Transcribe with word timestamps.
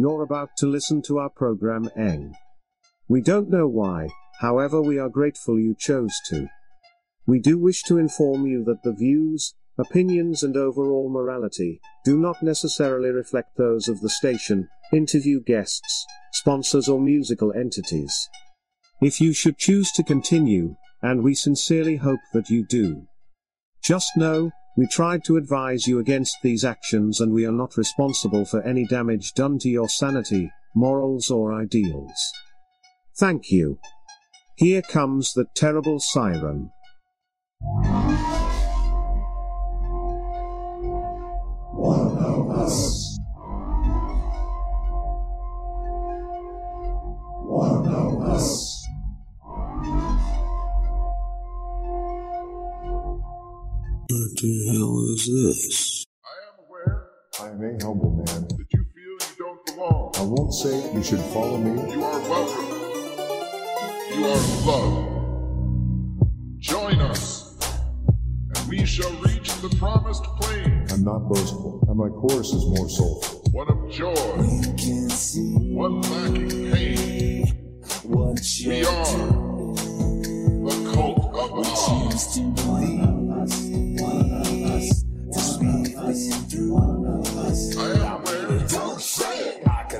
You're 0.00 0.22
about 0.22 0.56
to 0.56 0.66
listen 0.66 1.02
to 1.02 1.18
our 1.18 1.28
program 1.28 1.90
Eng. 1.94 2.32
We 3.06 3.20
don't 3.20 3.50
know 3.50 3.68
why, 3.68 4.08
however, 4.40 4.80
we 4.80 4.98
are 4.98 5.10
grateful 5.10 5.60
you 5.60 5.76
chose 5.78 6.14
to. 6.30 6.46
We 7.26 7.38
do 7.38 7.58
wish 7.58 7.82
to 7.82 7.98
inform 7.98 8.46
you 8.46 8.64
that 8.64 8.82
the 8.82 8.94
views, 8.94 9.54
opinions, 9.76 10.42
and 10.42 10.56
overall 10.56 11.10
morality 11.10 11.82
do 12.02 12.18
not 12.18 12.42
necessarily 12.42 13.10
reflect 13.10 13.58
those 13.58 13.88
of 13.88 14.00
the 14.00 14.08
station, 14.08 14.70
interview 14.90 15.42
guests, 15.42 16.06
sponsors, 16.32 16.88
or 16.88 16.98
musical 16.98 17.52
entities. 17.52 18.26
If 19.02 19.20
you 19.20 19.34
should 19.34 19.58
choose 19.58 19.92
to 19.92 20.02
continue, 20.02 20.76
and 21.02 21.22
we 21.22 21.34
sincerely 21.34 21.96
hope 21.96 22.20
that 22.32 22.48
you 22.48 22.64
do, 22.64 23.06
just 23.82 24.16
know, 24.16 24.50
we 24.76 24.86
tried 24.86 25.24
to 25.24 25.36
advise 25.36 25.86
you 25.86 25.98
against 25.98 26.36
these 26.42 26.64
actions 26.64 27.20
and 27.20 27.32
we 27.32 27.44
are 27.44 27.52
not 27.52 27.76
responsible 27.76 28.44
for 28.44 28.62
any 28.62 28.86
damage 28.86 29.32
done 29.34 29.58
to 29.58 29.68
your 29.68 29.88
sanity, 29.88 30.50
morals, 30.74 31.30
or 31.30 31.52
ideals. 31.52 32.32
Thank 33.18 33.50
you. 33.50 33.78
Here 34.56 34.82
comes 34.82 35.32
the 35.32 35.46
terrible 35.54 36.00
siren. 36.00 36.70
One 41.72 42.18
of 42.18 42.50
us. 42.50 42.99
The 54.42 54.72
hell 54.72 55.14
is 55.14 55.26
this? 55.26 56.06
I 56.24 56.36
am 56.48 56.64
aware 56.66 57.08
I 57.40 57.48
am 57.50 57.62
a 57.62 57.84
humble 57.84 58.12
man. 58.16 58.48
that 58.48 58.66
you 58.72 58.84
feel 58.94 59.12
you 59.12 59.36
don't 59.38 59.66
belong. 59.66 60.12
I 60.16 60.22
won't 60.22 60.54
say 60.54 60.92
you 60.94 61.02
should 61.02 61.20
follow 61.32 61.58
me. 61.58 61.92
You 61.92 62.04
are 62.04 62.20
welcome. 62.28 62.68
You 64.14 64.24
are 64.26 64.42
loved. 64.66 65.20
Join 66.58 67.00
us, 67.00 67.58
and 68.54 68.68
we 68.68 68.84
shall 68.86 69.12
reach 69.22 69.52
the 69.60 69.68
promised 69.78 70.24
plain. 70.40 70.86
I'm 70.90 71.04
not 71.04 71.28
boastful, 71.28 71.84
and 71.88 71.98
my 71.98 72.08
chorus 72.08 72.52
is 72.52 72.64
more 72.66 72.88
soulful. 72.88 73.42
One 73.52 73.68
of 73.68 73.90
joy, 73.90 74.14
one 75.74 76.00
lacking 76.02 76.72
pain. 76.72 77.46
What 78.04 78.40
we 78.66 78.84
are 78.84 79.60
the 80.62 80.92
cult 80.94 81.34
of 81.34 81.56
the 81.56 81.64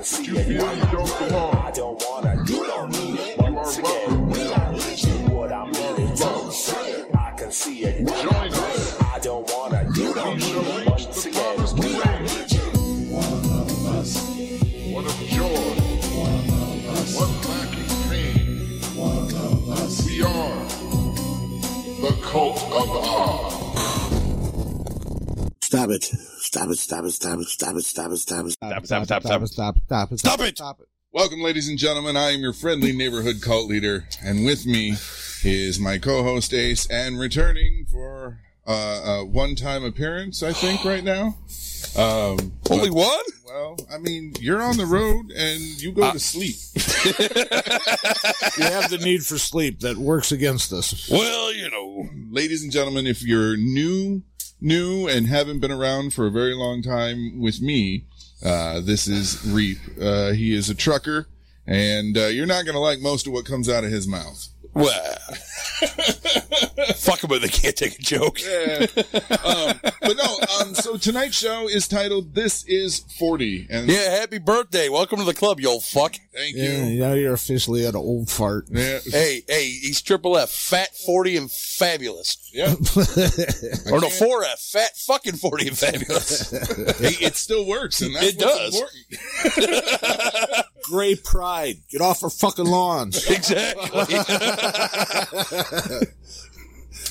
that 0.02 0.26
you 0.26 0.34
feel 0.36 0.76
you 0.76 0.86
don't. 1.30 1.56
I 1.56 1.70
don't 1.72 2.02
wanna, 2.08 2.44
you 2.46 2.66
don't 2.66 2.90
need 2.92 3.20
it. 3.20 3.36
You 3.38 3.44
are 3.46 3.52
Once 3.52 3.78
again, 3.78 4.30
we 4.30 4.52
are 4.52 4.72
reaching 4.74 5.30
what 5.30 5.52
I'm 5.52 5.72
You. 5.74 6.16
Don't 6.16 6.52
say 6.52 6.92
it. 6.92 7.16
I 7.16 7.32
can 7.32 7.52
see 7.52 7.84
it. 7.84 8.06
Join 8.06 8.52
us. 8.52 9.00
I 9.02 9.18
don't 9.20 9.46
wanna, 9.52 9.84
you 9.96 10.14
don't 10.14 10.28
We 10.30 10.34
need 10.36 10.42
shall 10.44 10.62
it. 10.62 10.78
reach 10.78 10.86
Once 10.88 11.24
the 11.24 11.30
again, 11.30 11.54
promised 11.56 11.78
we 11.78 11.96
are 11.96 12.02
plain. 12.02 12.22
reaching. 12.22 12.82
One 14.94 15.06
of 15.06 15.18
joy, 15.28 15.74
one 17.16 17.34
lacking 17.48 18.10
pain. 18.10 18.80
We 20.06 20.22
are 20.22 20.66
the 21.88 22.12
cult 22.22 22.58
of 22.62 22.90
Ah. 23.04 23.70
Stop 25.62 25.90
it. 25.90 26.12
Stop 26.50 26.68
it, 26.70 26.78
stop 26.80 27.04
it, 27.04 27.12
stop 27.12 27.38
it, 27.38 27.46
stop 27.46 27.76
it, 27.76 27.84
stop 27.84 28.10
it, 28.10 28.16
stop 28.16 28.44
it. 28.44 28.50
Stop, 28.50 28.72
it, 28.82 28.86
stop, 28.86 29.02
it, 29.02 29.06
stop, 29.06 29.22
it, 29.22 29.26
stop. 29.28 29.42
It, 29.44 29.48
stop 29.48 29.76
it, 29.76 29.82
stop 29.86 30.10
it, 30.10 30.18
Stop 30.18 30.40
it! 30.40 30.56
stop 30.56 30.80
it. 30.80 30.88
Welcome, 31.12 31.40
ladies 31.42 31.68
and 31.68 31.78
gentlemen. 31.78 32.16
I 32.16 32.30
am 32.30 32.40
your 32.40 32.52
friendly 32.52 32.90
neighborhood 32.92 33.40
cult 33.40 33.68
leader, 33.68 34.08
and 34.20 34.44
with 34.44 34.66
me 34.66 34.96
is 35.44 35.78
my 35.78 35.98
co-host 35.98 36.52
Ace, 36.52 36.88
and 36.90 37.20
returning 37.20 37.86
for 37.88 38.40
uh, 38.66 38.72
a 39.20 39.24
one-time 39.24 39.84
appearance, 39.84 40.42
I 40.42 40.52
think, 40.52 40.84
right 40.84 41.04
now. 41.04 41.36
Um, 41.96 42.52
Only 42.68 42.88
but- 42.88 42.96
one? 42.96 43.24
Well, 43.46 43.76
I 43.92 43.98
mean, 43.98 44.32
you're 44.40 44.60
on 44.60 44.76
the 44.76 44.86
road 44.86 45.30
and 45.30 45.60
you 45.80 45.92
go 45.92 46.10
to 46.12 46.18
sleep. 46.18 46.56
We 48.58 48.64
have 48.64 48.90
the 48.90 48.98
need 48.98 49.24
for 49.24 49.38
sleep 49.38 49.80
that 49.80 49.96
works 49.96 50.32
against 50.32 50.72
us. 50.72 51.08
Well, 51.10 51.52
you 51.52 51.70
know, 51.70 52.08
ladies 52.30 52.62
and 52.62 52.70
gentlemen, 52.72 53.06
if 53.06 53.22
you're 53.22 53.56
new, 53.56 54.22
new, 54.60 55.08
and 55.08 55.26
haven't 55.26 55.60
been 55.60 55.72
around 55.72 56.14
for 56.14 56.26
a 56.26 56.30
very 56.30 56.54
long 56.54 56.82
time 56.82 57.40
with 57.40 57.60
me, 57.60 58.04
uh, 58.44 58.80
this 58.80 59.06
is 59.06 59.46
Reap. 59.46 59.78
Uh, 60.00 60.32
he 60.32 60.54
is 60.54 60.70
a 60.70 60.74
trucker, 60.74 61.26
and 61.66 62.16
uh, 62.16 62.26
you're 62.26 62.46
not 62.46 62.64
going 62.64 62.74
to 62.74 62.80
like 62.80 63.00
most 63.00 63.26
of 63.26 63.32
what 63.32 63.44
comes 63.44 63.68
out 63.68 63.84
of 63.84 63.90
his 63.90 64.06
mouth. 64.06 64.48
Well, 64.72 65.16
fuck 66.96 67.20
them 67.20 67.32
if 67.32 67.42
they 67.42 67.48
can't 67.48 67.74
take 67.76 67.98
a 67.98 68.02
joke. 68.02 68.38
Yeah. 68.40 68.86
um, 69.44 69.80
but 70.00 70.16
no, 70.16 70.38
um, 70.60 70.74
so 70.74 70.96
tonight's 70.96 71.36
show 71.36 71.68
is 71.68 71.88
titled 71.88 72.34
"This 72.34 72.64
Is 72.66 73.00
40," 73.18 73.66
and 73.68 73.88
Yeah, 73.88 74.10
happy 74.10 74.38
birthday. 74.38 74.88
Welcome 74.88 75.18
to 75.18 75.24
the 75.24 75.34
club, 75.34 75.58
you 75.60 75.68
old 75.68 75.82
fuck. 75.84 76.14
thank 76.34 76.54
Yeah, 76.56 76.84
you. 76.86 77.00
now 77.00 77.12
you're 77.14 77.32
officially 77.34 77.84
at 77.84 77.94
an 77.94 78.00
old 78.00 78.30
fart. 78.30 78.66
Yeah, 78.70 79.00
Hey, 79.04 79.42
hey, 79.48 79.64
he's 79.70 80.00
triple 80.00 80.36
F, 80.38 80.50
fat 80.50 80.94
40 81.04 81.36
and 81.36 81.50
fabulous. 81.50 82.36
yeah. 82.52 82.74
Or 83.92 84.00
no, 84.00 84.08
4F, 84.08 84.70
fat 84.70 84.96
fucking 84.98 85.34
40 85.36 85.68
and 85.68 85.78
fabulous. 85.78 86.50
Hey, 87.00 87.16
it 87.26 87.34
still 87.36 87.66
works, 87.66 88.02
and 88.02 88.14
that's 88.14 88.26
It 88.26 88.36
what's 88.36 88.58
does. 88.58 88.74
important. 88.80 90.66
Gray 90.90 91.14
pride. 91.14 91.76
Get 91.90 92.00
off 92.00 92.22
our 92.24 92.30
fucking 92.30 92.66
lawns. 92.66 93.24
exactly. 93.30 94.16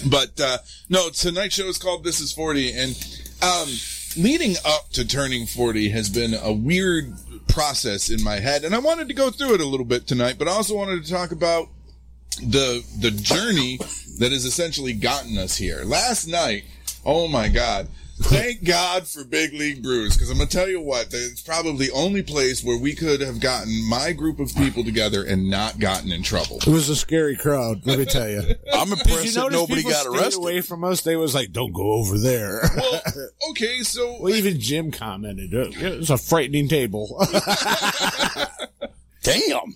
But 0.08 0.40
uh, 0.40 0.60
no, 0.88 1.10
tonight's 1.10 1.56
show 1.56 1.66
is 1.66 1.78
called 1.78 2.04
"This 2.04 2.20
Is 2.20 2.32
40," 2.32 2.72
and 2.72 3.20
um, 3.42 3.68
leading 4.16 4.56
up 4.66 4.90
to 4.92 5.06
turning 5.06 5.46
40 5.46 5.90
has 5.90 6.10
been 6.10 6.34
a 6.34 6.54
weird 6.54 7.14
process 7.48 8.10
in 8.10 8.24
my 8.24 8.40
head, 8.40 8.64
and 8.64 8.74
I 8.74 8.80
wanted 8.80 9.08
to 9.10 9.14
go 9.14 9.30
through 9.30 9.56
it 9.56 9.62
a 9.62 9.66
little 9.66 9.86
bit 9.86 10.08
tonight. 10.08 10.36
But 10.38 10.48
I 10.48 10.52
also 10.52 10.76
wanted 10.76 11.04
to 11.04 11.12
talk 11.12 11.32
about 11.32 11.68
the 12.38 12.84
the 13.00 13.12
journey 13.12 13.78
that 14.20 14.32
has 14.32 14.46
essentially 14.46 14.94
gotten 14.94 15.38
us 15.38 15.58
here. 15.58 15.84
Last 15.84 16.28
night, 16.28 16.64
oh 17.06 17.28
my 17.28 17.50
god. 17.50 17.88
Thank 18.22 18.66
God 18.66 19.08
for 19.08 19.24
Big 19.24 19.54
League 19.54 19.82
Brews, 19.82 20.16
because 20.16 20.30
I'm 20.30 20.38
gonna 20.38 20.50
tell 20.50 20.68
you 20.68 20.82
what, 20.82 21.08
it's 21.14 21.42
probably 21.42 21.88
the 21.88 21.94
only 21.94 22.22
place 22.22 22.64
where 22.64 22.78
we 22.78 22.94
could 22.94 23.22
have 23.22 23.40
gotten 23.40 23.88
my 23.88 24.12
group 24.12 24.40
of 24.40 24.54
people 24.56 24.84
together 24.84 25.24
and 25.24 25.50
not 25.50 25.80
gotten 25.80 26.12
in 26.12 26.22
trouble. 26.22 26.58
It 26.58 26.68
was 26.68 26.90
a 26.90 26.96
scary 26.96 27.38
crowd, 27.38 27.86
let 27.86 27.98
me 27.98 28.06
tell 28.06 28.30
you. 28.30 28.42
I'm 28.74 28.92
impressed 28.92 29.26
you 29.26 29.32
that 29.32 29.52
nobody 29.52 29.84
got 29.84 30.02
stayed 30.06 30.10
arrested. 30.20 30.40
away 30.40 30.62
from 30.62 30.84
us? 30.84 31.02
They 31.02 31.16
was 31.16 31.34
like, 31.34 31.54
"Don't 31.54 31.72
go 31.72 31.94
over 31.94 32.18
there." 32.18 32.62
Well, 32.76 33.02
okay, 33.52 33.80
so 33.84 34.18
well, 34.22 34.36
even 34.36 34.60
Jim 34.60 34.92
commented, 34.92 35.54
"Uh, 35.54 35.70
"It 35.72 36.00
was 36.00 36.10
a 36.10 36.18
frightening 36.18 36.68
table." 36.68 37.26
Damn. 39.24 39.76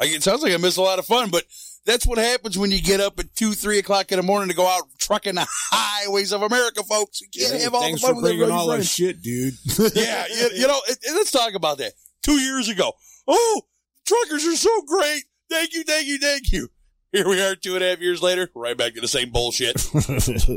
It 0.00 0.22
sounds 0.22 0.42
like 0.42 0.52
I 0.52 0.58
missed 0.58 0.76
a 0.76 0.82
lot 0.82 0.98
of 0.98 1.06
fun, 1.06 1.30
but 1.30 1.44
that's 1.86 2.06
what 2.06 2.18
happens 2.18 2.58
when 2.58 2.70
you 2.70 2.82
get 2.82 3.00
up 3.00 3.18
at 3.18 3.34
two, 3.34 3.52
three 3.52 3.78
o'clock 3.78 4.10
in 4.12 4.16
the 4.18 4.22
morning 4.22 4.48
to 4.50 4.54
go 4.54 4.66
out 4.66 4.82
trucking 4.98 5.36
the 5.36 5.46
highways 5.70 6.32
of 6.32 6.42
America, 6.42 6.82
folks. 6.82 7.20
You 7.20 7.28
can't 7.32 7.62
have 7.62 7.74
all 7.74 7.80
Thanks 7.82 8.00
the 8.02 8.06
fun 8.08 8.16
for 8.16 8.22
with 8.22 8.30
bringing 8.32 8.50
all 8.50 8.70
everybody's 8.70 8.96
that 8.96 9.14
shit, 9.14 9.22
dude. 9.22 9.54
Yeah, 9.94 10.26
you, 10.28 10.50
you 10.60 10.66
know, 10.66 10.80
it, 10.88 10.98
it- 11.02 11.14
let's 11.14 11.30
talk 11.30 11.54
about 11.54 11.78
that. 11.78 11.92
Two 12.22 12.38
years 12.40 12.68
ago. 12.68 12.92
Oh, 13.28 13.62
truckers 14.04 14.44
are 14.44 14.56
so 14.56 14.82
great. 14.82 15.22
Thank 15.48 15.74
you, 15.74 15.84
thank 15.84 16.06
you, 16.08 16.18
thank 16.18 16.52
you. 16.52 16.68
Here 17.12 17.28
we 17.28 17.40
are 17.40 17.54
two 17.54 17.76
and 17.76 17.84
a 17.84 17.90
half 17.90 18.00
years 18.00 18.20
later, 18.20 18.50
right 18.54 18.76
back 18.76 18.94
to 18.94 19.00
the 19.00 19.08
same 19.08 19.30
bullshit. 19.30 19.76
it's 19.94 20.48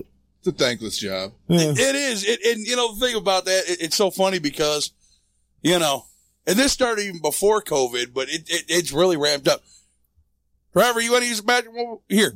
a 0.48 0.52
thankless 0.52 0.98
job. 0.98 1.32
Yeah. 1.48 1.72
It 1.72 1.96
is. 1.96 2.26
It, 2.28 2.40
and 2.44 2.66
you 2.66 2.76
know, 2.76 2.94
the 2.96 3.06
thing 3.06 3.16
about 3.16 3.46
that, 3.46 3.64
it, 3.70 3.82
it's 3.82 3.96
so 3.96 4.10
funny 4.10 4.40
because, 4.40 4.92
you 5.62 5.78
know, 5.78 6.06
and 6.48 6.58
this 6.58 6.72
started 6.74 7.04
even 7.04 7.22
before 7.22 7.62
COVID, 7.62 8.14
but 8.14 8.30
it, 8.30 8.50
it 8.50 8.66
it's 8.68 8.92
really 8.92 9.16
ramped 9.16 9.48
up. 9.48 9.62
Driver, 10.74 11.02
you 11.02 11.12
want 11.12 11.24
to 11.24 11.30
use 11.30 11.42
the 11.42 11.46
bathroom 11.46 12.00
here? 12.08 12.34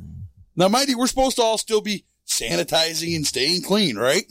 Now, 0.56 0.68
mind 0.68 0.88
you, 0.88 0.98
we're 0.98 1.06
supposed 1.06 1.36
to 1.36 1.42
all 1.42 1.58
still 1.58 1.80
be 1.80 2.04
sanitizing 2.26 3.14
and 3.14 3.26
staying 3.26 3.62
clean, 3.62 3.96
right? 3.96 4.24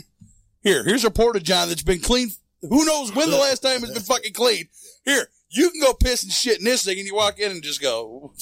Here, 0.61 0.83
here's 0.83 1.05
a 1.05 1.11
porta 1.11 1.39
john 1.39 1.69
that's 1.69 1.83
been 1.83 1.99
clean. 1.99 2.29
Who 2.61 2.85
knows 2.85 3.13
when 3.13 3.29
the 3.29 3.37
last 3.37 3.59
time 3.59 3.83
it's 3.83 3.93
been 3.93 4.01
fucking 4.01 4.33
clean? 4.33 4.67
Here, 5.03 5.27
you 5.49 5.69
can 5.69 5.81
go 5.81 5.93
piss 5.93 6.23
and 6.23 6.31
shit 6.31 6.59
in 6.59 6.65
this 6.65 6.83
thing, 6.83 6.97
and 6.97 7.05
you 7.05 7.15
walk 7.15 7.39
in 7.39 7.51
and 7.51 7.63
just 7.63 7.81
go. 7.81 8.33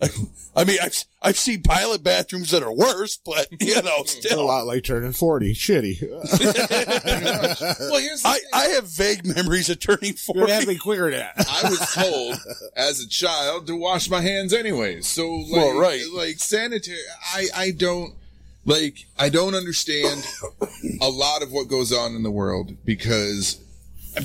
I 0.56 0.64
mean, 0.64 0.78
I've 0.82 0.94
I've 1.22 1.38
seen 1.38 1.62
pilot 1.62 2.02
bathrooms 2.02 2.50
that 2.50 2.62
are 2.62 2.72
worse, 2.72 3.16
but 3.24 3.48
you 3.60 3.80
know, 3.82 4.04
still 4.04 4.40
a 4.40 4.42
lot 4.42 4.66
like 4.66 4.84
turning 4.84 5.12
40. 5.12 5.54
Shitty. 5.54 6.02
Well, 6.02 6.20
here's 8.00 8.22
the 8.22 8.28
I, 8.28 8.38
thing. 8.38 8.50
I 8.52 8.64
have 8.74 8.88
vague 8.88 9.24
memories 9.26 9.68
of 9.70 9.80
turning 9.80 10.14
You're 10.28 10.34
gonna 10.46 10.52
have 10.52 10.62
40. 10.64 10.66
to 10.66 10.66
be 10.66 10.78
quicker 10.78 11.10
than 11.10 11.20
that. 11.20 11.34
I 11.48 11.68
was 11.68 11.94
told 11.94 12.36
as 12.76 13.00
a 13.00 13.08
child 13.08 13.66
to 13.68 13.76
wash 13.76 14.08
my 14.10 14.20
hands 14.20 14.52
anyways. 14.52 15.06
So 15.06 15.28
like, 15.30 15.50
Well, 15.52 15.78
right. 15.78 16.02
like 16.14 16.38
sanitary, 16.38 16.98
I, 17.34 17.46
I 17.56 17.70
don't 17.70 18.14
like, 18.64 19.06
I 19.18 19.28
don't 19.28 19.54
understand 19.54 20.26
a 21.00 21.08
lot 21.08 21.42
of 21.42 21.52
what 21.52 21.68
goes 21.68 21.92
on 21.92 22.14
in 22.16 22.22
the 22.22 22.30
world 22.30 22.76
because 22.84 23.60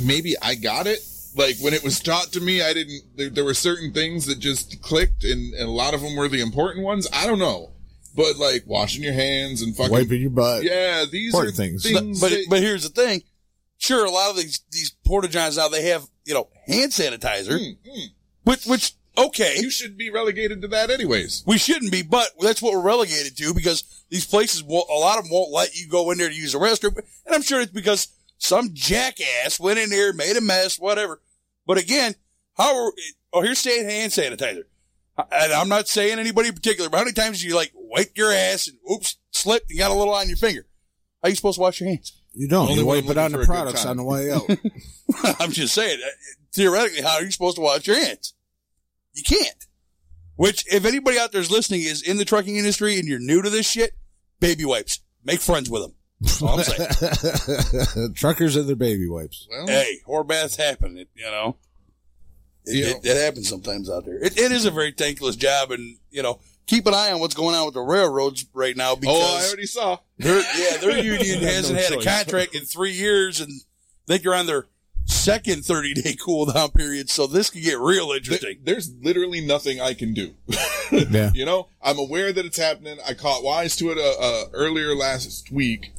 maybe 0.04 0.36
I 0.42 0.56
got 0.56 0.88
it 0.88 1.00
like 1.36 1.58
when 1.60 1.74
it 1.74 1.84
was 1.84 2.00
taught 2.00 2.32
to 2.34 2.42
me, 2.42 2.62
I 2.62 2.74
didn't. 2.74 3.02
There, 3.16 3.30
there 3.30 3.46
were 3.46 3.54
certain 3.54 3.92
things 3.94 4.26
that 4.26 4.40
just 4.40 4.82
clicked, 4.82 5.24
and, 5.24 5.54
and 5.54 5.68
a 5.68 5.72
lot 5.72 5.94
of 5.94 6.02
them 6.02 6.16
were 6.16 6.28
the 6.28 6.42
important 6.42 6.84
ones. 6.86 7.08
I 7.14 7.26
don't 7.28 7.40
know, 7.40 7.72
but 8.16 8.38
like 8.38 8.64
washing 8.66 9.04
your 9.04 9.14
hands 9.14 9.62
and 9.62 9.76
fucking 9.76 9.92
Wiping 9.92 10.22
your 10.22 10.30
butt. 10.32 10.64
yeah, 10.64 11.06
these 11.10 11.34
Important 11.34 11.54
are 11.54 11.58
things. 11.58 11.84
things. 11.84 12.20
but 12.20 12.30
that- 12.32 12.46
but 12.50 12.60
here's 12.60 12.84
the 12.84 12.90
thing. 12.90 13.24
Sure, 13.78 14.06
a 14.06 14.12
lot 14.12 14.30
of 14.30 14.36
these 14.36 14.60
these 14.72 14.96
porta 15.06 15.28
johns 15.28 15.58
now 15.58 15.68
they 15.68 15.84
have 15.90 16.06
you 16.26 16.34
know 16.34 16.50
hand 16.68 16.92
sanitizer, 16.92 17.58
Mm, 17.60 17.78
mm. 17.88 18.08
which 18.44 18.66
which 18.66 18.94
okay, 19.18 19.56
you 19.60 19.70
should 19.72 19.98
be 19.98 20.10
relegated 20.10 20.62
to 20.62 20.68
that 20.68 20.90
anyways. 20.92 21.44
we 21.48 21.58
shouldn't 21.58 21.92
be, 21.92 22.02
but 22.04 22.28
that's 22.40 22.62
what 22.62 22.74
we're 22.74 22.82
relegated 22.82 23.36
to 23.38 23.54
because 23.54 23.84
these 24.10 24.26
places 24.26 24.64
will 24.64 24.86
a 24.90 24.94
lot 25.00 25.18
of 25.18 25.24
them 25.26 25.32
won't 25.34 25.52
let 25.52 25.76
you 25.76 25.88
go 25.88 26.12
in 26.12 26.18
there 26.20 26.30
to 26.30 26.36
use 26.36 26.54
the 26.54 26.60
restroom, 26.60 26.96
and 27.26 27.34
I'm 27.36 27.42
sure 27.42 27.60
it's 27.62 27.72
because 27.72 28.10
some 28.42 28.72
jackass 28.74 29.60
went 29.60 29.78
in 29.78 29.92
there, 29.92 30.14
made 30.14 30.36
a 30.36 30.42
mess, 30.42 30.80
whatever. 30.80 31.22
But 31.68 31.78
again, 31.78 32.16
how 32.58 32.76
are 32.76 32.92
oh 33.32 33.42
here's 33.42 33.60
saying 33.60 33.88
hand 33.88 34.12
sanitizer, 34.12 34.64
and 35.18 35.54
I'm 35.54 35.70
not 35.70 35.88
saying 35.88 36.18
anybody 36.18 36.50
in 36.50 36.56
particular, 36.56 36.90
but 36.90 36.98
how 36.98 37.04
many 37.04 37.14
times 37.14 37.42
do 37.42 37.48
you 37.48 37.56
like 37.56 37.72
wipe 37.76 38.18
your 38.18 38.32
ass 38.32 38.68
and 38.68 38.78
oops 38.92 39.18
slipped 39.30 39.70
and 39.70 39.78
got 39.78 39.92
a 39.92 39.94
little 39.94 40.16
on 40.16 40.28
your 40.28 40.38
finger? 40.38 40.66
How 41.22 41.28
are 41.28 41.30
you 41.30 41.36
supposed 41.36 41.58
to 41.58 41.62
wash 41.62 41.80
your 41.80 41.90
hands? 41.90 42.20
You 42.34 42.48
don't. 42.48 42.68
Only 42.68 42.80
you 42.80 42.86
when 42.88 43.06
wipe 43.06 43.12
it 43.12 43.18
on 43.20 43.32
the 43.32 43.40
for 43.40 43.46
products 43.46 43.86
on 43.86 43.98
the 43.98 44.04
way 44.04 44.32
out. 44.32 44.50
I'm 45.40 45.52
just 45.52 45.76
saying, 45.76 46.00
uh, 46.04 46.10
theoretically, 46.52 47.04
how 47.04 47.18
are 47.18 47.24
you 47.24 47.32
supposed 47.32 47.58
to 47.58 47.62
wash 47.62 47.86
your 47.86 48.04
hands? 48.04 48.34
You 49.14 49.22
can't. 49.24 49.68
Which, 50.36 50.66
if 50.74 50.86
anybody 50.86 51.20
out 51.20 51.32
there 51.32 51.42
is 51.42 51.52
listening 51.52 51.82
is 51.82 52.02
in 52.02 52.18
the 52.18 52.26
trucking 52.26 52.56
industry 52.56 52.98
and 52.98 53.08
you're 53.08 53.20
new 53.20 53.44
to 53.44 53.52
this 53.52 53.70
shit, 53.70 53.94
baby 54.40 54.66
wipes. 54.66 55.02
Make 55.24 55.42
friends 55.42 55.70
with 55.70 55.84
them. 55.84 55.94
That's 56.22 56.42
all 56.42 56.60
I'm 56.60 56.64
saying. 56.64 58.14
Truckers 58.16 58.56
and 58.56 58.68
their 58.70 58.76
baby 58.76 59.08
wipes. 59.08 59.48
Well, 59.50 59.68
hey, 59.68 59.98
whore 60.08 60.26
baths 60.26 60.56
happen, 60.56 60.98
it, 60.98 61.10
you 61.16 61.26
know. 61.26 61.58
It, 62.66 62.76
You 62.76 62.86
it, 62.86 63.04
know. 63.04 63.12
it 63.12 63.18
happens 63.18 63.50
sometimes 63.50 63.90
out 63.90 64.06
there. 64.06 64.24
It, 64.24 64.38
it 64.38 64.52
is 64.52 64.66
a 64.66 64.72
very 64.72 64.92
thankless 64.92 65.36
job, 65.36 65.72
and 65.72 65.98
you 66.12 66.22
know, 66.22 66.40
keep 66.68 66.86
an 66.86 66.94
eye 66.94 67.12
on 67.12 67.20
what's 67.20 67.34
going 67.34 67.56
on 67.56 67.66
with 67.66 67.74
the 67.74 67.82
railroads 67.82 68.46
right 68.54 68.78
now 68.78 68.96
because 68.96 69.18
oh, 69.20 69.40
I 69.44 69.48
already 69.48 69.66
saw. 69.66 69.98
their 70.20 70.42
yeah 70.58 70.78
their 70.78 70.98
union 71.04 71.42
hasn't 71.42 71.76
No 71.78 71.84
had 71.84 71.94
a 71.94 72.04
contract 72.04 72.54
in 72.56 72.66
three 72.66 72.92
years, 72.92 73.42
and 73.42 73.50
I 73.52 74.06
think 74.08 74.24
they're 74.24 74.36
on 74.36 74.46
their 74.46 74.68
second 75.06 75.66
thirty 75.66 75.96
day 75.96 76.16
cool 76.24 76.46
down 76.46 76.70
period. 76.70 77.10
So 77.10 77.26
this 77.26 77.50
could 77.50 77.64
get 77.64 77.80
real 77.80 78.10
There- 78.10 78.18
interesting. 78.18 78.60
there's 78.64 78.94
literally 79.02 79.42
nothing 79.42 79.82
I 79.82 79.96
can 79.96 80.14
do. 80.14 80.36
Yeah. 80.48 81.32
You 81.34 81.46
know, 81.46 81.70
I'm 81.82 81.98
aware 81.98 82.32
that 82.34 82.46
it's 82.46 82.58
happening. 82.58 82.98
I 83.08 83.14
caught 83.14 83.44
wise 83.44 83.76
to 83.78 83.92
it 83.92 83.98
uh, 83.98 84.22
uh, 84.22 84.44
earlier 84.54 84.94
last 84.94 85.50
week, 85.50 85.94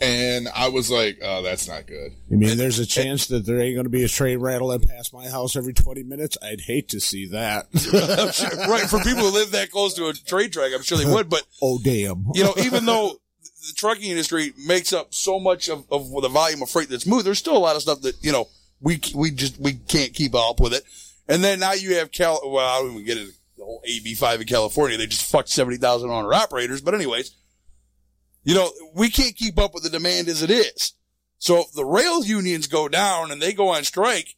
and 0.00 0.48
I 0.54 0.68
was 0.68 0.90
like, 0.90 1.18
"Oh, 1.22 1.42
that's 1.42 1.68
not 1.68 1.86
good." 1.86 2.12
You 2.28 2.38
mean 2.38 2.56
there's 2.56 2.78
a 2.78 2.86
chance 2.86 3.26
that 3.28 3.46
there 3.46 3.60
ain't 3.60 3.74
going 3.74 3.84
to 3.84 3.90
be 3.90 4.04
a 4.04 4.08
train 4.08 4.38
rattling 4.38 4.80
past 4.80 5.12
my 5.12 5.28
house 5.28 5.56
every 5.56 5.74
20 5.74 6.02
minutes? 6.04 6.38
I'd 6.42 6.62
hate 6.62 6.88
to 6.90 7.00
see 7.00 7.26
that. 7.28 7.68
Sure- 8.30 8.68
right 8.68 8.88
for 8.88 8.98
people 9.00 9.22
who 9.24 9.32
live 9.32 9.50
that 9.52 9.70
close 9.70 9.94
to 9.94 10.06
a 10.06 10.12
train 10.12 10.50
track, 10.50 10.72
I'm 10.74 10.82
sure 10.82 10.98
they 10.98 11.04
would. 11.04 11.28
But 11.28 11.44
oh, 11.62 11.78
damn. 11.82 12.26
you 12.34 12.44
know, 12.44 12.54
even 12.58 12.84
though 12.84 13.20
the 13.42 13.74
trucking 13.74 14.08
industry 14.08 14.52
makes 14.66 14.92
up 14.92 15.12
so 15.12 15.38
much 15.38 15.68
of, 15.68 15.84
of 15.90 16.10
the 16.22 16.28
volume 16.28 16.62
of 16.62 16.70
freight 16.70 16.88
that's 16.88 17.06
moved, 17.06 17.26
there's 17.26 17.38
still 17.38 17.56
a 17.56 17.58
lot 17.58 17.76
of 17.76 17.82
stuff 17.82 18.00
that 18.02 18.16
you 18.22 18.32
know 18.32 18.48
we 18.80 19.00
we 19.14 19.30
just 19.30 19.58
we 19.60 19.74
can't 19.74 20.14
keep 20.14 20.34
up 20.34 20.60
with 20.60 20.72
it. 20.72 20.84
And 21.28 21.44
then 21.44 21.60
now 21.60 21.72
you 21.72 21.96
have 21.96 22.10
Cal. 22.10 22.40
Well, 22.44 22.66
I 22.66 22.80
don't 22.80 22.92
even 22.92 23.04
get 23.04 23.18
into 23.18 23.32
the 23.56 23.64
whole 23.64 23.82
AB5 23.88 24.40
in 24.40 24.46
California. 24.46 24.96
They 24.96 25.06
just 25.06 25.30
fucked 25.30 25.48
seventy 25.48 25.76
thousand 25.76 26.10
owner 26.10 26.32
operators. 26.32 26.80
But 26.80 26.94
anyways, 26.94 27.34
you 28.44 28.54
know 28.54 28.70
we 28.94 29.10
can't 29.10 29.36
keep 29.36 29.58
up 29.58 29.74
with 29.74 29.82
the 29.82 29.90
demand 29.90 30.28
as 30.28 30.42
it 30.42 30.50
is. 30.50 30.94
So 31.38 31.60
if 31.60 31.72
the 31.72 31.84
rail 31.86 32.22
unions 32.24 32.66
go 32.66 32.88
down 32.88 33.30
and 33.30 33.40
they 33.40 33.52
go 33.54 33.68
on 33.68 33.84
strike, 33.84 34.36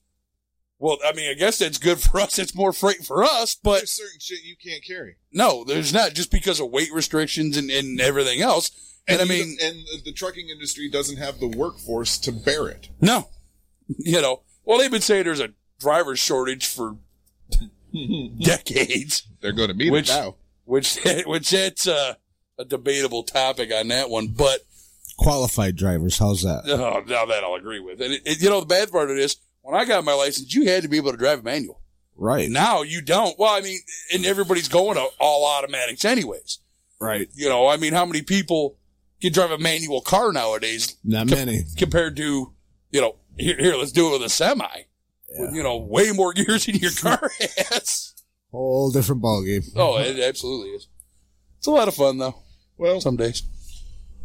well, 0.79 0.99
I 1.05 1.13
mean, 1.13 1.29
I 1.31 1.35
guess 1.35 1.59
that's 1.59 1.79
good 1.79 2.01
for 2.01 2.21
us. 2.25 2.39
It's 2.39 2.55
more 2.55 2.73
freight 2.73 3.05
for 3.05 3.25
us, 3.25 3.55
but 3.57 3.79
There's 3.79 3.91
certain 3.93 4.21
shit 4.21 4.45
you 4.45 4.57
can't 4.57 4.85
carry, 4.85 5.17
no, 5.33 5.65
there's 5.65 5.93
not 5.93 6.15
just 6.15 6.31
because 6.31 6.61
of 6.61 6.71
weight 6.71 6.93
restrictions 6.93 7.57
and, 7.57 7.71
and 7.71 8.01
everything 8.01 8.41
else. 8.41 8.71
And, 9.09 9.21
I 9.21 9.25
mean, 9.25 9.57
and 9.61 9.77
the 10.05 10.13
trucking 10.13 10.49
industry 10.49 10.89
doesn't 10.89 11.17
have 11.17 11.41
the 11.41 11.49
workforce 11.49 12.19
to 12.19 12.31
bear 12.31 12.69
it. 12.69 12.89
no, 13.01 13.29
you 13.99 14.21
know, 14.23 14.43
well, 14.65 14.79
they've 14.79 14.91
been 14.91 15.01
saying 15.01 15.25
there's 15.25 15.41
a 15.41 15.55
driver 15.81 16.15
shortage 16.15 16.67
for 16.67 16.99
decades, 18.41 19.25
They're 19.41 19.53
going 19.53 19.69
to 19.69 19.75
meet 19.75 19.91
Which- 19.91 20.09
it 20.11 20.13
now. 20.15 20.37
which, 20.65 20.99
which 21.27 21.51
that's 21.51 21.87
uh, 21.89 22.15
a 22.63 22.65
debatable 22.65 23.23
topic 23.25 23.71
on 23.73 23.89
that 23.89 24.09
one. 24.11 24.29
But 24.29 24.61
Qualified 25.19 25.77
drivers, 25.77 26.19
how's 26.19 26.43
that? 26.43 26.63
oh, 26.69 27.03
now 27.07 27.27
that 27.27 27.45
I'll 27.45 27.55
agree 27.55 27.81
with. 27.81 28.01
And 28.01 28.15
it, 28.15 28.23
it- 28.25 28.43
you 28.43 28.49
know, 28.49 28.61
the 28.61 28.67
bad 28.67 28.91
part 28.91 29.11
of 29.11 29.17
it 29.17 29.21
is 29.23 29.37
when 29.61 29.75
I 29.79 29.85
got 29.85 30.05
my 30.05 30.15
license, 30.15 30.55
you 30.55 30.67
had 30.69 30.83
to 30.83 30.89
be 30.89 30.97
able 30.97 31.13
to 31.13 31.17
drive 31.19 31.41
a 31.41 31.43
manual. 31.43 31.81
Right. 32.17 32.49
Now 32.51 32.83
you 32.83 33.01
don't. 33.03 33.39
Well, 33.39 33.53
I 33.55 33.61
mean, 33.61 33.79
and 34.13 34.25
everybody's 34.27 34.69
going 34.69 34.97
to 34.97 35.07
all 35.21 35.45
automatics 35.47 36.05
anyways. 36.05 36.59
Right. 37.01 37.29
You 37.35 37.49
know, 37.49 37.69
I 37.69 37.77
mean, 37.77 37.93
how 37.93 38.07
many 38.07 38.23
people 38.23 38.77
can 39.21 39.33
drive 39.33 39.51
a 39.51 39.59
manual 39.59 40.01
car 40.01 40.33
nowadays 40.33 40.97
Not 41.05 41.29
many. 41.31 41.65
compared 41.77 42.17
to, 42.17 42.53
you 42.91 43.01
know, 43.01 43.17
here, 43.39 43.57
here, 43.59 43.75
let's 43.77 43.93
do 43.93 44.09
it 44.09 44.13
with 44.19 44.23
a 44.23 44.29
semi. 44.29 44.67
With, 45.39 45.55
you 45.55 45.63
know, 45.63 45.79
way 45.79 46.11
more 46.13 46.33
gears 46.35 46.67
than 46.67 46.77
your 46.77 46.91
car 46.93 47.31
has. 47.71 48.15
Whole 48.51 48.91
different 48.91 49.23
ballgame. 49.23 49.67
Oh, 49.77 49.99
it 49.99 50.19
absolutely 50.19 50.71
is. 50.71 50.89
It's 51.59 51.67
a 51.67 51.71
lot 51.71 51.89
of 51.89 51.95
fun 51.95 52.19
though. 52.19 52.35
Well, 52.83 53.01
Some 53.01 53.17
days, 53.17 53.43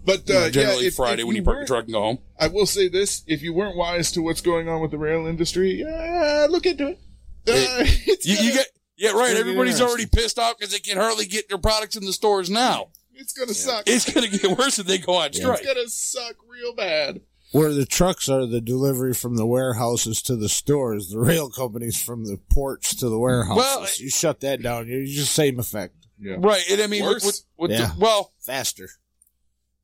but 0.05 0.29
uh, 0.29 0.49
generally 0.49 0.83
yeah, 0.83 0.87
if, 0.87 0.95
Friday 0.95 1.21
if 1.21 1.27
when 1.27 1.35
you 1.35 1.41
you 1.41 1.45
park 1.45 1.57
your 1.59 1.67
truck 1.67 1.83
and 1.85 1.93
go 1.93 2.01
home. 2.01 2.19
I 2.39 2.47
will 2.47 2.65
say 2.65 2.87
this: 2.89 3.23
if 3.27 3.41
you 3.41 3.53
weren't 3.53 3.77
wise 3.77 4.11
to 4.13 4.21
what's 4.21 4.41
going 4.41 4.67
on 4.67 4.81
with 4.81 4.91
the 4.91 4.97
rail 4.97 5.25
industry, 5.27 5.81
yeah, 5.81 6.47
look 6.49 6.65
into 6.65 6.87
it. 6.89 6.99
Uh, 7.47 7.53
it's 7.85 8.25
You, 8.25 8.33
you 8.33 8.37
gonna- 8.39 8.51
get, 8.53 8.67
yeah, 8.97 9.11
right. 9.11 9.35
Everybody's 9.37 9.79
already 9.81 10.05
pissed 10.07 10.39
off 10.39 10.57
because 10.57 10.73
they 10.73 10.79
can 10.79 10.97
hardly 10.97 11.25
get 11.25 11.47
their 11.49 11.57
products 11.59 11.95
in 11.95 12.03
the 12.05 12.13
stores 12.13 12.49
now. 12.49 12.87
it's 13.15 13.31
gonna 13.33 13.53
suck. 13.53 13.83
It's 13.85 14.11
going 14.11 14.29
to 14.29 14.37
get 14.37 14.57
worse 14.57 14.79
if 14.79 14.87
they 14.87 14.97
go 14.97 15.13
on 15.15 15.33
strike. 15.33 15.59
It's 15.61 15.67
gonna 15.67 15.87
suck 15.87 16.35
real 16.49 16.73
bad. 16.73 17.21
Where 17.53 17.73
the 17.73 17.85
trucks 17.85 18.27
are 18.27 18.45
the 18.45 18.59
delivery 18.59 19.13
from 19.13 19.37
the 19.37 19.45
warehouses 19.45 20.21
to 20.23 20.35
the 20.35 20.49
stores, 20.49 21.09
the 21.11 21.19
rail 21.19 21.49
companies 21.49 22.01
from 22.01 22.25
the 22.25 22.37
ports 22.49 22.93
to 22.95 23.07
the 23.07 23.17
warehouses. 23.17 23.57
Well, 23.57 23.87
you 23.97 24.09
shut 24.09 24.41
that 24.41 24.61
down, 24.61 24.87
you 24.87 25.05
just 25.07 25.31
same 25.31 25.57
effect. 25.57 25.95
Yeah. 26.19 26.35
Right. 26.39 26.63
And 26.69 26.81
I 26.81 26.87
mean, 26.87 27.03
with, 27.05 27.13
Worse. 27.15 27.25
with, 27.25 27.41
with 27.57 27.71
Yeah. 27.71 27.87
the, 27.87 27.99
well, 27.99 28.33
Faster. 28.39 28.89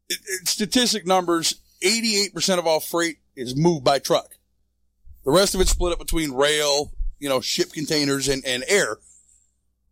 it, 0.10 0.20
it, 0.26 0.48
statistic 0.48 1.06
numbers 1.06 1.56
88% 1.84 2.60
of 2.60 2.66
all 2.68 2.80
freight 2.80 3.18
is 3.36 3.56
moved 3.56 3.84
by 3.84 4.00
truck. 4.00 4.32
The 5.26 5.32
rest 5.32 5.54
of 5.56 5.62
it's 5.62 5.72
split 5.72 5.94
up 5.94 6.00
between 6.00 6.32
rail, 6.32 6.94
you 7.20 7.30
know, 7.30 7.42
ship 7.42 7.72
containers 7.74 8.28
and, 8.28 8.44
and 8.46 8.64
air. 8.68 8.98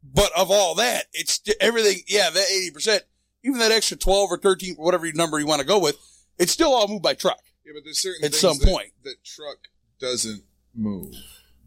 But 0.03 0.31
of 0.37 0.49
all 0.49 0.75
that, 0.75 1.05
it's 1.13 1.41
everything. 1.59 1.99
Yeah, 2.07 2.29
that 2.29 2.45
80%, 2.75 3.01
even 3.43 3.59
that 3.59 3.71
extra 3.71 3.97
12 3.97 4.31
or 4.31 4.37
13, 4.37 4.75
whatever 4.75 5.11
number 5.13 5.39
you 5.39 5.45
want 5.45 5.61
to 5.61 5.67
go 5.67 5.79
with, 5.79 5.97
it's 6.39 6.51
still 6.51 6.73
all 6.73 6.87
moved 6.87 7.03
by 7.03 7.13
truck. 7.13 7.39
Yeah, 7.65 7.73
but 7.75 7.83
there's 7.83 7.99
certain 7.99 8.25
At 8.25 8.31
things 8.31 8.39
some 8.39 8.57
that, 8.57 8.67
point. 8.67 8.91
that 9.03 9.23
truck 9.23 9.57
doesn't 9.99 10.43
move. 10.73 11.13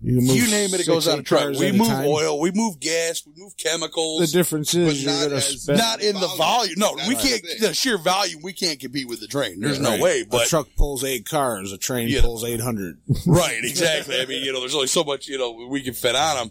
You, 0.07 0.21
move 0.21 0.37
you 0.37 0.51
name 0.51 0.75
it, 0.75 0.81
it 0.81 0.87
goes 0.87 1.09
on 1.09 1.15
eight 1.15 1.21
a 1.21 1.23
truck. 1.23 1.55
We 1.59 1.73
move 1.73 1.89
time. 1.89 2.05
oil, 2.07 2.39
we 2.39 2.51
move 2.53 2.79
gas, 2.79 3.23
we 3.27 3.33
move 3.37 3.57
chemicals. 3.57 4.21
The 4.21 4.27
chemicals. 4.27 4.33
difference 4.33 4.75
But 4.75 4.81
is 4.83 5.03
you're 5.05 5.13
not 5.13 5.29
going 5.31 5.41
to 5.41 5.41
spend. 5.41 5.79
not 5.79 6.03
in 6.03 6.15
the 6.17 6.29
Volume. 6.37 6.79
volume. 6.79 6.79
No, 6.79 6.95
we 7.09 7.15
can't, 7.17 7.43
the 7.61 7.73
sheer 7.73 7.97
volume, 7.97 8.43
we 8.43 8.53
can't 8.53 8.79
compete 8.79 9.09
with 9.09 9.21
the 9.21 9.27
train. 9.27 9.61
There's 9.61 9.81
no 9.81 9.93
Right. 9.93 10.01
way, 10.01 10.23
But 10.25 10.47
a 10.47 10.51
truck 10.51 10.69
pulls 10.77 11.05
eight 11.05 11.27
cars, 11.27 11.73
a 11.73 11.79
train 11.79 12.09
Yeah. 12.09 12.21
pulls 12.21 12.45
800. 12.45 12.99
Right, 13.27 13.59
exactly. 13.65 14.21
I 14.21 14.27
mean, 14.27 14.43
you 14.45 14.53
know, 14.53 14.61
there's 14.61 14.75
only 14.75 14.89
so 14.89 15.05
much, 15.05 15.27
you 15.27 15.39
know, 15.39 15.53
we 15.71 15.81
can 15.81 15.95
fit 15.95 16.15
on 16.15 16.37
them. 16.37 16.51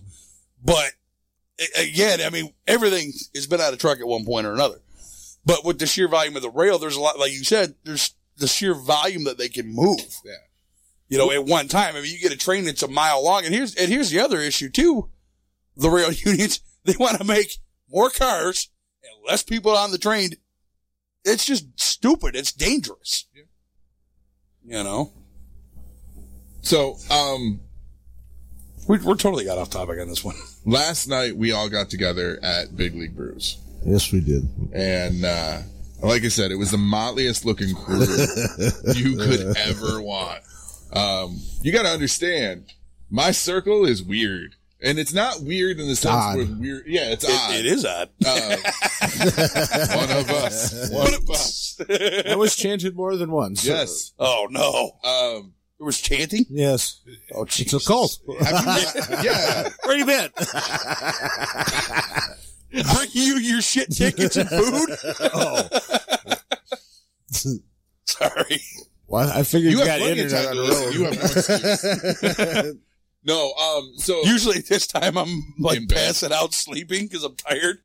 But 0.66 0.92
again, 1.78 2.22
I 2.22 2.32
mean, 2.32 2.52
everything 2.66 3.14
has 3.36 3.46
been 3.46 3.62
out 3.62 3.72
of 3.74 3.78
truck 3.80 4.00
at 4.00 4.08
one 4.08 4.26
point 4.26 4.48
or 4.48 4.54
another. 4.54 4.80
But 5.46 5.64
with 5.64 5.78
the 5.78 5.86
sheer 5.86 6.08
volume 6.08 6.36
of 6.38 6.42
the 6.42 6.50
rail, 6.50 6.80
there's 6.80 6.96
a 6.96 7.02
lot, 7.02 7.20
like 7.20 7.32
you 7.34 7.44
said, 7.44 7.76
there's 7.84 8.16
the 8.38 8.48
sheer 8.48 8.74
volume 8.74 9.26
that 9.26 9.38
they 9.38 9.50
can 9.50 9.68
move. 9.74 10.00
Yeah. 10.26 10.32
You 11.10 11.18
know, 11.18 11.32
at 11.32 11.46
one 11.46 11.68
time, 11.68 11.96
I 11.96 12.02
mean, 12.02 12.12
you 12.12 12.20
get 12.20 12.32
a 12.34 12.38
train 12.38 12.66
that's 12.66 12.82
a 12.84 12.88
mile 12.88 13.24
long, 13.24 13.46
and 13.46 13.54
here's 13.54 13.76
and 13.76 13.92
here's 13.92 14.10
the 14.10 14.20
other 14.20 14.40
issue 14.40 14.70
too. 14.70 15.10
The 15.76 15.90
rail 15.90 16.12
unions 16.26 16.60
they 16.86 16.96
want 17.00 17.18
to 17.18 17.24
make 17.24 17.58
more 17.90 18.10
cars 18.10 18.70
and 19.04 19.12
less 19.28 19.44
people 19.44 19.72
on 19.78 19.92
the 19.92 19.98
train. 19.98 20.32
It's 21.26 21.46
just 21.46 21.66
stupid. 21.80 22.36
It's 22.36 22.52
dangerous. 22.52 23.28
Yeah. 23.36 23.44
You 24.66 24.84
know, 24.84 25.12
So, 26.62 26.98
um, 27.12 27.60
we, 28.88 28.98
we're 29.00 29.16
totally 29.16 29.44
got 29.46 29.58
off 29.58 29.70
topic 29.70 30.00
on 30.00 30.08
this 30.08 30.24
one. 30.24 30.36
last 30.66 31.08
night 31.08 31.36
we 31.36 31.52
all 31.52 31.68
got 31.70 31.90
together 31.90 32.40
at 32.42 32.76
Big 32.76 32.96
League 32.96 33.16
Brews, 33.16 33.58
Yes, 33.86 34.12
we 34.14 34.22
did. 34.22 34.48
and 34.74 35.26
uh, 35.26 35.60
like 36.02 36.24
I 36.24 36.30
said, 36.30 36.52
it 36.52 36.56
was 36.56 36.72
the 36.72 36.78
motliest 36.78 37.44
looking 37.46 37.76
crew 37.76 38.06
you 38.96 39.18
could 39.18 39.58
ever 39.58 40.02
want. 40.02 40.42
Um, 40.96 41.40
you 41.62 41.72
got 41.72 41.84
to 41.84 41.90
understand, 41.90 42.72
my 43.10 43.32
circle 43.32 43.86
is 43.86 44.04
weird, 44.04 44.56
and 44.82 45.00
it's 45.00 45.14
not 45.14 45.42
weird 45.42 45.80
in 45.80 45.88
the 45.88 45.96
sense 45.96 46.14
odd. 46.14 46.38
where 46.38 46.46
weird. 46.46 46.84
Yeah, 46.88 47.12
it's 47.12 47.26
odd. 47.26 47.54
It, 47.56 47.66
it 47.66 47.72
is 47.72 47.86
odd. 47.86 48.10
Uh, 48.26 48.58
one 49.98 50.12
of 50.12 50.30
us. 50.30 50.90
One 50.92 51.14
of 51.14 51.30
us. 51.30 51.60
That 51.88 52.38
was 52.38 52.56
chanted 52.56 52.96
more 52.96 53.18
than 53.18 53.32
once. 53.32 53.66
Yes. 53.66 54.14
Oh 54.20 54.48
no. 54.52 54.92
Um, 55.04 55.54
There 55.80 55.86
was 55.86 56.00
chanting. 56.00 56.46
Yes. 56.50 57.02
Oh, 57.34 57.44
It's 57.44 57.60
a 57.60 57.64
Jesus. 57.64 57.88
cult. 57.88 58.20
Have 58.42 58.78
you 58.78 59.02
been- 59.16 59.24
yeah. 59.26 59.70
Where 59.84 59.98
you 59.98 60.06
been? 60.06 60.30
Bring 62.72 63.10
you 63.14 63.38
your 63.38 63.62
shit 63.62 63.92
tickets 63.92 64.36
and 64.38 64.48
food. 64.50 64.90
oh. 65.34 65.68
Sorry. 68.06 68.62
Well, 69.14 69.30
I 69.30 69.44
figured 69.44 69.72
You 69.74 69.78
you, 69.80 69.86
got 69.86 70.00
plenty 70.00 70.22
of 70.22 70.26
internet 70.26 70.48
on 70.48 70.56
the 70.56 70.64
road. 70.64 70.94
You 70.96 71.04
have 71.04 71.18
no 71.18 72.62
excuse. 72.64 72.76
No, 73.26 73.54
um, 73.54 73.94
so, 73.98 74.22
Usually 74.26 74.60
this 74.60 74.86
time 74.86 75.18
I'm 75.18 75.54
like 75.58 75.88
passing 75.88 76.34
out 76.34 76.54
sleeping 76.54 77.04
because 77.04 77.24
I'm 77.24 77.36
tired. 77.36 77.78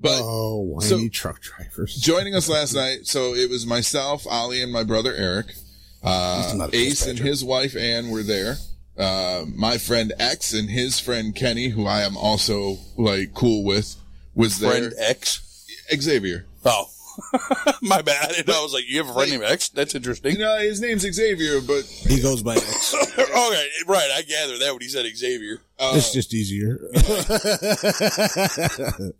but 0.00 0.20
oh, 0.20 0.56
whiny 0.60 0.86
so- 0.86 1.08
truck 1.08 1.40
drivers. 1.40 1.94
joining 1.94 2.34
us 2.34 2.48
last 2.50 2.74
night, 2.74 3.06
so 3.06 3.34
it 3.34 3.48
was 3.48 3.66
myself, 3.66 4.26
Ollie, 4.26 4.60
and 4.60 4.70
my 4.72 4.82
brother 4.82 5.14
Eric. 5.14 5.54
Uh, 6.02 6.68
Ace 6.72 7.06
and 7.06 7.18
his 7.20 7.42
wife 7.44 7.74
Ann 7.76 8.10
were 8.10 8.22
there. 8.24 8.56
Uh, 8.98 9.44
my 9.54 9.78
friend 9.78 10.12
X 10.18 10.52
and 10.52 10.68
his 10.68 10.98
friend 11.00 11.34
Kenny, 11.36 11.68
who 11.68 11.86
I 11.86 12.02
am 12.02 12.16
also 12.16 12.78
like 12.98 13.32
cool 13.32 13.64
with, 13.64 13.94
was 14.34 14.58
there. 14.58 14.72
Friend 14.72 14.92
X. 14.98 15.64
Xavier. 15.94 16.44
Oh, 16.64 16.90
my 17.82 18.02
bad. 18.02 18.32
And 18.38 18.48
I 18.50 18.62
was 18.62 18.72
like, 18.72 18.88
you 18.88 18.98
have 18.98 19.08
a 19.08 19.12
friend 19.14 19.30
named 19.30 19.44
X? 19.44 19.68
That's 19.70 19.94
interesting. 19.94 20.32
You 20.32 20.38
know, 20.38 20.58
his 20.58 20.80
name's 20.80 21.02
Xavier, 21.02 21.60
but 21.60 21.84
He 21.84 22.20
goes 22.20 22.42
by 22.42 22.54
X. 22.54 22.94
okay, 23.18 23.68
right. 23.86 24.10
I 24.14 24.22
gather 24.22 24.58
that 24.58 24.72
when 24.72 24.80
he 24.80 24.88
said 24.88 25.06
Xavier. 25.14 25.60
uh, 25.78 25.92
it's 25.96 26.12
just 26.12 26.34
easier. 26.34 26.78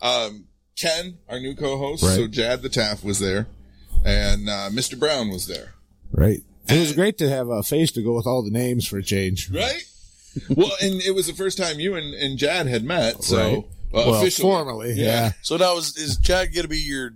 um, 0.00 0.46
Ken, 0.76 1.18
our 1.28 1.40
new 1.40 1.54
co-host, 1.54 2.02
Right. 2.02 2.16
so 2.16 2.26
Jad 2.26 2.62
the 2.62 2.68
Taff 2.68 3.02
was 3.02 3.18
there, 3.18 3.46
and 4.04 4.48
uh, 4.48 4.68
Mr. 4.70 4.98
Brown 4.98 5.30
was 5.30 5.46
there. 5.46 5.74
right. 6.12 6.40
It 6.68 6.80
was 6.80 6.92
great 6.94 7.16
to 7.18 7.28
have 7.28 7.48
a 7.48 7.62
face 7.62 7.92
to 7.92 8.02
go 8.02 8.16
with 8.16 8.26
all 8.26 8.42
the 8.42 8.50
names 8.50 8.88
for 8.88 8.98
a 8.98 9.02
change. 9.02 9.50
Right? 9.52 9.84
well, 10.50 10.72
and 10.82 11.00
it 11.00 11.14
was 11.14 11.28
the 11.28 11.32
first 11.32 11.56
time 11.56 11.78
you 11.78 11.94
and, 11.94 12.12
and 12.12 12.36
Jad 12.38 12.66
had 12.66 12.82
met, 12.82 13.22
so 13.22 13.36
Right. 13.38 13.58
uh, 13.58 13.62
well, 13.92 14.14
officially. 14.16 14.50
formally, 14.50 14.92
yeah. 14.94 15.32
So 15.42 15.56
now 15.58 15.76
is, 15.76 15.96
is 15.96 16.18
Chad 16.18 16.52
going 16.52 16.64
to 16.64 16.68
be 16.68 16.78
your 16.78 17.12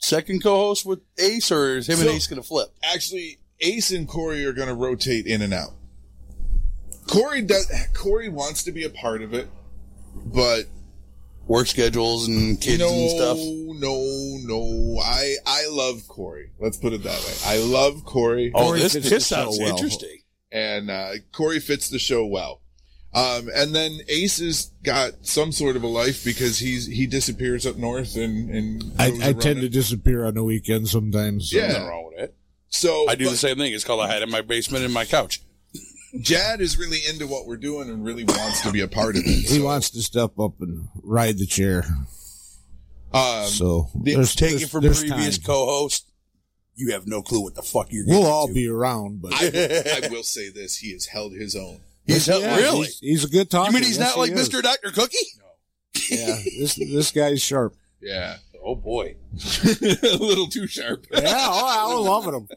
second 0.00 0.42
co-host 0.42 0.84
with 0.84 1.00
Ace, 1.18 1.50
or 1.52 1.76
is 1.78 1.88
him 1.88 1.96
So- 1.96 2.02
and 2.08 2.10
Ace 2.16 2.26
going 2.26 2.40
to 2.42 2.46
flip? 2.46 2.70
Actually, 2.82 3.38
Ace 3.60 3.90
and 3.90 4.08
Corey 4.08 4.44
are 4.44 4.52
going 4.52 4.68
to 4.68 4.74
rotate 4.74 5.26
in 5.26 5.42
and 5.42 5.52
out. 5.54 5.72
Corey 7.06 7.42
does. 7.42 7.70
Corey 7.94 8.28
wants 8.28 8.62
to 8.64 8.72
be 8.72 8.84
a 8.84 8.90
part 8.90 9.22
of 9.22 9.34
it, 9.34 9.48
but 10.26 10.66
Work 11.46 11.66
schedules 11.66 12.28
and 12.28 12.60
kids 12.60 12.78
no, 12.78 12.88
and 12.92 13.10
stuff. 13.10 13.36
no, 13.36 14.38
no. 14.44 15.00
I 15.02 15.34
I 15.44 15.66
love 15.68 16.06
Corey. 16.06 16.50
Let's 16.60 16.76
put 16.76 16.92
it 16.92 17.02
that 17.02 17.18
way. 17.18 17.32
I 17.44 17.58
love 17.58 18.04
Corey. 18.04 18.52
Oh, 18.54 18.66
Corey 18.66 18.80
this 18.80 18.92
this 18.92 19.26
sounds 19.26 19.58
well. 19.58 19.70
interesting. 19.70 20.18
and 20.52 20.90
uh, 20.90 21.12
Corey 21.32 21.58
fits 21.58 21.88
the 21.90 21.98
show 21.98 22.24
well. 22.24 22.59
Um, 23.12 23.50
and 23.54 23.74
then 23.74 23.98
Ace 24.08 24.38
has 24.38 24.70
got 24.84 25.26
some 25.26 25.50
sort 25.50 25.74
of 25.74 25.82
a 25.82 25.88
life 25.88 26.24
because 26.24 26.58
he's 26.60 26.86
he 26.86 27.06
disappears 27.08 27.66
up 27.66 27.76
north 27.76 28.14
and 28.16 28.48
and 28.50 28.92
I, 29.00 29.30
I 29.30 29.32
tend 29.32 29.62
to 29.62 29.68
disappear 29.68 30.24
on 30.24 30.34
the 30.34 30.44
weekend 30.44 30.88
sometimes. 30.88 31.52
Yeah. 31.52 31.86
Wrong 31.88 32.08
with 32.12 32.20
it. 32.20 32.36
So 32.68 33.08
I 33.08 33.16
do 33.16 33.24
but 33.24 33.32
the 33.32 33.36
same 33.36 33.56
thing. 33.56 33.72
It's 33.72 33.82
called 33.82 34.00
I 34.00 34.06
had 34.12 34.22
in 34.22 34.30
my 34.30 34.42
basement 34.42 34.84
in 34.84 34.92
my 34.92 35.04
couch. 35.04 35.40
Jad 36.20 36.60
is 36.60 36.78
really 36.78 36.98
into 37.08 37.26
what 37.26 37.46
we're 37.46 37.56
doing 37.56 37.88
and 37.90 38.04
really 38.04 38.22
wants 38.24 38.60
to 38.62 38.70
be 38.72 38.80
a 38.80 38.88
part 38.88 39.16
of 39.16 39.22
it. 39.24 39.48
He 39.48 39.60
wants 39.60 39.90
to 39.90 40.02
step 40.02 40.38
up 40.38 40.60
and 40.60 40.88
ride 41.02 41.38
the 41.38 41.46
chair. 41.46 41.84
Um, 43.12 43.46
So 43.46 43.90
the- 43.94 44.14
there's, 44.14 44.34
Take 44.34 44.50
there's- 44.50 44.62
it 44.64 44.70
from 44.70 44.82
there's 44.84 45.00
previous 45.00 45.38
time. 45.38 45.46
co-host. 45.46 46.06
You 46.76 46.92
have 46.92 47.06
no 47.06 47.22
clue 47.22 47.42
what 47.42 47.54
the 47.56 47.62
fuck 47.62 47.88
you're. 47.90 48.06
We'll 48.06 48.24
all 48.26 48.44
into. 48.44 48.54
be 48.54 48.68
around, 48.68 49.20
but 49.20 49.32
I, 49.34 50.02
I 50.04 50.08
will 50.08 50.22
say 50.22 50.48
this: 50.48 50.76
he 50.78 50.92
has 50.92 51.06
held 51.06 51.32
his 51.34 51.54
own. 51.54 51.80
He's 52.14 52.28
Yeah, 52.28 52.56
really. 52.56 52.86
He's, 52.86 52.98
he's 53.00 53.24
a 53.24 53.28
good 53.28 53.50
talker. 53.50 53.70
you 53.70 53.74
mean 53.74 53.84
he's 53.84 53.98
Yes, 53.98 54.16
not 54.16 54.18
like 54.18 54.32
is. 54.32 54.48
Mr. 54.48 54.62
Dr. 54.62 54.90
Cookie? 54.92 55.16
No. 55.38 55.44
Yeah, 56.10 56.36
this 56.58 56.74
this 56.74 57.10
guy's 57.10 57.42
sharp. 57.42 57.74
Yeah, 58.02 58.36
Oh 58.62 58.74
boy. 58.74 59.16
a 59.64 60.16
little 60.20 60.46
too 60.48 60.66
sharp. 60.66 61.06
Yeah, 61.12 61.20
oh, 61.26 61.90
I 61.90 61.94
was 61.94 62.06
loving 62.06 62.34
him. 62.34 62.48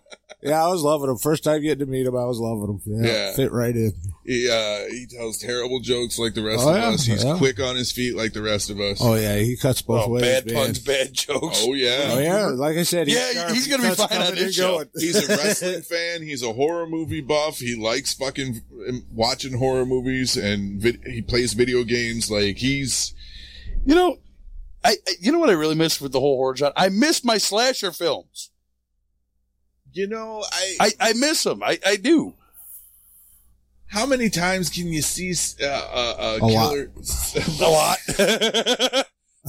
Yeah, 0.42 0.62
I 0.66 0.68
was 0.68 0.82
loving 0.82 1.10
him. 1.10 1.18
First 1.18 1.44
time 1.46 1.62
getting 1.62 1.86
to 1.86 1.86
meet 1.90 2.06
him, 2.06 2.18
I 2.18 2.26
was 2.26 2.38
loving 2.40 2.68
him. 2.68 2.82
Yeah, 3.06 3.08
Yeah. 3.30 3.34
fit 3.36 3.52
right 3.54 3.74
in. 3.76 3.94
He 4.26 4.50
uh, 4.50 4.90
he 4.92 5.06
tells 5.06 5.38
terrible 5.38 5.80
jokes 5.80 6.20
like 6.20 6.34
the 6.34 6.44
rest 6.44 6.64
Oh, 6.66 6.72
of 6.72 6.76
yeah, 6.76 6.90
us. 6.90 7.06
He's 7.06 7.24
yeah. 7.24 7.38
quick 7.38 7.60
on 7.62 7.76
his 7.78 7.92
feet 7.94 8.16
like 8.18 8.34
the 8.34 8.42
rest 8.42 8.70
of 8.70 8.80
us. 8.82 9.00
Oh 9.02 9.16
yeah, 9.16 9.38
he 9.38 9.56
cuts 9.56 9.82
both 9.82 10.08
Oh, 10.08 10.10
ways. 10.12 10.24
bad 10.24 10.46
man. 10.48 10.56
puns, 10.56 10.80
bad 10.80 11.14
jokes. 11.14 11.64
Oh, 11.66 11.74
yeah. 11.74 12.10
Oh 12.12 12.20
yeah, 12.20 12.46
like 12.48 12.76
I 12.78 12.84
said, 12.84 13.08
he's 13.08 13.16
Yeah, 13.16 13.32
sharp. 13.34 13.52
he's 13.54 13.68
gonna 13.68 13.90
be 13.90 13.96
fine 13.96 14.22
on 14.22 14.36
this 14.36 14.56
show. 14.56 14.72
going. 14.78 14.90
He's 14.96 15.24
a 15.24 15.28
wrestling 15.38 15.82
fan. 15.84 16.22
He's 16.22 16.44
a 16.44 16.52
horror 16.52 16.88
movie 16.88 17.22
buff. 17.22 17.60
He 17.60 17.76
likes 17.76 18.14
fucking 18.14 18.62
watching 19.14 19.58
horror 19.58 19.86
movies 19.86 20.36
and 20.36 20.82
vid- 20.82 21.04
he 21.06 21.22
plays 21.22 21.54
video 21.54 21.84
games. 21.86 22.30
Like 22.30 22.58
he's 22.58 23.14
You 23.86 23.96
know, 23.96 24.18
I, 24.84 24.96
I 25.08 25.12
you 25.20 25.32
know 25.32 25.40
what 25.40 25.50
I 25.50 25.54
really 25.54 25.76
miss 25.76 26.00
with 26.02 26.12
the 26.12 26.20
whole 26.20 26.38
horror 26.38 26.56
genre? 26.56 26.74
I 26.76 26.90
miss 26.90 27.24
my 27.24 27.38
slasher 27.38 27.92
films. 27.92 28.50
you 29.94 30.08
know 30.08 30.44
I, 30.52 30.76
I, 30.80 30.92
I 31.00 31.14
miss 31.14 31.44
them. 31.44 31.62
I, 31.64 31.80
I 31.86 31.96
do. 31.98 32.34
how 33.88 34.06
many 34.06 34.30
times 34.30 34.70
can 34.70 34.88
you 34.88 35.02
see 35.02 35.34
uh, 35.64 35.68
uh, 35.68 36.16
uh, 36.20 36.38
A 36.42 36.46
lot. 36.46 36.70
killer? 36.72 36.92
A 37.62 37.70
lot. 37.70 37.98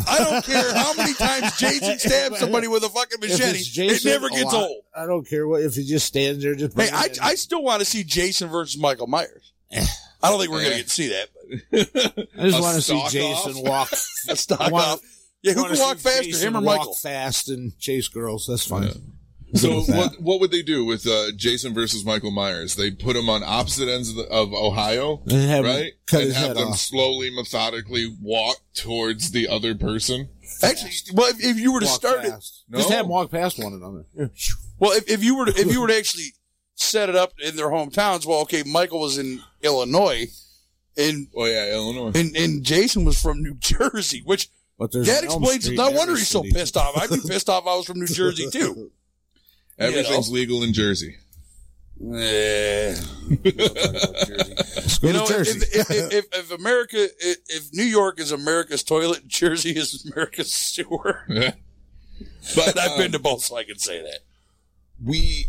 I 0.09 0.19
don't 0.19 0.45
care 0.45 0.75
how 0.75 0.93
many 0.95 1.15
times 1.15 1.57
Jason 1.57 1.99
stabs 2.01 2.41
somebody 2.41 2.67
with 2.67 2.83
a 2.83 2.89
fucking 2.89 3.19
If 3.23 3.41
it's 3.41 3.77
machete. 3.79 3.95
it 3.95 4.05
never 4.05 4.29
gets 4.29 4.45
lot. 4.53 4.55
old. 4.69 4.83
I 4.95 5.07
don't 5.07 5.27
care 5.29 5.47
what 5.47 5.63
if 5.63 5.75
he 5.77 5.85
just 5.85 6.07
stands 6.07 6.43
there. 6.43 6.55
Just 6.57 6.77
Hey, 6.79 6.91
I. 6.93 7.09
I 7.23 7.35
still 7.37 7.63
want 7.63 7.79
to 7.81 7.85
see 7.85 8.03
Jason 8.03 8.49
versus 8.49 8.81
Michael 8.81 9.07
Myers. 9.07 9.53
I 9.73 10.31
don't 10.31 10.41
think 10.41 10.51
we're 10.51 10.63
going 10.63 10.71
to 10.71 10.75
Eh. 10.75 10.79
get 10.79 10.87
to 10.89 10.93
see 10.93 11.09
that, 11.09 11.29
but 11.71 12.29
I 12.41 12.49
just 12.49 12.61
want 12.61 12.75
to 12.77 12.83
see 12.83 13.03
Jason 13.11 13.53
off? 13.57 13.63
walk. 13.63 13.89
stock 13.95 14.61
I 14.61 14.71
wanna- 14.71 14.87
off. 14.95 15.01
Yeah, 15.45 15.53
who 15.53 15.69
can 15.69 15.79
walk 15.79 15.99
faster, 15.99 16.23
Jason 16.25 16.49
him 16.49 16.57
or 16.57 16.61
walk 16.63 16.79
Michael? 16.79 16.95
fast 16.95 17.49
and 17.51 17.79
chase 17.79 18.09
girls. 18.09 18.47
That's 18.49 18.67
fine. 18.67 18.91
So 19.57 19.83
what 19.87 20.21
what 20.21 20.41
would 20.41 20.51
they 20.51 20.63
do 20.63 20.85
with 20.85 21.07
uh, 21.07 21.31
Jason 21.37 21.75
versus 21.75 22.05
Michael 22.05 22.33
Myers? 22.33 22.75
They 22.75 22.91
put 22.91 23.15
him 23.15 23.29
on 23.31 23.45
opposite 23.45 23.89
ends 23.89 24.09
of, 24.11 24.17
the, 24.17 24.25
of 24.29 24.53
Ohio, 24.53 25.23
And 25.31 25.49
have 25.49 25.65
him 25.65 25.71
right? 25.77 25.93
cut 26.09 26.17
and 26.23 26.27
his 26.27 26.37
have 26.37 26.47
head 26.49 26.57
them 26.57 26.69
off. 26.71 26.79
slowly, 26.79 27.31
methodically 27.31 28.17
walk 28.21 28.57
towards 28.75 29.31
the 29.31 29.47
other 29.47 29.77
person. 29.77 30.29
Actually, 30.61 30.91
well, 31.15 31.31
if, 31.31 31.37
if 31.45 31.57
you 31.61 31.73
were 31.73 31.79
to 31.79 31.87
Walk 31.87 31.95
start 31.95 32.25
it, 32.25 32.31
fast. 32.31 32.65
No. 32.69 32.79
Just 32.79 32.91
have 32.91 33.05
them 33.05 33.11
walk 33.11 33.31
past 33.31 33.63
one 33.63 33.73
another. 33.75 34.07
well, 34.81 34.91
if, 34.91 35.09
if 35.09 35.23
you 35.23 35.37
were 35.37 35.47
to, 35.47 35.53
if 35.57 35.71
you 35.73 35.81
were 35.81 35.87
to 35.87 35.97
actually 35.97 36.33
set 36.75 37.09
it 37.09 37.15
up 37.15 37.35
in 37.39 37.55
their 37.55 37.69
hometowns, 37.69 38.27
well, 38.27 38.41
okay, 38.41 38.65
Michael 38.67 38.99
was 38.99 39.19
in 39.19 39.41
Illinois, 39.63 40.27
and 40.97 41.29
Oh 41.37 41.45
yeah, 41.45 41.73
Illinois. 41.73 42.11
and, 42.19 42.37
and 42.37 42.65
Jason 42.65 43.05
was 43.05 43.23
from 43.23 43.41
New 43.41 43.55
Jersey, 43.61 44.21
which 44.25 44.49
But 44.79 44.93
there's 44.93 45.07
that 45.07 45.25
explains. 45.25 45.65
Street 45.65 45.77
No 45.77 45.91
wonder 45.91 46.17
he's 46.17 46.29
so 46.29 46.43
pissed 46.43 46.77
off. 46.77 46.97
I'd 46.97 47.11
be 47.11 47.21
pissed 47.27 47.49
off. 47.49 47.63
if 47.63 47.69
I 47.69 47.77
was 47.77 47.87
from 47.87 48.01
New 48.01 48.07
Jersey 48.07 48.49
too. 48.51 48.91
Everything's 49.79 50.31
legal 50.31 50.63
in 50.63 50.73
Jersey. 50.73 51.17
Yeah. 52.01 52.95
You 55.03 55.13
know, 55.13 55.25
if, 55.25 55.29
Jersey. 55.29 55.61
if, 55.73 55.91
if, 55.91 56.13
if, 56.13 56.25
if 56.33 56.51
America, 56.51 56.97
if, 56.99 57.39
if 57.49 57.73
New 57.73 57.85
York 57.85 58.21
is 58.21 58.33
America's 58.33 58.83
toilet, 58.83 59.27
Jersey 59.29 59.71
is 59.71 60.11
America's 60.11 60.53
sewer. 60.53 61.25
but 61.29 62.69
And 62.69 62.81
I've 62.81 62.97
been 62.97 63.07
um, 63.07 63.13
to 63.13 63.19
both, 63.19 63.43
so 63.43 63.57
I 63.57 63.65
can 63.65 63.79
say 63.79 64.03
that. 64.03 64.21
we 65.05 65.47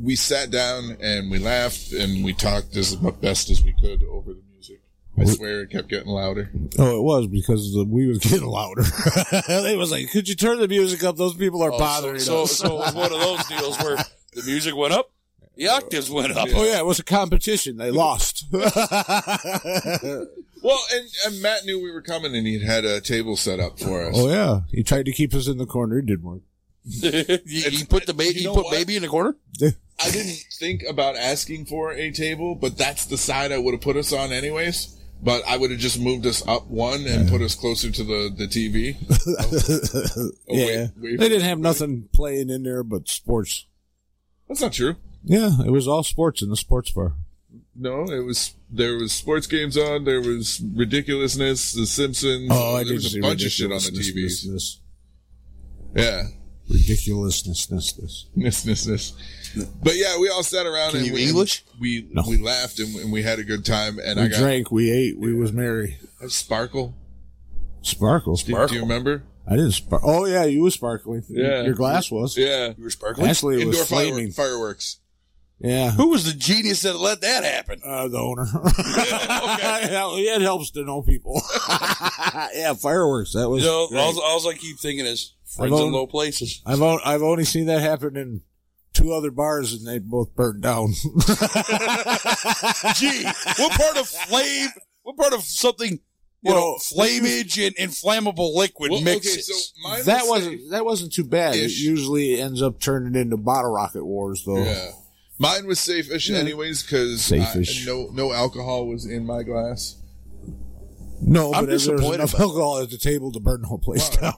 we 0.00 0.16
sat 0.16 0.50
down 0.50 0.96
and 1.00 1.30
we 1.30 1.38
laughed 1.38 1.92
and 1.92 2.24
we 2.24 2.32
talked 2.32 2.76
as 2.76 2.96
best 2.96 3.50
as 3.50 3.62
we 3.62 3.72
could 3.72 4.02
over 4.04 4.32
the 4.32 4.40
music. 4.40 4.51
I 5.18 5.24
swear 5.24 5.60
it 5.62 5.70
kept 5.70 5.88
getting 5.88 6.08
louder. 6.08 6.50
oh, 6.78 6.96
it 6.98 7.02
was 7.02 7.26
because 7.26 7.72
the, 7.74 7.84
we 7.84 8.06
was 8.06 8.18
getting 8.18 8.46
louder. 8.46 8.82
it 9.32 9.76
was 9.78 9.90
like, 9.92 10.10
could 10.10 10.28
you 10.28 10.34
turn 10.34 10.58
the 10.58 10.68
music 10.68 11.04
up? 11.04 11.16
Those 11.16 11.34
people 11.34 11.62
are 11.62 11.72
Oh, 11.72 11.78
bothering 11.78 12.18
so, 12.18 12.42
us. 12.44 12.52
so, 12.56 12.66
so 12.68 12.74
it 12.74 12.78
was 12.78 12.94
one 12.94 13.12
of 13.12 13.20
those 13.20 13.44
deals 13.46 13.78
where 13.82 13.96
the 14.34 14.42
music 14.44 14.74
went 14.74 14.94
up, 14.94 15.10
the 15.56 15.68
octaves 15.68 16.10
went 16.10 16.32
up. 16.34 16.48
oh 16.54 16.64
yeah, 16.64 16.78
it 16.78 16.86
was 16.86 16.98
a 16.98 17.04
competition. 17.04 17.76
They 17.76 17.90
lost. 17.90 18.46
Well, 20.64 20.78
and, 20.94 21.08
and 21.26 21.42
Matt 21.42 21.64
knew 21.64 21.82
we 21.82 21.90
were 21.90 22.02
coming 22.02 22.36
and 22.36 22.46
he'd 22.46 22.62
had 22.62 22.84
a 22.84 23.00
table 23.00 23.34
set 23.36 23.58
up 23.58 23.80
for 23.80 24.04
us. 24.04 24.14
oh 24.16 24.28
yeah, 24.30 24.60
he 24.70 24.84
tried 24.84 25.06
to 25.06 25.12
keep 25.12 25.34
us 25.34 25.48
in 25.48 25.58
the 25.58 25.66
corner. 25.66 25.98
It 25.98 26.06
didn't 26.06 26.22
work. 26.22 26.42
you, 26.84 27.10
you 27.46 27.84
put 27.86 28.06
the 28.06 28.14
baby, 28.14 28.34
You 28.36 28.40
you, 28.42 28.46
know 28.46 28.54
put 28.54 28.64
what? 28.66 28.72
baby 28.74 28.94
in 28.94 29.02
the 29.02 29.08
corner. 29.08 29.34
I 29.60 30.10
didn't 30.12 30.38
think 30.60 30.84
about 30.88 31.16
asking 31.16 31.66
for 31.66 31.92
a 31.92 32.12
table, 32.12 32.54
but 32.54 32.78
that's 32.78 33.06
the 33.06 33.18
side 33.18 33.50
I 33.50 33.58
would 33.58 33.72
have 33.74 33.80
put 33.80 33.96
us 33.96 34.12
on 34.12 34.30
anyways. 34.30 34.96
But 35.24 35.42
I 35.46 35.56
would 35.56 35.70
have 35.70 35.78
just 35.78 36.00
moved 36.00 36.26
us 36.26 36.46
up 36.48 36.66
one 36.66 37.06
and 37.06 37.28
put 37.28 37.42
us 37.42 37.54
closer 37.54 37.90
to 37.92 38.02
the, 38.04 38.34
the 38.36 38.46
TV. 38.48 38.96
Oh, 39.38 40.30
yeah, 40.48 40.88
wait, 40.96 41.12
wait. 41.12 41.20
they 41.20 41.28
didn't 41.28 41.44
have 41.48 41.60
nothing 41.60 42.08
playing 42.12 42.50
in 42.50 42.64
there 42.64 42.82
but 42.82 43.08
sports. 43.08 43.66
That's 44.48 44.60
not 44.60 44.72
true. 44.72 44.96
Yeah, 45.24 45.50
it 45.64 45.70
was 45.70 45.86
all 45.86 46.02
sports 46.02 46.42
in 46.42 46.50
the 46.50 46.56
sports 46.56 46.90
bar. 46.90 47.12
No, 47.74 48.02
it 48.10 48.24
was 48.24 48.54
there 48.68 48.96
was 48.96 49.12
sports 49.12 49.46
games 49.46 49.78
on. 49.78 50.04
There 50.04 50.20
was 50.20 50.60
ridiculousness, 50.74 51.72
The 51.72 51.86
Simpsons. 51.86 52.48
Oh, 52.52 52.74
I 52.76 52.78
there 52.78 52.84
did 52.86 52.94
was 52.94 53.12
see 53.12 53.18
a 53.20 53.22
bunch 53.22 53.44
of 53.44 53.52
shit 53.52 53.70
on 53.70 53.78
the 53.78 53.90
ridiculousness, 53.96 54.46
TVs. 54.46 54.52
This, 54.52 54.80
Yeah, 56.04 56.22
ridiculousness, 56.68 57.66
this, 57.66 57.92
this. 57.92 58.26
Ness, 58.34 58.66
ness, 58.66 58.86
ness. 58.86 59.12
But 59.82 59.96
yeah, 59.96 60.18
we 60.18 60.28
all 60.28 60.42
sat 60.42 60.66
around 60.66 60.90
Can 60.90 60.98
and 61.00 61.06
you 61.08 61.14
we, 61.14 61.24
English? 61.28 61.64
We 61.80 62.08
No. 62.10 62.22
we 62.28 62.36
laughed 62.38 62.78
and, 62.78 62.94
and 62.96 63.12
we 63.12 63.22
had 63.22 63.38
a 63.38 63.44
good 63.44 63.64
time. 63.64 63.98
And 63.98 64.18
We 64.18 64.26
I 64.26 64.28
got 64.28 64.38
drank, 64.38 64.70
we 64.70 64.90
ate, 64.90 65.18
we 65.18 65.34
was 65.34 65.52
merry. 65.52 65.98
sparkle. 66.28 66.94
Sparkle. 67.82 68.36
Do, 68.36 68.66
do 68.68 68.74
you 68.74 68.80
remember? 68.82 69.24
I 69.46 69.56
didn't 69.56 69.72
spark. 69.72 70.02
Oh 70.04 70.24
yeah, 70.24 70.44
you 70.44 70.62
was 70.62 70.74
sparkling. 70.74 71.24
Yeah. 71.28 71.62
Your 71.62 71.74
glass 71.74 72.10
was. 72.10 72.36
Yeah, 72.36 72.72
You 72.76 72.84
were 72.84 72.90
sparkling. 72.90 73.28
Actually, 73.28 73.56
it 73.56 73.62
indoor 73.62 73.80
was 73.80 73.88
firework, 73.88 74.12
flaming. 74.14 74.32
fireworks. 74.32 74.98
Yeah. 75.58 75.90
Who 75.92 76.08
was 76.10 76.24
the 76.24 76.32
genius 76.36 76.82
that 76.82 76.96
let 76.96 77.20
that 77.20 77.44
happen? 77.44 77.80
Uh, 77.84 78.08
the 78.08 78.18
owner. 78.18 78.46
yeah, 78.78 80.08
it 80.36 80.42
helps 80.42 80.70
to 80.72 80.84
know 80.84 81.02
people. 81.02 81.40
yeah, 82.54 82.74
fireworks. 82.74 83.32
That 83.34 83.48
was. 83.48 83.62
You 83.62 83.68
know, 83.68 83.88
great. 83.88 84.00
all, 84.00 84.20
all 84.20 84.48
I 84.48 84.54
keep 84.54 84.78
thinking 84.78 85.06
is 85.06 85.34
friends 85.44 85.72
I've 85.72 85.78
in 85.78 85.84
owned- 85.86 85.94
low 85.94 86.06
places. 86.06 86.62
I've 86.66 86.82
on, 86.82 87.00
I've 87.04 87.22
only 87.22 87.44
seen 87.44 87.66
that 87.66 87.80
happen 87.80 88.16
in 88.16 88.42
two 89.02 89.12
other 89.12 89.30
bars, 89.30 89.72
and 89.74 89.86
they 89.86 89.98
both 89.98 90.34
burned 90.34 90.62
down. 90.62 90.92
Gee, 92.96 93.24
what 93.58 93.72
part 93.78 93.96
of 93.98 94.08
flame? 94.08 94.68
What 95.02 95.16
part 95.16 95.32
of 95.32 95.42
something? 95.42 96.00
You 96.44 96.50
know, 96.50 96.56
Well, 96.56 96.78
flammage 96.78 97.56
and 97.58 97.74
inflammable 97.76 98.56
liquid 98.56 98.90
Well, 98.90 99.00
okay, 99.00 99.14
mixes. 99.14 99.72
so 99.74 100.02
that 100.04 100.22
was 100.22 100.28
wasn't 100.44 100.70
that 100.70 100.84
wasn't 100.84 101.12
too 101.12 101.22
bad. 101.24 101.54
It 101.54 101.70
usually 101.70 102.40
ends 102.40 102.60
up 102.62 102.80
turning 102.80 103.14
into 103.20 103.36
bottle 103.36 103.70
rocket 103.72 104.04
wars, 104.04 104.42
though. 104.44 104.64
Yeah. 104.64 104.90
Mine 105.38 105.66
was 105.66 105.78
safe-ish 105.80 106.30
anyways 106.30 106.82
because 106.82 107.22
Safe-ish. 107.24 107.86
no 107.86 108.08
no 108.12 108.32
alcohol 108.32 108.86
was 108.88 109.06
in 109.06 109.24
my 109.24 109.42
glass. 109.44 109.96
No, 111.24 111.52
I'm 111.54 111.62
but 111.64 111.68
there's 111.70 111.86
disappointed 111.86 112.14
enough 112.16 112.34
alcohol 112.38 112.80
at 112.80 112.90
the 112.90 112.98
table 112.98 113.30
to 113.30 113.38
burn 113.38 113.62
the 113.62 113.68
whole 113.68 113.78
place 113.78 114.08
down. 114.08 114.34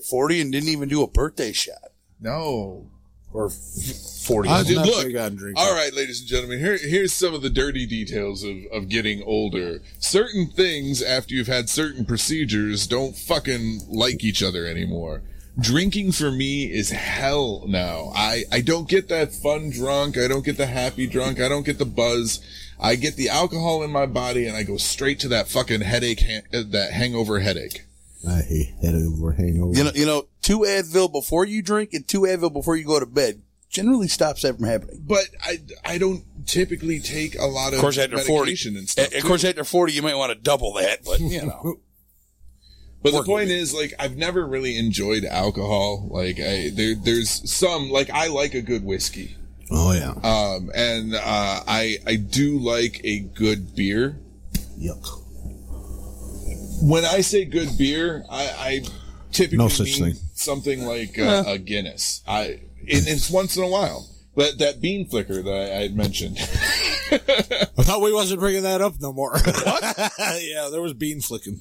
Forty 0.10 0.42
and 0.42 0.52
didn't 0.52 0.68
even 0.68 0.90
do 0.90 1.02
a 1.02 1.06
birthday 1.08 1.52
shot 1.52 1.92
No. 2.20 2.90
Or 3.38 3.50
forty. 3.50 4.48
I'm 4.48 4.64
Dude, 4.64 4.78
look, 4.78 5.06
big. 5.06 5.16
All 5.56 5.72
right, 5.72 5.94
ladies 5.94 6.20
and 6.20 6.28
gentlemen, 6.28 6.58
here 6.58 6.76
here's 6.76 7.12
some 7.12 7.34
of 7.34 7.42
the 7.42 7.50
dirty 7.50 7.86
details 7.86 8.42
of, 8.42 8.56
of 8.72 8.88
getting 8.88 9.22
older. 9.22 9.80
Certain 10.00 10.48
things 10.48 11.00
after 11.00 11.34
you've 11.34 11.46
had 11.46 11.68
certain 11.68 12.04
procedures 12.04 12.88
don't 12.88 13.16
fucking 13.16 13.82
like 13.88 14.24
each 14.24 14.42
other 14.42 14.66
anymore. 14.66 15.22
Drinking 15.58 16.12
for 16.12 16.30
me 16.30 16.64
is 16.64 16.90
hell 16.90 17.64
now. 17.66 18.12
I, 18.14 18.44
I 18.52 18.60
don't 18.60 18.88
get 18.88 19.08
that 19.08 19.32
fun 19.32 19.70
drunk. 19.70 20.16
I 20.16 20.28
don't 20.28 20.44
get 20.44 20.56
the 20.56 20.66
happy 20.66 21.06
drunk. 21.06 21.40
I 21.40 21.48
don't 21.48 21.66
get 21.66 21.78
the 21.78 21.84
buzz. 21.84 22.40
I 22.78 22.94
get 22.94 23.16
the 23.16 23.28
alcohol 23.28 23.82
in 23.82 23.90
my 23.90 24.06
body 24.06 24.46
and 24.46 24.56
I 24.56 24.62
go 24.62 24.76
straight 24.76 25.18
to 25.20 25.28
that 25.28 25.48
fucking 25.48 25.80
headache, 25.80 26.20
ha- 26.20 26.46
uh, 26.56 26.62
that 26.68 26.92
hangover 26.92 27.40
headache. 27.40 27.84
I 28.26 28.40
hate 28.42 28.74
hangover, 28.82 29.32
hangover. 29.32 29.76
You 29.76 29.84
know, 29.84 29.90
you 29.94 30.06
know, 30.06 30.28
two 30.42 30.60
Advil 30.60 31.12
before 31.12 31.44
you 31.44 31.62
drink 31.62 31.92
and 31.92 32.06
two 32.06 32.22
Advil 32.22 32.52
before 32.52 32.76
you 32.76 32.84
go 32.84 32.98
to 32.98 33.06
bed 33.06 33.42
generally 33.68 34.08
stops 34.08 34.42
that 34.42 34.56
from 34.56 34.66
happening. 34.66 35.02
But 35.06 35.24
I, 35.44 35.58
I 35.84 35.98
don't 35.98 36.24
typically 36.46 37.00
take 37.00 37.38
a 37.38 37.44
lot 37.46 37.68
of, 37.68 37.74
Of 37.74 37.80
course, 37.80 37.98
after 37.98 38.18
forty, 38.18 38.50
medication 38.52 38.76
and 38.76 38.88
stuff. 38.88 39.06
of 39.08 39.12
too. 39.12 39.26
course, 39.26 39.44
after 39.44 39.64
forty, 39.64 39.92
you 39.92 40.02
might 40.02 40.16
want 40.16 40.32
to 40.32 40.38
double 40.38 40.72
that. 40.74 41.04
But 41.04 41.20
you 41.20 41.46
know, 41.46 41.76
But 43.02 43.12
the 43.12 43.22
point 43.22 43.50
is, 43.50 43.72
like, 43.72 43.94
I've 44.00 44.16
never 44.16 44.44
really 44.44 44.76
enjoyed 44.76 45.24
alcohol. 45.24 46.08
Like, 46.10 46.40
I 46.40 46.70
there, 46.74 46.96
there's 46.96 47.48
some 47.50 47.90
like 47.90 48.10
I 48.10 48.26
like 48.26 48.54
a 48.54 48.62
good 48.62 48.84
whiskey, 48.84 49.36
oh 49.70 49.92
yeah, 49.92 50.10
um, 50.24 50.70
and 50.74 51.14
uh, 51.14 51.20
I 51.66 51.98
I 52.06 52.16
do 52.16 52.58
like 52.58 53.00
a 53.04 53.20
good 53.20 53.76
beer. 53.76 54.18
yuck. 54.80 55.22
When 56.80 57.04
I 57.04 57.20
say 57.22 57.44
good 57.44 57.76
beer, 57.76 58.24
I, 58.30 58.44
I 58.58 58.80
typically 59.32 59.58
No 59.58 59.68
such 59.68 60.00
mean 60.00 60.14
thing. 60.14 60.22
something 60.34 60.84
like 60.84 61.18
uh, 61.18 61.44
a 61.46 61.58
Guinness. 61.58 62.22
I 62.26 62.42
it, 62.82 63.06
it's 63.08 63.30
once 63.30 63.56
in 63.56 63.62
a 63.64 63.68
while. 63.68 64.08
That 64.36 64.58
that 64.58 64.80
bean 64.80 65.08
flicker 65.08 65.42
that 65.42 65.50
I, 65.50 65.78
I 65.78 65.82
had 65.82 65.96
mentioned. 65.96 66.38
I 66.40 67.82
thought 67.82 68.00
we 68.00 68.12
wasn't 68.12 68.40
bringing 68.40 68.62
that 68.62 68.80
up 68.80 68.94
no 69.00 69.12
more. 69.12 69.32
What? 69.32 69.82
yeah, 70.40 70.68
there 70.70 70.80
was 70.80 70.92
bean 70.94 71.20
flicking. 71.20 71.60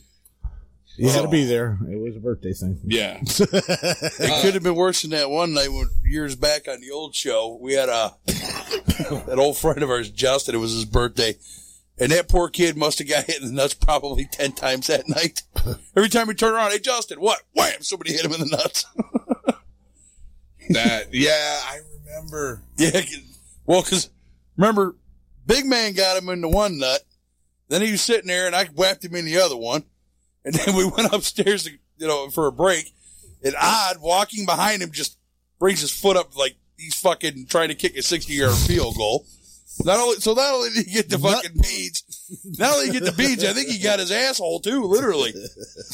You 0.97 1.10
had 1.10 1.21
to 1.21 1.27
be 1.27 1.45
there. 1.45 1.77
It 1.91 1.99
was 2.01 2.15
a 2.15 2.19
birthday 2.19 2.53
thing. 2.53 2.80
yeah, 2.84 3.19
it 3.21 4.41
could 4.41 4.56
have 4.56 4.63
been 4.63 4.73
worse 4.75 5.03
than 5.03 5.12
that 5.12 5.30
one 5.30 5.53
night 5.53 5.71
when 5.71 5.89
years 6.03 6.36
back 6.36 6.67
on 6.67 6.82
the 6.82 6.89
old 6.91 7.13
show. 7.13 7.58
We 7.62 7.73
had 7.73 7.88
a 7.89 8.15
an 9.32 9.38
old 9.39 9.58
friend 9.58 9.84
of 9.84 9.89
ours, 9.91 10.10
Justin. 10.10 10.56
It 10.56 10.58
was 10.58 10.71
his 10.73 10.86
birthday, 10.86 11.36
and 11.99 12.12
that 12.12 12.27
poor 12.29 12.49
kid 12.49 12.77
must 12.77 12.99
have 12.99 13.07
got 13.10 13.25
hit 13.25 13.41
in 13.41 13.47
the 13.47 13.53
nuts 13.53 13.73
probably 13.73 14.25
ten 14.25 14.51
times 14.51 14.88
that 14.88 15.07
night. 15.10 15.43
Every 15.95 16.10
time 16.10 16.27
we 16.27 16.33
turn 16.33 16.53
around, 16.53 16.71
hey 16.71 16.79
Justin, 16.79 17.19
what? 17.19 17.41
Wham! 17.53 17.81
Somebody 17.81 18.13
hit 18.13 18.25
him 18.25 18.33
in 18.33 18.39
the 18.41 18.45
nuts. 18.57 18.86
that 20.69 21.13
yeah, 21.13 21.60
I 21.63 21.79
remember. 22.05 22.62
Yeah, 22.77 22.91
'cause- 22.91 23.39
well, 23.65 23.81
because 23.83 24.10
remember, 24.55 24.95
Big 25.45 25.65
Man 25.65 25.93
got 25.93 26.17
him 26.21 26.29
in 26.29 26.41
the 26.41 26.49
one 26.49 26.77
nut. 26.77 27.01
Then 27.69 27.81
he 27.81 27.91
was 27.91 28.01
sitting 28.01 28.27
there, 28.27 28.47
and 28.47 28.55
I 28.55 28.65
whacked 28.65 29.03
him 29.03 29.15
in 29.15 29.25
the 29.25 29.38
other 29.39 29.57
one. 29.57 29.83
And 30.45 30.53
then 30.53 30.75
we 30.75 30.86
went 30.97 31.13
upstairs, 31.13 31.65
to, 31.65 31.71
you 31.97 32.07
know, 32.07 32.29
for 32.29 32.47
a 32.47 32.51
break. 32.51 32.93
And 33.43 33.55
Odd 33.62 33.97
walking 33.99 34.45
behind 34.45 34.81
him 34.81 34.91
just 34.91 35.17
brings 35.60 35.81
his 35.81 35.91
foot 35.91 36.15
up 36.15 36.38
like 36.38 36.55
he's 36.77 36.95
fucking 36.95 37.47
trying 37.47 37.67
to 37.69 37.75
kick 37.75 37.97
a 37.97 38.01
sixty-yard 38.01 38.55
field 38.55 38.95
goal. 38.95 39.25
Not 39.84 40.00
only 40.00 40.16
so, 40.18 40.34
not 40.34 40.54
only 40.54 40.70
did 40.72 40.86
he 40.88 40.94
get 40.94 41.10
the 41.10 41.20
fucking 41.20 41.62
beads, 41.62 42.04
not 42.58 42.74
only 42.74 42.86
did 42.88 42.94
he 42.96 43.00
get 43.00 43.06
the 43.06 43.18
beads, 43.18 43.44
I 43.44 43.54
think 43.54 43.70
he 43.70 43.80
got 43.80 44.00
his 44.00 44.12
asshole 44.12 44.60
too, 44.60 44.84
literally. 44.84 45.34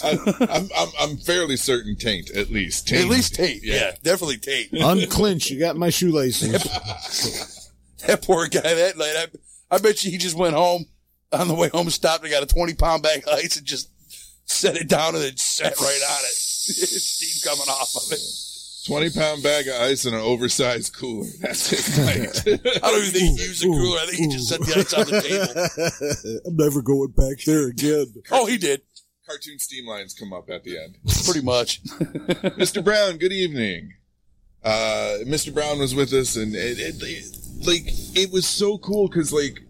I, 0.04 0.18
I'm, 0.50 0.70
I'm 0.76 0.88
I'm 1.00 1.18
fairly 1.18 1.58
certain 1.58 1.96
taint 1.96 2.32
at 2.32 2.50
least. 2.50 2.88
Taint. 2.88 3.04
At 3.04 3.10
least 3.10 3.36
taint. 3.36 3.62
yeah, 3.64 3.92
definitely 4.04 4.38
taint. 4.38 4.72
Unclinch. 4.72 5.50
You 5.50 5.60
got 5.60 5.76
my 5.76 5.90
shoelaces. 5.90 7.60
That 8.06 8.22
poor 8.22 8.48
guy 8.50 8.60
that 8.62 8.98
night. 8.98 9.16
I, 9.72 9.76
I 9.76 9.78
bet 9.78 10.04
you 10.04 10.12
he 10.12 10.18
just 10.18 10.36
went 10.36 10.56
home 10.56 10.86
on 11.32 11.48
the 11.48 11.54
way 11.54 11.70
home, 11.70 11.90
stopped 11.90 12.24
and 12.24 12.32
got 12.32 12.44
a 12.44 12.46
20 12.46 12.74
pound 12.74 13.02
bag 13.02 13.24
of 13.26 13.34
ice 13.34 13.56
and 13.58 13.66
just 13.66 13.90
set 14.46 14.76
it 14.76 14.90
down 14.90 15.16
and 15.16 15.24
then 15.24 15.38
sat 15.38 15.80
right 15.80 16.02
on 16.10 16.20
it. 16.26 16.34
Steam 16.34 17.50
coming 17.50 17.70
off 17.70 17.96
of 17.96 18.12
it. 18.12 18.20
20 18.86 19.10
pound 19.12 19.44
bag 19.44 19.68
of 19.68 19.76
ice 19.82 20.06
in 20.06 20.14
an 20.14 20.20
oversized 20.20 20.96
cooler. 20.96 21.28
That's 21.42 21.70
his 21.70 21.98
night. 21.98 22.60
I 22.84 22.92
don't 22.92 23.00
even 23.02 23.12
think 23.12 23.40
he 23.40 23.46
used 23.46 23.64
the 23.64 23.68
cooler. 23.68 24.00
I 24.00 24.06
think 24.06 24.18
he 24.18 24.28
just 24.28 24.50
set 24.50 24.60
the 24.60 24.80
ice 24.80 24.94
on 24.94 25.06
the 25.06 25.22
table. 25.22 26.42
I'm 26.48 26.56
never 26.58 26.82
going 26.82 27.12
back 27.12 27.44
there 27.46 27.68
again. 27.68 28.14
Oh, 28.32 28.46
he 28.46 28.58
did. 28.58 28.82
Cartoon 29.28 29.58
steam 29.60 29.88
lines 29.88 30.14
come 30.14 30.34
up 30.34 30.50
at 30.50 30.64
the 30.66 30.78
end. 30.78 30.98
Pretty 31.26 31.42
much. 31.42 31.82
Mr. 31.84 32.84
Brown, 32.84 33.18
good 33.18 33.32
evening. 33.32 33.94
Uh, 34.64 35.20
Mr. 35.26 35.54
Brown 35.54 35.80
was 35.80 35.96
with 35.96 36.12
us 36.14 36.36
and 36.36 36.54
it, 36.56 36.78
it, 36.80 36.96
it- 37.02 37.38
like, 37.66 37.84
it 38.18 38.30
was 38.34 38.46
so 38.46 38.78
cool 38.78 39.08
because 39.08 39.32
like, 39.32 39.62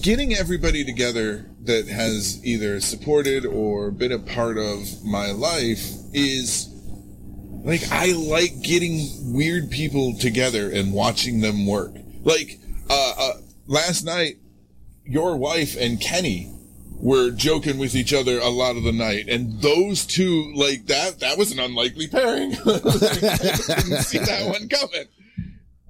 getting 0.00 0.32
everybody 0.32 0.84
together 0.84 1.50
that 1.62 1.88
has 1.88 2.40
either 2.44 2.80
supported 2.80 3.44
or 3.44 3.90
been 3.90 4.12
a 4.12 4.18
part 4.20 4.56
of 4.56 5.04
my 5.04 5.32
life 5.32 5.82
is 6.12 6.69
like 7.64 7.90
I 7.90 8.12
like 8.12 8.62
getting 8.62 9.32
weird 9.32 9.70
people 9.70 10.16
together 10.18 10.70
and 10.70 10.92
watching 10.92 11.40
them 11.40 11.66
work. 11.66 11.92
Like 12.24 12.58
uh, 12.88 13.12
uh 13.16 13.32
last 13.66 14.04
night 14.04 14.36
your 15.04 15.36
wife 15.36 15.76
and 15.78 16.00
Kenny 16.00 16.52
were 16.92 17.30
joking 17.30 17.78
with 17.78 17.94
each 17.94 18.12
other 18.12 18.38
a 18.38 18.48
lot 18.48 18.76
of 18.76 18.82
the 18.82 18.92
night 18.92 19.28
and 19.28 19.60
those 19.62 20.04
two 20.04 20.52
like 20.54 20.86
that 20.86 21.20
that 21.20 21.38
was 21.38 21.52
an 21.52 21.58
unlikely 21.58 22.08
pairing. 22.08 22.50
Didn't 22.64 24.02
see 24.02 24.18
that 24.18 24.46
one 24.46 24.68
coming. 24.68 25.06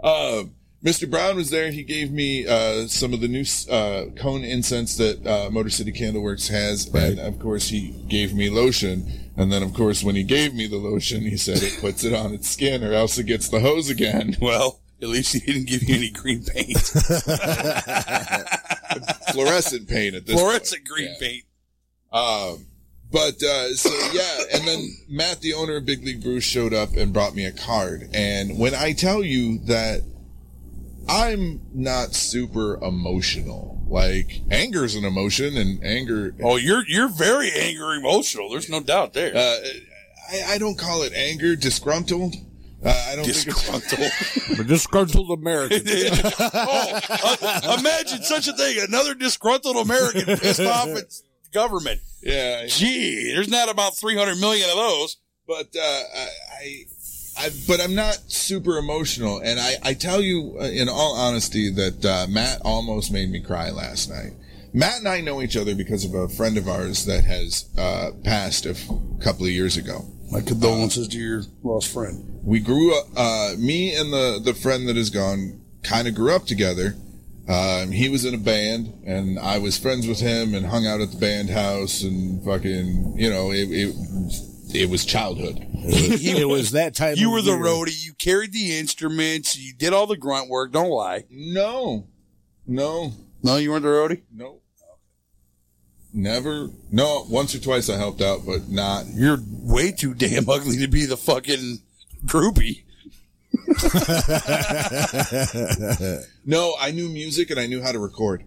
Um 0.02 0.54
Mr. 0.84 1.10
Brown 1.10 1.36
was 1.36 1.50
there. 1.50 1.70
He 1.70 1.82
gave 1.82 2.10
me 2.10 2.46
uh, 2.46 2.86
some 2.86 3.12
of 3.12 3.20
the 3.20 3.28
new 3.28 3.44
uh, 3.70 4.06
cone 4.16 4.44
incense 4.44 4.96
that 4.96 5.26
uh, 5.26 5.50
Motor 5.50 5.68
City 5.68 5.92
Candleworks 5.92 6.48
has, 6.48 6.86
and 6.86 7.20
of 7.20 7.38
course 7.38 7.68
he 7.68 7.90
gave 8.08 8.34
me 8.34 8.48
lotion. 8.48 9.19
And 9.40 9.50
then, 9.50 9.62
of 9.62 9.72
course, 9.72 10.04
when 10.04 10.16
he 10.16 10.22
gave 10.22 10.52
me 10.54 10.66
the 10.66 10.76
lotion, 10.76 11.22
he 11.22 11.38
said 11.38 11.62
it 11.62 11.78
puts 11.80 12.04
it 12.04 12.12
on 12.12 12.34
its 12.34 12.50
skin, 12.50 12.84
or 12.84 12.92
else 12.92 13.16
it 13.18 13.24
gets 13.24 13.48
the 13.48 13.60
hose 13.60 13.88
again. 13.88 14.36
Well, 14.40 14.80
at 15.00 15.08
least 15.08 15.32
he 15.32 15.40
didn't 15.40 15.66
give 15.66 15.82
you 15.82 15.94
any 15.94 16.10
green 16.10 16.44
paint. 16.44 16.76
Fluorescent 19.32 19.88
paint 19.88 20.14
at 20.14 20.26
this 20.26 20.38
Fluorescent 20.38 20.82
point. 20.82 20.88
green 20.88 21.08
Yeah. 21.08 21.14
paint. 21.20 21.44
Um, 22.12 22.66
but 23.10 23.42
uh, 23.42 23.74
so 23.74 23.88
yeah, 24.12 24.40
and 24.52 24.68
then 24.68 24.86
Matt, 25.08 25.40
the 25.40 25.54
owner 25.54 25.76
of 25.76 25.86
Big 25.86 26.04
League 26.04 26.22
Brew, 26.22 26.40
showed 26.40 26.74
up 26.74 26.94
and 26.96 27.12
brought 27.12 27.34
me 27.34 27.46
a 27.46 27.52
card. 27.52 28.10
And 28.12 28.58
when 28.58 28.74
I 28.74 28.92
tell 28.92 29.24
you 29.24 29.58
that 29.66 30.02
I'm 31.08 31.62
not 31.72 32.14
super 32.14 32.76
emotional, 32.84 33.79
like 33.90 34.40
anger 34.50 34.84
is 34.84 34.94
an 34.94 35.04
emotion, 35.04 35.56
and 35.56 35.82
anger. 35.84 36.34
Oh, 36.42 36.56
you're 36.56 36.84
you're 36.86 37.08
very 37.08 37.50
angry, 37.52 37.98
emotional. 37.98 38.48
There's 38.50 38.70
no 38.70 38.80
doubt 38.80 39.12
there. 39.12 39.36
Uh, 39.36 39.56
I, 40.32 40.54
I 40.54 40.58
don't 40.58 40.78
call 40.78 41.02
it 41.02 41.12
anger, 41.12 41.56
disgruntled. 41.56 42.34
Uh, 42.82 42.88
I 43.10 43.16
don't 43.16 43.26
think 43.26 43.36
it's 43.36 43.44
Disgruntled. 43.44 44.60
A 44.60 44.64
disgruntled 44.64 45.38
American. 45.38 45.82
oh, 45.86 46.98
uh, 47.42 47.76
imagine 47.78 48.22
such 48.22 48.48
a 48.48 48.54
thing. 48.54 48.78
Another 48.88 49.14
disgruntled 49.14 49.76
American 49.76 50.24
pissed 50.38 50.60
off 50.60 50.88
at 50.88 51.12
government. 51.52 52.00
yeah. 52.22 52.64
Gee, 52.68 53.32
there's 53.34 53.50
not 53.50 53.68
about 53.68 53.96
300 53.98 54.36
million 54.38 54.70
of 54.70 54.76
those. 54.76 55.16
but 55.46 55.66
uh, 55.76 56.02
I, 56.58 56.84
I 57.40 57.50
but 57.66 57.80
I'm 57.80 57.94
not 57.94 58.18
super 58.28 58.76
emotional, 58.76 59.38
and 59.38 59.58
I, 59.58 59.76
I 59.82 59.94
tell 59.94 60.20
you 60.20 60.58
uh, 60.60 60.64
in 60.64 60.88
all 60.88 61.14
honesty 61.14 61.70
that 61.70 62.04
uh, 62.04 62.26
Matt 62.28 62.60
almost 62.64 63.10
made 63.12 63.30
me 63.30 63.40
cry 63.40 63.70
last 63.70 64.10
night. 64.10 64.32
Matt 64.72 64.98
and 64.98 65.08
I 65.08 65.20
know 65.20 65.40
each 65.42 65.56
other 65.56 65.74
because 65.74 66.04
of 66.04 66.14
a 66.14 66.28
friend 66.28 66.56
of 66.58 66.68
ours 66.68 67.06
that 67.06 67.24
has 67.24 67.68
uh, 67.76 68.10
passed 68.24 68.66
a 68.66 68.70
f- 68.70 68.88
couple 69.20 69.44
of 69.46 69.50
years 69.50 69.76
ago. 69.76 70.04
My 70.30 70.42
condolences 70.42 71.08
to 71.08 71.18
your 71.18 71.42
lost 71.62 71.92
friend. 71.92 72.40
We 72.44 72.60
grew 72.60 72.96
up. 72.96 73.06
Uh, 73.16 73.54
me 73.58 73.94
and 73.96 74.12
the 74.12 74.40
the 74.44 74.54
friend 74.54 74.86
that 74.88 74.96
is 74.96 75.10
gone 75.10 75.60
kind 75.82 76.06
of 76.06 76.14
grew 76.14 76.34
up 76.34 76.44
together. 76.44 76.94
Um, 77.48 77.90
he 77.90 78.08
was 78.08 78.24
in 78.24 78.34
a 78.34 78.38
band, 78.38 79.02
and 79.04 79.38
I 79.38 79.58
was 79.58 79.76
friends 79.76 80.06
with 80.06 80.20
him, 80.20 80.54
and 80.54 80.66
hung 80.66 80.86
out 80.86 81.00
at 81.00 81.10
the 81.10 81.16
band 81.16 81.50
house, 81.50 82.02
and 82.02 82.44
fucking, 82.44 83.14
you 83.16 83.30
know, 83.30 83.50
it 83.50 83.68
it, 83.70 83.96
it 84.72 84.90
was 84.90 85.04
childhood. 85.04 85.66
It 85.84 86.48
was 86.48 86.72
that 86.72 86.94
time. 86.94 87.16
You 87.16 87.28
of 87.28 87.32
were 87.34 87.42
the 87.42 87.56
year. 87.56 87.64
roadie. 87.64 88.04
You 88.04 88.12
carried 88.14 88.52
the 88.52 88.78
instruments. 88.78 89.58
You 89.58 89.72
did 89.74 89.92
all 89.92 90.06
the 90.06 90.16
grunt 90.16 90.48
work. 90.48 90.72
Don't 90.72 90.90
lie. 90.90 91.24
No, 91.30 92.06
no, 92.66 93.12
No, 93.42 93.56
you 93.56 93.70
weren't 93.70 93.82
the 93.82 93.88
roadie. 93.88 94.22
no. 94.34 94.56
Never. 96.12 96.70
No, 96.90 97.24
once 97.30 97.54
or 97.54 97.60
twice 97.60 97.88
I 97.88 97.96
helped 97.96 98.20
out, 98.20 98.40
but 98.44 98.68
not. 98.68 99.04
You're 99.14 99.38
way 99.48 99.92
too 99.92 100.12
damn 100.12 100.48
ugly 100.48 100.76
to 100.78 100.88
be 100.88 101.06
the 101.06 101.16
fucking 101.16 101.78
groupie. 102.26 102.82
No, 106.44 106.74
I 106.80 106.90
knew 106.90 107.08
music 107.08 107.50
and 107.50 107.60
I 107.60 107.66
knew 107.66 107.80
how 107.82 107.92
to 107.92 107.98
record. 108.00 108.42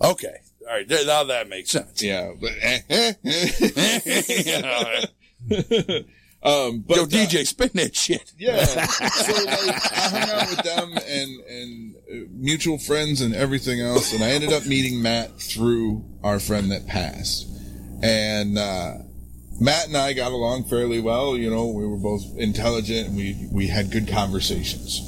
Okay. 0.00 0.36
All 0.66 0.74
right. 0.74 0.88
Now 0.88 1.24
that 1.24 1.48
makes 1.48 1.70
sense. 1.70 2.02
Yeah, 2.02 2.32
but 2.40 2.52
um, 6.42 6.80
but 6.80 6.96
Yo, 6.96 7.02
uh, 7.04 7.06
DJ, 7.06 7.46
spin 7.46 7.70
that 7.74 7.94
shit. 7.94 8.32
Yeah. 8.38 8.64
so 8.64 9.44
like, 9.44 9.92
I 9.92 10.08
hung 10.08 10.30
out 10.30 10.50
with 10.50 10.62
them 10.62 10.92
and 11.08 11.40
and 11.40 11.94
uh, 11.96 12.28
mutual 12.32 12.78
friends 12.78 13.20
and 13.20 13.34
everything 13.34 13.80
else, 13.80 14.12
and 14.12 14.22
I 14.24 14.30
ended 14.30 14.52
up 14.52 14.66
meeting 14.66 15.00
Matt 15.00 15.40
through 15.40 16.04
our 16.24 16.40
friend 16.40 16.70
that 16.72 16.86
passed, 16.86 17.46
and 18.02 18.58
uh, 18.58 18.94
Matt 19.60 19.86
and 19.86 19.96
I 19.96 20.12
got 20.12 20.32
along 20.32 20.64
fairly 20.64 21.00
well. 21.00 21.36
You 21.36 21.50
know, 21.50 21.66
we 21.68 21.86
were 21.86 21.96
both 21.98 22.24
intelligent, 22.36 23.08
and 23.08 23.16
we 23.16 23.48
we 23.52 23.68
had 23.68 23.90
good 23.92 24.08
conversations. 24.08 25.00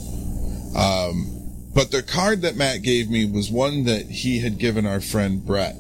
Um, 0.77 1.31
but 1.75 1.91
the 1.91 2.03
card 2.03 2.43
that 2.43 2.57
Matt 2.57 2.83
gave 2.83 3.11
me 3.11 3.27
was 3.27 3.51
one 3.51 3.85
that 3.85 4.07
he 4.07 4.39
had 4.41 4.59
given 4.59 4.87
our 4.87 5.01
friend 5.01 5.45
Brett. 5.45 5.75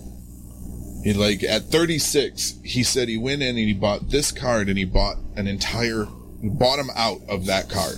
He 1.04 1.12
like 1.12 1.42
at 1.44 1.64
36, 1.64 2.54
he 2.64 2.82
said 2.82 3.08
he 3.08 3.18
went 3.18 3.42
in 3.42 3.50
and 3.50 3.58
he 3.58 3.74
bought 3.74 4.08
this 4.08 4.32
card 4.32 4.70
and 4.70 4.78
he 4.78 4.86
bought 4.86 5.18
an 5.36 5.46
entire, 5.46 6.06
he 6.40 6.48
bought 6.48 6.78
him 6.78 6.88
out 6.96 7.20
of 7.28 7.44
that 7.46 7.68
card. 7.68 7.96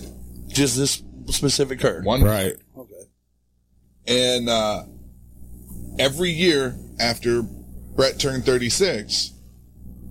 Just 0.48 0.76
this 0.76 1.02
specific 1.28 1.78
card. 1.78 2.04
One 2.04 2.22
Right. 2.24 2.56
Okay. 2.76 2.92
And 4.08 4.48
uh, 4.48 4.82
every 6.00 6.30
year 6.30 6.76
after 6.98 7.42
Brett 7.42 8.18
turned 8.18 8.44
36, 8.44 9.32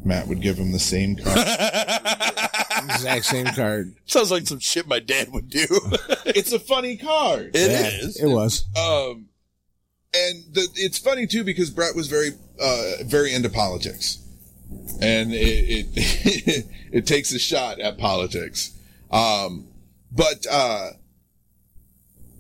Matt 0.06 0.28
would 0.28 0.40
give 0.42 0.58
him 0.58 0.72
the 0.72 0.80
same 0.80 1.18
card. 1.18 1.38
Exact 2.86 3.26
same 3.26 3.48
card. 3.48 3.94
Sounds 4.06 4.32
like 4.32 4.48
some 4.48 4.60
shit 4.60 4.88
my 4.88 5.00
dad 5.00 5.34
would 5.34 5.50
do. 5.50 5.66
it's 6.26 6.54
a 6.54 6.60
funny 6.60 6.96
card. 6.96 7.52
It 7.56 7.72
Yeah, 7.72 7.88
is. 8.08 8.22
It 8.22 8.28
was. 8.28 8.66
Um, 8.78 9.28
and 10.16 10.54
the, 10.54 10.68
it's 10.76 10.98
funny 10.98 11.28
too 11.28 11.44
because 11.44 11.70
Brett 11.70 11.96
was 11.96 12.08
very, 12.08 12.32
uh, 12.60 13.04
very 13.06 13.34
into 13.34 13.50
politics, 13.50 14.20
and 15.02 15.34
it 15.34 15.88
it, 15.96 16.66
it 16.92 17.08
takes 17.08 17.32
a 17.34 17.40
shot 17.40 17.80
at 17.80 17.98
politics. 17.98 18.72
Um, 19.12 19.68
but 20.12 20.46
uh, 20.50 20.92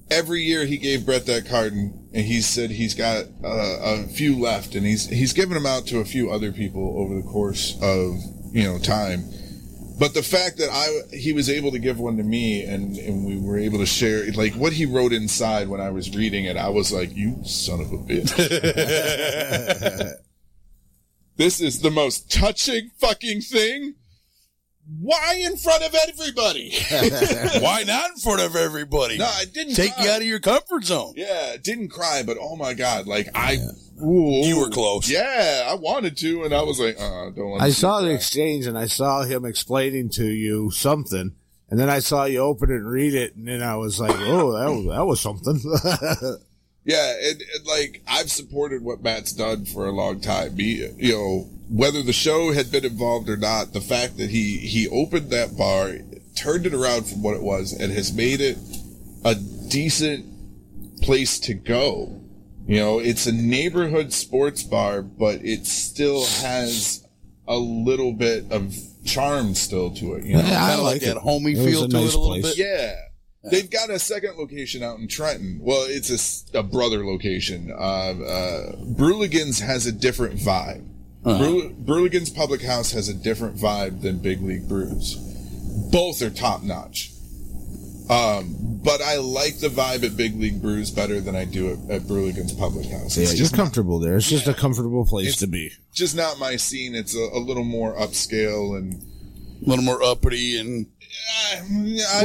every 0.09 0.41
year 0.41 0.65
he 0.65 0.77
gave 0.77 1.05
Brett 1.05 1.25
that 1.25 1.47
card, 1.47 1.73
and, 1.73 2.09
and 2.13 2.25
he 2.25 2.41
said 2.41 2.71
he's 2.71 2.95
got 2.95 3.25
uh, 3.43 3.77
a 3.81 4.07
few 4.07 4.39
left, 4.39 4.75
and 4.75 4.85
he's 4.85 5.07
he's 5.09 5.33
given 5.33 5.53
them 5.53 5.65
out 5.65 5.88
to 5.88 5.99
a 5.99 6.05
few 6.05 6.31
other 6.31 6.51
people 6.51 6.95
over 6.97 7.15
the 7.15 7.27
course 7.27 7.77
of 7.81 8.19
you 8.53 8.63
know 8.63 8.79
time. 8.79 9.25
But 9.97 10.13
the 10.13 10.23
fact 10.23 10.58
that 10.58 10.69
I 10.69 11.15
he 11.15 11.31
was 11.31 11.49
able 11.49 11.71
to 11.71 11.79
give 11.79 11.99
one 11.99 12.17
to 12.17 12.23
me 12.23 12.63
and, 12.63 12.97
and 12.97 13.25
we 13.25 13.39
were 13.39 13.58
able 13.58 13.79
to 13.79 13.86
share 13.86 14.29
like 14.34 14.53
what 14.53 14.73
he 14.73 14.86
wrote 14.86 15.13
inside 15.13 15.69
when 15.69 15.79
I 15.79 15.89
was 15.89 16.15
reading 16.15 16.45
it, 16.45 16.58
I 16.58 16.69
was 16.69 16.91
like, 16.91 17.15
You 17.15 17.38
son 17.43 17.79
of 17.79 17.91
a 17.91 17.97
bitch. 17.97 18.36
this 21.38 21.62
is 21.62 21.79
the 21.79 21.91
most 21.91 22.31
touching 22.31 22.91
fucking 22.97 23.41
thing. 23.41 23.95
Why 25.00 25.36
in 25.43 25.58
front 25.58 25.84
of 25.84 25.95
everybody? 26.08 26.71
Why 27.60 27.84
not 27.88 28.12
in 28.12 28.17
front 28.17 28.41
of 28.41 28.56
everybody? 28.56 29.17
no, 29.17 29.26
I 29.26 29.45
didn't 29.45 29.76
Take 29.76 29.95
cry. 29.95 30.04
you 30.04 30.10
out 30.12 30.21
of 30.21 30.28
your 30.28 30.39
comfort 30.39 30.84
zone. 30.84 31.13
Yeah, 31.15 31.56
didn't 31.62 31.89
cry, 31.89 32.21
but 32.24 32.38
oh 32.39 32.56
my 32.56 32.74
god, 32.76 33.08
like 33.08 33.28
I 33.34 33.58
ooh, 34.04 34.45
You 34.45 34.60
were 34.60 34.69
close. 34.69 35.10
Yeah, 35.10 35.65
I 35.67 35.74
wanted 35.74 36.17
to, 36.17 36.43
and 36.43 36.54
I 36.54 36.62
was 36.62 36.80
like, 36.80 36.98
uh, 37.00 37.32
don't 37.32 37.50
want 37.52 37.63
I 37.63 37.69
to 37.69 37.74
saw 37.74 38.02
the 38.02 38.10
that. 38.10 38.13
exchange 38.15 38.67
and 38.67 38.78
I 38.78 38.86
saw 38.86 39.24
him 39.24 39.43
explaining 39.45 40.10
to 40.12 40.26
you 40.26 40.69
something. 40.71 41.34
And 41.67 41.80
then 41.80 41.89
I 41.89 41.98
saw 41.98 42.26
you 42.26 42.39
open 42.39 42.69
it 42.69 42.76
and 42.76 42.88
read 42.88 43.15
it, 43.15 43.36
and 43.36 43.48
then 43.48 43.63
I 43.63 43.76
was 43.78 44.00
like, 44.00 44.15
"Oh, 44.15 44.52
that 44.52 44.69
was 44.71 44.86
that 44.86 45.06
was 45.08 45.19
something." 45.19 45.60
Yeah, 46.88 47.15
and, 47.19 47.41
and 47.41 47.65
like 47.65 48.04
I've 48.08 48.30
supported 48.30 48.84
what 48.84 49.02
Matt's 49.02 49.34
done 49.34 49.65
for 49.65 49.88
a 49.88 49.91
long 49.91 50.21
time. 50.21 50.54
Be 50.54 50.88
you 50.98 51.13
know 51.13 51.50
whether 51.69 52.01
the 52.04 52.13
show 52.13 52.51
had 52.54 52.71
been 52.71 52.86
involved 52.86 53.30
or 53.30 53.38
not, 53.38 53.73
the 53.73 53.82
fact 53.82 54.17
that 54.17 54.30
he 54.30 54.58
he 54.58 54.88
opened 54.88 55.30
that 55.32 55.58
bar, 55.58 55.93
turned 56.36 56.65
it 56.65 56.73
around 56.73 57.06
from 57.08 57.21
what 57.23 57.36
it 57.36 57.41
was, 57.43 57.73
and 57.73 57.91
has 57.91 58.13
made 58.13 58.41
it 58.41 58.58
a 59.23 59.36
decent 59.36 60.25
place 61.01 61.39
to 61.41 61.54
go. 61.54 62.21
You 62.67 62.78
know, 62.80 62.99
it's 62.99 63.28
a 63.28 63.32
neighborhood 63.32 64.12
sports 64.13 64.63
bar, 64.63 65.01
but 65.04 65.43
it 65.43 65.67
still 65.67 66.25
has 66.25 67.06
a 67.47 67.58
little 67.58 68.12
bit 68.13 68.51
of 68.51 68.75
charm 69.06 69.54
still 69.54 69.91
to 69.95 70.15
it. 70.15 70.23
You 70.25 70.38
know, 70.38 70.43
Yeah, 70.43 70.63
I 70.65 70.75
like 70.75 70.84
like 70.84 71.01
that 71.04 71.17
homey 71.17 71.51
It 71.51 71.63
feel 71.63 71.88
to 71.88 71.93
nice 71.93 72.13
it 72.13 72.15
a 72.15 72.19
little 72.19 72.41
place. 72.41 72.56
bit. 72.56 72.65
yeah. 72.65 72.95
They've 73.51 73.69
got 73.69 73.91
a 73.91 73.99
second 73.99 74.38
location 74.38 74.82
out 74.82 74.97
in 74.97 75.08
Trenton. 75.08 75.60
Well, 75.62 75.86
it's 75.88 76.49
a 76.56 76.63
brother 76.63 77.06
location. 77.06 77.71
Uh, 77.71 77.75
uh, 77.75 78.75
Bruligans 78.78 79.60
has 79.62 79.86
a 79.86 79.91
different 79.91 80.39
vibe. 80.39 80.84
Brul- 81.25 81.73
Bruligans 81.83 82.33
Public 82.35 82.61
House 82.61 82.91
has 82.91 83.09
a 83.09 83.13
different 83.13 83.57
vibe 83.57 84.01
than 84.01 84.19
Big 84.19 84.41
League 84.41 84.67
Brews. 84.69 85.15
Both 85.91 86.21
are 86.21 86.29
top 86.29 86.63
notch. 86.63 87.11
Um, 88.09 88.79
but 88.83 89.01
I 89.01 89.17
like 89.17 89.57
the 89.59 89.67
vibe 89.69 90.03
at 90.03 90.15
Big 90.15 90.39
League 90.39 90.61
Brews 90.61 90.91
better 90.91 91.19
than 91.19 91.35
I 91.35 91.45
do 91.45 91.71
at, 91.71 91.89
at 91.89 92.01
Bruligans 92.03 92.55
Public 92.57 92.85
House. 92.85 93.17
yeah, 93.17 93.23
It's 93.23 93.33
you're 93.33 93.45
just, 93.45 93.55
comfortable 93.55 93.97
there. 93.99 94.17
It's 94.17 94.29
just 94.29 94.47
a 94.47 94.53
comfortable 94.53 95.05
place 95.05 95.25
It's- 95.29 95.39
to 95.39 95.47
be. 95.47 95.71
just 95.93 96.15
not 96.15 96.38
my 96.38 96.55
scene. 96.55 96.93
It's 96.93 97.15
a, 97.15 97.19
a 97.33 97.39
little 97.39 97.63
more 97.63 97.95
upscale 97.95 98.77
and 98.77 98.93
A 99.65 99.69
little 99.69 99.83
more 99.83 100.03
uppity 100.03 100.59
and 100.59 100.85
uh, 100.85 101.61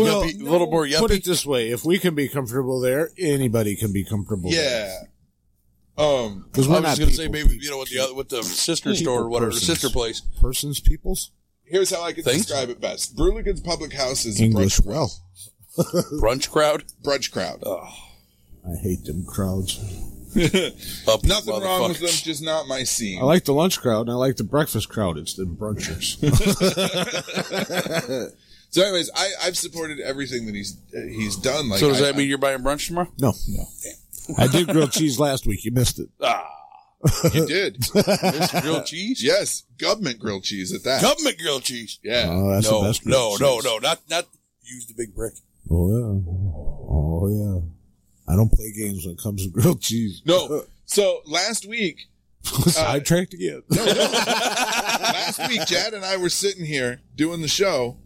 Well, 0.01 0.21
don't- 0.21 0.29
yuppie, 0.29 0.41
a 0.47 0.51
little 0.51 0.71
more 0.71 0.85
yuppie. 0.87 0.99
Put 0.99 1.13
it 1.13 1.25
this 1.25 1.47
way: 1.47 1.71
if 1.71 1.83
we 1.85 1.99
can 1.99 2.15
be 2.15 2.29
comfortable 2.29 2.79
there, 2.81 3.11
anybody 3.19 3.75
can 3.77 3.91
be 3.93 4.05
comfortable. 4.05 4.51
yeah. 4.53 4.93
Um, 6.01 6.47
because 6.51 6.67
I 6.67 6.71
we're 6.71 6.81
was 6.81 6.83
not 6.83 6.99
gonna 6.99 7.13
say 7.13 7.29
maybe 7.29 7.59
you 7.61 7.71
know 7.71 7.79
with 7.79 7.91
the 7.91 7.99
other 7.99 8.15
with 8.15 8.31
the 8.31 8.43
sister 8.43 8.91
People 8.93 9.03
store 9.05 9.23
or 9.25 9.29
whatever, 9.29 9.51
persons. 9.51 9.67
sister 9.67 9.91
place. 9.91 10.21
persons, 10.41 10.81
peoples, 10.81 11.31
Here's 11.65 11.91
how 11.95 12.03
I 12.03 12.13
can 12.13 12.25
Thanks. 12.25 12.47
describe 12.47 12.69
it 12.71 12.81
best. 12.81 13.17
Bruligans 13.17 13.63
Public 13.65 13.93
House 13.93 14.25
is 14.25 14.41
English 14.41 14.81
brunch, 14.81 14.87
well. 14.87 15.13
Brunch 16.21 16.51
crowd. 16.51 16.85
brunch 17.03 17.31
crowd. 17.31 17.63
I 17.65 18.77
hate 18.83 19.05
them 19.05 19.25
crowds. 19.25 19.79
Up 21.09 21.25
Nothing 21.25 21.61
wrong 21.61 21.89
with 21.89 21.99
them, 21.99 22.09
just 22.09 22.43
not 22.43 22.67
my 22.69 22.85
scene. 22.85 23.21
I 23.21 23.25
like 23.25 23.45
the 23.45 23.53
lunch 23.55 23.81
crowd 23.81 24.03
and 24.03 24.11
I 24.11 24.15
like 24.15 24.37
the 24.37 24.45
breakfast 24.45 24.89
crowd. 24.89 25.19
It's 25.19 25.35
the 25.35 25.45
brunchers. 25.45 26.19
so, 28.71 28.83
anyways, 28.83 29.11
I, 29.15 29.31
I've 29.43 29.57
supported 29.57 30.01
everything 30.01 30.47
that 30.47 30.55
he's 30.55 30.77
uh, 30.97 31.01
he's 31.09 31.37
done. 31.37 31.69
Like, 31.69 31.81
So 31.81 31.89
does 31.89 32.01
I- 32.03 32.07
that 32.07 32.17
mean 32.17 32.29
you're 32.29 32.39
buying 32.39 32.61
brunch 32.61 32.87
tomorrow? 32.89 33.09
no, 33.19 33.33
no. 33.49 33.65
I 34.39 34.47
did 34.47 34.69
grilled 34.69 34.93
cheese 34.93 35.19
last 35.19 35.47
week. 35.47 35.65
You 35.65 35.73
missed 35.73 35.99
it. 35.99 36.09
Ah, 36.23 36.49
you 37.33 37.47
did? 37.47 37.83
this 37.95 38.61
grilled 38.61 38.87
cheese. 38.87 39.23
yes, 39.23 39.65
government 39.79 40.19
grilled 40.19 40.45
cheese 40.45 40.73
at 40.73 40.83
that. 40.85 41.03
Government 41.03 41.39
grilled 41.39 41.63
cheese. 41.63 41.99
yeah, 42.03 42.27
Oh, 42.29 42.51
that's 42.51 42.71
no, 42.71 42.83
the 42.83 42.89
best. 42.89 43.07
no, 43.07 43.37
grilled 43.37 43.65
no, 43.65 43.71
no, 43.73 43.79
not 43.79 44.01
not 44.11 44.27
use 44.63 44.87
the 44.87 44.95
big 44.95 45.15
brick. 45.15 45.35
Oh 45.71 45.89
yeah. 45.89 46.21
Oh 46.91 47.29
yeah. 47.29 48.33
I 48.33 48.37
don't 48.37 48.51
play 48.53 48.73
games 48.77 49.05
when 49.05 49.15
it 49.15 49.21
comes 49.21 49.45
to 49.45 49.51
grilled 49.51 49.81
cheese. 49.81 50.23
no. 50.25 50.65
So 50.87 51.21
last 51.25 51.67
week, 51.67 52.09
Sidetracked 52.43 53.33
again. 53.33 53.63
last 53.71 55.39
week, 55.49 55.65
Chad 55.67 55.95
and 55.95 56.05
I 56.05 56.17
were 56.17 56.29
sitting 56.29 56.65
here 56.65 57.01
doing 57.15 57.43
the 57.43 57.49
show. 57.49 57.97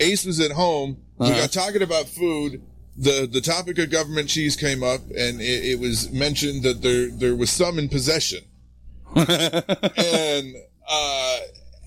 Ace 0.00 0.24
was 0.24 0.40
at 0.40 0.50
home. 0.50 0.96
We 1.18 1.28
got 1.30 1.52
talking 1.52 1.82
about 1.82 2.06
food. 2.08 2.62
The 2.98 3.28
the 3.30 3.40
topic 3.40 3.78
of 3.78 3.90
government 3.90 4.28
cheese 4.28 4.56
came 4.56 4.82
up, 4.82 5.00
and 5.16 5.40
it, 5.40 5.64
it 5.64 5.80
was 5.80 6.10
mentioned 6.10 6.64
that 6.64 6.82
there 6.82 7.10
there 7.10 7.36
was 7.36 7.50
some 7.50 7.78
in 7.78 7.88
possession. 7.88 8.40
and 9.14 10.54
uh, 10.90 11.38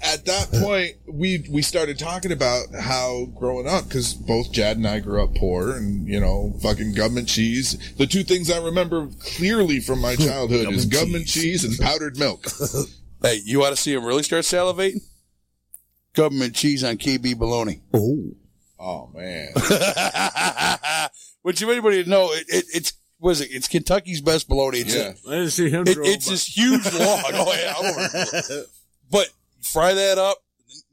at 0.04 0.26
that 0.26 0.50
point, 0.54 0.96
we 1.08 1.46
we 1.52 1.62
started 1.62 2.00
talking 2.00 2.32
about 2.32 2.68
how 2.74 3.26
growing 3.36 3.68
up, 3.68 3.84
because 3.86 4.14
both 4.14 4.52
Jad 4.52 4.78
and 4.78 4.88
I 4.88 5.00
grew 5.00 5.22
up 5.22 5.36
poor, 5.36 5.72
and 5.72 6.08
you 6.08 6.20
know, 6.20 6.58
fucking 6.62 6.94
government 6.94 7.28
cheese. 7.28 7.78
The 7.98 8.08
two 8.08 8.24
things 8.24 8.50
I 8.50 8.64
remember 8.64 9.08
clearly 9.20 9.80
from 9.82 10.00
my 10.00 10.16
childhood 10.16 10.72
is 10.72 10.86
government 10.86 11.28
cheese 11.28 11.64
and 11.64 11.78
powdered 11.78 12.18
milk. 12.18 12.48
Hey, 13.24 13.40
you 13.46 13.60
want 13.60 13.76
to 13.76 13.80
see 13.80 13.94
him 13.94 14.04
really 14.04 14.24
start 14.24 14.46
salivating? 14.46 15.02
Government 16.14 16.56
cheese 16.56 16.84
on 16.84 16.98
KB 16.98 17.38
bologna. 17.38 17.82
Oh. 17.94 18.32
Oh 18.84 19.10
man, 19.14 19.50
Which, 21.44 21.62
if 21.62 21.70
anybody 21.70 22.04
know, 22.06 22.32
it, 22.32 22.46
it, 22.48 22.66
it's 22.74 22.94
was 23.20 23.42
it? 23.42 23.50
It's 23.52 23.68
Kentucky's 23.68 24.22
best 24.22 24.48
bologna. 24.50 24.80
It's, 24.80 24.96
yeah. 24.96 25.14
I 25.28 25.36
didn't 25.36 25.52
see 25.52 25.70
him 25.70 25.84
it, 25.88 25.98
it's 26.00 26.26
but- 26.26 26.32
this 26.32 26.46
huge 26.58 26.84
log. 26.94 27.24
Oh 27.34 27.54
yeah, 27.54 27.74
I'm 27.78 27.86
over 27.86 28.10
it. 28.14 28.66
but 29.12 29.30
fry 29.62 29.94
that 29.94 30.18
up. 30.18 30.38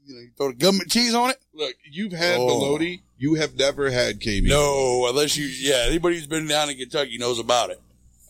You 0.05 0.15
know, 0.15 0.21
you 0.21 0.29
throw 0.37 0.47
the 0.49 0.53
government 0.55 0.89
cheese 0.91 1.13
on 1.13 1.29
it. 1.31 1.37
Look, 1.53 1.75
you've 1.89 2.11
had 2.13 2.37
Oh. 2.39 2.47
bologna. 2.47 3.01
You 3.17 3.35
have 3.35 3.55
never 3.55 3.89
had 3.91 4.19
KB. 4.19 4.43
No, 4.47 5.07
unless 5.09 5.35
you, 5.35 5.45
yeah, 5.45 5.83
anybody 5.87 6.15
who's 6.15 6.25
been 6.27 6.47
down 6.47 6.69
in 6.69 6.77
Kentucky 6.77 7.17
knows 7.17 7.37
about 7.37 7.69
it. 7.69 7.81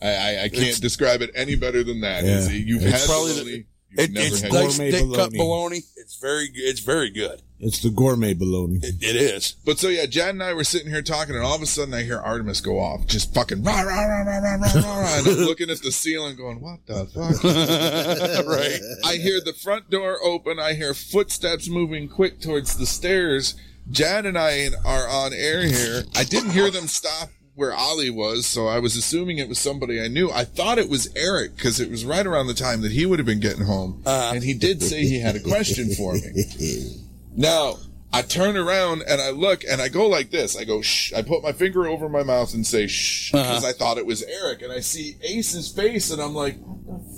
I, 0.02 0.08
I, 0.08 0.42
I 0.44 0.48
can't 0.48 0.80
describe 0.80 1.20
it 1.22 1.30
any 1.34 1.54
better 1.54 1.84
than 1.84 2.00
that. 2.00 2.24
Yeah. 2.24 2.38
Is 2.38 2.52
You've 2.52 2.82
It's 2.82 3.02
had 3.02 3.08
probably 3.08 3.32
bologna. 3.34 3.50
You've 3.52 3.64
it 3.92 4.12
never 4.12 4.26
it's 4.26 4.40
had 4.40 4.52
nice 4.52 4.76
Gourmet 4.76 4.90
thick 4.90 5.00
cut 5.00 5.32
bologna. 5.32 5.38
bologna. 5.38 5.76
It's 5.96 6.16
very, 6.16 6.48
it's 6.54 6.80
very 6.80 7.10
good. 7.10 7.42
It's 7.62 7.80
the 7.80 7.90
gourmet 7.90 8.32
bologna. 8.32 8.76
It, 8.76 9.02
it 9.02 9.16
is. 9.16 9.52
But 9.66 9.78
so 9.78 9.88
yeah, 9.88 10.06
Jad 10.06 10.30
and 10.30 10.42
I 10.42 10.54
were 10.54 10.64
sitting 10.64 10.88
here 10.90 11.02
talking, 11.02 11.34
and 11.34 11.44
all 11.44 11.54
of 11.54 11.60
a 11.60 11.66
sudden 11.66 11.92
I 11.92 12.02
hear 12.02 12.18
Artemis 12.18 12.62
go 12.62 12.78
off, 12.80 13.06
just 13.06 13.34
fucking 13.34 13.62
rah 13.62 13.82
rah 13.82 13.84
rah 13.84 14.22
rah 14.22 14.38
rah 14.38 14.54
rah 14.54 14.80
rah, 14.80 15.00
rah 15.00 15.18
and 15.18 15.26
I'm 15.28 15.34
looking 15.44 15.68
at 15.68 15.82
the 15.82 15.92
ceiling, 15.92 16.36
going, 16.36 16.62
"What 16.62 16.86
the 16.86 17.04
fuck?" 17.06 17.44
right. 18.46 18.80
I 19.04 19.16
hear 19.16 19.40
the 19.44 19.52
front 19.52 19.90
door 19.90 20.16
open. 20.24 20.58
I 20.58 20.72
hear 20.72 20.94
footsteps 20.94 21.68
moving 21.68 22.08
quick 22.08 22.40
towards 22.40 22.76
the 22.76 22.86
stairs. 22.86 23.54
Jad 23.90 24.24
and 24.24 24.38
I 24.38 24.68
are 24.84 25.06
on 25.08 25.34
air 25.34 25.62
here. 25.62 26.04
I 26.16 26.24
didn't 26.24 26.50
hear 26.50 26.70
them 26.70 26.86
stop 26.86 27.28
where 27.54 27.74
Ollie 27.74 28.10
was, 28.10 28.46
so 28.46 28.66
I 28.68 28.78
was 28.78 28.96
assuming 28.96 29.38
it 29.38 29.48
was 29.48 29.58
somebody 29.58 30.00
I 30.00 30.08
knew. 30.08 30.30
I 30.30 30.44
thought 30.44 30.78
it 30.78 30.88
was 30.88 31.10
Eric 31.14 31.56
because 31.56 31.78
it 31.80 31.90
was 31.90 32.04
right 32.04 32.26
around 32.26 32.46
the 32.46 32.54
time 32.54 32.80
that 32.82 32.92
he 32.92 33.04
would 33.06 33.18
have 33.18 33.26
been 33.26 33.40
getting 33.40 33.64
home, 33.66 34.02
Uh-huh. 34.06 34.32
and 34.34 34.42
he 34.44 34.54
did 34.54 34.82
say 34.82 35.02
he 35.04 35.20
had 35.20 35.36
a 35.36 35.40
question 35.40 35.92
for 35.94 36.14
me. 36.14 36.96
Now, 37.36 37.76
I 38.12 38.22
turn 38.22 38.56
around 38.56 39.02
and 39.06 39.20
I 39.20 39.30
look 39.30 39.62
and 39.62 39.80
I 39.80 39.88
go 39.88 40.08
like 40.08 40.30
this. 40.32 40.56
I 40.56 40.64
go, 40.64 40.82
shh. 40.82 41.12
I 41.12 41.22
put 41.22 41.44
my 41.44 41.52
finger 41.52 41.86
over 41.86 42.08
my 42.08 42.24
mouth 42.24 42.52
and 42.54 42.66
say, 42.66 42.88
shh, 42.88 43.30
because 43.30 43.64
I 43.64 43.72
thought 43.72 43.98
it 43.98 44.04
was 44.06 44.24
Eric. 44.24 44.62
And 44.62 44.72
I 44.72 44.80
see 44.80 45.16
Ace's 45.22 45.70
face 45.70 46.10
and 46.10 46.20
I'm 46.20 46.34
like, 46.34 46.56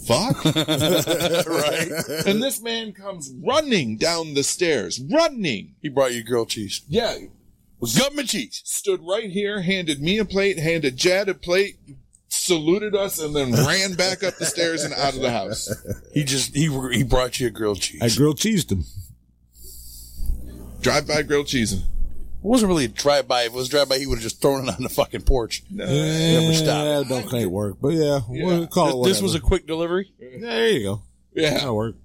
fuck? 0.06 0.44
right. 0.44 1.90
and 2.26 2.42
this 2.42 2.60
man 2.60 2.92
comes 2.92 3.32
running 3.42 3.96
down 3.96 4.34
the 4.34 4.42
stairs, 4.42 5.00
running. 5.10 5.74
He 5.80 5.88
brought 5.88 6.12
you 6.12 6.22
grilled 6.22 6.50
cheese. 6.50 6.82
Yeah. 6.88 7.16
With 7.82 7.98
government 7.98 8.28
cheese. 8.28 8.62
Stood 8.64 9.00
right 9.02 9.28
here, 9.28 9.60
handed 9.60 10.00
me 10.00 10.18
a 10.18 10.24
plate, 10.24 10.56
handed 10.56 10.96
Jad 10.96 11.28
a 11.28 11.34
plate, 11.34 11.78
saluted 12.28 12.94
us, 12.94 13.18
and 13.18 13.34
then 13.34 13.50
ran 13.50 13.94
back 13.96 14.22
up 14.22 14.36
the 14.36 14.46
stairs 14.46 14.84
and 14.84 14.94
out 14.94 15.14
of 15.14 15.20
the 15.20 15.32
house. 15.32 15.68
He 16.14 16.22
just, 16.22 16.54
he, 16.54 16.68
he 16.92 17.02
brought 17.02 17.40
you 17.40 17.48
a 17.48 17.50
grilled 17.50 17.80
cheese. 17.80 18.00
I 18.00 18.16
grilled 18.16 18.38
cheesed 18.38 18.70
him. 18.70 18.84
Drive 20.80 21.08
by 21.08 21.22
grilled 21.22 21.48
cheese. 21.48 21.72
It 21.72 21.82
wasn't 22.40 22.68
really 22.68 22.84
a 22.84 22.88
drive 22.88 23.26
by. 23.26 23.42
If 23.42 23.52
it 23.52 23.56
was 23.56 23.68
drive 23.68 23.88
by, 23.88 23.98
he 23.98 24.06
would 24.06 24.18
have 24.18 24.22
just 24.22 24.40
thrown 24.40 24.68
it 24.68 24.74
on 24.76 24.84
the 24.84 24.88
fucking 24.88 25.22
porch. 25.22 25.64
Yeah, 25.68 26.52
stop. 26.52 27.08
don't 27.08 27.28
quite 27.28 27.50
work, 27.50 27.78
but 27.82 27.94
yeah, 27.94 28.20
we'll 28.28 28.68
call 28.68 29.04
it 29.04 29.08
This 29.08 29.20
was 29.20 29.34
a 29.34 29.40
quick 29.40 29.66
delivery. 29.66 30.12
There 30.20 30.68
you 30.68 30.82
go. 30.84 31.02
Yeah. 31.34 31.54
That'll 31.54 31.74
work. 31.74 31.96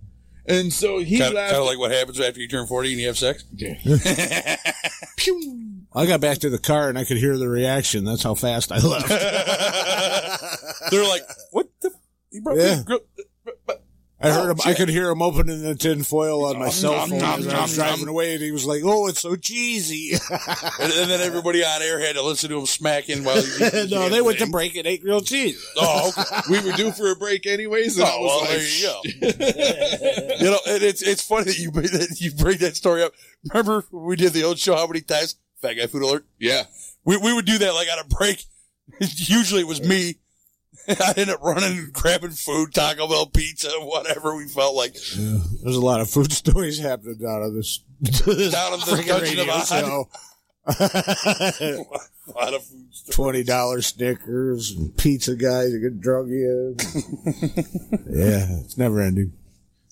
And 0.47 0.71
so 0.71 0.99
he 0.99 1.17
Kind 1.19 1.33
laughed. 1.36 1.53
of 1.55 1.65
like 1.65 1.77
what 1.77 1.91
happens 1.91 2.19
after 2.19 2.39
you 2.39 2.47
turn 2.47 2.67
40 2.67 2.91
and 2.93 3.01
you 3.01 3.07
have 3.07 3.17
sex. 3.17 3.43
Pew. 5.17 5.63
I 5.93 6.05
got 6.05 6.21
back 6.21 6.38
to 6.39 6.49
the 6.49 6.57
car 6.60 6.89
and 6.89 6.97
I 6.97 7.03
could 7.05 7.17
hear 7.17 7.38
the 7.38 7.49
reaction. 7.49 8.05
That's 8.05 8.23
how 8.23 8.36
fast 8.36 8.71
I 8.71 8.77
left. 8.79 9.07
They're 10.91 11.07
like, 11.07 11.23
what 11.51 11.67
the? 11.81 11.91
He 12.31 12.39
brought 12.39 12.57
me 12.57 12.63
Yeah. 12.63 12.79
a 12.81 12.83
grill. 12.83 12.99
I 14.19 14.32
heard 14.32 14.47
oh, 14.47 14.51
him. 14.51 14.58
I 14.65 14.73
could 14.73 14.89
hear 14.89 15.12
him 15.12 15.21
opening 15.21 15.62
the 15.62 15.75
tin 15.75 16.01
foil 16.01 16.45
on 16.45 16.58
my 16.58 16.69
cell 16.69 17.06
phone 17.06 17.19
nom, 17.19 17.39
as 17.39 17.47
I 17.47 17.62
was 17.62 17.75
driving 17.75 18.08
away, 18.08 18.34
and 18.34 18.41
he 18.41 18.51
was 18.51 18.65
like, 18.65 18.82
"Oh, 18.84 19.08
it's 19.08 19.21
so 19.21 19.36
cheesy." 19.36 20.17
And, 20.80 20.93
and 20.93 21.10
then 21.10 21.21
everybody 21.21 21.63
on 21.63 21.82
air 21.82 21.99
had 21.99 22.15
to 22.15 22.21
listen 22.21 22.49
to 22.49 22.60
him 22.60 22.65
smacking 22.65 23.23
while 23.23 23.38
eating 23.62 23.89
no, 23.89 24.10
they 24.10 24.21
went 24.21 24.39
to 24.39 24.47
break 24.47 24.75
and 24.75 24.86
ate 24.86 25.01
grilled 25.01 25.25
cheese. 25.25 25.63
Oh, 25.75 26.10
okay. 26.17 26.41
we 26.49 26.60
were 26.62 26.75
due 26.75 26.91
for 26.91 27.12
a 27.12 27.15
break 27.15 27.47
anyways. 27.47 27.97
And 27.97 28.06
oh, 28.06 28.10
I 28.10 28.15
Oh, 28.15 28.21
was 28.21 28.84
well, 28.84 29.01
like, 29.01 29.23
there 29.23 29.32
you 29.32 30.27
go. 30.27 30.36
you 30.45 30.51
know, 30.51 30.60
and 30.67 30.84
it's 30.84 31.01
it's 31.01 31.21
funny 31.21 31.45
that 31.45 31.58
you 31.60 31.71
that 31.71 32.17
you 32.21 32.32
bring 32.34 32.58
that 32.60 32.75
story 32.75 33.03
up. 33.03 33.13
Remember 33.51 33.86
when 33.91 34.06
we 34.06 34.15
did 34.15 34.34
the 34.34 34.43
old 34.43 34.60
show? 34.60 34.75
How 34.75 34.88
many 34.88 35.01
times? 35.01 35.36
Fat 35.62 35.73
guy 35.73 35.88
food 35.88 36.03
alert. 36.03 36.25
yeah. 36.39 36.63
We 37.03 37.17
we 37.17 37.34
would 37.34 37.45
do 37.45 37.58
that 37.60 37.73
like 37.73 37.88
on 37.91 37.99
a 37.99 38.03
break. 38.03 38.43
Usually 38.99 39.62
it 39.62 39.67
was 39.67 39.82
me. 39.82 40.15
I 41.00 41.13
ended 41.17 41.30
up 41.30 41.41
running 41.43 41.78
and 41.78 41.93
grabbing 41.93 42.32
food, 42.32 42.73
Taco 42.73 43.08
Bell 43.08 43.26
pizza, 43.28 43.69
whatever 43.80 44.36
we 44.36 44.47
felt 44.47 44.76
like. 44.76 44.93
There's 44.93 45.76
a 45.76 45.82
lot 45.82 46.00
of 46.02 46.10
food 46.10 46.32
stories 46.43 46.80
happening 46.80 47.19
out 47.28 47.41
of 47.41 47.54
this, 47.54 47.82
this 48.02 48.52
Down 48.52 48.73
of 48.73 48.86
the 48.86 48.91
freaking 48.93 49.08
Dungeon 49.08 49.39
of 49.39 49.47
radio 49.47 49.54
Odd. 49.54 49.67
show. 49.67 50.10
A 50.69 52.32
lot 52.36 52.54
of 52.54 52.63
food. 52.65 52.88
stuff. 52.91 53.15
Twenty 53.15 53.43
dollar 53.43 53.82
Snickers 53.82 54.71
and 54.71 54.95
pizza 54.97 55.36
guys 55.36 55.71
that 55.71 55.80
get 55.80 56.00
drug 56.02 56.28
in. 56.30 56.76
yeah, 58.10 58.60
it's 58.63 58.78
never 58.78 59.00
ending. 59.02 59.34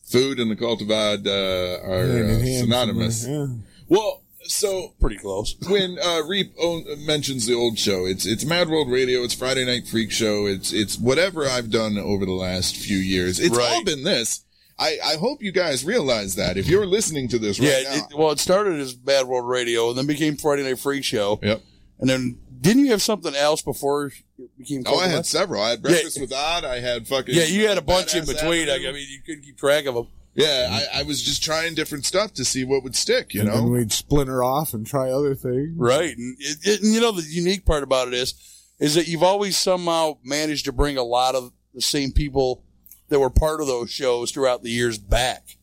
Food 0.06 0.40
and 0.40 0.52
the 0.52 0.56
Cult 0.56 0.82
of 0.82 0.92
Odd 0.92 1.26
uh, 1.26 1.80
are 1.84 2.04
uh, 2.26 2.40
synonymous. 2.46 3.24
somewhere, 3.24 3.58
Well, 3.88 4.22
so 4.48 4.94
Pretty 5.00 5.18
close. 5.18 5.56
when 5.70 5.98
uh, 6.04 6.22
Reap 6.28 6.54
own, 6.60 6.86
mentions 7.06 7.46
the 7.46 7.54
old 7.54 7.78
show, 7.80 8.06
it's 8.06 8.26
it's 8.26 8.46
Mad 8.46 8.70
World 8.70 8.90
Radio, 8.92 9.22
it's 9.24 9.34
Friday 9.34 9.66
Night 9.66 9.88
Freak 9.88 10.12
Show, 10.12 10.46
it's 10.46 10.72
it's 10.74 10.98
whatever 10.98 11.46
I've 11.48 11.70
done 11.72 11.98
over 11.98 12.26
the 12.26 12.32
last 12.34 12.76
few 12.78 12.98
years. 12.98 13.40
It's 13.40 13.58
all 13.58 13.84
been 13.84 14.04
this. 14.04 14.42
I, 14.78 14.98
I 15.06 15.16
hope 15.16 15.42
you 15.42 15.54
guys 15.54 15.86
realize 15.86 16.36
that 16.36 16.58
if 16.58 16.68
you're 16.68 16.86
listening 16.86 17.30
to 17.30 17.40
this 17.40 17.60
right 17.62 17.70
Yeah, 17.70 17.84
now. 17.96 17.96
it, 18.12 18.18
well, 18.18 18.32
it 18.32 18.40
started 18.40 18.78
as 18.82 18.94
Bad 18.94 19.26
World 19.26 19.48
Radio 19.48 19.88
and 19.90 19.98
then 19.98 20.06
became 20.06 20.36
Friday 20.36 20.64
Night 20.64 20.80
Freak 20.80 21.06
Show. 21.06 21.40
yep. 21.42 21.62
And 21.98 22.10
then 22.10 22.38
didn't 22.60 22.84
you 22.86 22.92
have 22.92 23.02
something 23.02 23.34
else 23.36 23.62
before 23.62 24.08
it 24.08 24.14
became? 24.58 24.84
Oh, 24.86 25.00
I 25.00 25.08
had 25.08 25.26
several. 25.26 25.62
I 25.62 25.70
had 25.72 25.82
breakfast 25.82 26.20
with 26.20 26.34
Odd. 26.34 26.66
I 26.66 26.80
had 26.82 27.08
fucking. 27.08 27.34
Yeah, 27.34 27.44
you 27.46 27.68
had 27.70 27.78
a 27.78 27.82
bunch 27.82 28.16
in 28.16 28.26
between. 28.26 28.68
I 28.70 28.74
Avenue. 28.74 28.94
mean, 28.94 29.08
you 29.10 29.22
couldn't 29.26 29.44
keep 29.44 29.58
track 29.58 29.86
of 29.86 29.96
them. 29.96 30.08
Yeah, 30.36 30.68
I, 30.94 31.00
I 31.00 31.04
was 31.04 31.24
just 31.24 31.42
trying 31.44 31.76
different 31.76 32.06
stuff 32.06 32.34
to 32.34 32.44
see 32.46 32.66
what 32.66 32.84
would 32.84 32.96
stick. 32.96 33.34
You 33.34 33.42
and 33.42 33.50
know. 33.50 33.64
we'd 33.64 33.94
splinter 33.94 34.44
off 34.44 34.74
and 34.74 34.86
try 34.86 35.10
other 35.10 35.34
things. 35.34 35.74
Right. 35.78 36.16
And, 36.16 36.36
it, 36.40 36.58
it, 36.64 36.82
and 36.82 36.94
you 36.94 37.00
know, 37.00 37.12
the 37.12 37.24
unique 37.28 37.66
part 37.66 37.84
about 37.84 38.10
it 38.10 38.14
is, 38.14 38.34
is 38.78 38.96
that 38.96 39.08
you've 39.08 39.24
always 39.24 39.56
somehow 39.56 40.18
managed 40.24 40.66
to 40.66 40.74
bring 40.74 40.98
a 40.98 41.04
lot 41.04 41.36
of 41.36 41.54
the 41.74 41.82
same 41.82 42.12
people 42.12 42.64
that 43.08 43.20
were 43.20 43.30
part 43.30 43.62
of 43.62 43.68
those 43.68 43.90
shows 43.90 44.32
throughout 44.32 44.62
the 44.62 44.70
years 44.70 44.98
back. 44.98 45.58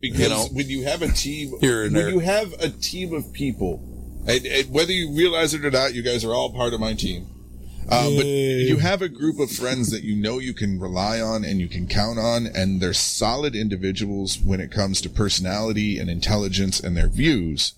Because 0.00 0.20
You 0.20 0.28
know, 0.30 0.46
when 0.52 0.68
you 0.68 0.82
have 0.82 1.02
a 1.02 1.08
team, 1.08 1.54
here 1.60 1.84
and 1.84 1.94
when 1.94 2.04
there. 2.04 2.12
you 2.12 2.18
have 2.18 2.52
a 2.54 2.70
team 2.70 3.14
of 3.14 3.32
people, 3.32 3.80
and, 4.26 4.44
and 4.46 4.70
whether 4.70 4.90
you 4.90 5.12
realize 5.12 5.54
it 5.54 5.64
or 5.64 5.70
not, 5.70 5.94
you 5.94 6.02
guys 6.02 6.24
are 6.24 6.34
all 6.34 6.52
part 6.52 6.74
of 6.74 6.80
my 6.80 6.94
team. 6.94 7.28
Uh, 7.88 8.10
but 8.16 8.24
you 8.24 8.78
have 8.78 9.02
a 9.02 9.08
group 9.08 9.38
of 9.38 9.50
friends 9.50 9.90
that 9.90 10.02
you 10.02 10.16
know 10.16 10.38
you 10.38 10.54
can 10.54 10.78
rely 10.78 11.20
on 11.20 11.44
and 11.44 11.60
you 11.60 11.68
can 11.68 11.86
count 11.86 12.18
on, 12.18 12.46
and 12.46 12.80
they're 12.80 12.94
solid 12.94 13.54
individuals 13.54 14.38
when 14.38 14.60
it 14.60 14.70
comes 14.70 15.00
to 15.00 15.10
personality 15.10 15.98
and 15.98 16.08
intelligence 16.08 16.80
and 16.80 16.96
their 16.96 17.08
views. 17.08 17.74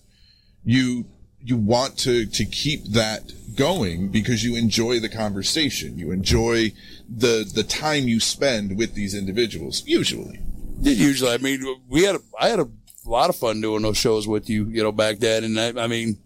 You 0.65 1.07
you 1.41 1.57
want 1.57 1.99
to 1.99 2.27
to 2.27 2.45
keep 2.45 2.85
that 2.87 3.33
going 3.57 4.09
because 4.09 4.45
you 4.45 4.57
enjoy 4.57 5.01
the 5.01 5.09
conversation, 5.09 5.99
you 5.99 6.11
enjoy 6.13 6.73
the 7.09 7.51
the 7.53 7.65
time 7.65 8.09
you 8.09 8.21
spend 8.21 8.77
with 8.77 8.95
these 8.95 9.15
individuals. 9.15 9.83
Usually, 9.87 10.41
Usually, 10.81 11.33
I 11.33 11.39
mean, 11.39 11.65
we 11.89 12.03
had, 12.03 12.17
a, 12.17 12.21
I 12.39 12.49
had 12.49 12.61
a 12.61 12.69
lot 13.07 13.31
of 13.31 13.37
fun 13.37 13.61
doing 13.61 13.83
those 13.83 13.97
shows 13.97 14.29
with 14.29 14.51
you, 14.51 14.67
you 14.67 14.83
know, 14.83 14.93
back 14.93 15.19
then. 15.19 15.45
And 15.45 15.59
I, 15.59 15.85
I 15.85 15.87
mean, 15.87 16.19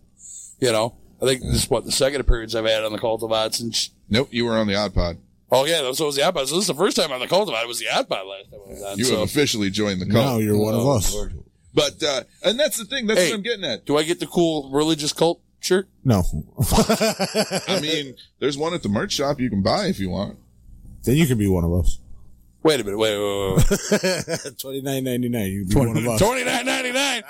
you 0.58 0.72
know, 0.72 0.96
I 1.20 1.26
think 1.26 1.42
this 1.42 1.64
is 1.64 1.70
what 1.70 1.84
the 1.84 1.92
second 1.92 2.20
appearance 2.20 2.54
I've 2.54 2.64
had 2.64 2.84
on 2.84 2.92
the 2.92 2.98
Cult 2.98 3.22
of 3.22 3.28
Cult 3.28 3.32
of 3.32 3.36
Odd 3.36 3.54
since. 3.54 3.90
nope, 4.08 4.28
you 4.30 4.44
were 4.44 4.56
on 4.56 4.66
the 4.66 4.74
Odd 4.76 4.94
Pod. 4.94 5.18
Oh 5.50 5.64
yeah, 5.64 5.78
so 5.92 6.04
it 6.04 6.06
was 6.06 6.16
the 6.16 6.22
Odd 6.24 6.34
Pod. 6.34 6.48
So 6.48 6.54
this 6.56 6.62
is 6.62 6.68
the 6.68 6.74
first 6.74 6.96
time 6.96 7.10
on 7.10 7.20
the 7.20 7.26
cult 7.26 7.48
Cultivat. 7.48 7.62
It 7.64 7.68
was 7.68 7.78
the 7.80 7.88
Odd 7.88 8.08
Pod 8.08 8.26
last 8.26 8.50
time 8.50 8.60
I 8.66 8.70
was 8.70 8.82
on. 8.82 8.98
You 8.98 9.04
so, 9.04 9.14
have 9.20 9.22
officially 9.28 9.70
joined 9.70 10.00
the 10.00 10.06
cult. 10.06 10.24
Now 10.26 10.36
you're 10.38 10.58
one 10.58 10.74
of 10.74 10.80
Oh, 10.80 10.96
us. 10.96 11.12
Lord. 11.12 11.32
But 11.74 12.02
uh 12.02 12.22
and 12.44 12.58
that's 12.60 12.76
the 12.76 12.84
thing, 12.84 13.06
that's 13.06 13.20
Hey. 13.20 13.30
what 13.30 13.36
I'm 13.36 13.42
getting 13.42 13.64
at. 13.64 13.84
do 13.86 13.96
I 13.96 14.02
get 14.02 14.20
the 14.20 14.26
cool 14.26 14.70
religious 14.70 15.12
cult 15.12 15.40
shirt? 15.60 15.88
No. 16.04 16.22
I 16.60 17.78
mean, 17.80 18.14
there's 18.40 18.56
one 18.58 18.74
at 18.74 18.82
the 18.82 18.88
merch 18.88 19.12
shop 19.12 19.40
you 19.40 19.50
can 19.50 19.62
buy 19.62 19.86
if 19.86 19.98
you 19.98 20.10
want. 20.10 20.38
then 21.04 21.16
you 21.16 21.26
can 21.26 21.38
be 21.38 21.48
one 21.48 21.64
of 21.64 21.72
us. 21.72 21.98
Wait 22.62 22.80
a 22.80 22.84
minute. 22.84 22.98
Wait, 22.98 23.16
wait, 23.16 23.62
wait, 24.02 24.26
wait. 24.28 24.58
Twenty 24.58 24.80
nine 24.82 25.04
ninety 25.04 25.28
nine. 25.28 25.46
You 25.50 25.64
can 25.66 25.68
be 25.68 25.86
one 25.88 25.96
of 25.96 26.08
us. 26.08 26.20
Twenty 26.20 26.44
nine 26.44 26.66
ninety 26.66 26.92
nine. 26.92 27.22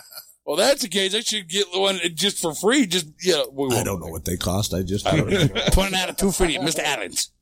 Well, 0.48 0.56
that's 0.56 0.80
the 0.80 0.88
case. 0.88 1.14
I 1.14 1.20
should 1.20 1.46
get 1.46 1.66
one 1.74 2.00
just 2.14 2.40
for 2.40 2.54
free. 2.54 2.86
Just 2.86 3.08
yeah. 3.22 3.42
We 3.52 3.68
I 3.76 3.84
don't 3.84 4.00
know 4.00 4.06
what 4.06 4.24
they 4.24 4.38
cost. 4.38 4.72
I 4.72 4.80
just 4.82 5.06
Twenty 5.06 5.90
nine 5.90 6.08
to 6.08 6.14
two 6.16 6.32
fifty, 6.32 6.56
Mister 6.56 6.80
Adams. 6.80 7.32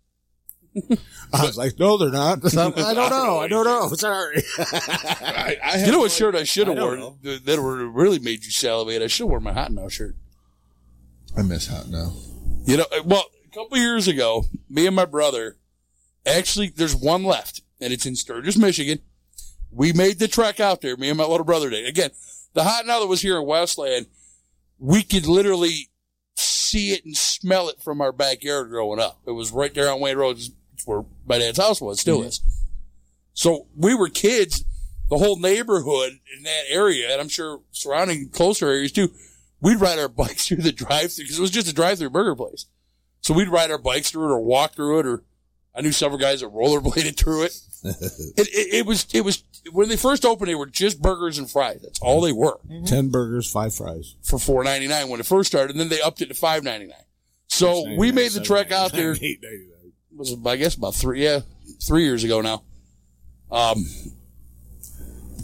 I 1.32 1.46
was 1.46 1.56
like, 1.56 1.78
no, 1.78 1.98
they're 1.98 2.10
not. 2.10 2.44
I 2.44 2.94
don't 2.94 3.10
know. 3.10 3.38
I 3.38 3.46
don't 3.46 3.64
know. 3.64 3.90
Sorry. 3.94 4.42
I, 4.58 5.56
I 5.62 5.84
You 5.84 5.92
know 5.92 6.00
what 6.00 6.10
shirt 6.10 6.34
I 6.34 6.42
should 6.42 6.66
have 6.66 6.76
worn 6.78 6.98
know. 6.98 7.16
that 7.22 7.46
that 7.46 7.62
would 7.62 7.78
really 7.94 8.18
made 8.18 8.44
you 8.44 8.50
salivate? 8.50 9.00
I 9.00 9.06
should 9.06 9.22
have 9.26 9.30
worn 9.30 9.44
my 9.44 9.52
Hot 9.52 9.68
'n 9.68 9.76
Now 9.76 9.88
shirt. 9.88 10.16
I 11.36 11.42
miss 11.42 11.68
Hot 11.68 11.84
'n 11.84 11.92
Now. 11.92 12.12
You 12.64 12.78
know, 12.78 12.86
uh, 12.90 13.02
well, 13.04 13.26
a 13.46 13.54
couple 13.54 13.78
years 13.78 14.08
ago, 14.08 14.46
me 14.68 14.84
and 14.84 14.96
my 14.96 15.04
brother, 15.04 15.58
actually, 16.26 16.70
there's 16.70 16.96
one 16.96 17.22
left, 17.22 17.60
and 17.80 17.92
it's 17.92 18.04
in 18.04 18.16
Sturgis, 18.16 18.56
Michigan. 18.56 18.98
We 19.70 19.92
made 19.92 20.18
the 20.18 20.26
trek 20.26 20.58
out 20.58 20.80
there, 20.80 20.96
me 20.96 21.08
and 21.08 21.16
my 21.18 21.24
little 21.24 21.46
brother 21.46 21.70
did. 21.70 21.86
Again, 21.86 22.10
the 22.56 22.64
Hot 22.64 22.80
'n 22.80 22.86
Now 22.86 23.00
that 23.00 23.06
was 23.06 23.20
here 23.20 23.36
in 23.36 23.46
Westland, 23.46 24.06
we 24.78 25.02
could 25.02 25.26
literally 25.26 25.90
see 26.34 26.90
it 26.92 27.04
and 27.04 27.16
smell 27.16 27.68
it 27.68 27.82
from 27.82 28.00
our 28.00 28.12
backyard 28.12 28.70
growing 28.70 28.98
up. 28.98 29.20
It 29.26 29.32
was 29.32 29.52
right 29.52 29.72
there 29.72 29.92
on 29.92 30.00
Wayne 30.00 30.16
Road, 30.16 30.40
where 30.86 31.04
my 31.26 31.38
dad's 31.38 31.58
house 31.58 31.82
was, 31.82 32.00
still 32.00 32.20
mm-hmm. 32.20 32.28
is. 32.28 32.40
So 33.34 33.66
we 33.76 33.94
were 33.94 34.08
kids, 34.08 34.64
the 35.10 35.18
whole 35.18 35.38
neighborhood 35.38 36.18
in 36.36 36.44
that 36.44 36.64
area, 36.68 37.12
and 37.12 37.20
I'm 37.20 37.28
sure 37.28 37.60
surrounding 37.72 38.30
closer 38.30 38.68
areas 38.68 38.90
too. 38.90 39.12
We'd 39.60 39.80
ride 39.80 39.98
our 39.98 40.08
bikes 40.24 40.48
through 40.48 40.62
the 40.62 40.72
drive-through 40.72 41.24
because 41.24 41.38
it 41.38 41.42
was 41.42 41.50
just 41.50 41.68
a 41.68 41.74
drive-through 41.74 42.10
burger 42.10 42.34
place. 42.34 42.64
So 43.20 43.34
we'd 43.34 43.48
ride 43.48 43.70
our 43.70 43.78
bikes 43.78 44.10
through 44.10 44.30
it 44.30 44.32
or 44.32 44.40
walk 44.40 44.72
through 44.72 45.00
it, 45.00 45.06
or 45.06 45.24
I 45.74 45.82
knew 45.82 45.92
several 45.92 46.18
guys 46.18 46.40
that 46.40 46.50
rollerbladed 46.54 47.18
through 47.18 47.44
it. 47.44 47.60
it, 47.84 48.48
it. 48.48 48.74
It 48.74 48.86
was 48.86 49.06
it 49.12 49.26
was 49.26 49.44
when 49.72 49.88
they 49.88 49.96
first 49.96 50.24
opened, 50.24 50.48
they 50.48 50.54
were 50.54 50.66
just 50.66 51.00
burgers 51.00 51.38
and 51.38 51.50
fries. 51.50 51.80
That's 51.82 51.98
all 52.00 52.20
they 52.20 52.32
were 52.32 52.58
Ten 52.86 53.08
burgers, 53.10 53.50
five 53.50 53.74
fries. 53.74 54.14
for 54.22 54.38
four 54.38 54.62
ninety 54.64 54.86
nine 54.88 55.08
when 55.08 55.20
it 55.20 55.26
first 55.26 55.48
started, 55.48 55.70
and 55.72 55.80
then 55.80 55.88
they 55.88 56.00
upped 56.00 56.20
it 56.22 56.26
to 56.26 56.34
five 56.34 56.62
ninety 56.64 56.86
nine. 56.86 57.04
So 57.48 57.84
we 57.96 58.12
made 58.12 58.32
the 58.32 58.40
trek 58.40 58.72
out 58.72 58.92
there 58.92 59.12
Eight 59.20 59.40
ninety 59.42 59.68
nine. 59.82 59.92
was 60.16 60.36
I 60.46 60.56
guess 60.56 60.74
about 60.74 60.94
three 60.94 61.22
yeah 61.22 61.40
three 61.82 62.04
years 62.04 62.24
ago 62.24 62.40
now. 62.40 62.62
Um, 63.50 63.84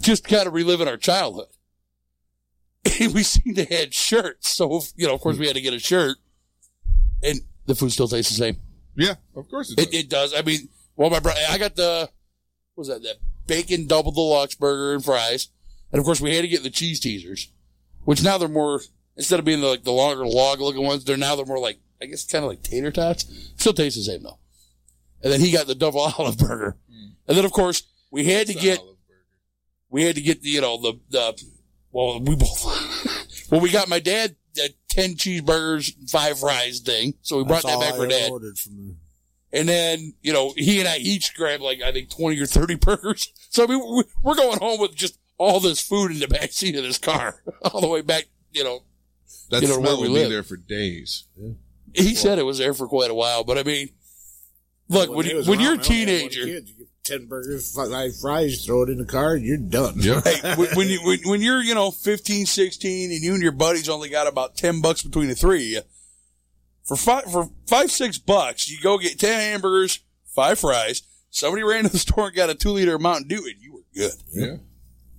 just 0.01 0.27
kind 0.27 0.47
of 0.47 0.53
reliving 0.55 0.89
our 0.89 0.97
childhood. 0.97 1.47
And 3.01 3.15
we 3.15 3.23
seen 3.23 3.55
they 3.55 3.65
had 3.65 3.95
shirts, 3.95 4.49
so 4.51 4.83
you 4.97 5.07
know, 5.07 5.15
of 5.15 5.21
course, 5.21 5.39
we 5.39 5.47
had 5.47 5.55
to 5.57 5.63
get 5.63 5.73
a 5.73 5.79
shirt, 5.79 6.17
and 7.23 7.41
the 7.67 7.75
food 7.77 7.93
still 7.93 8.09
tastes 8.09 8.33
the 8.37 8.39
same. 8.39 8.57
Yeah, 8.97 9.15
of 9.37 9.49
course 9.49 9.71
it 9.71 9.77
does. 9.77 9.87
It, 9.87 9.95
it 9.95 10.09
does. 10.11 10.35
I 10.35 10.43
mean, 10.43 10.69
well, 10.97 11.09
my 11.09 11.21
brother, 11.21 11.41
I 11.49 11.59
got 11.59 11.77
the 11.77 12.11
what 12.75 12.81
was 12.83 12.89
that 12.89 13.03
that 13.03 13.17
bacon 13.47 13.87
double 13.87 14.13
deluxe 14.13 14.55
burger 14.55 14.95
and 14.95 15.05
fries, 15.05 15.49
and 15.91 15.99
of 15.99 16.05
course, 16.05 16.21
we 16.21 16.35
had 16.35 16.43
to 16.43 16.49
get 16.49 16.63
the 16.63 16.71
cheese 16.71 17.01
teasers, 17.01 17.49
which 18.05 18.23
now 18.23 18.39
they're 18.39 18.49
more 18.49 18.81
instead 19.17 19.39
of 19.39 19.45
being 19.45 19.61
the, 19.61 19.67
like 19.67 19.85
the 19.85 19.93
longer 19.93 20.27
log 20.27 20.61
looking 20.61 20.85
ones, 20.85 21.05
they're 21.05 21.17
now 21.17 21.37
they're 21.37 21.45
more 21.47 21.59
like 21.59 21.79
I 22.01 22.07
guess 22.07 22.25
kind 22.27 22.45
of 22.45 22.51
like 22.51 22.63
tater 22.63 22.91
tots. 22.91 23.25
Still 23.57 23.73
tastes 23.75 23.99
the 23.99 24.05
same 24.05 24.23
though. 24.23 24.39
And 25.23 25.33
then 25.33 25.41
he 25.41 25.53
got 25.53 25.67
the 25.67 25.75
double 25.75 26.01
olive 26.19 26.39
burger, 26.39 26.77
and 27.29 27.37
then 27.37 27.45
of 27.45 27.53
course 27.53 27.83
we 28.11 28.25
had 28.25 28.47
to 28.49 28.53
It's 28.55 28.61
a 28.61 28.65
get 28.65 28.81
we 29.91 30.05
had 30.05 30.15
to 30.17 30.23
get 30.23 30.43
the 30.43 30.49
you 30.49 30.61
know 30.61 30.81
the 30.81 30.99
the 31.11 31.43
well 31.93 32.21
we 32.21 32.35
both 32.35 33.47
well 33.51 33.61
we 33.61 33.71
got 33.71 33.89
my 33.89 34.01
dad 34.01 34.37
a 34.59 34.69
ten 34.89 35.15
cheeseburgers 35.15 36.11
five 36.11 36.39
fries 36.39 36.81
thing, 36.81 37.15
so 37.23 37.39
we 37.39 37.45
brought 37.45 37.63
That's 37.63 37.77
that 37.77 37.81
back 37.81 37.93
all 37.93 37.99
for 38.01 38.07
I 38.07 38.09
dad. 38.09 38.31
ordered 38.31 38.59
from 38.59 38.77
there. 38.77 38.97
And 39.53 39.69
then, 39.69 40.15
you 40.23 40.33
know, 40.33 40.55
he 40.57 40.79
and 40.81 40.89
I 40.89 40.97
each 40.97 41.35
grabbed 41.35 41.63
like, 41.63 41.83
I 41.83 41.93
think 41.93 42.11
20 42.11 42.39
or 42.41 42.47
30 42.47 42.77
burgers. 42.77 43.33
So, 43.51 43.65
I 43.65 43.67
mean, 43.67 43.81
we- 43.97 44.05
we're 44.23 44.35
going 44.35 44.59
home 44.59 44.81
with 44.81 44.95
just 44.95 45.19
all 45.39 45.61
this 45.61 45.81
food 45.81 46.11
in 46.11 46.21
the 46.21 46.29
back 46.29 46.53
seat 46.53 46.75
of 46.77 46.83
this 46.85 46.99
car 46.99 47.43
all 47.63 47.81
the 47.81 47.89
way 47.89 48.01
back, 48.03 48.25
you 48.53 48.65
know. 48.65 48.83
That 49.51 49.63
You 49.63 49.69
know, 49.69 49.75
smell 49.75 50.01
where 50.01 50.09
we 50.09 50.09
will 50.09 50.25
be 50.25 50.31
there 50.31 50.43
for 50.43 50.57
days. 50.57 51.25
He 51.95 52.15
said 52.15 52.39
it 52.39 52.45
was 52.45 52.57
there 52.59 52.73
for 52.73 52.87
quite 52.89 53.11
a 53.11 53.15
while, 53.15 53.45
but 53.45 53.59
I 53.59 53.63
mean, 53.65 53.91
look, 54.89 55.11
when, 55.11 55.27
it 55.27 55.33
you, 55.33 55.43
when 55.51 55.61
you're 55.61 55.75
a 55.75 55.77
around, 55.77 55.91
I 55.91 55.93
only 55.93 56.07
had 56.07 56.23
one 56.23 56.31
teenager, 56.31 56.45
kid. 56.47 56.69
You 56.79 56.87
ten 57.05 57.27
burgers, 57.27 57.75
five 57.75 58.17
fries, 58.17 58.65
throw 58.65 58.85
it 58.85 58.89
in 58.89 58.97
the 58.99 59.05
car, 59.05 59.35
and 59.35 59.45
you're 59.45 59.57
done. 59.59 59.95
Yep. 59.99 60.25
hey, 60.25 60.55
when, 60.57 60.69
when 60.77 60.89
you, 60.89 61.01
when, 61.05 61.19
when 61.25 61.41
you're, 61.43 61.61
you 61.63 61.75
know, 61.75 61.91
15, 61.91 62.47
16 62.47 63.11
and 63.11 63.21
you 63.23 63.35
and 63.35 63.43
your 63.43 63.53
buddies 63.53 63.89
only 63.89 64.09
got 64.09 64.27
about 64.27 64.57
10 64.57 64.81
bucks 64.81 65.03
between 65.03 65.29
the 65.29 65.35
three 65.35 65.77
of 65.77 65.85
you, 65.85 65.91
for 66.85 66.97
five, 66.97 67.25
for 67.25 67.51
five, 67.67 67.91
six 67.91 68.19
bucks, 68.19 68.71
you 68.71 68.79
go 68.81 68.99
get 68.99 69.19
10 69.19 69.53
hamburgers, 69.53 70.01
five 70.27 70.59
fries. 70.59 71.03
Somebody 71.31 71.63
ran 71.63 71.85
to 71.85 71.91
the 71.91 71.99
store 71.99 72.27
and 72.27 72.37
got 72.37 72.51
a 72.51 72.55
two 72.55 72.71
liter 72.71 72.99
Mountain 72.99 73.29
Dew 73.29 73.45
and 73.47 73.61
you 73.61 73.73
were 73.75 73.85
good. 73.95 74.13
Yeah. 74.33 74.57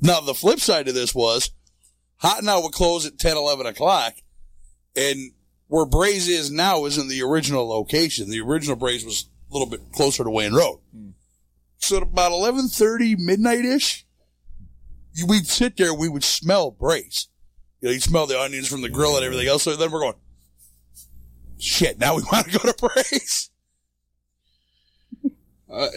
Now, 0.01 0.19
the 0.19 0.33
flip 0.33 0.59
side 0.59 0.87
of 0.87 0.95
this 0.95 1.15
was 1.15 1.51
Hot 2.17 2.43
Now 2.43 2.61
would 2.61 2.73
close 2.73 3.05
at 3.05 3.19
10, 3.19 3.37
11 3.37 3.65
o'clock. 3.65 4.15
And 4.95 5.31
where 5.67 5.85
Braze 5.85 6.27
is 6.27 6.51
now 6.51 6.85
isn't 6.85 7.07
the 7.07 7.23
original 7.23 7.67
location. 7.67 8.29
The 8.29 8.41
original 8.41 8.75
Braze 8.75 9.05
was 9.05 9.29
a 9.49 9.53
little 9.53 9.69
bit 9.69 9.91
closer 9.91 10.23
to 10.23 10.29
Wayne 10.29 10.53
Road. 10.53 10.79
Hmm. 10.95 11.09
So 11.77 11.97
at 11.97 12.03
about 12.03 12.31
11.30, 12.31 13.17
midnight-ish, 13.19 14.05
we'd 15.27 15.47
sit 15.47 15.75
there, 15.77 15.93
we 15.93 16.07
would 16.07 16.23
smell 16.23 16.71
Braze. 16.71 17.27
You 17.81 17.89
know, 17.89 17.93
you'd 17.93 18.03
smell 18.03 18.25
the 18.25 18.39
onions 18.39 18.69
from 18.69 18.81
the 18.81 18.89
grill 18.89 19.17
and 19.17 19.25
everything 19.25 19.47
else. 19.47 19.63
So 19.63 19.75
then 19.75 19.91
we're 19.91 19.99
going, 19.99 20.15
shit, 21.63 21.99
now 21.99 22.15
we 22.15 22.23
want 22.31 22.47
to 22.47 22.59
go 22.59 22.71
to 22.71 22.73
praise. 22.89 23.49
Uh, 25.71 25.87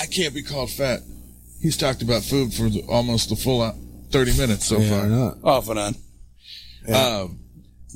I 0.00 0.06
can't 0.06 0.32
be 0.32 0.42
called 0.42 0.70
fat. 0.70 1.00
He's 1.60 1.76
talked 1.76 2.00
about 2.00 2.22
food 2.22 2.54
for 2.54 2.70
the, 2.70 2.82
almost 2.88 3.28
the 3.28 3.36
full 3.36 3.60
uh, 3.60 3.72
30 4.10 4.34
minutes 4.38 4.64
so 4.64 4.78
Yeah, 4.78 4.88
far. 4.88 5.10
I. 5.46 5.50
Off 5.56 5.68
and 5.68 5.78
on. 5.78 5.94
Um, 6.94 7.40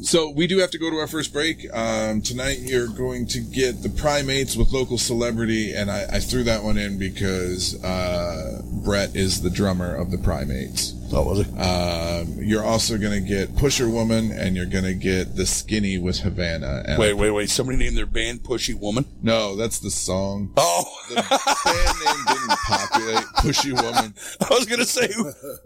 so 0.02 0.30
we 0.30 0.46
do 0.46 0.58
have 0.58 0.70
to 0.70 0.78
go 0.78 0.90
to 0.90 0.96
our 0.96 1.06
first 1.06 1.32
break. 1.32 1.66
Um, 1.72 2.22
tonight 2.22 2.58
you're 2.60 2.88
going 2.88 3.26
to 3.28 3.40
get 3.40 3.82
the 3.82 3.88
Prime 3.90 4.30
Eights 4.30 4.56
with 4.56 4.72
local 4.72 4.98
celebrity, 4.98 5.72
and 5.74 5.90
I, 5.90 6.06
I 6.12 6.20
threw 6.20 6.42
that 6.44 6.62
one 6.62 6.78
in 6.78 6.98
because 6.98 7.82
uh, 7.84 8.62
Brett 8.84 9.14
is 9.14 9.42
the 9.42 9.50
drummer 9.50 9.94
of 9.94 10.10
the 10.10 10.18
Prime 10.18 10.50
Eights. 10.50 10.94
Oh, 11.12 11.24
was 11.24 11.40
it? 11.40 11.48
Um, 11.58 12.36
you're 12.40 12.62
also 12.62 12.96
going 12.96 13.20
to 13.20 13.28
get 13.28 13.56
Pusher 13.56 13.88
Woman, 13.88 14.30
and 14.30 14.54
you're 14.54 14.64
going 14.66 14.84
to 14.84 14.94
get 14.94 15.34
the 15.34 15.44
Skinny 15.44 15.98
with 15.98 16.20
Havana. 16.20 16.84
And 16.86 16.98
Wait, 17.00 17.14
wait, 17.14 17.32
wait. 17.32 17.50
Somebody 17.50 17.78
named 17.78 17.96
their 17.96 18.06
band 18.06 18.44
Pushy 18.44 18.78
Woman? 18.78 19.04
no, 19.20 19.56
that's 19.56 19.80
the 19.80 19.90
song. 19.90 20.52
Oh, 20.56 20.84
The 21.08 21.16
band 21.16 21.98
name 22.04 22.24
didn't 22.28 22.58
populate 22.60 23.24
Pushy 23.38 23.72
Woman. 23.72 24.14
I 24.40 24.54
was 24.54 24.66
going 24.66 24.78
to 24.78 24.86
say, 24.86 25.08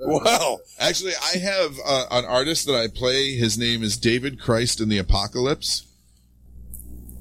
wow. 0.01 0.61
Actually, 0.81 1.13
I 1.35 1.37
have 1.37 1.75
uh, 1.85 2.07
an 2.11 2.25
artist 2.25 2.67
that 2.67 2.77
I 2.77 2.89
play. 2.89 3.35
His 3.37 3.59
name 3.59 3.83
is 3.83 3.99
David 3.99 4.24
Christ 4.41 4.81
in 4.81 4.89
the 4.89 4.99
Apocalypse. 4.99 5.87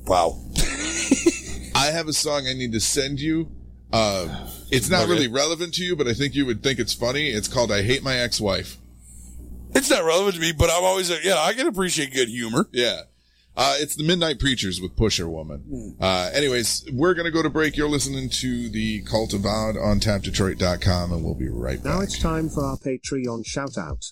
Wow. 0.06 0.42
I 1.76 1.88
have 1.92 2.08
a 2.08 2.14
song 2.14 2.48
I 2.48 2.54
need 2.54 2.72
to 2.74 2.80
send 2.80 3.20
you. 3.20 3.52
Uh, 3.92 4.48
it's 4.72 4.90
not 4.90 5.08
really 5.08 5.28
relevant 5.28 5.76
to 5.76 5.84
you, 5.84 5.96
but 5.96 6.08
I 6.08 6.14
think 6.14 6.34
you 6.34 6.46
would 6.46 6.64
think 6.64 6.80
it's 6.80 6.94
funny. 6.94 7.30
It's 7.30 7.48
called 7.48 7.72
"I 7.72 7.84
Hate 7.84 8.02
My 8.02 8.18
Ex-Wife." 8.18 8.78
It's 9.76 9.90
not 9.90 10.04
relevant 10.04 10.36
to 10.36 10.42
me, 10.42 10.52
but 10.52 10.70
I'm 10.70 10.84
always, 10.84 11.10
yeah, 11.24 11.38
I 11.40 11.54
can 11.54 11.68
appreciate 11.68 12.14
good 12.14 12.30
humor. 12.30 12.68
Yeah, 12.72 13.02
uh, 13.56 13.76
it's 13.78 13.96
the 13.96 14.04
Midnight 14.04 14.40
Preachers 14.40 14.82
with 14.82 14.96
Pusher 14.96 15.30
Woman. 15.30 15.96
Uh, 16.00 16.32
anyways, 16.34 16.86
we're 16.92 17.14
gonna 17.14 17.32
go 17.32 17.44
to 17.44 17.50
break. 17.50 17.78
You're 17.78 17.90
listening 17.90 18.30
to 18.30 18.70
the 18.70 19.02
Cult 19.04 19.34
of 19.34 19.46
Odd 19.46 19.78
on 19.78 20.00
TapDetroit.com, 20.00 21.12
and 21.12 21.24
we'll 21.24 21.36
be 21.36 21.50
right 21.50 21.78
back. 21.78 21.94
Now 21.94 22.02
it's 22.02 22.18
time 22.18 22.50
for 22.50 22.66
our 22.66 22.78
Patreon 22.78 23.46
shout 23.46 23.78
out. 23.78 24.06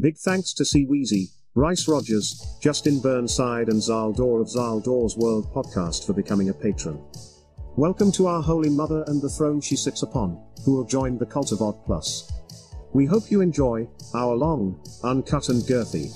Big 0.00 0.16
thanks 0.16 0.54
to 0.54 0.64
C 0.64 0.86
Weezy, 0.86 1.30
Bryce 1.54 1.86
Rogers, 1.86 2.58
Justin 2.60 2.98
Burnside, 2.98 3.68
and 3.68 3.80
Zaldor 3.80 4.40
of 4.40 4.48
Zaldor's 4.48 5.16
World 5.16 5.54
podcast 5.54 6.04
for 6.04 6.12
becoming 6.12 6.48
a 6.48 6.52
patron. 6.52 7.00
Welcome 7.76 8.10
to 8.10 8.26
our 8.26 8.42
Holy 8.42 8.68
Mother 8.68 9.04
and 9.06 9.22
the 9.22 9.28
throne 9.28 9.60
she 9.60 9.76
sits 9.76 10.02
upon, 10.02 10.44
who 10.64 10.82
have 10.82 10.90
joined 10.90 11.20
the 11.20 11.26
Cult 11.26 11.52
of 11.52 11.62
Odd 11.62 11.84
Plus. 11.86 12.28
We 12.92 13.06
hope 13.06 13.30
you 13.30 13.40
enjoy 13.40 13.86
our 14.16 14.34
long, 14.34 14.84
uncut, 15.04 15.48
and 15.48 15.62
girthy 15.62 16.10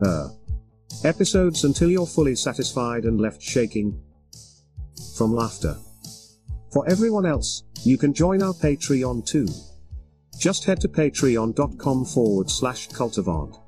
uh, 0.00 0.28
episodes 1.04 1.64
until 1.64 1.90
you're 1.90 2.06
fully 2.06 2.36
satisfied 2.36 3.04
and 3.04 3.20
left 3.20 3.42
shaking 3.42 4.00
from 5.14 5.34
laughter. 5.34 5.76
For 6.72 6.88
everyone 6.88 7.26
else, 7.26 7.64
you 7.84 7.98
can 7.98 8.14
join 8.14 8.42
our 8.42 8.54
Patreon 8.54 9.26
too. 9.26 9.46
Just 10.38 10.64
head 10.64 10.80
to 10.80 10.88
patreon.com 10.88 12.06
forward 12.06 12.48
slash 12.48 12.88
cultofodd. 12.88 13.60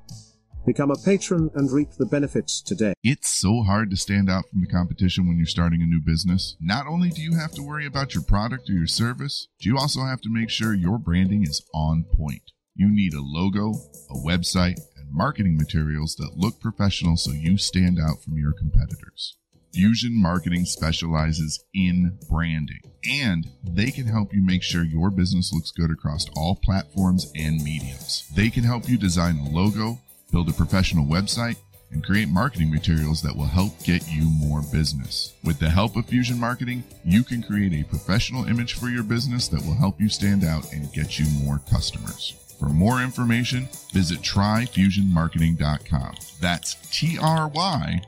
Become 0.65 0.91
a 0.91 0.97
patron 0.97 1.49
and 1.55 1.71
reap 1.71 1.91
the 1.93 2.05
benefits 2.05 2.61
today. 2.61 2.93
It's 3.03 3.29
so 3.29 3.63
hard 3.63 3.89
to 3.89 3.95
stand 3.95 4.29
out 4.29 4.49
from 4.49 4.61
the 4.61 4.67
competition 4.67 5.27
when 5.27 5.37
you're 5.37 5.45
starting 5.45 5.81
a 5.81 5.85
new 5.85 6.01
business. 6.01 6.55
Not 6.59 6.85
only 6.85 7.09
do 7.09 7.21
you 7.21 7.37
have 7.37 7.51
to 7.53 7.63
worry 7.63 7.85
about 7.85 8.13
your 8.13 8.23
product 8.23 8.69
or 8.69 8.73
your 8.73 8.87
service, 8.87 9.47
you 9.59 9.77
also 9.77 10.01
have 10.01 10.21
to 10.21 10.29
make 10.29 10.49
sure 10.49 10.73
your 10.73 10.97
branding 10.97 11.43
is 11.43 11.65
on 11.73 12.03
point. 12.03 12.51
You 12.75 12.89
need 12.89 13.13
a 13.13 13.21
logo, 13.21 13.73
a 14.09 14.15
website, 14.15 14.79
and 14.95 15.11
marketing 15.11 15.57
materials 15.57 16.15
that 16.15 16.37
look 16.37 16.59
professional 16.59 17.17
so 17.17 17.31
you 17.31 17.57
stand 17.57 17.97
out 17.99 18.21
from 18.21 18.37
your 18.37 18.53
competitors. 18.53 19.37
Fusion 19.73 20.19
Marketing 20.19 20.65
specializes 20.65 21.63
in 21.73 22.17
branding, 22.29 22.81
and 23.09 23.49
they 23.63 23.91
can 23.91 24.07
help 24.07 24.33
you 24.33 24.43
make 24.43 24.63
sure 24.63 24.83
your 24.83 25.11
business 25.11 25.53
looks 25.53 25.71
good 25.71 25.91
across 25.91 26.27
all 26.35 26.55
platforms 26.55 27.31
and 27.35 27.63
mediums. 27.63 28.27
They 28.35 28.49
can 28.49 28.63
help 28.63 28.89
you 28.89 28.97
design 28.97 29.37
a 29.37 29.49
logo, 29.49 29.99
build 30.31 30.49
a 30.49 30.53
professional 30.53 31.05
website, 31.05 31.57
and 31.91 32.03
create 32.03 32.29
marketing 32.29 32.69
materials 32.71 33.21
that 33.23 33.35
will 33.35 33.45
help 33.45 33.83
get 33.83 34.07
you 34.09 34.23
more 34.23 34.61
business. 34.71 35.33
With 35.43 35.59
the 35.59 35.69
help 35.69 35.95
of 35.95 36.05
Fusion 36.05 36.39
Marketing, 36.39 36.83
you 37.03 37.23
can 37.23 37.41
create 37.41 37.73
a 37.73 37.83
professional 37.87 38.45
image 38.45 38.73
for 38.73 38.89
your 38.89 39.03
business 39.03 39.47
that 39.47 39.65
will 39.65 39.75
help 39.75 39.99
you 39.99 40.07
stand 40.09 40.43
out 40.43 40.71
and 40.71 40.93
get 40.93 41.17
you 41.17 41.25
more 41.43 41.59
customers. 41.69 42.35
For 42.59 42.69
more 42.69 43.01
information, 43.01 43.69
visit 43.91 44.19
tryfusionmarketing.com. 44.19 46.15
That's 46.39 46.75
T 46.91 47.17
R 47.19 47.47
Y 47.47 48.01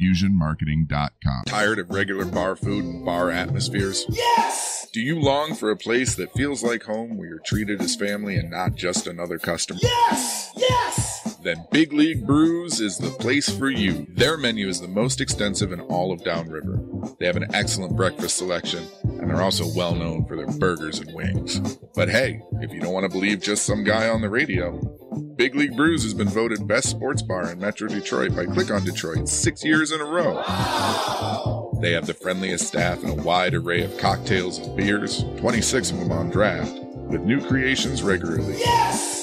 fusionmarketing.com. 0.00 1.44
Tired 1.46 1.78
of 1.78 1.90
regular 1.90 2.24
bar 2.24 2.56
food 2.56 2.84
and 2.84 3.04
bar 3.04 3.30
atmospheres? 3.30 4.06
Yes! 4.08 4.86
Do 4.92 5.00
you 5.00 5.18
long 5.20 5.54
for 5.54 5.70
a 5.70 5.76
place 5.76 6.14
that 6.14 6.32
feels 6.32 6.62
like 6.62 6.84
home 6.84 7.16
where 7.16 7.28
you're 7.28 7.40
treated 7.40 7.80
as 7.82 7.96
family 7.96 8.36
and 8.36 8.50
not 8.50 8.74
just 8.74 9.06
another 9.06 9.38
customer? 9.38 9.80
Yes! 9.82 10.50
Yes! 10.56 11.17
Then 11.42 11.66
Big 11.70 11.92
League 11.92 12.26
Brews 12.26 12.80
is 12.80 12.98
the 12.98 13.10
place 13.10 13.48
for 13.48 13.70
you. 13.70 14.06
Their 14.10 14.36
menu 14.36 14.68
is 14.68 14.80
the 14.80 14.88
most 14.88 15.20
extensive 15.20 15.72
in 15.72 15.80
all 15.80 16.12
of 16.12 16.24
Downriver. 16.24 16.80
They 17.20 17.26
have 17.26 17.36
an 17.36 17.54
excellent 17.54 17.96
breakfast 17.96 18.36
selection, 18.36 18.84
and 19.04 19.30
they're 19.30 19.42
also 19.42 19.66
well 19.76 19.94
known 19.94 20.26
for 20.26 20.36
their 20.36 20.48
burgers 20.58 20.98
and 20.98 21.14
wings. 21.14 21.60
But 21.94 22.08
hey, 22.08 22.42
if 22.60 22.72
you 22.72 22.80
don't 22.80 22.92
want 22.92 23.04
to 23.04 23.16
believe 23.16 23.40
just 23.40 23.64
some 23.64 23.84
guy 23.84 24.08
on 24.08 24.20
the 24.20 24.28
radio, 24.28 24.80
Big 25.36 25.54
League 25.54 25.76
Brews 25.76 26.02
has 26.02 26.14
been 26.14 26.28
voted 26.28 26.66
best 26.66 26.90
sports 26.90 27.22
bar 27.22 27.52
in 27.52 27.60
Metro 27.60 27.88
Detroit 27.88 28.34
by 28.34 28.44
Click 28.44 28.72
on 28.72 28.84
Detroit 28.84 29.28
six 29.28 29.64
years 29.64 29.92
in 29.92 30.00
a 30.00 30.04
row. 30.04 30.42
They 31.80 31.92
have 31.92 32.06
the 32.06 32.14
friendliest 32.14 32.66
staff 32.66 33.04
and 33.04 33.20
a 33.20 33.22
wide 33.22 33.54
array 33.54 33.84
of 33.84 33.96
cocktails 33.98 34.58
and 34.58 34.76
beers, 34.76 35.24
26 35.36 35.92
of 35.92 36.00
them 36.00 36.10
on 36.10 36.30
draft, 36.30 36.74
with 36.74 37.22
new 37.22 37.40
creations 37.46 38.02
regularly. 38.02 38.56
Yes! 38.58 39.17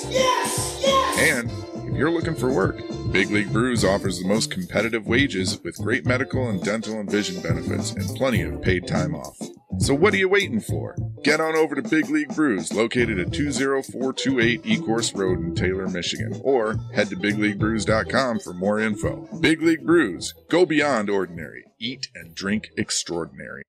You're 1.95 2.11
looking 2.11 2.35
for 2.35 2.51
work, 2.51 2.81
Big 3.13 3.31
League 3.31 3.53
Brews 3.53 3.85
offers 3.85 4.19
the 4.19 4.27
most 4.27 4.51
competitive 4.51 5.07
wages 5.07 5.57
with 5.63 5.77
great 5.77 6.05
medical 6.05 6.49
and 6.49 6.61
dental 6.61 6.99
and 6.99 7.09
vision 7.09 7.41
benefits 7.41 7.91
and 7.91 8.13
plenty 8.17 8.41
of 8.41 8.61
paid 8.61 8.85
time 8.85 9.15
off. 9.15 9.37
So 9.79 9.93
what 9.93 10.13
are 10.13 10.17
you 10.17 10.27
waiting 10.27 10.59
for? 10.59 10.97
Get 11.23 11.39
on 11.39 11.55
over 11.55 11.73
to 11.73 11.81
Big 11.81 12.09
League 12.09 12.35
Brews, 12.35 12.73
located 12.73 13.17
at 13.17 13.31
20428 13.31 14.63
Ecorse 14.63 15.17
Road 15.17 15.39
in 15.39 15.55
Taylor, 15.55 15.87
Michigan, 15.87 16.39
or 16.43 16.77
head 16.93 17.09
to 17.11 17.15
bigleaguebrews.com 17.15 18.39
for 18.39 18.53
more 18.53 18.79
info. 18.81 19.29
Big 19.39 19.61
League 19.61 19.85
Brews, 19.85 20.33
go 20.49 20.65
beyond 20.65 21.09
ordinary. 21.09 21.63
Eat 21.79 22.09
and 22.13 22.35
drink 22.35 22.71
extraordinary. 22.77 23.63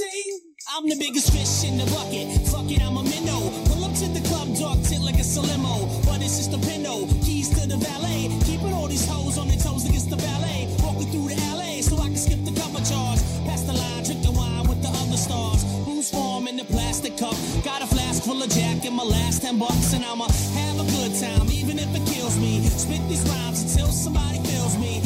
I'm 0.00 0.88
the 0.88 0.94
biggest 0.94 1.32
fish 1.34 1.66
in 1.66 1.76
the 1.76 1.84
bucket. 1.90 2.30
Fuck 2.46 2.70
it, 2.70 2.80
I'm 2.82 2.96
a 2.96 3.02
minnow. 3.02 3.50
Pull 3.66 3.82
up 3.82 3.94
to 3.98 4.06
the 4.06 4.22
club, 4.28 4.54
dog 4.54 4.78
tit 4.84 5.00
like 5.02 5.18
a 5.18 5.26
limo. 5.42 5.90
But 6.06 6.22
it's 6.22 6.38
just 6.38 6.54
a 6.54 6.60
pinno. 6.62 7.10
Keys 7.26 7.50
to 7.58 7.66
the 7.66 7.78
valet. 7.82 8.30
Keeping 8.46 8.72
all 8.72 8.86
these 8.86 9.02
hoes 9.08 9.38
on 9.38 9.48
their 9.48 9.58
toes 9.58 9.88
against 9.88 10.10
the 10.10 10.16
ballet. 10.16 10.70
Walking 10.86 11.10
through 11.10 11.34
the 11.34 11.38
alley 11.50 11.82
so 11.82 11.98
I 11.98 12.06
can 12.06 12.16
skip 12.16 12.38
the 12.44 12.54
cover 12.54 12.78
charge. 12.86 13.18
Pass 13.42 13.62
the 13.66 13.74
line, 13.74 14.04
drink 14.04 14.22
the 14.22 14.30
wine 14.30 14.68
with 14.68 14.82
the 14.82 14.92
other 15.02 15.18
stars. 15.18 15.66
Who's 15.82 16.10
form 16.10 16.46
in 16.46 16.56
the 16.56 16.64
plastic 16.70 17.18
cup? 17.18 17.34
Got 17.64 17.82
a 17.82 17.86
flask 17.90 18.22
full 18.22 18.40
of 18.40 18.50
Jack 18.50 18.84
in 18.84 18.94
my 18.94 19.02
last 19.02 19.42
ten 19.42 19.58
bucks, 19.58 19.94
and 19.94 20.04
I'ma 20.04 20.30
have 20.30 20.78
a 20.78 20.86
good 20.94 21.18
time, 21.18 21.50
even 21.50 21.78
if 21.80 21.90
it 21.90 22.06
kills 22.06 22.38
me. 22.38 22.62
Spit 22.70 23.02
these 23.08 23.26
rhymes 23.26 23.66
until 23.66 23.90
somebody 23.90 24.38
feels 24.46 24.78
me. 24.78 25.02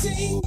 Celebrity. 0.00 0.40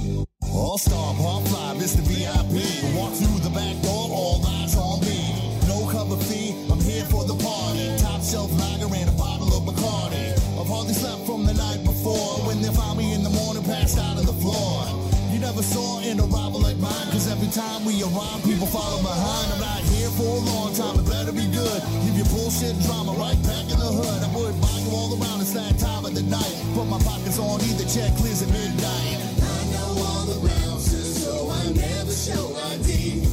All 0.52 0.78
star, 0.78 1.14
par 1.14 1.40
five, 1.46 1.76
it's 1.82 1.94
the 1.94 2.02
VIP. 2.02 2.94
Walk 2.94 3.12
through 3.14 3.38
the 3.42 3.50
back 3.50 3.80
door, 3.82 4.08
all 4.10 4.44
eyes 4.46 4.76
on 4.76 5.00
me. 5.00 5.34
No 5.66 5.86
cover 5.90 6.16
fee, 6.16 6.54
I'm 6.70 6.80
here 6.80 7.04
for 7.06 7.24
the 7.24 7.34
party. 7.34 7.90
Top 7.98 8.22
shelf 8.22 8.50
lager 8.58 8.92
and 8.94 9.08
a 9.08 9.16
bottle 9.18 9.50
of 9.50 9.64
Bacardi. 9.66 10.34
I've 10.58 10.68
hardly 10.68 10.94
slept 10.94 11.26
from 11.26 11.46
the 11.46 11.54
night 11.54 11.82
before. 11.84 12.46
When 12.46 12.62
they 12.62 12.70
found 12.70 12.98
me 12.98 13.14
in 13.14 13.22
the 13.22 13.30
morning, 13.30 13.64
passed 13.64 13.98
out 13.98 14.16
on 14.16 14.26
the 14.26 14.38
floor. 14.38 14.86
You 15.32 15.40
never 15.40 15.62
saw 15.62 15.98
an 16.00 16.20
arrival 16.20 16.60
like 16.60 16.78
mine, 16.78 17.08
cause 17.10 17.26
every 17.26 17.50
time 17.50 17.84
we 17.84 18.02
arrive, 18.02 18.42
people 18.44 18.66
follow 18.70 19.02
behind. 19.02 19.52
I'm 19.54 19.60
not 19.60 19.82
here 19.90 20.10
for 20.14 20.38
a 20.38 20.42
long 20.46 20.70
time, 20.74 20.98
it 20.98 21.06
better 21.10 21.32
be 21.32 21.46
good. 21.50 21.80
Leave 22.06 22.18
your 22.22 22.30
bullshit 22.30 22.78
drama 22.86 23.12
right 23.18 23.38
back 23.42 23.66
in 23.66 23.78
the 23.78 23.90
hood. 23.90 24.22
I 24.22 24.30
would 24.30 24.54
buy 24.62 24.78
you 24.78 24.94
all 24.94 25.10
around, 25.18 25.42
it's 25.42 25.52
that 25.58 25.74
time 25.78 26.06
of 26.06 26.14
the 26.14 26.22
night. 26.22 26.54
Put 26.78 26.86
my 26.86 27.02
pockets 27.02 27.38
on 27.42 27.58
either 27.66 27.86
check 27.90 28.14
clears 28.14 28.42
at 28.42 28.50
midnight. 28.54 29.33
Bounces, 30.40 31.24
so 31.24 31.50
I 31.50 31.72
never 31.72 32.12
show 32.12 32.56
ID. 32.72 33.23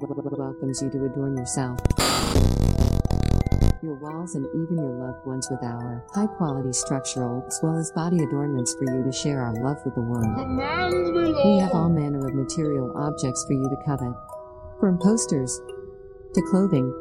Welcomes 0.00 0.82
you 0.82 0.90
to 0.90 1.04
adorn 1.04 1.36
yourself, 1.36 1.78
your 3.82 3.94
walls, 3.94 4.34
and 4.34 4.44
even 4.46 4.76
your 4.76 4.90
loved 4.90 5.24
ones 5.24 5.48
with 5.50 5.62
our 5.62 6.04
high 6.12 6.26
quality 6.26 6.72
structural 6.72 7.44
as 7.46 7.60
well 7.62 7.78
as 7.78 7.92
body 7.92 8.22
adornments 8.24 8.74
for 8.74 8.84
you 8.92 9.04
to 9.04 9.12
share 9.12 9.40
our 9.40 9.54
love 9.62 9.76
with 9.84 9.94
the 9.94 10.00
world. 10.00 10.36
We 11.44 11.58
have 11.60 11.72
all 11.72 11.88
manner 11.88 12.26
of 12.26 12.34
material 12.34 12.92
objects 12.96 13.44
for 13.46 13.52
you 13.52 13.68
to 13.68 13.76
covet, 13.86 14.14
from 14.80 14.98
posters 14.98 15.60
to 16.34 16.42
clothing 16.50 16.92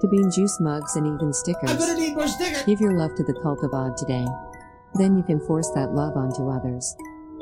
to 0.00 0.06
bean 0.06 0.30
juice 0.30 0.60
mugs 0.60 0.94
and 0.94 1.06
even 1.06 1.32
stickers. 1.32 1.76
Give 2.66 2.80
your 2.80 2.96
love 2.96 3.16
to 3.16 3.24
the 3.24 3.34
Cult 3.42 3.64
of 3.64 3.74
Odd 3.74 3.96
today. 3.96 4.26
Then 4.94 5.16
you 5.16 5.24
can 5.24 5.40
force 5.40 5.70
that 5.74 5.92
love 5.92 6.16
onto 6.16 6.48
others. 6.48 6.94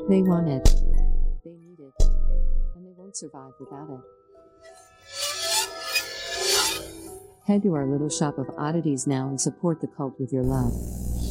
They 0.08 0.22
want 0.22 0.48
it. 0.48 0.64
They 1.44 1.50
need 1.50 1.80
it. 1.80 2.08
And 2.74 2.86
they 2.86 2.92
won't 2.96 3.14
survive 3.14 3.52
without 3.60 3.90
it. 3.90 4.15
Head 7.46 7.62
to 7.62 7.74
our 7.74 7.86
little 7.86 8.10
shop 8.10 8.38
of 8.38 8.50
oddities 8.58 9.06
now 9.06 9.28
and 9.28 9.40
support 9.40 9.80
the 9.80 9.86
cult 9.86 10.18
with 10.18 10.32
your 10.32 10.42
love. 10.42 10.72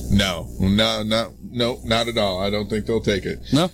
No, 0.10 0.48
no, 0.62 1.04
no, 1.04 1.34
no, 1.44 1.80
not 1.84 2.08
at 2.08 2.18
all. 2.18 2.40
I 2.40 2.50
don't 2.50 2.70
think 2.70 2.86
they'll 2.86 3.02
take 3.02 3.26
it. 3.26 3.40
No. 3.52 3.70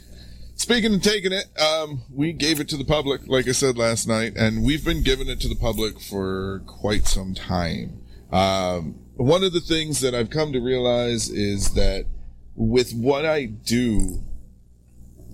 Speaking 0.56 0.96
of 0.96 1.04
taking 1.04 1.34
it, 1.34 1.46
um, 1.62 2.02
we 2.12 2.34
gave 2.34 2.60
it 2.60 2.68
to 2.70 2.78
the 2.78 2.84
public, 2.84 3.22
like 3.28 3.48
I 3.48 3.52
said 3.52 3.78
last 3.78 4.08
night, 4.08 4.34
and 4.38 4.64
we've 4.64 4.84
been 4.84 5.04
giving 5.04 5.28
it 5.28 5.40
to 5.42 5.48
the 5.48 5.56
public 5.56 6.02
for 6.02 6.64
quite 6.66 7.06
some 7.06 7.36
time. 7.36 8.02
Um, 8.32 8.96
one 9.18 9.44
of 9.44 9.54
the 9.54 9.62
things 9.62 10.02
that 10.02 10.16
I've 10.16 10.32
come 10.32 10.52
to 10.54 10.60
realize 10.60 11.30
is 11.30 11.76
that 11.76 12.08
with 12.56 12.92
what 12.92 13.24
I 13.24 13.46
do, 13.46 14.24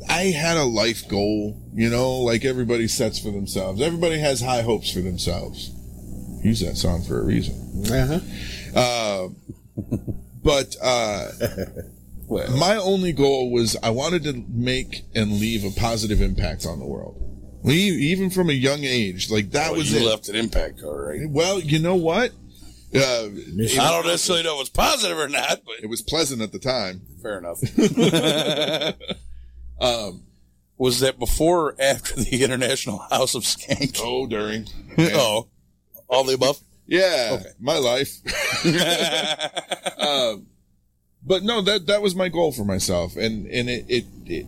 I 0.10 0.24
had 0.24 0.58
a 0.58 0.66
life 0.66 1.08
goal, 1.08 1.58
you 1.74 1.90
know, 1.90 2.20
like 2.20 2.44
everybody 2.44 2.90
sets 2.90 3.18
for 3.18 3.32
themselves. 3.32 3.82
Everybody 3.82 4.20
has 4.20 4.42
high 4.42 4.62
hopes 4.62 4.92
for 4.92 5.00
themselves. 5.00 5.72
Use 6.44 6.60
that 6.62 6.78
song 6.78 7.04
for 7.04 7.20
a 7.20 7.24
reason. 7.26 7.84
Uh-huh. 7.92 8.20
Uh, 8.80 9.30
but 10.44 10.76
uh, 10.82 11.30
my 12.58 12.78
only 12.78 13.12
goal 13.14 13.52
was 13.52 13.76
I 13.84 13.90
wanted 13.90 14.24
to 14.24 14.46
make 14.50 15.04
and 15.16 15.40
leave 15.40 15.64
a 15.66 15.72
positive 15.80 16.22
impact 16.22 16.66
on 16.66 16.80
the 16.80 16.86
world. 16.86 17.24
We, 17.64 17.74
even 17.76 18.30
from 18.30 18.50
a 18.50 18.54
young 18.54 18.84
age, 18.84 19.30
like 19.30 19.52
that 19.52 19.72
Well, 19.72 19.80
was 19.80 19.92
you 19.92 20.00
it. 20.00 20.06
left 20.06 20.30
an 20.30 20.36
impact 20.36 20.80
card, 20.82 21.20
right? 21.20 21.30
Well, 21.30 21.60
you 21.60 21.80
know 21.80 21.96
what? 21.96 22.32
Uh, 22.96 23.26
I 23.26 23.92
don't 23.92 24.06
necessarily 24.06 24.44
know 24.44 24.56
if 24.56 24.62
it's 24.62 24.70
positive 24.70 25.18
or 25.18 25.28
not, 25.28 25.62
but 25.66 25.76
it 25.84 25.90
was 25.90 26.02
pleasant 26.02 26.42
at 26.42 26.54
the 26.54 26.60
time. 26.60 27.02
fair 27.22 27.38
enough. 27.40 27.60
um, 29.82 30.24
was 30.78 31.02
that 31.02 31.20
before 31.20 31.70
or 31.72 31.76
after 31.82 32.16
the 32.16 32.44
International 32.44 33.00
House 33.10 33.36
of 33.36 33.44
Skank? 33.44 34.00
Oh, 34.02 34.26
during. 34.28 34.68
oh, 34.98 35.48
all 36.08 36.24
the 36.24 36.34
above. 36.34 36.60
Yeah, 36.86 37.44
my 37.60 37.78
life. 37.78 38.22
um, 40.00 40.48
but 41.22 41.44
no, 41.44 41.62
that 41.62 41.88
that 41.88 42.02
was 42.02 42.16
my 42.16 42.30
goal 42.30 42.54
for 42.54 42.64
myself, 42.64 43.18
and 43.18 43.46
and 43.48 43.70
it, 43.70 43.86
it 43.90 44.06
it 44.26 44.46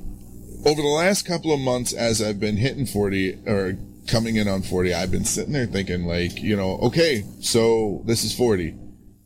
over 0.66 0.82
the 0.82 0.88
last 0.88 1.26
couple 1.26 1.54
of 1.54 1.60
months 1.60 1.94
as 1.94 2.22
I've 2.22 2.40
been 2.40 2.56
hitting 2.56 2.86
forty 2.86 3.38
or 3.46 3.78
coming 4.08 4.38
in 4.38 4.48
on 4.48 4.62
forty, 4.62 4.94
I've 4.94 5.12
been 5.12 5.26
sitting 5.26 5.52
there 5.52 5.66
thinking 5.66 6.06
like, 6.06 6.42
you 6.42 6.56
know, 6.56 6.78
okay, 6.84 7.26
so 7.42 8.02
this 8.06 8.24
is 8.24 8.34
forty, 8.34 8.74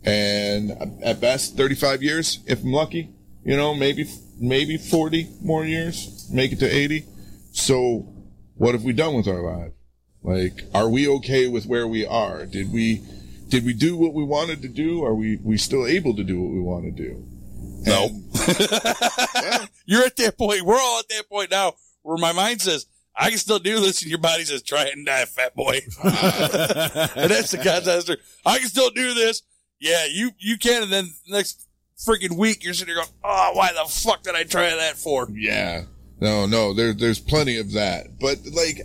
and 0.03 0.71
at 1.03 1.21
best 1.21 1.55
thirty 1.55 1.75
five 1.75 2.01
years 2.01 2.39
if 2.47 2.63
I'm 2.63 2.71
lucky, 2.73 3.11
you 3.45 3.55
know, 3.55 3.75
maybe 3.75 4.09
maybe 4.39 4.77
forty 4.77 5.29
more 5.39 5.65
years, 5.65 6.27
make 6.33 6.51
it 6.51 6.59
to 6.59 6.67
eighty. 6.67 7.05
So, 7.51 8.07
what 8.55 8.73
have 8.73 8.83
we 8.83 8.93
done 8.93 9.13
with 9.13 9.27
our 9.27 9.41
life? 9.41 9.73
Like, 10.23 10.63
are 10.73 10.89
we 10.89 11.07
okay 11.07 11.47
with 11.47 11.65
where 11.65 11.87
we 11.87 12.05
are? 12.05 12.45
Did 12.45 12.71
we, 12.71 13.01
did 13.49 13.65
we 13.65 13.73
do 13.73 13.97
what 13.97 14.13
we 14.13 14.23
wanted 14.23 14.61
to 14.61 14.67
do? 14.67 15.03
Are 15.03 15.13
we, 15.13 15.37
we 15.43 15.57
still 15.57 15.85
able 15.85 16.15
to 16.15 16.23
do 16.23 16.41
what 16.41 16.53
we 16.53 16.59
want 16.59 16.85
to 16.85 16.91
do? 16.91 17.25
No. 17.85 18.05
You're 19.85 20.05
at 20.05 20.15
that 20.15 20.35
point. 20.37 20.61
We're 20.61 20.79
all 20.79 20.99
at 20.99 21.09
that 21.09 21.29
point 21.29 21.51
now 21.51 21.73
where 22.01 22.17
my 22.17 22.31
mind 22.31 22.61
says, 22.61 22.85
I 23.15 23.29
can 23.29 23.37
still 23.37 23.59
do 23.59 23.79
this, 23.79 24.01
and 24.01 24.09
your 24.09 24.19
body 24.19 24.43
says, 24.43 24.63
try 24.63 24.85
it 24.85 24.95
and 24.95 25.05
die, 25.05 25.25
fat 25.25 25.55
boy. 25.55 25.81
and 26.03 27.29
that's 27.29 27.51
the 27.51 27.83
answer. 27.85 28.17
I 28.45 28.57
can 28.57 28.67
still 28.67 28.89
do 28.89 29.13
this. 29.13 29.43
Yeah, 29.79 30.05
you, 30.09 30.31
you 30.39 30.57
can. 30.57 30.83
And 30.83 30.91
then 30.91 31.13
next 31.27 31.67
freaking 31.97 32.37
week, 32.37 32.63
you're 32.63 32.73
sitting 32.73 32.95
there 32.95 33.03
going, 33.03 33.15
oh, 33.23 33.51
why 33.53 33.71
the 33.71 33.87
fuck 33.87 34.23
did 34.23 34.33
I 34.33 34.43
try 34.43 34.69
that 34.75 34.97
for? 34.97 35.27
Yeah. 35.31 35.83
No, 36.19 36.45
no, 36.45 36.73
there, 36.73 36.93
there's 36.93 37.19
plenty 37.19 37.57
of 37.57 37.73
that. 37.73 38.19
But 38.19 38.39
like, 38.51 38.81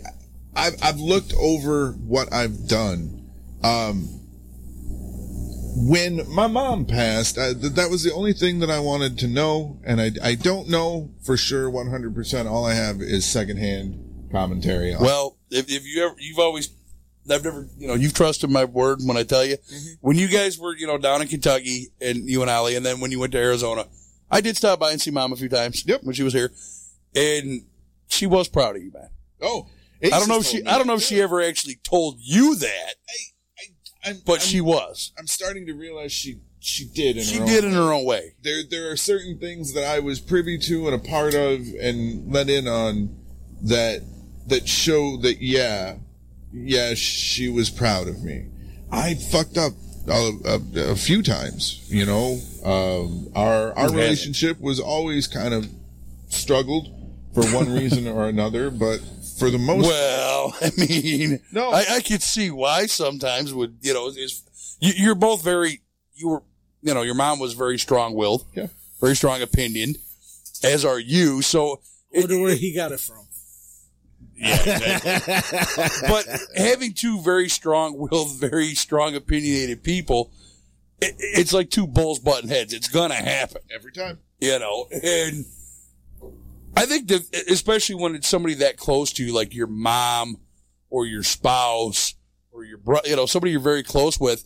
I've, 0.55 0.75
I've 0.81 0.99
looked 0.99 1.33
over 1.33 1.91
what 1.91 2.31
I've 2.33 2.67
done. 2.67 3.29
Um, 3.63 4.19
when 5.75 6.29
my 6.29 6.47
mom 6.47 6.85
passed, 6.85 7.37
I, 7.37 7.53
th- 7.53 7.73
that 7.73 7.89
was 7.89 8.03
the 8.03 8.13
only 8.13 8.33
thing 8.33 8.59
that 8.59 8.69
I 8.69 8.79
wanted 8.79 9.17
to 9.19 9.27
know. 9.27 9.79
And 9.85 10.01
I, 10.01 10.11
I 10.21 10.35
don't 10.35 10.69
know 10.69 11.11
for 11.23 11.37
sure 11.37 11.69
100%. 11.69 12.49
All 12.49 12.65
I 12.65 12.73
have 12.73 13.01
is 13.01 13.25
secondhand 13.25 14.29
commentary. 14.31 14.93
On 14.93 15.01
Well, 15.01 15.37
if, 15.49 15.69
if 15.69 15.85
you 15.85 16.05
ever, 16.05 16.15
you've 16.19 16.39
always, 16.39 16.69
I've 17.31 17.43
never, 17.43 17.67
you 17.77 17.87
know, 17.87 17.93
you've 17.93 18.13
trusted 18.13 18.49
my 18.49 18.65
word 18.65 18.99
when 19.03 19.15
I 19.15 19.23
tell 19.23 19.45
you. 19.45 19.57
When 20.01 20.17
you 20.17 20.27
guys 20.27 20.57
were, 20.57 20.75
you 20.75 20.87
know, 20.87 20.97
down 20.97 21.21
in 21.21 21.27
Kentucky 21.27 21.87
and 22.01 22.27
you 22.29 22.41
and 22.41 22.49
Allie, 22.49 22.75
and 22.75 22.85
then 22.85 22.99
when 22.99 23.11
you 23.11 23.19
went 23.19 23.31
to 23.33 23.37
Arizona, 23.37 23.85
I 24.31 24.41
did 24.41 24.57
stop 24.57 24.79
by 24.79 24.91
and 24.91 24.99
see 24.99 25.11
mom 25.11 25.31
a 25.31 25.35
few 25.35 25.49
times. 25.49 25.85
Yep. 25.85 26.03
When 26.03 26.13
she 26.13 26.23
was 26.23 26.33
here. 26.33 26.51
And 27.15 27.65
she 28.07 28.27
was 28.27 28.47
proud 28.47 28.75
of 28.75 28.83
you, 28.83 28.91
man. 28.91 29.09
Oh, 29.41 29.67
I 30.03 30.09
don't 30.19 30.27
know 30.29 30.37
if 30.39 30.45
she, 30.45 30.65
I 30.65 30.77
don't 30.77 30.87
know 30.87 30.95
if 30.95 31.01
she 31.03 31.21
ever 31.21 31.41
actually 31.41 31.79
told 31.83 32.17
you 32.19 32.55
that, 32.55 32.93
I'm- 34.05 34.21
but 34.25 34.41
she 34.41 34.61
was. 34.61 35.11
I'm 35.17 35.27
starting 35.27 35.65
to 35.67 35.73
realize 35.73 36.11
she 36.11 36.39
she 36.61 36.85
did. 36.85 37.17
In 37.17 37.23
She 37.23 37.37
her 37.37 37.45
did 37.45 37.63
own 37.63 37.71
in 37.71 37.75
her 37.77 37.93
own 37.93 38.05
way. 38.05 38.35
There, 38.43 38.63
there 38.69 38.91
are 38.91 38.97
certain 38.97 39.37
things 39.39 39.73
that 39.73 39.85
I 39.85 39.99
was 39.99 40.19
privy 40.19 40.57
to 40.59 40.87
and 40.87 40.95
a 40.95 40.99
part 40.99 41.33
of 41.33 41.61
and 41.79 42.31
let 42.31 42.49
in 42.49 42.67
on 42.67 43.15
that 43.61 44.01
that 44.47 44.67
show 44.67 45.17
that 45.17 45.41
yeah, 45.41 45.95
yeah, 46.53 46.93
she 46.95 47.47
was 47.49 47.69
proud 47.69 48.07
of 48.07 48.23
me. 48.23 48.45
I 48.91 49.15
fucked 49.15 49.57
up 49.57 49.73
a, 50.07 50.31
a, 50.45 50.91
a 50.91 50.95
few 50.95 51.21
times. 51.21 51.85
You 51.89 52.05
know, 52.05 52.39
um, 52.63 53.29
our 53.35 53.73
our 53.77 53.89
relationship 53.91 54.59
was 54.59 54.79
always 54.79 55.27
kind 55.27 55.53
of 55.53 55.69
struggled 56.29 56.87
for 57.33 57.43
one 57.53 57.71
reason 57.71 58.07
or 58.07 58.27
another, 58.27 58.69
but 58.69 58.99
for 59.39 59.49
the 59.49 59.57
most 59.57 59.85
Well, 59.87 60.55
I 60.61 60.71
mean, 60.77 61.39
No. 61.51 61.71
I, 61.71 61.85
I 61.95 62.01
could 62.01 62.21
see 62.21 62.51
why 62.51 62.85
sometimes 62.85 63.53
would 63.53 63.77
you 63.81 63.93
know 63.93 64.07
is 64.07 64.43
you, 64.79 64.93
you're 64.95 65.15
both 65.15 65.43
very 65.43 65.81
you 66.15 66.29
were 66.29 66.43
you 66.81 66.93
know 66.93 67.01
your 67.01 67.15
mom 67.15 67.39
was 67.39 67.53
very 67.53 67.77
strong 67.79 68.13
willed, 68.13 68.45
yeah, 68.53 68.67
very 69.01 69.15
strong 69.15 69.41
opinion, 69.41 69.95
as 70.63 70.85
are 70.85 70.99
you. 70.99 71.41
So 71.41 71.81
Wonder 72.13 72.39
where 72.41 72.55
he 72.55 72.73
got 72.73 72.91
it 72.91 72.99
from. 72.99 73.25
Yeah, 74.35 75.41
but 76.07 76.25
having 76.55 76.93
two 76.93 77.19
very 77.21 77.49
strong 77.49 77.97
willed, 77.97 78.31
very 78.39 78.73
strong 78.73 79.13
opinionated 79.15 79.83
people, 79.83 80.31
it, 81.01 81.15
it's 81.19 81.51
like 81.53 81.69
two 81.69 81.85
bulls 81.85 82.19
button 82.19 82.47
heads. 82.49 82.73
It's 82.73 82.87
gonna 82.87 83.15
happen 83.15 83.61
every 83.73 83.91
time. 83.91 84.19
you 84.39 84.57
know, 84.59 84.87
and 84.91 85.45
I 86.79 86.85
think 86.85 87.09
that 87.09 87.23
especially 87.49 87.95
when 87.95 88.15
it's 88.15 88.27
somebody 88.27 88.53
that 88.55 88.77
close 88.77 89.11
to 89.13 89.25
you, 89.25 89.33
like 89.33 89.53
your 89.53 89.67
mom 89.67 90.37
or 90.89 91.05
your 91.05 91.23
spouse 91.23 92.15
or 92.53 92.63
your 92.63 92.77
bro, 92.77 92.99
you 93.03 93.17
know, 93.17 93.25
somebody 93.25 93.51
you're 93.51 93.59
very 93.59 93.83
close 93.83 94.17
with, 94.17 94.45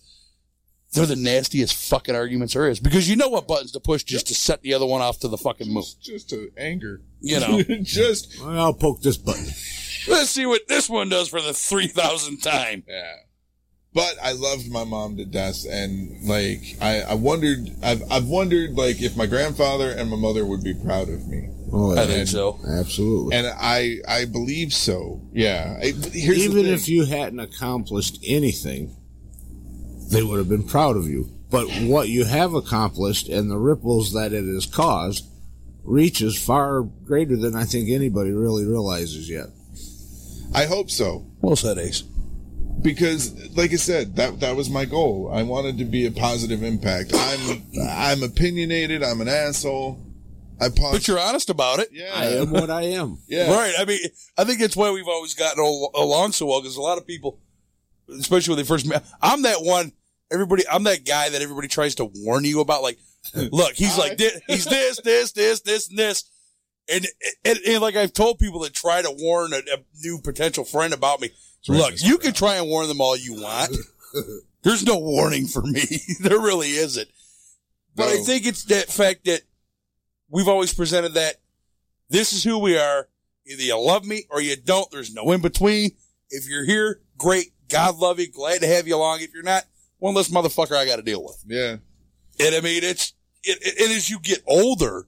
they're 0.94 1.06
the 1.06 1.16
nastiest 1.16 1.76
fucking 1.76 2.16
arguments 2.16 2.56
there 2.56 2.68
is 2.68 2.80
because 2.80 3.08
you 3.08 3.16
know 3.16 3.30
what 3.30 3.48
buttons 3.48 3.72
to 3.74 3.80
push 3.80 4.04
just 4.04 4.28
to 4.28 4.34
set 4.34 4.64
the 4.64 4.74
other 4.74 4.86
one 4.86 5.00
off 5.00 5.20
to 5.20 5.28
the 5.28 5.38
fucking 5.38 5.72
moon. 5.72 5.84
just 6.02 6.28
to 6.32 6.52
anger, 6.58 7.02
You 7.22 7.40
know. 7.40 7.62
just 7.84 8.42
I'll 8.42 8.74
poke 8.74 9.04
this 9.04 9.18
button. 9.18 9.46
Let's 10.08 10.32
see 10.32 10.48
what 10.48 10.68
this 10.68 10.90
one 10.90 11.10
does 11.10 11.30
for 11.30 11.40
the 11.40 11.54
three 11.54 11.88
thousandth 11.88 12.42
time. 12.42 12.84
Yeah. 12.88 13.14
But 13.94 14.16
I 14.24 14.32
loved 14.32 14.72
my 14.72 14.86
mom 14.86 15.18
to 15.18 15.26
death, 15.26 15.66
and 15.70 16.28
like 16.28 16.78
I, 16.82 17.02
I 17.02 17.14
wondered, 17.14 17.76
I've, 17.84 18.02
I've 18.12 18.26
wondered 18.26 18.72
like 18.72 19.04
if 19.04 19.16
my 19.16 19.28
grandfather 19.28 19.92
and 19.92 20.10
my 20.10 20.18
mother 20.18 20.48
would 20.48 20.64
be 20.64 20.74
proud 20.74 21.10
of 21.10 21.28
me. 21.28 21.53
Oh, 21.76 21.98
I 21.98 22.06
think 22.06 22.28
so. 22.28 22.60
Absolutely. 22.68 23.36
and 23.36 23.48
I, 23.48 23.98
I 24.08 24.26
believe 24.26 24.72
so. 24.74 25.22
Yeah. 25.34 25.78
I, 25.82 25.88
here's 25.88 26.38
Even 26.38 26.68
if 26.68 26.88
you 26.88 27.06
hadn't 27.06 27.40
accomplished 27.40 28.20
anything, 28.26 28.96
they 30.12 30.22
would 30.22 30.38
have 30.38 30.50
been 30.50 30.68
proud 30.68 30.96
of 30.98 31.08
you. 31.08 31.30
But 31.50 31.68
what 31.82 32.10
you 32.10 32.26
have 32.26 32.54
accomplished 32.54 33.28
and 33.28 33.50
the 33.50 33.58
ripples 33.58 34.14
that 34.14 34.34
it 34.34 34.44
has 34.46 34.66
caused 34.68 35.26
reaches 35.84 36.38
far 36.38 36.82
greater 36.84 37.36
than 37.36 37.56
I 37.56 37.64
think 37.66 37.90
anybody 37.90 38.32
really 38.32 38.66
realizes 38.66 39.30
yet. 39.30 39.48
I 40.54 40.66
hope 40.66 40.92
so. 40.92 41.26
Well 41.42 41.56
said, 41.56 41.78
Ace. 41.80 42.04
because 42.82 43.34
like 43.58 43.74
I 43.74 43.78
said, 43.78 44.16
that 44.18 44.40
that 44.42 44.56
was 44.56 44.70
my 44.70 44.86
goal. 44.86 45.32
I 45.34 45.42
wanted 45.44 45.80
to 45.80 45.86
be 45.86 46.06
a 46.06 46.12
positive 46.12 46.62
impact. 46.64 47.12
I'm 47.16 47.64
I'm 47.90 48.22
opinionated. 48.24 49.02
I'm 49.04 49.22
an 49.22 49.28
asshole. 49.28 50.00
I 50.60 50.70
pause. 50.70 50.94
But 50.94 51.08
you're 51.08 51.20
honest 51.20 51.50
about 51.50 51.80
it. 51.80 51.90
Yeah. 51.92 52.12
I 52.14 52.26
am 52.26 52.52
what 52.52 52.70
I 52.70 52.84
am. 52.84 53.20
Yeah. 53.28 53.54
Right. 53.54 53.74
I 53.78 53.86
mean, 53.86 54.00
I 54.38 54.44
think 54.44 54.60
that's 54.60 54.76
why 54.76 54.92
we've 54.92 55.08
always 55.08 55.34
gotten 55.34 55.60
along 55.96 56.34
so 56.34 56.46
well 56.46 56.62
because 56.62 56.76
a 56.78 56.82
lot 56.82 56.98
of 56.98 57.08
people, 57.08 57.40
especially 58.10 58.54
when 58.54 58.64
they 58.64 58.68
first 58.68 58.86
met, 58.88 59.04
I'm 59.22 59.44
that 59.44 59.58
one. 59.62 59.92
Everybody, 60.32 60.64
I'm 60.72 60.84
that 60.84 61.06
guy 61.06 61.30
that 61.30 61.42
everybody 61.42 61.68
tries 61.68 61.96
to 61.96 62.06
warn 62.06 62.44
you 62.44 62.60
about. 62.60 62.82
Like, 62.82 62.98
look, 63.36 63.74
he's 63.74 63.98
like 63.98 64.18
this, 64.18 64.40
he's 64.48 64.66
this, 64.66 65.00
this, 65.02 65.32
this, 65.32 65.62
this, 65.62 65.90
and 65.90 65.98
this, 65.98 66.24
and, 66.92 67.08
and, 67.46 67.60
and 67.68 67.82
like 67.82 67.96
I've 67.96 68.14
told 68.14 68.40
people 68.40 68.60
that 68.62 68.74
try 68.74 69.02
to 69.02 69.12
warn 69.12 69.54
a, 69.54 69.58
a 69.58 69.78
new 70.02 70.20
potential 70.22 70.64
friend 70.64 70.94
about 70.94 71.22
me. 71.22 71.30
Look, 71.68 72.02
you 72.04 72.18
can 72.18 72.34
try 72.34 72.56
and 72.56 72.68
warn 72.68 72.88
them 72.88 73.00
all 73.00 73.16
you 73.16 73.36
want. 73.36 73.76
There's 74.64 74.86
no 74.86 74.98
warning 74.98 75.48
for 75.48 75.62
me. 75.62 75.84
there 76.22 76.40
really 76.40 76.72
isn't. 76.72 77.08
But 77.96 78.08
I 78.10 78.18
think 78.24 78.46
it's 78.46 78.64
that 78.66 78.88
fact 78.88 79.26
that 79.26 79.42
we've 80.34 80.48
always 80.48 80.74
presented 80.74 81.14
that 81.14 81.36
this 82.10 82.34
is 82.34 82.44
who 82.44 82.58
we 82.58 82.78
are. 82.78 83.08
Either 83.46 83.62
you 83.62 83.80
love 83.80 84.04
me 84.04 84.26
or 84.30 84.42
you 84.42 84.56
don't. 84.56 84.90
There's 84.92 85.14
no 85.14 85.32
in 85.32 85.42
between. 85.42 85.92
If 86.30 86.50
you're 86.50 86.66
here, 86.66 87.02
great. 87.18 87.54
God 87.70 87.98
love 87.98 88.20
you. 88.20 88.32
Glad 88.32 88.62
to 88.62 88.68
have 88.68 88.88
you 88.88 88.96
along. 88.96 89.22
If 89.22 89.34
you're 89.34 89.44
not, 89.44 89.64
one 90.00 90.16
less 90.16 90.30
motherfucker 90.30 90.76
I 90.76 90.86
got 90.86 90.96
to 90.96 91.02
deal 91.02 91.24
with. 91.24 91.44
Yeah. 91.46 91.78
And 92.40 92.56
I 92.56 92.62
mean, 92.62 92.84
it's, 92.84 93.14
it, 93.44 93.60
it, 93.62 93.80
and 93.80 93.92
as 93.96 94.10
you 94.10 94.20
get 94.20 94.42
older, 94.48 95.08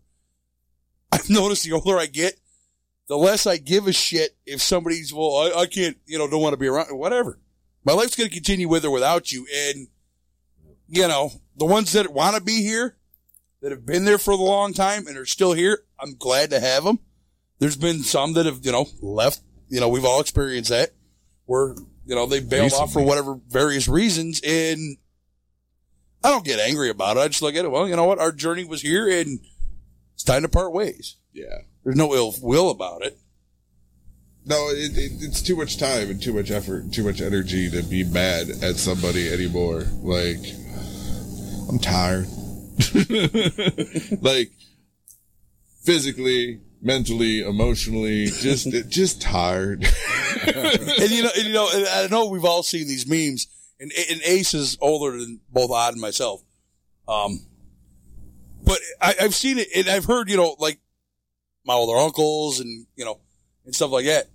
I've 1.11 1.29
noticed 1.29 1.63
the 1.63 1.73
older 1.73 1.97
I 1.97 2.05
get, 2.05 2.39
the 3.07 3.17
less 3.17 3.47
I 3.47 3.57
give 3.57 3.87
a 3.87 3.93
shit 3.93 4.35
if 4.45 4.61
somebody's, 4.61 5.13
well, 5.13 5.37
I, 5.37 5.61
I 5.61 5.65
can't, 5.65 5.97
you 6.05 6.17
know, 6.17 6.29
don't 6.29 6.41
want 6.41 6.53
to 6.53 6.57
be 6.57 6.67
around, 6.67 6.87
whatever. 6.97 7.39
My 7.83 7.93
life's 7.93 8.15
going 8.15 8.29
to 8.29 8.35
continue 8.35 8.67
with 8.67 8.85
or 8.85 8.91
without 8.91 9.31
you. 9.31 9.47
And, 9.53 9.87
you 10.87 11.07
know, 11.07 11.31
the 11.55 11.65
ones 11.65 11.93
that 11.93 12.11
want 12.11 12.35
to 12.35 12.41
be 12.41 12.63
here, 12.63 12.97
that 13.65 13.71
have 13.71 13.83
been 13.83 14.05
there 14.05 14.19
for 14.19 14.29
a 14.29 14.35
long 14.35 14.73
time 14.73 15.07
and 15.07 15.17
are 15.17 15.25
still 15.25 15.53
here, 15.53 15.79
I'm 15.99 16.13
glad 16.13 16.51
to 16.51 16.59
have 16.59 16.83
them. 16.83 16.99
There's 17.57 17.75
been 17.75 18.03
some 18.03 18.33
that 18.33 18.45
have, 18.45 18.63
you 18.63 18.71
know, 18.71 18.85
left, 19.01 19.41
you 19.69 19.79
know, 19.79 19.89
we've 19.89 20.05
all 20.05 20.21
experienced 20.21 20.69
that 20.69 20.91
where, 21.45 21.73
you 22.05 22.13
know, 22.13 22.27
they 22.27 22.41
bailed 22.41 22.73
off 22.73 22.93
for 22.93 23.01
whatever 23.01 23.39
various 23.47 23.87
reasons. 23.87 24.39
And 24.45 24.97
I 26.23 26.29
don't 26.29 26.45
get 26.45 26.59
angry 26.59 26.91
about 26.91 27.17
it. 27.17 27.21
I 27.21 27.27
just 27.27 27.41
look 27.41 27.55
at 27.55 27.65
it. 27.65 27.71
Well, 27.71 27.89
you 27.89 27.95
know 27.95 28.05
what? 28.05 28.19
Our 28.19 28.31
journey 28.31 28.65
was 28.65 28.83
here 28.83 29.09
and 29.09 29.39
it's 30.13 30.23
time 30.23 30.43
to 30.43 30.47
part 30.47 30.71
ways. 30.71 31.15
Yeah. 31.33 31.61
There's 31.83 31.95
no 31.95 32.13
ill 32.13 32.35
will 32.43 32.69
about 32.69 33.03
it. 33.03 33.17
No, 34.45 34.69
it, 34.69 34.95
it, 34.95 35.23
it's 35.23 35.41
too 35.41 35.55
much 35.55 35.79
time 35.79 36.11
and 36.11 36.21
too 36.21 36.33
much 36.33 36.51
effort, 36.51 36.83
and 36.83 36.93
too 36.93 37.03
much 37.03 37.19
energy 37.19 37.71
to 37.71 37.81
be 37.81 38.03
mad 38.03 38.47
at 38.61 38.75
somebody 38.75 39.27
anymore. 39.27 39.85
Like, 40.03 40.45
I'm 41.67 41.79
tired. 41.79 42.27
like, 44.21 44.51
physically, 45.83 46.59
mentally, 46.81 47.41
emotionally, 47.41 48.25
just 48.27 48.69
just 48.89 49.21
tired. 49.21 49.83
and 50.45 51.11
you 51.11 51.23
know, 51.23 51.31
and 51.35 51.47
you 51.47 51.53
know, 51.53 51.69
and 51.73 51.87
I 51.87 52.07
know 52.07 52.29
we've 52.29 52.45
all 52.45 52.63
seen 52.63 52.87
these 52.87 53.07
memes, 53.07 53.47
and, 53.79 53.91
and 54.09 54.21
Ace 54.23 54.53
is 54.53 54.77
older 54.81 55.17
than 55.17 55.41
both 55.51 55.71
Odd 55.71 55.93
and 55.93 56.01
myself. 56.01 56.41
Um, 57.07 57.39
but 58.63 58.79
I, 59.01 59.15
I've 59.21 59.35
seen 59.35 59.59
it, 59.59 59.67
and 59.75 59.89
I've 59.89 60.05
heard, 60.05 60.29
you 60.29 60.37
know, 60.37 60.55
like 60.59 60.79
my 61.65 61.73
older 61.73 61.97
uncles 61.97 62.59
and 62.59 62.85
you 62.95 63.05
know, 63.05 63.19
and 63.65 63.75
stuff 63.75 63.91
like 63.91 64.05
that. 64.05 64.27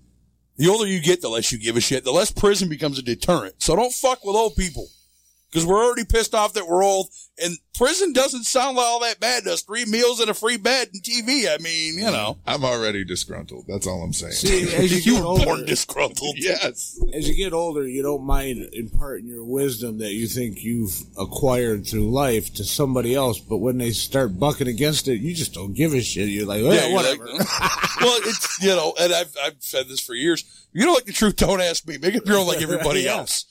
The 0.56 0.68
older 0.68 0.86
you 0.86 1.00
get, 1.00 1.22
the 1.22 1.28
less 1.30 1.50
you 1.52 1.58
give 1.58 1.76
a 1.76 1.80
shit. 1.80 2.04
The 2.04 2.12
less 2.12 2.30
prison 2.30 2.68
becomes 2.68 2.98
a 2.98 3.02
deterrent. 3.02 3.62
So 3.62 3.74
don't 3.76 3.92
fuck 3.92 4.24
with 4.24 4.36
old 4.36 4.56
people. 4.56 4.88
Because 5.50 5.66
we're 5.66 5.84
already 5.84 6.04
pissed 6.04 6.32
off 6.34 6.52
that 6.52 6.68
we're 6.68 6.84
old, 6.84 7.08
and 7.42 7.56
prison 7.74 8.12
doesn't 8.12 8.44
sound 8.44 8.76
like 8.76 8.86
all 8.86 9.00
that 9.00 9.18
bad 9.18 9.42
to 9.44 9.52
us. 9.54 9.62
Three 9.62 9.84
meals 9.84 10.20
and 10.20 10.30
a 10.30 10.34
free 10.34 10.56
bed 10.58 10.90
and 10.92 11.02
TV. 11.02 11.52
I 11.52 11.58
mean, 11.60 11.94
you 11.98 12.04
know. 12.04 12.34
Mm. 12.34 12.38
I'm 12.46 12.64
already 12.64 13.04
disgruntled. 13.04 13.64
That's 13.66 13.84
all 13.86 14.02
I'm 14.04 14.12
saying. 14.12 14.34
See, 14.34 14.62
as 14.74 14.92
you 14.92 14.98
You 15.10 15.14
get 15.16 15.20
were 15.22 15.26
older, 15.28 15.44
born 15.44 15.64
disgruntled. 15.66 16.34
yes. 16.38 17.02
as 17.12 17.28
you 17.28 17.34
get 17.34 17.52
older, 17.52 17.84
you 17.84 18.00
don't 18.02 18.22
mind 18.22 18.68
imparting 18.72 19.26
your 19.26 19.42
wisdom 19.44 19.98
that 19.98 20.12
you 20.12 20.28
think 20.28 20.62
you've 20.62 20.96
acquired 21.18 21.84
through 21.84 22.10
life 22.12 22.54
to 22.54 22.62
somebody 22.64 23.16
else. 23.16 23.40
But 23.40 23.56
when 23.58 23.78
they 23.78 23.90
start 23.90 24.38
bucking 24.38 24.68
against 24.68 25.08
it, 25.08 25.20
you 25.20 25.34
just 25.34 25.52
don't 25.52 25.72
give 25.74 25.94
a 25.94 26.00
shit. 26.00 26.28
You're 26.28 26.46
like, 26.46 26.62
well, 26.62 26.74
you're 26.88 26.94
whatever. 26.94 27.26
like, 27.26 27.48
well, 28.00 28.20
it's 28.24 28.62
you 28.62 28.68
know, 28.68 28.94
and 29.00 29.12
I've 29.12 29.34
I've 29.42 29.56
said 29.58 29.88
this 29.88 29.98
for 30.00 30.14
years. 30.14 30.44
You 30.72 30.84
don't 30.84 30.94
like 30.94 31.06
the 31.06 31.12
truth, 31.12 31.34
don't 31.34 31.60
ask 31.60 31.88
me. 31.88 31.98
Make 31.98 32.14
up 32.14 32.24
your 32.26 32.38
own 32.38 32.46
like 32.46 32.62
everybody 32.62 33.00
Yeah. 33.00 33.16
else. 33.16 33.46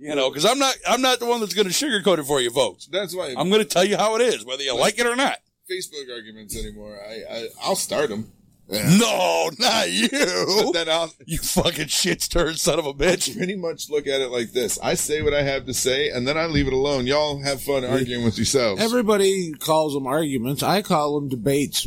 You 0.00 0.14
know, 0.14 0.30
because 0.30 0.46
I'm 0.46 0.58
not 0.58 0.74
I'm 0.88 1.02
not 1.02 1.18
the 1.20 1.26
one 1.26 1.40
that's 1.40 1.52
going 1.54 1.68
to 1.68 1.74
sugarcoat 1.74 2.18
it 2.18 2.24
for 2.24 2.40
you, 2.40 2.50
folks. 2.50 2.86
That's 2.86 3.14
why 3.14 3.34
I'm 3.36 3.50
going 3.50 3.60
to 3.62 3.68
tell 3.68 3.84
you 3.84 3.96
how 3.98 4.16
it 4.16 4.22
is, 4.22 4.44
whether 4.46 4.62
you 4.62 4.74
like 4.74 4.98
it 4.98 5.06
or 5.06 5.14
not. 5.14 5.38
Facebook 5.70 6.10
arguments 6.12 6.56
anymore. 6.58 6.98
I, 7.06 7.22
I 7.30 7.48
I'll 7.62 7.76
start 7.76 8.08
them. 8.08 8.32
No, 8.72 9.50
not 9.58 9.90
you. 9.90 10.08
But 10.08 10.72
then 10.74 10.88
I'll 10.88 11.12
You 11.26 11.38
fucking 11.38 11.88
shit 11.88 12.22
stirred 12.22 12.56
son 12.58 12.78
of 12.78 12.86
a 12.86 12.94
bitch. 12.94 13.36
pretty 13.36 13.56
much 13.56 13.90
look 13.90 14.06
at 14.06 14.20
it 14.20 14.30
like 14.30 14.52
this. 14.52 14.78
I 14.80 14.94
say 14.94 15.22
what 15.22 15.34
I 15.34 15.42
have 15.42 15.66
to 15.66 15.74
say, 15.74 16.08
and 16.08 16.26
then 16.26 16.38
I 16.38 16.46
leave 16.46 16.66
it 16.68 16.72
alone. 16.72 17.06
Y'all 17.06 17.42
have 17.42 17.60
fun 17.60 17.84
arguing 17.84 18.24
with 18.24 18.38
yourselves. 18.38 18.80
Everybody 18.80 19.52
calls 19.52 19.92
them 19.94 20.06
arguments. 20.06 20.62
I 20.62 20.82
call 20.82 21.20
them 21.20 21.28
debates. 21.28 21.86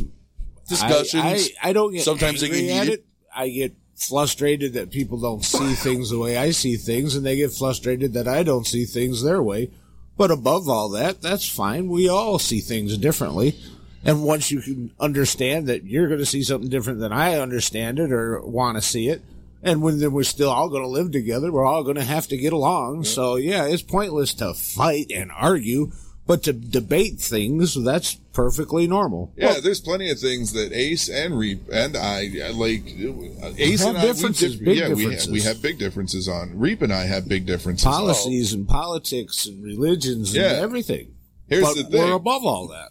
Discussions. 0.68 1.22
I, 1.24 1.28
I, 1.62 1.70
I 1.70 1.72
don't 1.72 1.92
get 1.92 2.02
Sometimes 2.02 2.40
they 2.42 2.46
angry 2.48 2.62
get 2.66 2.76
at 2.76 2.84
heated. 2.84 2.98
it. 3.00 3.06
I 3.34 3.48
get 3.48 3.74
frustrated 4.06 4.72
that 4.74 4.90
people 4.90 5.18
don't 5.18 5.44
see 5.44 5.74
things 5.74 6.10
the 6.10 6.18
way 6.18 6.36
I 6.36 6.50
see 6.50 6.76
things, 6.76 7.14
and 7.14 7.24
they 7.24 7.36
get 7.36 7.52
frustrated 7.52 8.12
that 8.14 8.28
I 8.28 8.42
don't 8.42 8.66
see 8.66 8.84
things 8.84 9.22
their 9.22 9.42
way. 9.42 9.70
But 10.16 10.30
above 10.30 10.68
all 10.68 10.90
that, 10.90 11.20
that's 11.20 11.48
fine. 11.48 11.88
We 11.88 12.08
all 12.08 12.38
see 12.38 12.60
things 12.60 12.96
differently. 12.98 13.58
And 14.04 14.22
once 14.22 14.50
you 14.50 14.60
can 14.60 14.92
understand 15.00 15.66
that 15.66 15.84
you're 15.84 16.08
going 16.08 16.20
to 16.20 16.26
see 16.26 16.42
something 16.42 16.68
different 16.68 17.00
than 17.00 17.12
I 17.12 17.38
understand 17.38 17.98
it 17.98 18.12
or 18.12 18.40
want 18.42 18.76
to 18.76 18.82
see 18.82 19.08
it, 19.08 19.22
and 19.62 19.80
when 19.80 19.98
then 19.98 20.12
we're 20.12 20.24
still 20.24 20.50
all 20.50 20.68
going 20.68 20.82
to 20.82 20.88
live 20.88 21.10
together, 21.10 21.50
we're 21.50 21.64
all 21.64 21.82
going 21.82 21.96
to 21.96 22.04
have 22.04 22.28
to 22.28 22.36
get 22.36 22.52
along. 22.52 23.04
So 23.04 23.36
yeah, 23.36 23.64
it's 23.64 23.82
pointless 23.82 24.34
to 24.34 24.52
fight 24.52 25.10
and 25.10 25.32
argue 25.32 25.90
But 26.26 26.42
to 26.44 26.54
debate 26.54 27.18
things, 27.18 27.74
that's 27.84 28.14
perfectly 28.32 28.86
normal. 28.86 29.32
Yeah, 29.36 29.60
there's 29.62 29.80
plenty 29.80 30.10
of 30.10 30.18
things 30.18 30.54
that 30.54 30.72
Ace 30.72 31.10
and 31.10 31.38
Reap 31.38 31.68
and 31.70 31.96
I 31.98 32.30
uh, 32.48 32.52
like. 32.54 32.82
uh, 32.86 33.52
Ace 33.58 33.84
and 33.84 33.98
I, 33.98 34.02
we 34.02 34.06
differences, 34.08 34.56
diff- 34.56 34.64
big 34.64 34.78
yeah, 34.78 34.88
we 34.94 35.04
have, 35.14 35.26
we 35.26 35.42
have 35.42 35.60
big 35.60 35.78
differences 35.78 36.26
on. 36.26 36.58
Reap 36.58 36.80
and 36.80 36.94
I 36.94 37.04
have 37.04 37.28
big 37.28 37.44
differences. 37.44 37.84
Policies 37.84 38.54
and 38.54 38.66
politics 38.66 39.44
and 39.44 39.62
religions 39.62 40.34
and 40.34 40.44
everything. 40.44 41.14
Here's 41.46 41.62
but 41.62 41.74
the 41.76 41.84
thing. 41.84 42.00
we're 42.00 42.12
above 42.14 42.46
all 42.46 42.68
that. 42.68 42.88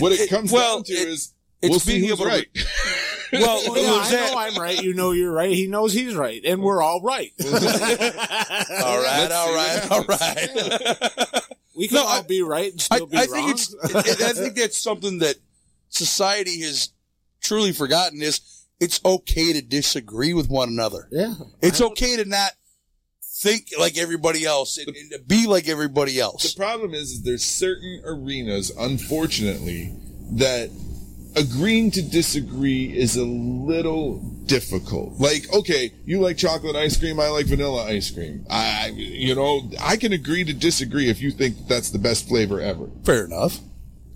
What 0.00 0.12
it, 0.12 0.30
comes 0.30 0.50
well, 0.50 0.76
down 0.78 0.84
to 0.84 0.92
it- 0.94 1.08
is 1.08 1.34
it's 1.60 1.70
we'll 1.70 1.78
see 1.78 2.00
who's 2.00 2.12
able 2.12 2.24
to- 2.24 2.30
right. 2.30 2.46
Well, 3.34 3.62
Well, 3.66 3.76
yeah, 3.82 3.92
I 3.92 4.10
that- 4.10 4.32
know 4.32 4.38
I'm 4.38 4.54
right. 4.56 4.82
You 4.82 4.94
know 4.94 5.12
you're 5.12 5.30
right. 5.32 5.52
He 5.52 5.66
knows 5.66 5.92
he's 5.92 6.14
right, 6.14 6.42
and 6.44 6.62
we're 6.62 6.80
all 6.82 7.02
right. 7.02 7.32
all 7.44 7.50
right, 9.02 9.30
all 9.30 9.54
right, 9.54 9.90
all 9.90 10.04
right. 10.04 11.41
We 11.76 11.88
can 11.88 11.98
all 11.98 12.22
be 12.22 12.42
right 12.42 12.72
and 12.72 12.86
I, 12.90 12.96
still 12.96 13.06
be 13.06 13.16
I 13.16 13.26
wrong. 13.26 13.28
think 13.28 13.50
it's. 13.50 13.74
I 13.94 13.98
I 14.28 14.32
think 14.32 14.54
that's 14.54 14.78
something 14.78 15.18
that 15.18 15.36
society 15.88 16.60
has 16.62 16.90
truly 17.40 17.72
forgotten. 17.72 18.22
Is 18.22 18.40
it's 18.80 19.00
okay 19.04 19.52
to 19.52 19.62
disagree 19.62 20.34
with 20.34 20.48
one 20.48 20.68
another. 20.68 21.08
Yeah, 21.10 21.34
it's 21.60 21.80
okay 21.80 22.16
to 22.16 22.24
not 22.24 22.52
think 23.42 23.70
like 23.78 23.98
everybody 23.98 24.44
else 24.44 24.78
and, 24.78 24.88
and 24.88 25.10
to 25.10 25.18
be 25.18 25.46
like 25.46 25.68
everybody 25.68 26.20
else. 26.20 26.54
The 26.54 26.58
problem 26.58 26.94
is, 26.94 27.10
is 27.10 27.22
there's 27.22 27.44
certain 27.44 28.02
arenas, 28.04 28.70
unfortunately, 28.78 29.94
that 30.32 30.70
agreeing 31.36 31.90
to 31.92 32.02
disagree 32.02 32.96
is 32.96 33.16
a 33.16 33.24
little 33.24 34.18
difficult. 34.52 35.18
Like, 35.18 35.52
okay, 35.52 35.92
you 36.04 36.20
like 36.20 36.36
chocolate 36.36 36.76
ice 36.76 36.96
cream, 36.96 37.18
I 37.20 37.28
like 37.28 37.46
vanilla 37.46 37.84
ice 37.84 38.10
cream. 38.10 38.46
I, 38.50 38.92
you 38.94 39.34
know, 39.34 39.70
I 39.80 39.96
can 39.96 40.12
agree 40.12 40.44
to 40.44 40.52
disagree 40.52 41.08
if 41.08 41.20
you 41.20 41.30
think 41.30 41.68
that's 41.68 41.90
the 41.90 41.98
best 41.98 42.28
flavor 42.28 42.60
ever. 42.60 42.88
Fair 43.04 43.24
enough. 43.24 43.58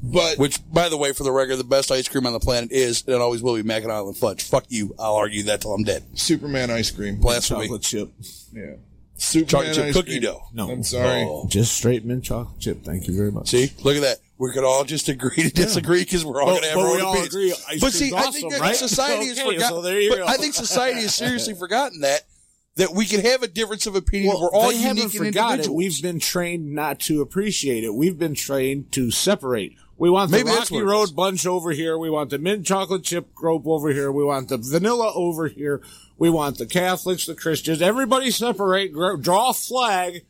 But 0.03 0.39
which, 0.39 0.61
by 0.73 0.89
the 0.89 0.97
way, 0.97 1.13
for 1.13 1.25
the 1.25 1.33
record, 1.33 1.57
the 1.57 1.65
best 1.65 1.91
ice 1.91 2.07
cream 2.09 2.27
on 2.27 2.33
the 2.33 2.39
planet 2.41 2.71
is 2.71 3.03
and 3.07 3.17
always 3.17 3.43
will 3.43 3.57
be 3.57 3.63
Mackinac 3.63 3.97
Island 3.97 4.17
fudge. 4.17 4.43
Fuck 4.45 4.67
you. 4.69 4.95
I'll 4.99 5.17
argue 5.17 5.43
that 5.45 5.63
till 5.63 5.73
I'm 5.73 5.83
dead. 5.85 6.05
Superman 6.15 6.71
ice 6.71 6.91
cream, 6.91 7.17
blasphemy. 7.17 7.65
chocolate 7.65 7.83
chip. 7.83 8.11
Yeah. 8.53 8.75
Superman 9.17 9.49
Chocolate 9.49 9.75
chip 9.75 9.85
ice 9.87 9.95
cookie 9.95 10.11
cream. 10.11 10.23
dough. 10.23 10.43
No, 10.53 10.71
I'm 10.71 10.83
sorry. 10.83 11.23
Oh. 11.27 11.47
Just 11.49 11.75
straight 11.75 12.05
mint 12.05 12.25
chocolate 12.25 12.61
chip. 12.61 12.85
Thank 12.85 13.09
you 13.09 13.17
very 13.17 13.33
much. 13.33 13.49
See, 13.49 13.73
look 13.83 13.97
at 13.97 14.03
that. 14.03 14.19
We 14.39 14.53
could 14.53 14.65
all 14.65 14.85
just 14.85 15.09
agree 15.09 15.45
to 15.45 15.51
disagree 15.51 16.01
because 16.05 16.25
we're 16.25 16.43
all 16.43 16.49
going 16.51 16.63
to 16.63 16.69
have 16.69 16.79
our 16.79 17.01
own 17.01 17.25
opinions. 17.27 17.65
but 17.81 17.93
see, 17.93 18.13
I 18.15 18.31
think 18.31 18.53
that 18.53 18.61
right? 18.61 18.77
society 18.77 19.29
has 19.29 19.39
Okay, 19.41 19.55
forgotten. 19.55 19.69
so 19.77 19.83
there 19.83 20.01
you 20.01 20.11
but 20.11 20.19
go. 20.19 20.27
I 20.27 20.37
think 20.37 20.55
society 20.55 21.01
has 21.01 21.15
seriously 21.15 21.55
forgotten 21.59 22.01
that 22.03 22.23
that 22.77 22.93
we 22.93 23.07
can 23.07 23.23
have 23.25 23.43
a 23.43 23.49
difference 23.49 23.87
of 23.87 23.97
opinion. 23.97 24.37
we're 24.39 24.51
all 24.53 24.71
unique 24.71 25.05
and 25.05 25.13
forgot 25.13 25.61
it. 25.61 25.69
We've 25.69 26.03
been 26.03 26.21
trained 26.21 26.75
not 26.75 27.01
to 27.01 27.23
appreciate 27.23 27.85
it. 27.85 27.95
We've 27.95 28.19
been 28.19 28.35
trained 28.35 28.93
to 28.93 29.11
separate. 29.11 29.75
We 29.97 30.11
want 30.11 30.31
the 30.31 30.37
Maybe 30.37 30.51
Rocky 30.51 30.83
Road 30.83 31.17
bunch 31.17 31.47
over 31.47 31.71
here. 31.71 31.97
We 31.97 32.11
want 32.11 32.29
the 32.29 32.39
mint 32.39 32.67
chocolate 32.67 33.03
chip 33.03 33.29
rope 33.41 33.67
over 33.67 33.89
here. 33.89 34.13
We 34.13 34.25
want 34.25 34.51
the 34.51 34.59
vanilla 34.59 35.11
over 35.15 35.49
here. 35.49 35.81
We 36.19 36.29
want 36.29 36.59
the 36.59 36.67
Catholics, 36.67 37.25
the 37.25 37.35
Christians. 37.35 37.81
Everybody 37.81 38.31
separate. 38.31 38.93
Draw 38.93 39.49
a 39.51 39.55
flag. 39.55 40.27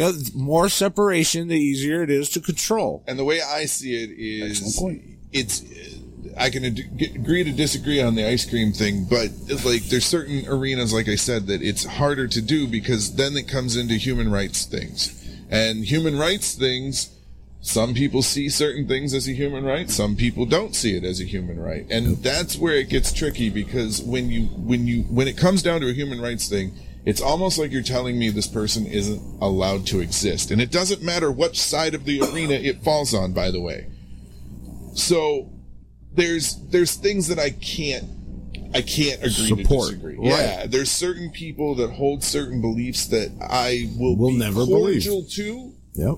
You 0.00 0.06
know, 0.06 0.12
the 0.12 0.30
more 0.34 0.70
separation, 0.70 1.48
the 1.48 1.58
easier 1.58 2.02
it 2.02 2.08
is 2.08 2.30
to 2.30 2.40
control. 2.40 3.04
And 3.06 3.18
the 3.18 3.24
way 3.24 3.42
I 3.42 3.66
see 3.66 4.02
it 4.02 4.08
is, 4.16 4.82
it's. 5.30 5.62
I 6.38 6.48
can 6.48 6.64
ad- 6.64 6.80
agree 7.14 7.44
to 7.44 7.52
disagree 7.52 8.00
on 8.00 8.14
the 8.14 8.26
ice 8.26 8.48
cream 8.48 8.72
thing, 8.72 9.04
but 9.04 9.28
like 9.62 9.82
there's 9.90 10.06
certain 10.06 10.44
arenas, 10.48 10.94
like 10.94 11.06
I 11.06 11.16
said, 11.16 11.48
that 11.48 11.60
it's 11.60 11.84
harder 11.84 12.26
to 12.28 12.40
do 12.40 12.66
because 12.66 13.16
then 13.16 13.36
it 13.36 13.46
comes 13.46 13.76
into 13.76 13.92
human 13.96 14.32
rights 14.32 14.64
things, 14.64 15.22
and 15.50 15.84
human 15.84 16.18
rights 16.18 16.54
things. 16.54 17.10
Some 17.60 17.92
people 17.92 18.22
see 18.22 18.48
certain 18.48 18.88
things 18.88 19.12
as 19.12 19.28
a 19.28 19.32
human 19.32 19.64
right. 19.64 19.90
Some 19.90 20.16
people 20.16 20.46
don't 20.46 20.74
see 20.74 20.96
it 20.96 21.04
as 21.04 21.20
a 21.20 21.24
human 21.24 21.60
right, 21.60 21.84
and 21.90 22.16
that's 22.22 22.56
where 22.56 22.74
it 22.74 22.88
gets 22.88 23.12
tricky 23.12 23.50
because 23.50 24.00
when 24.00 24.30
you 24.30 24.44
when 24.44 24.86
you 24.86 25.02
when 25.02 25.28
it 25.28 25.36
comes 25.36 25.62
down 25.62 25.82
to 25.82 25.90
a 25.90 25.92
human 25.92 26.22
rights 26.22 26.48
thing, 26.48 26.72
it's 27.04 27.20
almost 27.20 27.58
like 27.58 27.70
you're 27.72 27.82
telling 27.82 28.18
me 28.18 28.28
this 28.30 28.46
person 28.46 28.86
isn't 28.86 29.20
allowed 29.40 29.86
to 29.86 30.00
exist, 30.00 30.50
and 30.50 30.60
it 30.60 30.70
doesn't 30.70 31.02
matter 31.02 31.30
what 31.32 31.56
side 31.56 31.94
of 31.94 32.04
the 32.04 32.20
arena 32.20 32.54
it 32.54 32.82
falls 32.82 33.14
on. 33.14 33.32
By 33.32 33.50
the 33.50 33.60
way, 33.60 33.86
so 34.94 35.50
there's 36.14 36.56
there's 36.70 36.94
things 36.94 37.28
that 37.28 37.38
I 37.38 37.50
can't 37.50 38.04
I 38.74 38.82
can't 38.82 39.18
agree 39.20 39.48
Support. 39.48 39.88
to 39.88 39.94
disagree. 39.96 40.16
Right. 40.16 40.26
Yeah, 40.28 40.66
there's 40.66 40.90
certain 40.90 41.30
people 41.30 41.74
that 41.76 41.90
hold 41.90 42.22
certain 42.22 42.60
beliefs 42.60 43.06
that 43.08 43.30
I 43.40 43.90
will, 43.98 44.16
Will 44.16 44.30
be 44.30 44.36
never 44.38 44.64
believe. 44.66 45.04
cordial 45.04 45.24
to, 45.24 45.72
Yep. 45.94 46.14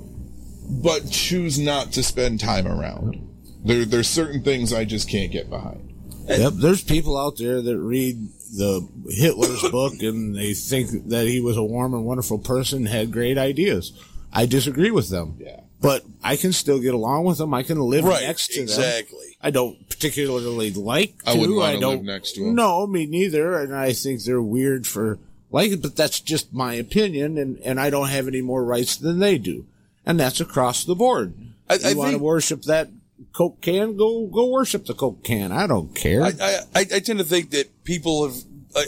but 0.83 1.11
choose 1.11 1.59
not 1.59 1.93
to 1.93 2.03
spend 2.03 2.41
time 2.41 2.67
around. 2.67 3.17
There 3.65 3.85
there's 3.85 4.09
certain 4.09 4.43
things 4.43 4.73
I 4.73 4.85
just 4.85 5.09
can't 5.09 5.31
get 5.33 5.49
behind. 5.49 5.89
Yep, 6.29 6.55
there's 6.57 6.83
people 6.85 7.17
out 7.19 7.37
there 7.39 7.63
that 7.63 7.79
read 7.79 8.29
the 8.53 8.87
Hitler's 9.09 9.63
book 9.71 9.95
and 10.03 10.35
they 10.37 10.55
think 10.55 11.09
that 11.09 11.27
he 11.27 11.41
was 11.41 11.57
a 11.57 11.63
warm 11.65 11.95
and 11.95 12.05
wonderful 12.05 12.39
person, 12.39 12.87
had 12.87 13.11
great 13.13 13.39
ideas. 13.39 13.93
I 14.33 14.47
disagree 14.47 14.91
with 14.91 15.09
them. 15.09 15.37
Yeah. 15.41 15.61
But 15.81 16.05
I 16.23 16.37
can 16.37 16.53
still 16.53 16.79
get 16.79 16.95
along 16.95 17.25
with 17.25 17.39
them. 17.39 17.53
I 17.55 17.63
can 17.65 17.81
live 17.81 18.05
Right, 18.05 18.23
next 18.23 18.49
to 18.53 18.61
them. 18.61 18.63
exactly. 18.65 19.37
I 19.43 19.51
don't 19.51 19.89
particularly 19.89 20.71
like 20.73 21.23
to. 21.25 21.31
I 21.31 21.35
wouldn't 21.35 21.57
wanna 21.57 21.81
don't, 21.81 21.97
live 21.97 22.05
next 22.05 22.33
to 22.33 22.47
'em. 22.47 22.55
No, 22.55 22.87
me 22.87 23.07
neither. 23.07 23.59
And 23.59 23.75
I 23.75 23.93
think 23.93 24.23
they're 24.23 24.41
weird 24.43 24.87
for 24.87 25.19
like 25.51 25.73
it, 25.73 25.83
but 25.83 25.97
that's 25.97 26.21
just 26.21 26.53
my 26.53 26.75
opinion 26.75 27.37
and, 27.39 27.59
and 27.65 27.81
I 27.81 27.91
don't 27.91 28.09
have 28.09 28.29
any 28.29 28.41
more 28.43 28.65
rights 28.65 28.97
than 28.97 29.19
they 29.19 29.39
do. 29.39 29.67
And 30.07 30.21
that's 30.21 30.41
across 30.41 30.85
the 30.85 30.95
board. 30.95 31.35
I- 31.69 31.75
you 31.77 31.81
I 31.89 31.95
want 31.95 32.13
to 32.13 32.19
worship 32.19 32.63
that 32.63 32.91
Coke 33.33 33.61
can? 33.61 33.97
Go 33.97 34.27
go 34.27 34.51
worship 34.51 34.87
the 34.87 34.95
Coke 34.95 35.25
can. 35.25 35.53
I 35.53 35.67
don't 35.67 35.95
care. 35.95 36.23
I, 36.23 36.33
I, 36.75 36.81
I 36.81 37.01
tend 37.01 37.19
to 37.19 37.25
think 37.25 37.51
that 37.51 37.85
people 37.85 38.29
have 38.29 38.37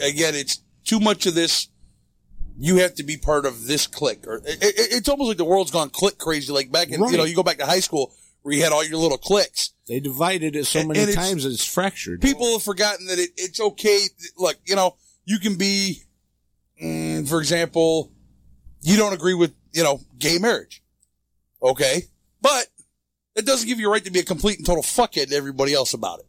again. 0.03 0.35
It's 0.35 0.61
too 0.85 1.01
much 1.01 1.27
of 1.27 1.35
this. 1.35 1.69
You 2.57 2.77
have 2.77 2.95
to 2.97 3.03
be 3.03 3.17
part 3.17 3.47
of 3.47 3.67
this 3.67 3.87
clique, 3.89 4.27
or 4.27 4.37
it, 4.37 4.63
it, 4.63 4.75
it's 4.93 5.09
almost 5.09 5.29
like 5.29 5.39
the 5.39 5.45
world's 5.45 5.71
gone 5.73 5.91
click 5.91 6.19
crazy. 6.19 6.53
Like 6.53 6.71
back 6.71 6.89
in 6.89 7.03
you 7.05 7.17
know, 7.17 7.25
you 7.25 7.35
go 7.35 7.43
back 7.43 7.59
to 7.59 7.67
high 7.67 7.81
school 7.81 8.13
where 8.43 8.55
you 8.55 8.63
had 8.63 8.71
all 8.73 8.85
your 8.85 8.99
little 8.99 9.19
cliques. 9.19 9.71
They 9.89 9.99
divided 10.01 10.55
it 10.55 10.67
so 10.67 10.81
And- 10.81 10.89
many 10.89 11.01
and 11.01 11.09
it's- 11.11 11.29
times 11.29 11.45
it's 11.47 11.65
fractured. 11.65 12.21
People 12.21 12.53
have 12.53 12.63
forgotten 12.63 13.07
that 13.07 13.19
it, 13.19 13.31
it's 13.37 13.61
okay. 13.61 14.05
Look, 14.39 14.57
you 14.67 14.77
know, 14.77 14.97
you 15.25 15.39
can 15.39 15.57
be, 15.57 16.03
mm, 16.83 17.29
for 17.29 17.41
example, 17.41 18.13
you 18.83 18.97
don't 18.97 19.13
agree 19.15 19.35
with 19.35 19.53
you 19.73 19.83
know 19.83 20.01
gay 20.19 20.39
marriage, 20.39 20.83
okay, 21.63 22.03
it 23.37 23.45
doesn't 23.47 23.67
give 23.69 23.79
you 23.81 23.89
a 23.89 23.91
right 23.93 24.05
to 24.05 24.11
be 24.11 24.21
a 24.21 24.25
complete 24.25 24.59
and 24.59 24.67
total 24.67 24.83
fuckhead 24.83 25.29
to 25.31 25.37
everybody 25.37 25.73
else 25.75 25.95
about 25.95 26.21
it. 26.21 26.27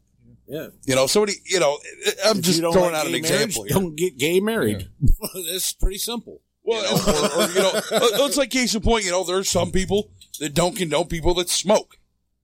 Yeah. 0.48 0.68
You 0.86 0.96
know, 0.96 1.08
somebody, 1.08 1.34
you 1.46 1.60
know, 1.60 1.78
I'm 2.26 2.38
If 2.38 2.44
just 2.44 2.60
throwing 2.60 2.76
like 2.76 2.94
out 2.94 3.06
an 3.08 3.12
marriage, 3.14 3.32
example. 3.32 3.64
here. 3.64 3.74
Don't 3.74 3.96
get 3.96 4.18
gay 4.18 4.40
married. 4.40 4.88
That's 5.52 5.74
pretty 5.74 5.98
simple. 5.98 6.42
Well, 6.64 6.84
or, 6.84 7.44
or, 7.44 7.50
you 7.50 7.60
know, 7.60 7.70
uh, 7.92 8.26
it's 8.28 8.38
like 8.38 8.50
case 8.52 8.74
in 8.76 8.82
point. 8.82 9.06
You 9.06 9.12
know, 9.12 9.24
there's 9.24 9.50
some 9.50 9.72
people 9.72 10.10
that 10.40 10.54
don't 10.54 10.76
condone 10.76 11.08
people 11.08 11.34
that 11.36 11.50
smoke. 11.50 11.98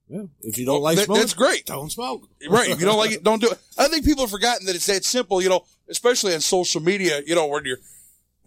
Yeah. 0.08 0.24
If 0.42 0.58
you 0.58 0.66
don't 0.66 0.82
like 0.82 0.98
That- 0.98 1.06
smoking, 1.06 1.22
that's 1.22 1.34
great. 1.34 1.66
Don't 1.68 1.92
smoke. 1.92 2.28
Right. 2.50 2.70
If 2.70 2.80
you 2.80 2.86
don't 2.86 2.98
like 2.98 3.12
it, 3.12 3.24
don't 3.24 3.42
do 3.42 3.50
it. 3.50 3.58
I 3.78 3.88
think 3.88 4.04
people 4.06 4.24
have 4.24 4.32
forgotten 4.32 4.66
that 4.66 4.76
it's 4.76 4.88
that 4.88 5.06
simple, 5.06 5.42
you 5.42 5.50
know, 5.50 5.64
especially 5.90 6.34
on 6.34 6.42
social 6.42 6.82
media, 6.82 7.22
you 7.26 7.34
know, 7.36 7.48
when 7.48 7.66
you're, 7.66 7.78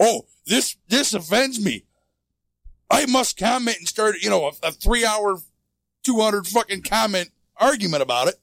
oh, 0.00 0.26
this, 0.46 0.76
this 0.88 1.14
offends 1.14 1.64
me. 1.64 1.84
I 2.90 3.06
must 3.06 3.38
comment 3.38 3.78
and 3.78 3.88
start, 3.88 4.16
you 4.20 4.30
know, 4.30 4.46
a, 4.46 4.68
a 4.68 4.72
three 4.72 5.04
hour, 5.06 5.38
200 6.04 6.46
fucking 6.46 6.82
comment 6.82 7.30
argument 7.56 8.02
about 8.02 8.28
it. 8.28 8.36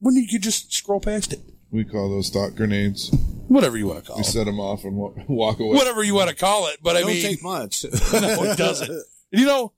When 0.00 0.14
you 0.14 0.26
could 0.28 0.42
just 0.42 0.72
scroll 0.72 1.00
past 1.00 1.32
it. 1.32 1.40
We 1.70 1.84
call 1.84 2.08
those 2.08 2.30
thought 2.30 2.54
grenades. 2.54 3.10
Whatever 3.48 3.76
you 3.76 3.86
want 3.88 4.00
to 4.00 4.06
call 4.06 4.16
We 4.16 4.22
it. 4.22 4.26
set 4.26 4.44
them 4.46 4.60
off 4.60 4.84
and 4.84 4.96
walk 4.96 5.58
away. 5.60 5.76
Whatever 5.76 6.02
you 6.04 6.14
want 6.14 6.30
to 6.30 6.36
call 6.36 6.68
it. 6.68 6.78
But 6.82 6.96
I 6.96 7.00
don't 7.00 7.10
mean, 7.10 7.22
take 7.22 7.42
much. 7.42 7.84
no, 8.12 8.44
it 8.44 8.56
doesn't. 8.56 9.04
You 9.30 9.44
know, 9.44 9.72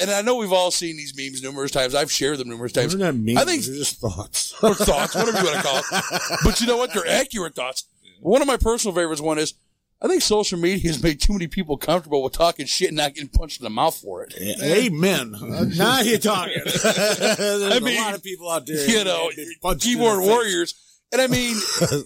and 0.00 0.10
I 0.10 0.22
know 0.22 0.36
we've 0.36 0.52
all 0.52 0.70
seen 0.70 0.96
these 0.96 1.14
memes 1.16 1.42
numerous 1.42 1.70
times. 1.70 1.94
I've 1.94 2.12
shared 2.12 2.38
them 2.38 2.48
numerous 2.48 2.72
times. 2.72 2.96
They're 2.96 3.12
not 3.12 3.18
memes, 3.20 3.38
I 3.38 3.44
think 3.44 3.64
they're 3.64 3.74
just 3.74 3.96
thoughts. 4.00 4.54
or 4.62 4.74
thoughts, 4.74 5.14
whatever 5.14 5.38
you 5.38 5.44
want 5.44 5.56
to 5.56 5.62
call 5.62 5.78
it. 5.78 6.22
But 6.44 6.60
you 6.60 6.66
know 6.66 6.76
what? 6.76 6.92
They're 6.94 7.06
accurate 7.06 7.54
thoughts. 7.54 7.84
One 8.20 8.40
of 8.40 8.46
my 8.46 8.56
personal 8.56 8.94
favorites 8.94 9.20
one 9.20 9.38
is 9.38 9.54
I 10.00 10.08
think 10.08 10.20
social 10.22 10.58
media 10.58 10.88
has 10.88 11.02
made 11.02 11.20
too 11.20 11.32
many 11.32 11.46
people 11.46 11.78
comfortable 11.78 12.22
with 12.22 12.34
talking 12.34 12.66
shit 12.66 12.88
and 12.88 12.98
not 12.98 13.14
getting 13.14 13.30
punched 13.30 13.60
in 13.60 13.64
the 13.64 13.70
mouth 13.70 13.96
for 13.96 14.22
it. 14.24 14.34
Amen. 14.62 15.34
Uh, 15.34 15.64
now 15.76 16.00
you're 16.00 16.18
talking. 16.18 16.60
There's 16.64 17.62
I 17.62 17.80
mean, 17.80 17.98
a 17.98 18.02
lot 18.02 18.14
of 18.14 18.22
people 18.22 18.50
out 18.50 18.66
there. 18.66 18.88
You 18.88 19.04
know, 19.04 19.30
that 19.30 19.36
get 19.36 19.62
punched 19.62 19.84
keyboard 19.84 20.18
the 20.18 20.22
face. 20.22 20.30
warriors. 20.30 20.74
And 21.12 21.22
I 21.22 21.26
mean, 21.28 21.56
y- 21.80 22.02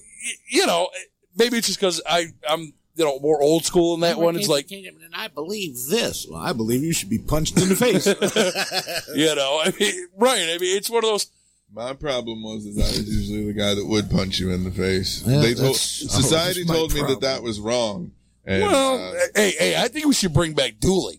you 0.50 0.66
know, 0.66 0.88
maybe 1.36 1.58
it's 1.58 1.66
just 1.66 1.80
because 1.80 2.00
I 2.08 2.26
I'm 2.48 2.72
you 2.94 3.04
know 3.04 3.18
more 3.18 3.42
old 3.42 3.64
school 3.64 3.94
in 3.94 4.00
that 4.00 4.18
one. 4.18 4.36
It's 4.36 4.48
like 4.48 4.70
and 4.70 4.86
I 5.14 5.28
believe 5.28 5.76
this. 5.88 6.26
Well, 6.30 6.40
I 6.40 6.52
believe 6.52 6.82
you 6.84 6.92
should 6.92 7.10
be 7.10 7.18
punched 7.18 7.60
in 7.60 7.68
the 7.70 7.76
face. 7.76 8.06
you 9.16 9.34
know, 9.34 9.60
I 9.64 9.72
mean, 9.80 10.06
right? 10.16 10.42
I 10.42 10.58
mean, 10.58 10.76
it's 10.76 10.90
one 10.90 11.02
of 11.04 11.10
those. 11.10 11.30
My 11.72 11.92
problem 11.94 12.42
was 12.42 12.66
is 12.66 12.76
I 12.78 12.82
was 12.82 13.08
usually 13.08 13.46
the 13.46 13.52
guy 13.52 13.74
that 13.74 13.86
would 13.86 14.10
punch 14.10 14.40
you 14.40 14.50
in 14.50 14.64
the 14.64 14.70
face. 14.72 15.22
Yeah, 15.24 15.40
they 15.40 15.54
told, 15.54 15.76
society 15.76 16.62
always 16.64 16.66
my 16.68 16.74
told 16.74 16.92
me 16.94 17.00
that 17.00 17.06
problem. 17.06 17.20
that 17.20 17.42
was 17.42 17.60
wrong. 17.60 18.12
And, 18.44 18.62
well, 18.62 19.14
uh, 19.14 19.18
hey, 19.36 19.54
hey, 19.58 19.76
I 19.80 19.88
think 19.88 20.06
we 20.06 20.14
should 20.14 20.32
bring 20.34 20.54
back 20.54 20.80
dueling. 20.80 21.18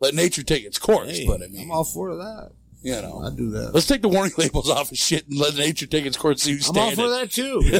let 0.00 0.14
nature 0.14 0.42
take 0.42 0.64
its 0.64 0.78
course. 0.78 1.10
Hey, 1.18 1.26
but 1.26 1.42
I 1.42 1.48
mean, 1.48 1.62
I'm 1.64 1.70
all 1.72 1.84
for 1.84 2.14
that. 2.16 2.52
you 2.82 2.92
know, 3.02 3.20
I 3.20 3.30
do 3.30 3.50
that. 3.50 3.74
let's 3.74 3.86
take 3.86 4.00
the 4.00 4.08
warning 4.08 4.32
labels 4.38 4.70
off 4.70 4.90
of 4.90 4.96
shit 4.96 5.28
and 5.28 5.38
let 5.38 5.56
nature 5.56 5.86
take 5.86 6.06
its 6.06 6.16
course. 6.16 6.42
See 6.42 6.52
who's 6.52 6.68
I'm 6.70 6.78
all 6.78 6.90
for 6.92 7.08
that 7.10 7.30
too. 7.30 7.60
you 7.62 7.72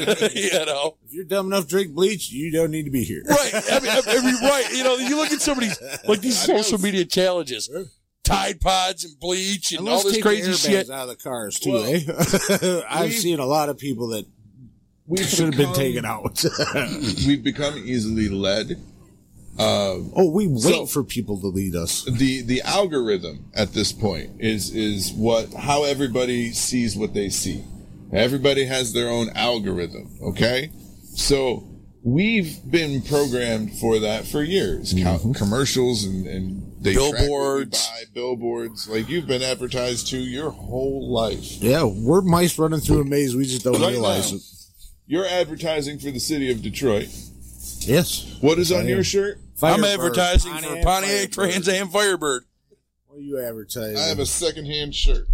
know, 0.67 0.97
if 1.05 1.13
you're 1.15 1.25
dumb 1.25 1.47
enough 1.47 1.65
to 1.65 1.71
drink 1.71 1.95
bleach, 1.95 2.31
you 2.31 2.51
don't 2.53 2.71
need 2.71 2.85
to 2.85 2.91
be 2.91 3.05
here. 3.05 3.23
right? 3.27 3.53
I 3.55 3.81
mean, 3.81 3.91
I 3.91 4.21
mean, 4.23 4.35
right? 4.43 4.69
You 4.73 4.85
know, 4.85 4.97
you 4.97 5.17
look 5.17 5.31
at 5.33 5.41
some 5.41 5.57
of 5.59 5.65
these 5.65 5.81
like 6.07 6.21
these 6.21 6.39
social 6.39 6.79
media 6.79 7.05
challenges, 7.07 7.71
Tide 8.25 8.61
Pods 8.61 9.05
and 9.05 9.19
bleach 9.19 9.73
and, 9.73 9.81
And 9.81 9.89
all 9.89 10.03
this 10.05 10.23
crazy 10.23 10.53
shit. 10.53 10.89
out 10.91 11.09
of 11.09 11.09
the 11.09 11.17
cars 11.17 11.59
too. 11.59 11.73
Well, 11.73 11.85
eh? 11.87 12.83
I've 12.89 13.13
seen 13.13 13.39
a 13.41 13.47
lot 13.47 13.69
of 13.69 13.79
people 13.79 14.09
that 14.09 14.27
We've 15.07 15.27
should 15.29 15.53
have 15.53 15.57
been 15.57 15.73
taken 15.75 16.05
out. 16.05 16.45
We've 17.27 17.43
become 17.43 17.77
easily 17.79 18.29
led. 18.29 18.81
Uh, 19.59 19.97
oh, 20.17 20.31
we 20.31 20.47
wait 20.47 20.61
So- 20.61 20.87
for 20.87 21.03
people 21.05 21.39
to 21.41 21.49
lead 21.49 21.75
us. 21.75 22.05
the 22.05 22.41
the 22.43 22.63
algorithm 22.63 23.51
at 23.55 23.73
this 23.75 23.93
point 23.93 24.31
is 24.39 24.71
is 24.75 25.13
what 25.13 25.53
how 25.53 25.85
everybody 25.85 26.53
sees 26.53 26.97
what 26.97 27.13
they 27.15 27.29
see. 27.29 27.65
Everybody 28.13 28.65
has 28.67 28.93
their 28.93 29.09
own 29.09 29.31
algorithm. 29.35 30.11
Okay, 30.23 30.71
so 31.15 31.65
we've 32.03 32.59
been 32.71 33.03
programmed 33.03 33.79
for 33.79 33.99
that 34.01 34.27
for 34.27 34.43
years. 34.43 34.93
Co- 34.93 34.99
mm-hmm. 34.99 35.33
Commercials 35.33 36.05
and 36.05 36.27
and 36.27 36.73
they 36.83 36.95
track 36.95 37.05
what 37.05 37.13
we 37.21 37.27
Billboards. 37.27 37.87
buy, 37.89 38.03
billboards. 38.15 38.89
Like 38.89 39.09
you've 39.09 39.27
been 39.27 39.43
advertised 39.43 40.09
to 40.09 40.19
your 40.19 40.51
whole 40.51 41.13
life. 41.13 41.63
Yeah, 41.63 41.85
we're 41.85 42.23
mice 42.23 42.59
running 42.59 42.81
through 42.81 43.03
a 43.03 43.05
maze. 43.05 43.37
We 43.37 43.45
just 43.45 43.65
don't 43.65 43.81
Right 43.81 43.93
realize 43.93 44.33
now. 44.33 44.39
it. 44.39 44.43
You're 45.07 45.27
advertising 45.27 45.99
for 45.99 46.11
the 46.11 46.21
city 46.21 46.51
of 46.51 46.63
Detroit. 46.63 47.09
Yes. 47.81 48.37
What 48.41 48.59
is 48.59 48.71
Yes, 48.71 48.79
on 48.81 48.87
I 48.87 48.89
your 48.89 48.99
am. 48.99 49.03
shirt? 49.05 49.39
I'm 49.63 49.81
Firebird. 49.81 49.85
advertising 49.87 50.53
for 50.55 50.83
Pontiac 50.83 50.85
Firebird. 50.85 51.33
Trans 51.33 51.69
Am 51.69 51.89
Firebird. 51.89 52.45
What 53.07 53.19
are 53.19 53.21
you 53.21 53.39
advertising? 53.41 53.99
I 53.99 54.07
have 54.09 54.19
a 54.19 54.27
secondhand 54.27 54.95
shirt. 54.95 55.27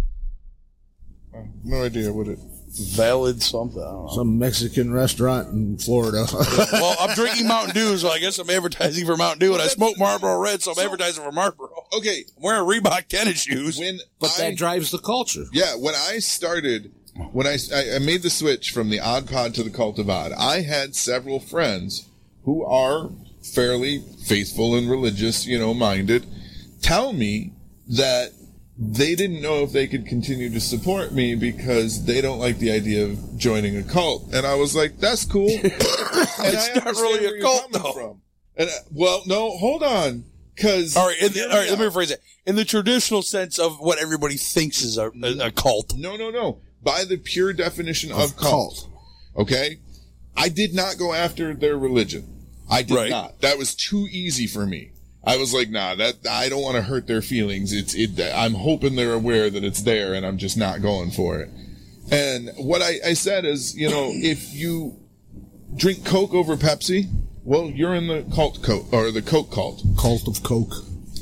No 1.63 1.83
idea 1.83 2.11
what 2.11 2.27
it. 2.27 2.39
Valid 2.71 3.41
something. 3.41 3.81
I 3.81 3.85
don't 3.85 4.05
know. 4.05 4.11
Some 4.13 4.37
Mexican 4.37 4.93
restaurant 4.93 5.49
in 5.49 5.77
Florida. 5.77 6.25
well, 6.73 6.95
I'm 6.99 7.15
drinking 7.15 7.47
Mountain 7.47 7.73
Dew, 7.73 7.97
so 7.97 8.09
I 8.09 8.19
guess 8.19 8.37
I'm 8.37 8.49
advertising 8.49 9.07
for 9.07 9.17
Mountain 9.17 9.39
Dew, 9.39 9.53
and 9.53 9.61
I 9.61 9.67
smoke 9.67 9.97
Marlboro 9.97 10.39
Red, 10.39 10.61
so 10.61 10.71
I'm 10.71 10.79
advertising 10.79 11.23
for 11.23 11.31
Marlboro. 11.31 11.69
Okay, 11.97 12.25
I'm 12.37 12.43
wearing 12.43 12.65
Reebok 12.65 13.07
tennis 13.07 13.41
shoes. 13.41 13.79
when 13.79 13.99
but 14.19 14.35
I, 14.37 14.49
that 14.49 14.57
drives 14.57 14.91
the 14.91 14.99
culture. 14.99 15.45
Yeah, 15.51 15.75
when 15.75 15.95
I 15.95 16.19
started, 16.19 16.91
when 17.31 17.47
I, 17.47 17.57
I 17.73 17.95
I 17.95 17.99
made 17.99 18.21
the 18.21 18.29
switch 18.29 18.71
from 18.71 18.89
the 18.89 18.99
Odd 18.99 19.27
Pod 19.27 19.55
to 19.55 19.63
the 19.63 19.71
Cult 19.71 19.97
of 19.97 20.09
Odd, 20.09 20.31
I 20.33 20.61
had 20.61 20.95
several 20.95 21.39
friends 21.39 22.07
who 22.43 22.63
are 22.63 23.09
fairly 23.41 24.03
faithful 24.25 24.75
and 24.75 24.89
religious, 24.89 25.45
you 25.47 25.57
know, 25.57 25.73
minded, 25.73 26.25
tell 26.81 27.13
me 27.13 27.53
that 27.87 28.31
they 28.81 29.13
didn't 29.13 29.41
know 29.41 29.63
if 29.63 29.73
they 29.73 29.87
could 29.87 30.05
continue 30.05 30.49
to 30.49 30.59
support 30.61 31.11
me 31.11 31.35
because 31.35 32.05
they 32.05 32.21
don't 32.21 32.39
like 32.39 32.59
the 32.59 32.71
idea 32.71 33.03
of 33.05 33.37
joining 33.37 33.75
a 33.75 33.83
cult. 33.83 34.33
And 34.33 34.45
I 34.45 34.55
was 34.55 34.73
like, 34.73 34.97
that's 34.99 35.25
cool. 35.25 35.49
and 35.63 35.73
It's 35.73 36.75
not 36.75 36.85
really 36.95 37.25
a 37.39 37.41
cult, 37.41 37.71
though. 37.73 37.91
From. 37.91 38.21
And 38.55 38.69
uh, 38.69 38.73
well, 38.93 39.21
no, 39.27 39.51
hold 39.57 39.83
on, 39.83 40.23
because 40.55 40.95
All 40.95 41.07
right, 41.07 41.21
in 41.21 41.33
the, 41.33 41.43
all 41.43 41.57
right. 41.57 41.69
Let 41.69 41.79
me 41.79 41.85
rephrase 41.85 42.11
it. 42.11 42.21
In 42.45 42.55
the 42.55 42.63
traditional 42.65 43.21
sense 43.21 43.59
of 43.59 43.79
what 43.79 43.99
everybody 43.99 44.35
thinks 44.37 44.81
is 44.81 44.97
a, 44.97 45.11
a, 45.23 45.47
a 45.47 45.51
cult. 45.51 45.93
No, 45.97 46.15
no, 46.15 46.29
no. 46.29 46.61
By 46.81 47.03
the 47.03 47.17
pure 47.17 47.51
definition 47.51 48.11
of, 48.13 48.19
Of 48.21 48.37
cult. 48.37 48.87
cult. 48.87 48.89
Okay? 49.37 49.79
I 50.37 50.47
did 50.47 50.73
not 50.73 50.97
go 50.97 51.13
after 51.13 51.53
their 51.53 51.77
religion. 51.77 52.45
I 52.71 52.83
did 52.83 52.95
Right. 52.95 53.09
not. 53.09 53.41
That 53.41 53.57
was 53.57 53.75
too 53.75 54.07
easy 54.09 54.47
for 54.47 54.65
me. 54.65 54.91
I 55.23 55.37
was 55.37 55.53
like, 55.53 55.69
nah, 55.69 55.95
that 55.95 56.15
I 56.29 56.49
don't 56.49 56.61
want 56.61 56.75
to 56.77 56.81
hurt 56.81 57.07
their 57.07 57.21
feelings. 57.21 57.73
It's 57.73 57.93
it. 57.93 58.19
I'm 58.33 58.53
hoping 58.53 58.95
they're 58.95 59.13
aware 59.13 59.49
that 59.49 59.63
it's 59.63 59.81
there, 59.81 60.13
and 60.13 60.25
I'm 60.25 60.37
just 60.37 60.57
not 60.57 60.81
going 60.81 61.11
for 61.11 61.39
it. 61.39 61.49
And 62.11 62.49
what 62.57 62.81
I, 62.81 62.95
I 63.05 63.13
said 63.13 63.45
is, 63.45 63.75
you 63.75 63.89
know, 63.89 64.09
if 64.13 64.53
you 64.53 64.97
drink 65.75 66.05
Coke 66.05 66.33
over 66.33 66.55
Pepsi, 66.55 67.09
well, 67.43 67.65
you're 67.69 67.95
in 67.95 68.07
the 68.07 68.25
cult 68.33 68.63
Coke 68.63 68.91
or 68.93 69.11
the 69.11 69.21
Coke 69.21 69.51
cult. 69.51 69.83
Cult 69.99 70.27
of 70.27 70.41
Coke. 70.43 70.73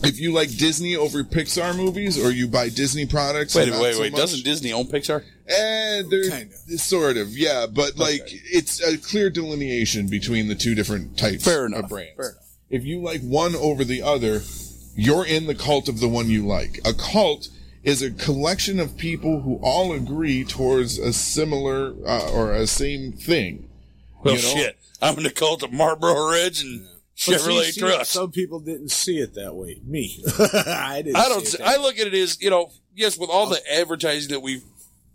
If 0.04 0.20
you 0.20 0.32
like 0.32 0.56
Disney 0.56 0.95
over 0.95 1.24
Pixar 1.24 1.76
movies, 1.76 2.24
or 2.24 2.30
you 2.32 2.48
buy 2.48 2.70
Disney 2.70 3.08
products, 3.08 3.56
Wait, 3.56 3.72
wait, 3.72 3.95
so 3.95 4.02
wait. 4.02 4.12
much- 4.12 4.22
Doesn't 4.22 4.43
Disney 4.45 4.72
own 4.72 4.86
Pixar? 4.86 5.24
Eh, 5.48 6.00
and 6.00 6.12
there's 6.12 6.84
sort 6.84 7.18
of, 7.18 7.30
yeah, 7.36 7.66
but 7.66 7.98
like 7.98 8.22
it's 8.28 8.80
a 8.82 8.98
clear 8.98 9.30
delineation 9.32 10.08
between 10.08 10.50
the 10.50 10.56
two 10.56 10.76
different 10.76 11.18
types 11.18 11.43
Fair 11.43 11.66
enough. 11.66 11.86
of 11.86 11.89
brands. 11.89 12.16
Fair 12.16 12.30
enough. 12.30 12.43
If 12.70 12.84
you 12.86 12.99
like 13.01 13.22
one 13.22 13.55
over 13.55 13.84
the 13.84 14.01
other, 14.01 14.41
you're 14.95 15.26
in 15.26 15.47
the 15.47 15.55
cult 15.55 15.88
of 15.88 15.99
the 15.99 16.07
one 16.09 16.30
you 16.30 16.45
like. 16.45 16.80
A 16.86 16.93
cult 16.93 17.49
is 17.84 18.01
a 18.01 18.11
collection 18.11 18.80
of 18.80 18.97
people 18.97 19.41
who 19.41 19.57
all 19.61 19.93
agree 19.93 20.43
towards 20.43 20.97
a 20.97 21.13
similar 21.13 21.93
uh, 22.05 22.30
or 22.32 22.51
a 22.51 22.68
same 22.68 23.13
thing. 23.13 23.70
Well, 24.24 24.36
You 24.36 24.41
know? 24.41 24.47
shit. 24.49 24.78
I'm 25.01 25.15
in 25.18 25.24
the 25.24 25.30
cult 25.32 25.63
of 25.63 25.72
Marlboro 25.72 26.32
Reds 26.32 26.61
and 26.61 26.82
But 26.84 26.89
see, 27.15 27.32
Chevrolet 27.34 27.72
see, 27.72 27.80
trucks. 27.82 28.09
Some 28.09 28.32
people 28.32 28.59
didn't 28.59 28.89
see 28.91 29.20
it 29.20 29.36
that 29.36 29.55
way. 29.55 29.80
Me. 29.86 30.24
I 30.39 31.01
didn't. 31.03 31.15
I 31.15 31.30
don't. 31.30 31.45
See 31.45 31.51
See, 31.57 31.63
it 31.63 31.65
that 31.65 31.78
I 31.80 31.82
look 31.82 31.97
at 31.99 32.07
it 32.07 32.13
as 32.15 32.41
you 32.41 32.49
know, 32.49 32.72
yes, 32.95 33.18
with 33.18 33.30
all 33.30 33.45
the 33.47 33.61
advertising 33.72 34.32
that 34.32 34.41
we 34.41 34.61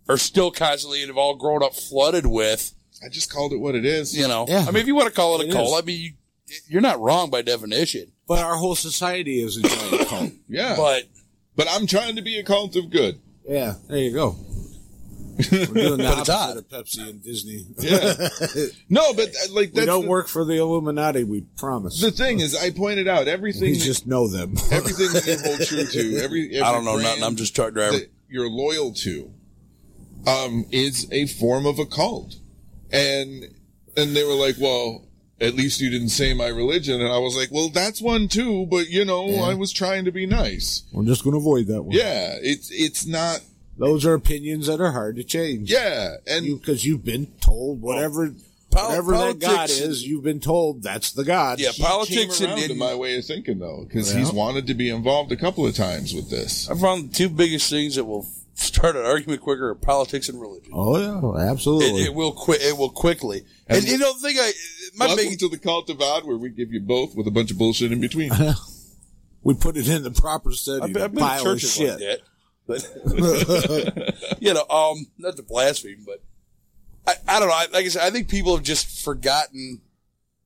are 0.09 0.17
still 0.17 0.51
constantly 0.53 1.03
and 1.03 1.09
have 1.09 1.17
all 1.19 1.35
grown 1.35 1.63
up 1.63 1.75
flooded 1.75 2.27
with. 2.27 2.73
I 3.05 3.09
just 3.09 3.31
called 3.33 3.53
it 3.53 3.57
what 3.59 3.75
it 3.75 3.85
is. 3.85 4.17
You 4.17 4.29
know, 4.29 4.47
Yeah. 4.49 4.61
I 4.67 4.71
mean, 4.71 4.77
if 4.77 4.87
you 4.87 4.95
want 4.95 5.09
to 5.09 5.15
call 5.15 5.41
it 5.41 5.47
a 5.47 5.49
It 5.49 5.53
cult, 5.53 5.75
is. 5.77 5.83
I 5.83 5.85
mean, 5.85 6.01
you, 6.01 6.13
you're 6.69 6.81
not 6.81 7.01
wrong 7.01 7.31
by 7.31 7.43
definition. 7.43 8.13
But 8.27 8.39
our 8.39 8.57
whole 8.57 8.75
society 8.75 9.41
is 9.43 9.57
a 9.57 9.63
giant 9.63 10.09
cult. 10.09 10.33
Yeah, 10.49 10.77
but, 10.77 11.05
But 11.57 11.69
I'm 11.71 11.87
trying 11.87 12.17
to 12.17 12.23
be 12.23 12.39
a 12.39 12.43
cult 12.45 12.77
of 12.77 12.91
good. 12.91 13.21
Yeah, 13.49 13.75
there 13.89 13.99
you 13.99 14.13
go. 14.13 14.37
We're 15.51 15.67
doing 15.67 15.99
the 15.99 16.09
opposite 16.09 16.59
of 16.59 16.69
Pepsi 16.69 17.09
and 17.09 17.23
Disney. 17.23 17.67
Yeah. 17.79 18.29
No, 18.89 19.15
but 19.15 19.29
uh, 19.29 19.53
like 19.53 19.71
we 19.71 19.77
that's 19.81 19.87
don't 19.87 20.03
the, 20.03 20.09
work 20.09 20.29
for 20.29 20.45
the 20.45 20.57
Illuminati. 20.59 21.25
We 21.25 21.43
promise. 21.57 22.01
the 22.01 22.11
thing 22.11 22.41
is, 22.41 22.55
I 22.55 22.71
pointed 22.71 23.09
out 23.09 23.29
everything. 23.29 23.71
we 23.71 23.77
just 23.77 24.07
know 24.07 24.29
them. 24.29 24.55
everything 24.71 25.13
that 25.13 25.27
you 25.27 25.39
hold 25.39 25.67
true 25.67 25.85
to, 25.87 26.17
every, 26.23 26.57
every 26.57 26.61
I 26.61 26.73
don't 26.73 26.85
know 26.85 26.95
brand 26.95 27.05
nothing. 27.05 27.25
I'm 27.25 27.37
just 27.37 27.57
truck 27.57 27.73
driver. 27.73 27.99
that 27.99 28.11
you're 28.29 28.49
loyal 28.49 28.93
to, 28.93 29.33
um, 30.27 30.67
is 30.71 31.09
a 31.11 31.27
form 31.27 31.65
of 31.65 31.79
a 31.79 31.87
cult. 31.87 32.37
And, 32.91 33.45
and 33.97 34.15
they 34.15 34.25
were 34.25 34.35
like, 34.35 34.57
well, 34.61 35.07
at 35.43 35.55
least 35.55 35.81
you 35.81 35.91
didn't 35.91 36.09
say 36.11 36.33
my 36.35 36.49
religion. 36.49 37.01
And 37.01 37.13
I 37.13 37.19
was 37.19 37.37
like, 37.37 37.51
well, 37.51 37.69
that's 37.69 38.01
one 38.01 38.29
too, 38.29 38.67
but 38.67 38.89
you 38.89 39.05
know, 39.05 39.35
I 39.43 39.55
was 39.55 39.73
trying 39.73 40.05
to 40.07 40.13
be 40.13 40.25
nice. 40.27 40.85
We're 40.93 41.05
just 41.05 41.25
going 41.25 41.33
to 41.35 41.39
avoid 41.39 41.67
that 41.67 41.83
one. 41.83 41.95
Yeah. 41.97 42.37
It's, 42.41 42.71
it's 42.71 43.05
not, 43.07 43.41
Those 43.79 44.07
are 44.07 44.15
opinions 44.15 44.67
that 44.69 44.81
are 44.81 44.93
hard 44.93 45.17
to 45.17 45.25
change. 45.25 45.71
yeah. 45.71 46.17
And 46.27 46.61
Because 46.61 46.85
you, 46.85 46.95
have 46.95 47.05
been 47.05 47.27
told 47.41 47.81
whatever, 47.83 48.33
Pol- 48.71 48.89
whatever 48.89 49.13
that 49.19 49.39
God 49.41 49.69
is, 49.69 50.07
you've 50.07 50.25
been 50.25 50.41
told 50.41 50.83
that's 50.83 51.13
the 51.13 51.25
God. 51.25 51.59
Yeah, 51.61 51.71
he 51.71 51.83
politics 51.83 52.39
came 52.39 52.49
and, 52.51 52.59
around 52.59 52.69
to 52.69 52.75
my 52.75 52.95
way 52.95 53.19
of 53.19 53.25
thinking 53.27 53.59
though, 53.59 53.85
because 53.87 54.13
Yeah. 54.13 54.21
he's 54.21 54.33
wanted 54.33 54.67
to 54.69 54.75
be 54.75 54.89
involved 54.89 55.31
a 55.33 55.37
couple 55.37 55.67
of 55.67 55.75
times 55.75 56.15
with 56.15 56.31
this. 56.31 56.71
I 56.71 56.75
found 56.77 57.11
the 57.11 57.15
two 57.15 57.29
biggest 57.29 57.69
things 57.69 57.97
that 57.97 58.05
will 58.05 58.27
start 58.55 58.95
an 58.97 59.05
argument 59.05 59.41
quicker 59.43 59.69
are 59.71 59.75
politics 59.75 60.29
and 60.29 60.41
religion. 60.41 60.71
Oh 60.73 60.97
yeah, 61.37 61.51
absolutely. 61.51 62.03
It, 62.03 62.07
it 62.09 62.15
will 62.15 62.33
quit. 62.33 62.63
It 62.63 62.79
will 62.79 62.91
quickly. 62.91 63.45
And, 63.69 63.79
And- 63.79 63.89
you 63.89 63.99
know 63.99 64.13
the 64.15 64.21
thing, 64.21 64.37
I 64.39 64.53
my 64.97 65.07
Welcome 65.07 65.25
big 65.29 65.39
to 65.41 65.49
the 65.49 65.59
cult 65.59 65.89
of 65.91 66.01
odd, 66.01 66.25
where 66.25 66.37
we 66.37 66.51
give 66.51 66.73
you 66.73 66.81
both 66.81 67.15
with 67.15 67.27
a 67.27 67.31
bunch 67.31 67.51
of 67.51 67.59
bullshit 67.59 67.93
in 67.93 68.01
between. 68.01 68.31
we 69.43 69.55
put 69.55 69.77
it 69.77 69.89
in 69.89 70.03
the 70.03 70.11
proper 70.11 70.53
setting. 70.53 70.83
I've 70.85 70.93
been, 70.93 71.03
I've 71.03 71.15
been 71.15 71.39
to 71.39 71.43
churches 71.43 71.73
shit. 71.75 71.91
like 71.91 71.99
that, 71.99 72.21
but 74.27 74.37
you 74.41 74.53
know, 74.55 74.67
um, 74.69 75.07
not 75.19 75.37
to 75.37 75.43
blaspheme, 75.43 76.05
but 76.07 76.23
I, 77.07 77.37
I 77.37 77.39
don't 77.41 77.49
know. 77.49 77.55
I, 77.55 77.67
like 77.73 77.85
I 77.87 77.89
said, 77.89 78.03
I 78.03 78.11
think 78.11 78.29
people 78.29 78.55
have 78.55 78.65
just 78.65 79.03
forgotten 79.05 79.81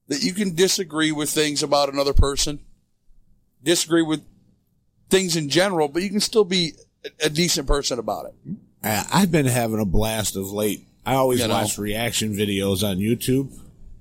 that 0.09 0.23
you 0.23 0.33
can 0.33 0.55
disagree 0.55 1.13
with 1.13 1.29
things 1.31 1.63
about 1.63 1.93
another 1.93 2.13
person, 2.15 2.61
disagree 3.63 4.03
with 4.03 4.23
things 5.11 5.37
in 5.37 5.49
general, 5.49 5.89
but 5.89 6.03
you 6.03 6.11
can 6.11 6.21
still 6.21 6.45
be 6.45 6.73
a, 7.05 7.27
a 7.27 7.31
decent 7.31 7.67
person 7.67 7.99
about 7.99 8.27
it. 8.27 8.35
I- 8.85 9.07
I've 9.13 9.33
been 9.33 9.47
having 9.47 9.81
a 9.81 9.85
blast 9.85 10.37
of 10.37 10.51
late. 10.53 10.87
I 11.05 11.15
always 11.15 11.41
You 11.41 11.49
know. 11.49 11.55
watch 11.55 11.79
reaction 11.79 12.33
videos 12.35 12.83
on 12.89 12.99
YouTube, 12.99 13.57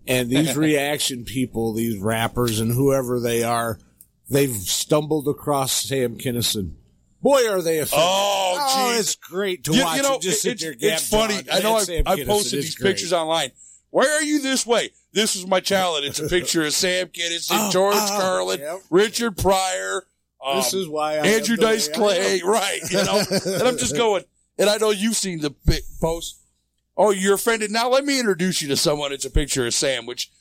and 0.08 0.30
these 0.30 0.56
reaction 0.58 1.24
people, 1.26 1.74
these 1.74 1.97
rappers 1.99 2.60
and 2.60 2.72
whoever 2.72 3.20
they 3.20 3.43
are, 3.43 3.80
they've 4.30 4.56
stumbled 4.56 5.28
across 5.28 5.72
Sam 5.72 6.18
Kinison. 6.18 6.74
Boy, 7.22 7.49
are 7.49 7.62
they 7.62 7.80
offended! 7.80 8.06
Oh, 8.08 8.91
geez. 8.91 8.99
it's 8.99 9.16
great 9.16 9.64
to 9.64 9.74
You- 9.76 9.84
watch. 9.84 9.97
you 9.97 10.03
know, 10.03 10.20
just 10.20 10.41
sit 10.41 10.62
it- 10.62 10.80
there. 10.80 10.93
it's, 10.93 11.10
funny. 11.10 11.41
I 11.51 11.60
know 11.60 11.76
I, 11.78 12.03
I 12.06 12.24
posted 12.24 12.60
It's 12.60 12.68
these 12.68 12.76
great. 12.76 12.91
pictures 12.91 13.14
online. 13.14 13.51
Why 13.89 14.06
are 14.08 14.22
you 14.22 14.41
this 14.41 14.66
way? 14.66 14.91
This 15.14 15.36
is 15.36 15.47
my 15.47 15.60
child. 15.62 16.03
It's 16.03 16.20
a 16.20 16.28
picture 16.28 16.64
of 16.66 16.74
Sam 16.74 17.08
Kinison, 17.08 17.51
Oh, 17.53 17.72
George 17.72 17.95
oh, 17.97 18.18
Carlin, 18.20 18.60
yep. 18.60 18.82
Richard 18.89 19.38
Pryor. 19.38 20.06
Um, 20.45 20.58
This 20.58 20.74
is 20.74 20.88
why 20.88 21.14
I 21.14 21.26
Andrew 21.28 21.53
am 21.56 21.60
the 21.62 21.66
way 21.66 21.72
Dice 21.74 21.88
Clay, 21.88 22.41
right? 22.43 22.80
You 22.91 23.03
know, 23.03 23.24
and 23.32 23.64
I'm 23.64 23.78
just 23.78 23.95
going. 23.97 24.24
And 24.60 24.70
I 24.70 24.78
know 24.78 24.91
you've 24.91 25.16
seen 25.16 25.39
the 25.39 25.51
post. 26.01 26.38
Oh, 26.98 27.12
you're 27.12 27.36
offended. 27.36 27.72
Now 27.72 27.89
let 27.89 28.06
me 28.06 28.20
introduce 28.20 28.62
you 28.62 28.68
to 28.70 28.78
someone. 28.78 29.12
It's 29.12 29.26
a 29.26 29.30
picture 29.30 29.66
of 29.66 29.74
Sam, 29.74 30.06
which 30.06 30.32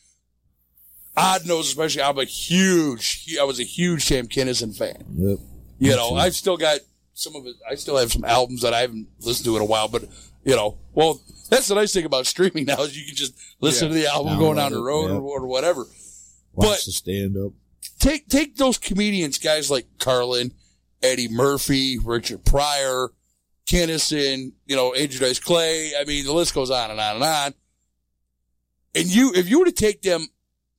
Odd 1.17 1.47
knows, 1.47 1.69
especially. 1.69 2.03
I'm 2.03 2.19
a 2.19 2.25
huge. 2.25 3.37
I 3.41 3.45
was 3.45 3.61
a 3.61 3.65
huge 3.65 4.05
Sam 4.05 4.27
Kinison 4.27 4.77
fan. 4.77 5.05
Yep. 5.17 5.39
You 5.79 5.97
know. 5.97 6.15
I've 6.15 6.35
still 6.35 6.57
got 6.57 6.81
some 7.15 7.37
of 7.37 7.47
it. 7.47 7.55
I 7.69 7.77
still 7.77 7.97
have 7.97 8.13
some 8.13 8.25
albums 8.25 8.63
that 8.63 8.75
I 8.75 8.81
haven't 8.81 9.09
listened 9.21 9.45
to 9.47 9.57
in 9.57 9.63
a 9.63 9.67
while, 9.67 9.87
but 9.89 10.05
you 10.45 10.57
know, 10.57 10.79
well, 10.93 11.21
that's 11.51 11.69
the 11.69 11.75
nice 11.77 11.93
thing 11.93 12.05
about 12.05 12.27
streaming 12.27 12.65
now 12.67 12.83
is 12.83 12.99
you 12.99 13.07
can 13.07 13.15
just 13.15 13.35
listen 13.61 13.89
Yeah. 13.89 13.95
to 13.95 14.01
the 14.01 14.07
album 14.09 14.39
going 14.39 14.57
down 14.57 14.73
the 14.73 14.83
road 14.83 15.09
yeah. 15.11 15.17
or, 15.17 15.41
or 15.43 15.47
whatever. 15.47 15.87
Watch 16.53 16.85
the 16.87 16.93
stand 16.93 17.37
up. 17.37 17.53
Take 18.01 18.29
take 18.29 18.57
those 18.57 18.77
comedians, 18.79 19.39
guys 19.39 19.71
like 19.71 19.87
Carlin, 19.99 20.53
Eddie 21.03 21.29
Murphy, 21.29 21.97
Richard 21.99 22.45
Pryor, 22.45 23.11
Kinison, 23.67 24.53
you 24.67 24.77
know, 24.77 24.93
Andrew 24.95 25.21
Dice 25.21 25.39
Clay. 25.41 25.93
I 25.99 26.05
mean, 26.05 26.25
the 26.25 26.33
list 26.33 26.55
goes 26.55 26.71
on 26.71 26.91
and 26.91 27.01
on 27.01 27.15
and 27.17 27.25
on. 27.25 27.55
And 28.95 29.07
you, 29.07 29.33
if 29.35 29.49
you 29.49 29.59
were 29.59 29.65
to 29.65 29.73
take 29.73 30.03
them 30.03 30.27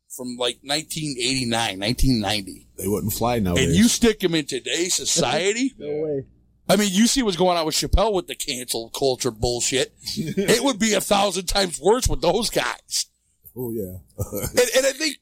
from 0.10 0.38
like 0.38 0.60
1989, 0.64 1.80
1990, 1.80 2.68
They 2.78 2.88
wouldn't 2.88 3.14
fly 3.14 3.40
nowadays. 3.40 3.68
and 3.68 3.76
you 3.76 3.88
stick 3.88 4.20
them 4.20 4.36
in 4.36 4.46
today's 4.46 4.94
society, 4.94 5.74
no 5.78 5.88
way. 5.88 6.26
I 6.68 6.78
mean, 6.78 6.90
you 6.92 7.06
see 7.08 7.22
what's 7.22 7.38
going 7.38 7.58
on 7.58 7.66
with 7.66 7.76
Chappelle 7.76 8.14
with 8.14 8.28
the 8.28 8.36
cancel 8.36 8.90
culture 8.90 9.30
bullshit. 9.32 9.94
it 10.16 10.64
would 10.64 10.80
be 10.80 10.94
a 10.94 11.02
thousand 11.02 11.46
times 11.46 11.80
worse 11.80 12.08
with 12.08 12.22
those 12.22 12.50
guys. 12.50 13.08
Oh 13.56 13.72
yeah. 13.72 13.98
And, 14.50 14.70
and 14.78 14.86
I 14.86 14.92
think, 14.94 15.18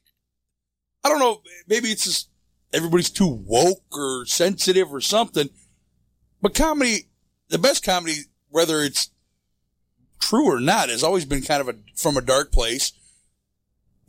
I 1.03 1.09
don't 1.09 1.19
know, 1.19 1.41
maybe 1.67 1.89
it's 1.89 2.05
just 2.05 2.29
everybody's 2.71 3.09
too 3.09 3.27
woke 3.27 3.83
or 3.91 4.25
sensitive 4.25 4.93
or 4.93 5.01
something. 5.01 5.49
But 6.41 6.53
comedy, 6.53 7.09
the 7.49 7.57
best 7.57 7.83
comedy, 7.83 8.15
whether 8.49 8.81
it's 8.81 9.09
true 10.19 10.45
or 10.45 10.59
not, 10.59 10.89
has 10.89 11.03
always 11.03 11.25
been 11.25 11.41
kind 11.41 11.61
of 11.61 11.69
a 11.69 11.75
from 11.95 12.17
a 12.17 12.21
dark 12.21 12.51
place. 12.51 12.93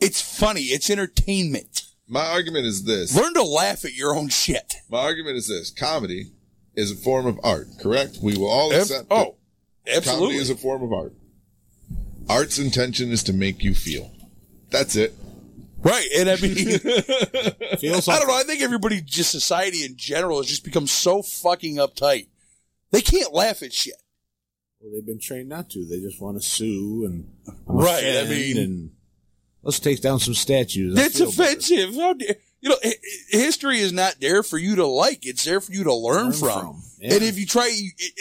It's 0.00 0.20
funny. 0.20 0.62
It's 0.62 0.90
entertainment. 0.90 1.82
My 2.06 2.26
argument 2.26 2.66
is 2.66 2.84
this. 2.84 3.16
Learn 3.16 3.34
to 3.34 3.42
laugh 3.42 3.84
at 3.84 3.94
your 3.94 4.14
own 4.14 4.28
shit. 4.28 4.74
My 4.90 4.98
argument 4.98 5.36
is 5.36 5.48
this. 5.48 5.70
Comedy 5.70 6.32
is 6.74 6.90
a 6.90 6.96
form 6.96 7.26
of 7.26 7.38
art, 7.42 7.68
correct? 7.80 8.18
We 8.22 8.36
will 8.36 8.50
all 8.50 8.72
Ab- 8.72 8.82
accept 8.82 9.06
oh, 9.10 9.36
that 9.86 9.96
absolutely. 9.96 10.26
Comedy 10.26 10.38
is 10.42 10.50
a 10.50 10.56
form 10.56 10.82
of 10.82 10.92
art. 10.92 11.14
Art's 12.28 12.58
intention 12.58 13.10
is 13.10 13.22
to 13.24 13.32
make 13.32 13.62
you 13.62 13.74
feel. 13.74 14.10
That's 14.70 14.96
it. 14.96 15.14
Right. 15.82 16.06
And 16.16 16.30
I 16.30 16.36
mean, 16.36 16.54
Feels 17.78 18.08
I 18.08 18.18
don't 18.18 18.28
know. 18.28 18.34
I 18.34 18.44
think 18.46 18.62
everybody, 18.62 19.02
just 19.02 19.30
society 19.30 19.84
in 19.84 19.96
general, 19.96 20.38
has 20.38 20.46
just 20.46 20.64
become 20.64 20.86
so 20.86 21.22
fucking 21.22 21.76
uptight. 21.76 22.28
They 22.90 23.00
can't 23.00 23.32
laugh 23.32 23.62
at 23.62 23.72
shit. 23.72 23.94
Well, 24.80 24.92
they've 24.92 25.06
been 25.06 25.18
trained 25.20 25.48
not 25.48 25.70
to. 25.70 25.84
They 25.84 26.00
just 26.00 26.20
want 26.20 26.40
to 26.40 26.46
sue 26.46 27.04
and 27.06 27.28
Right, 27.66 28.04
I 28.18 28.24
mean- 28.28 28.58
and 28.58 28.90
let's 29.62 29.80
take 29.80 30.00
down 30.02 30.20
some 30.20 30.34
statues. 30.34 30.96
I 30.96 31.02
That's 31.02 31.20
offensive. 31.20 31.94
How 31.94 32.12
dare, 32.12 32.36
you 32.60 32.68
know, 32.70 32.76
hi- 32.82 32.90
hi- 32.90 33.38
history 33.38 33.78
is 33.78 33.92
not 33.92 34.16
there 34.20 34.42
for 34.42 34.58
you 34.58 34.76
to 34.76 34.86
like. 34.86 35.26
It's 35.26 35.44
there 35.44 35.60
for 35.60 35.72
you 35.72 35.84
to 35.84 35.94
learn, 35.94 36.24
Learn 36.26 36.32
from. 36.34 36.60
from, 36.60 36.82
yeah. 37.00 37.14
And 37.14 37.22
if 37.24 37.38
you 37.38 37.46
try, 37.46 37.74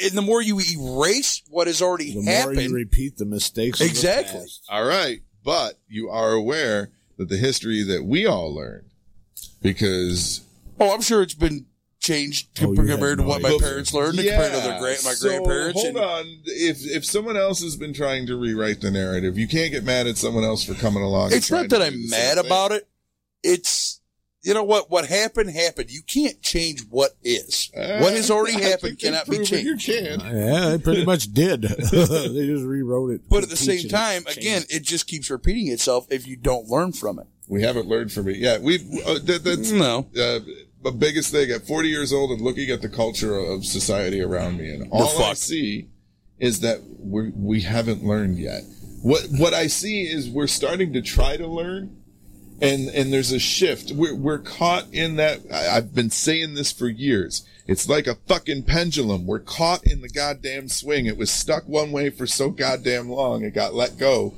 and 0.04 0.12
the 0.14 0.22
more 0.22 0.42
you 0.42 0.60
erase 0.60 1.42
what 1.50 1.68
has 1.68 1.82
already 1.82 2.14
The 2.14 2.22
more 2.22 2.34
happened, 2.34 2.62
you 2.62 2.74
repeat 2.74 3.18
the 3.18 3.26
mistakes, 3.26 3.80
of 3.82 3.86
the 3.88 3.92
Exactly. 3.92 4.40
past. 4.40 4.64
All 4.70 4.86
right. 4.86 5.22
But 5.44 5.80
you 5.90 6.10
are 6.10 6.32
aware 6.32 6.92
that 7.18 7.28
the 7.30 7.38
history 7.38 7.84
that 7.84 8.06
we 8.06 8.26
all 8.26 8.56
learned, 8.56 8.90
because 9.62 10.42
oh, 10.80 10.94
I'm 10.94 11.02
sure 11.02 11.22
it's 11.22 11.34
been 11.34 11.66
changed 12.04 12.50
Oh, 12.62 12.70
you 12.72 12.76
compared 12.76 13.00
had 13.00 13.18
to 13.18 13.24
no 13.24 13.28
what 13.30 13.42
my 13.42 13.58
parents 13.60 13.94
learned, 13.94 14.20
and 14.20 14.28
compared 14.28 14.54
to 14.54 14.60
their 14.60 14.80
grand, 14.80 15.00
my 15.04 15.14
so 15.14 15.30
grandparents. 15.30 15.82
Hold 15.82 15.96
and- 15.96 16.06
on. 16.06 16.26
If 16.46 16.86
if 16.86 17.06
someone 17.06 17.38
else 17.38 17.64
has 17.64 17.76
been 17.76 17.94
trying 17.94 18.28
to 18.28 18.36
rewrite 18.36 18.82
the 18.82 18.92
narrative, 18.92 19.38
you 19.38 19.48
can't 19.48 19.72
get 19.72 19.84
mad 19.84 20.06
at 20.06 20.18
someone 20.18 20.44
else 20.44 20.64
for 20.64 20.74
coming 20.76 21.02
along. 21.02 21.34
It's 21.34 21.50
not 21.50 21.70
that 21.70 21.82
I'm 21.82 22.10
mad 22.10 22.36
same 22.38 22.46
about 22.46 22.72
it. 22.74 22.88
It's 23.42 24.02
you 24.44 24.54
know 24.54 24.64
what 24.64 24.92
what 24.92 25.06
happened 25.08 25.50
happened. 25.52 25.90
You 25.90 26.02
can't 26.04 26.42
change 26.42 26.82
what 26.90 27.12
is. 27.24 27.72
thing. 27.74 28.02
what 28.02 28.14
has 28.14 28.30
already 28.30 28.56
Uh, 28.62 28.68
I 28.68 28.70
happened 28.70 29.00
cannot 29.00 29.30
be 29.30 29.38
changed. 29.38 29.66
You 29.66 29.78
can. 29.78 30.20
Yeah, 30.20 30.70
they 30.72 30.78
pretty 30.80 31.06
much 31.06 31.32
did. 31.34 31.62
they 31.92 32.46
just 32.48 32.66
rewrote 32.66 33.12
it. 33.12 33.22
But 33.30 33.44
at 33.44 33.50
the 33.50 33.56
same 33.56 33.78
Teaching 33.78 33.90
it, 33.90 33.94
time, 33.94 34.24
changed 34.26 34.38
again, 34.40 34.64
it 34.70 34.84
just 34.84 35.08
keeps 35.08 35.30
repeating 35.30 35.70
itself 35.70 36.08
if 36.12 36.28
you 36.28 36.36
don't 36.36 36.68
learn 36.68 36.92
from 36.92 37.20
it. 37.20 37.28
We 37.48 37.62
haven't 37.64 37.88
learned 37.88 38.12
from 38.12 38.28
it 38.30 38.38
yet. 38.38 38.62
We've 38.62 38.82
uh, 39.06 39.20
that, 39.24 39.42
that's 39.44 39.72
No. 39.72 40.08
uh, 40.18 40.40
the 40.84 40.92
biggest 40.92 41.32
thing 41.32 41.52
at 41.52 41.66
40 41.66 41.90
years 41.90 42.14
old 42.14 42.32
and 42.32 42.42
looking 42.42 42.70
at 42.70 42.82
the 42.82 42.90
culture 42.90 43.38
of 43.38 43.66
society 43.66 44.22
around 44.22 44.58
me, 44.58 44.70
and 44.70 44.90
all 44.92 45.24
I 45.24 45.34
see 45.34 45.90
is 46.40 46.60
that 46.60 46.82
we 47.00 47.30
we 47.30 47.62
haven't 47.62 48.04
learned 48.04 48.38
yet. 48.38 48.64
What 49.02 49.28
what 49.32 49.54
I 49.54 49.68
see 49.68 50.04
is 50.04 50.30
we're 50.30 50.48
starting 50.48 50.94
to 50.94 51.02
try 51.02 51.38
to 51.38 51.48
learn, 51.48 51.96
and 52.62 52.90
and 52.90 53.12
there's 53.12 53.32
a 53.32 53.40
shift. 53.40 53.92
We're 53.92 54.16
we're 54.16 54.40
caught 54.40 54.94
in 54.94 55.16
that. 55.18 55.42
I, 55.52 55.78
I've 55.78 55.94
been 55.94 56.10
saying 56.10 56.54
this 56.54 56.72
for 56.72 56.88
years. 56.88 57.46
It's 57.66 57.88
like 57.88 58.08
a 58.08 58.16
fucking 58.28 58.64
pendulum. 58.64 59.26
We're 59.26 59.40
caught 59.40 59.86
in 59.86 60.02
the 60.02 60.10
goddamn 60.10 60.68
swing. 60.68 61.06
It 61.06 61.18
was 61.18 61.32
stuck 61.32 61.68
one 61.68 61.92
way 61.92 62.10
for 62.10 62.28
so 62.28 62.50
goddamn 62.50 63.10
long. 63.10 63.44
It 63.44 63.54
got 63.54 63.74
let 63.74 63.98
go. 63.98 64.34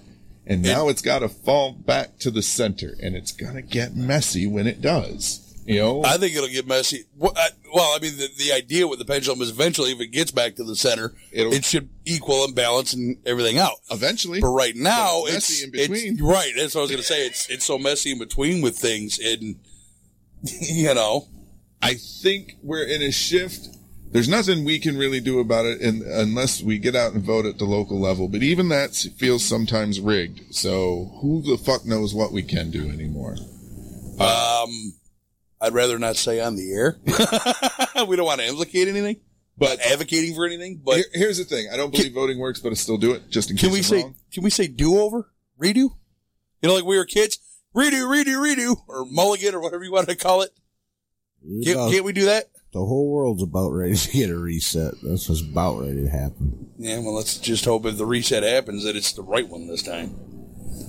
And 0.48 0.62
now 0.62 0.90
it's 0.90 1.02
got 1.02 1.20
to 1.20 1.30
fall 1.30 1.72
back 1.72 2.20
to 2.20 2.30
the 2.30 2.44
center, 2.44 2.96
and 3.02 3.16
it's 3.16 3.32
gonna 3.32 3.64
get 3.64 3.96
messy 3.96 4.46
when 4.46 4.68
it 4.68 4.80
does. 4.80 5.45
You 5.66 5.80
know, 5.80 6.04
I 6.04 6.18
think 6.18 6.36
it'll 6.36 6.48
get 6.48 6.68
messy. 6.68 7.06
Well, 7.18 7.34
I, 7.36 7.50
well, 7.74 7.96
I 7.96 8.00
mean, 8.00 8.16
the, 8.18 8.30
the 8.38 8.54
idea 8.54 8.88
with 8.88 9.00
the 9.00 9.06
pendulum 9.06 9.42
is 9.42 9.50
eventually, 9.50 9.92
if 9.92 10.00
it 10.00 10.08
gets 10.12 10.30
back 10.30 10.56
to 10.58 10.64
the 10.64 10.76
center, 10.76 11.14
It'll- 11.32 11.52
it 11.54 11.66
should 11.66 11.90
equal 12.06 12.44
and 12.44 12.54
balance 12.54 12.94
and 12.94 13.18
everything 13.26 13.58
out. 13.58 13.78
eventually. 13.90 14.42
But 14.42 14.50
right 14.50 14.76
now, 14.76 15.24
But 15.26 15.34
it's, 15.34 15.50
it's 15.50 15.50
messy 15.50 15.64
in 15.64 15.74
it's- 15.74 16.02
between. 16.18 16.24
right. 16.24 16.52
That's 16.56 16.76
what 16.76 16.82
I 16.82 16.84
was 16.84 16.92
going 16.92 17.02
to 17.02 17.08
say. 17.08 17.26
It's 17.26 17.50
it's 17.50 17.66
so 17.66 17.80
messy 17.80 18.12
in 18.12 18.20
between 18.20 18.62
with 18.62 18.78
things, 18.78 19.18
and 19.18 19.56
you 20.62 20.94
know, 20.94 21.28
I 21.82 21.96
think 21.96 22.58
we're 22.62 22.84
in 22.86 23.02
a 23.02 23.12
shift. 23.12 23.70
There's 24.12 24.30
nothing 24.30 24.64
we 24.64 24.78
can 24.80 24.96
really 24.98 25.20
do 25.20 25.40
about 25.40 25.66
it 25.66 25.82
in, 25.82 26.04
unless 26.06 26.62
we 26.62 26.78
get 26.78 26.96
out 26.96 27.14
and 27.14 27.24
vote 27.24 27.46
at 27.46 27.58
the 27.58 27.66
local 27.66 28.00
level. 28.00 28.28
But 28.30 28.44
even 28.44 28.70
that 28.70 28.94
feels 29.18 29.44
sometimes 29.44 30.00
rigged. 30.00 30.54
So 30.56 31.18
who 31.22 31.42
the 31.42 31.58
fuck 31.58 31.86
knows 31.86 32.14
what 32.14 32.32
we 32.32 32.44
can 32.44 32.70
do 32.72 32.88
anymore? 32.90 33.36
um, 34.20 34.94
I'd 35.62 35.74
rather 35.74 35.98
not 35.98 36.16
say 36.16 36.40
on 36.42 36.56
the 36.56 36.72
air. 36.74 36.98
we 38.08 38.16
don't 38.16 38.26
want 38.26 38.42
to 38.42 38.48
implicate 38.48 38.88
anything, 38.88 39.18
but 39.58 39.80
advocating 39.80 40.36
for 40.36 40.46
anything. 40.46 40.82
But 40.84 40.98
Here- 40.98 41.06
here's 41.14 41.38
the 41.38 41.46
thing: 41.46 41.68
I 41.72 41.78
don't 41.78 41.92
believe 41.92 42.14
voting 42.14 42.40
works, 42.40 42.60
but 42.60 42.72
I 42.72 42.76
still 42.76 42.98
do 42.98 43.14
it 43.14 43.30
just 43.30 43.50
in 43.52 43.58
can 43.58 43.70
case 43.70 43.74
we 43.74 43.80
I'm 43.80 43.84
say 43.84 44.04
wrong. 44.04 44.16
can 44.34 44.44
we 44.44 44.50
say 44.50 44.68
do 44.68 45.00
over 45.00 45.32
redo? 45.62 45.76
You 45.76 46.70
know, 46.70 46.76
like 46.76 46.86
we 46.86 46.98
were 46.98 47.06
kids, 47.06 47.40
redo, 47.76 48.04
redo, 48.08 48.36
redo, 48.38 48.76
or 48.88 49.06
mulligan, 49.06 49.56
or 49.56 49.62
whatever 49.62 49.84
you 49.84 49.92
want 49.92 50.10
to 50.10 50.16
call 50.16 50.42
it. 50.42 50.52
It's 51.48 51.66
Can't, 51.68 51.78
about- 51.78 51.92
can't 51.92 52.06
we 52.06 52.14
do 52.14 52.26
that? 52.26 52.46
the 52.74 52.80
whole 52.86 53.10
world's 53.10 53.42
about 53.42 53.70
ready 53.70 53.96
to 53.96 54.12
get 54.12 54.30
a 54.30 54.38
reset. 54.38 54.96
That's 55.02 55.30
what's 55.30 55.40
about 55.42 55.80
ready 55.80 56.02
to 56.04 56.10
happen. 56.10 56.72
Yeah, 56.78 57.00
well, 57.00 57.14
let's 57.14 57.38
just 57.38 57.64
hope 57.64 57.86
if 57.86 57.98
the 57.98 58.06
reset 58.06 58.44
happens 58.44 58.84
that 58.84 58.98
it's 58.98 59.14
the 59.14 59.22
right 59.24 59.48
one 59.48 59.68
this 59.68 59.82
time. 59.82 60.14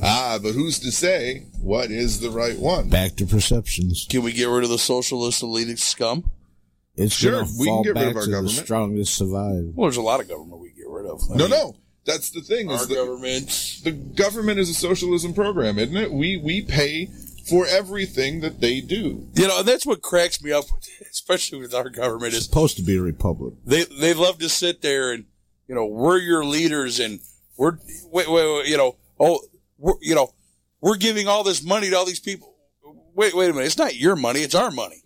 Ah, 0.02 0.38
but 0.42 0.52
who's 0.52 0.78
to 0.80 0.92
say 0.92 1.44
what 1.60 1.90
is 1.90 2.20
the 2.20 2.30
right 2.30 2.58
one? 2.58 2.88
Back 2.88 3.16
to 3.16 3.26
perceptions. 3.26 4.06
Can 4.08 4.22
we 4.22 4.32
get 4.32 4.46
rid 4.48 4.64
of 4.64 4.70
the 4.70 4.78
socialist 4.78 5.42
elitist 5.42 5.78
scum? 5.80 6.30
It's 6.96 7.14
Sure, 7.14 7.32
gonna 7.42 7.48
we 7.58 7.66
can 7.66 7.74
fall 7.74 7.84
get 7.84 7.94
rid 7.94 8.08
of 8.08 8.16
our 8.16 8.26
government. 8.26 8.56
the 8.56 8.62
strongest 8.64 9.14
survive. 9.14 9.64
Well, 9.74 9.86
there's 9.88 9.96
a 9.96 10.02
lot 10.02 10.20
of 10.20 10.28
government 10.28 10.60
we 10.60 10.68
can 10.70 10.78
get 10.78 10.88
rid 10.88 11.06
of. 11.06 11.20
I 11.30 11.36
No, 11.36 11.44
mean, 11.44 11.50
no, 11.50 11.76
that's 12.06 12.30
the 12.30 12.40
thing. 12.40 12.68
Our 12.70 12.76
Is 12.76 12.88
the, 12.88 12.94
government. 12.94 13.80
the 13.84 13.90
government 13.92 14.58
is 14.60 14.70
a 14.70 14.74
socialism 14.74 15.34
program, 15.34 15.78
isn't 15.78 15.96
it? 15.96 16.12
We 16.12 16.36
we 16.38 16.62
pay 16.62 17.10
for 17.50 17.66
everything 17.66 18.40
that 18.40 18.60
they 18.60 18.80
do. 18.80 19.28
You 19.34 19.46
know, 19.48 19.58
and 19.60 19.68
that's 19.68 19.84
what 19.86 20.02
cracks 20.02 20.42
me 20.42 20.52
up, 20.52 20.64
especially 21.10 21.58
with 21.60 21.74
our 21.74 21.88
government, 21.90 22.28
It's 22.32 22.38
is 22.38 22.44
supposed 22.46 22.76
to 22.76 22.82
be 22.82 22.96
a 22.96 23.02
republic. 23.02 23.54
they 23.64 23.84
they 23.84 24.14
love 24.14 24.38
to 24.38 24.48
sit 24.48 24.80
there 24.82 25.12
and 25.12 25.26
you 25.68 25.74
know 25.74 25.84
we're 25.86 26.18
your 26.18 26.44
leaders 26.44 26.98
and 27.00 27.20
we're 27.58 27.78
wait 28.10 28.28
wait, 28.28 28.50
wait 28.52 28.66
you 28.68 28.76
know 28.76 28.96
oh 29.20 29.40
we're, 29.78 29.94
you 30.00 30.14
know 30.14 30.32
we're 30.80 30.96
giving 30.96 31.26
all 31.28 31.42
this 31.44 31.62
money 31.64 31.90
to 31.90 31.96
all 31.96 32.04
these 32.04 32.20
people. 32.20 32.54
Wait 33.14 33.34
wait 33.34 33.50
a 33.50 33.52
minute, 33.52 33.66
it's 33.66 33.78
not 33.78 33.96
your 33.96 34.16
money, 34.16 34.40
it's 34.40 34.54
our 34.54 34.70
money. 34.70 35.02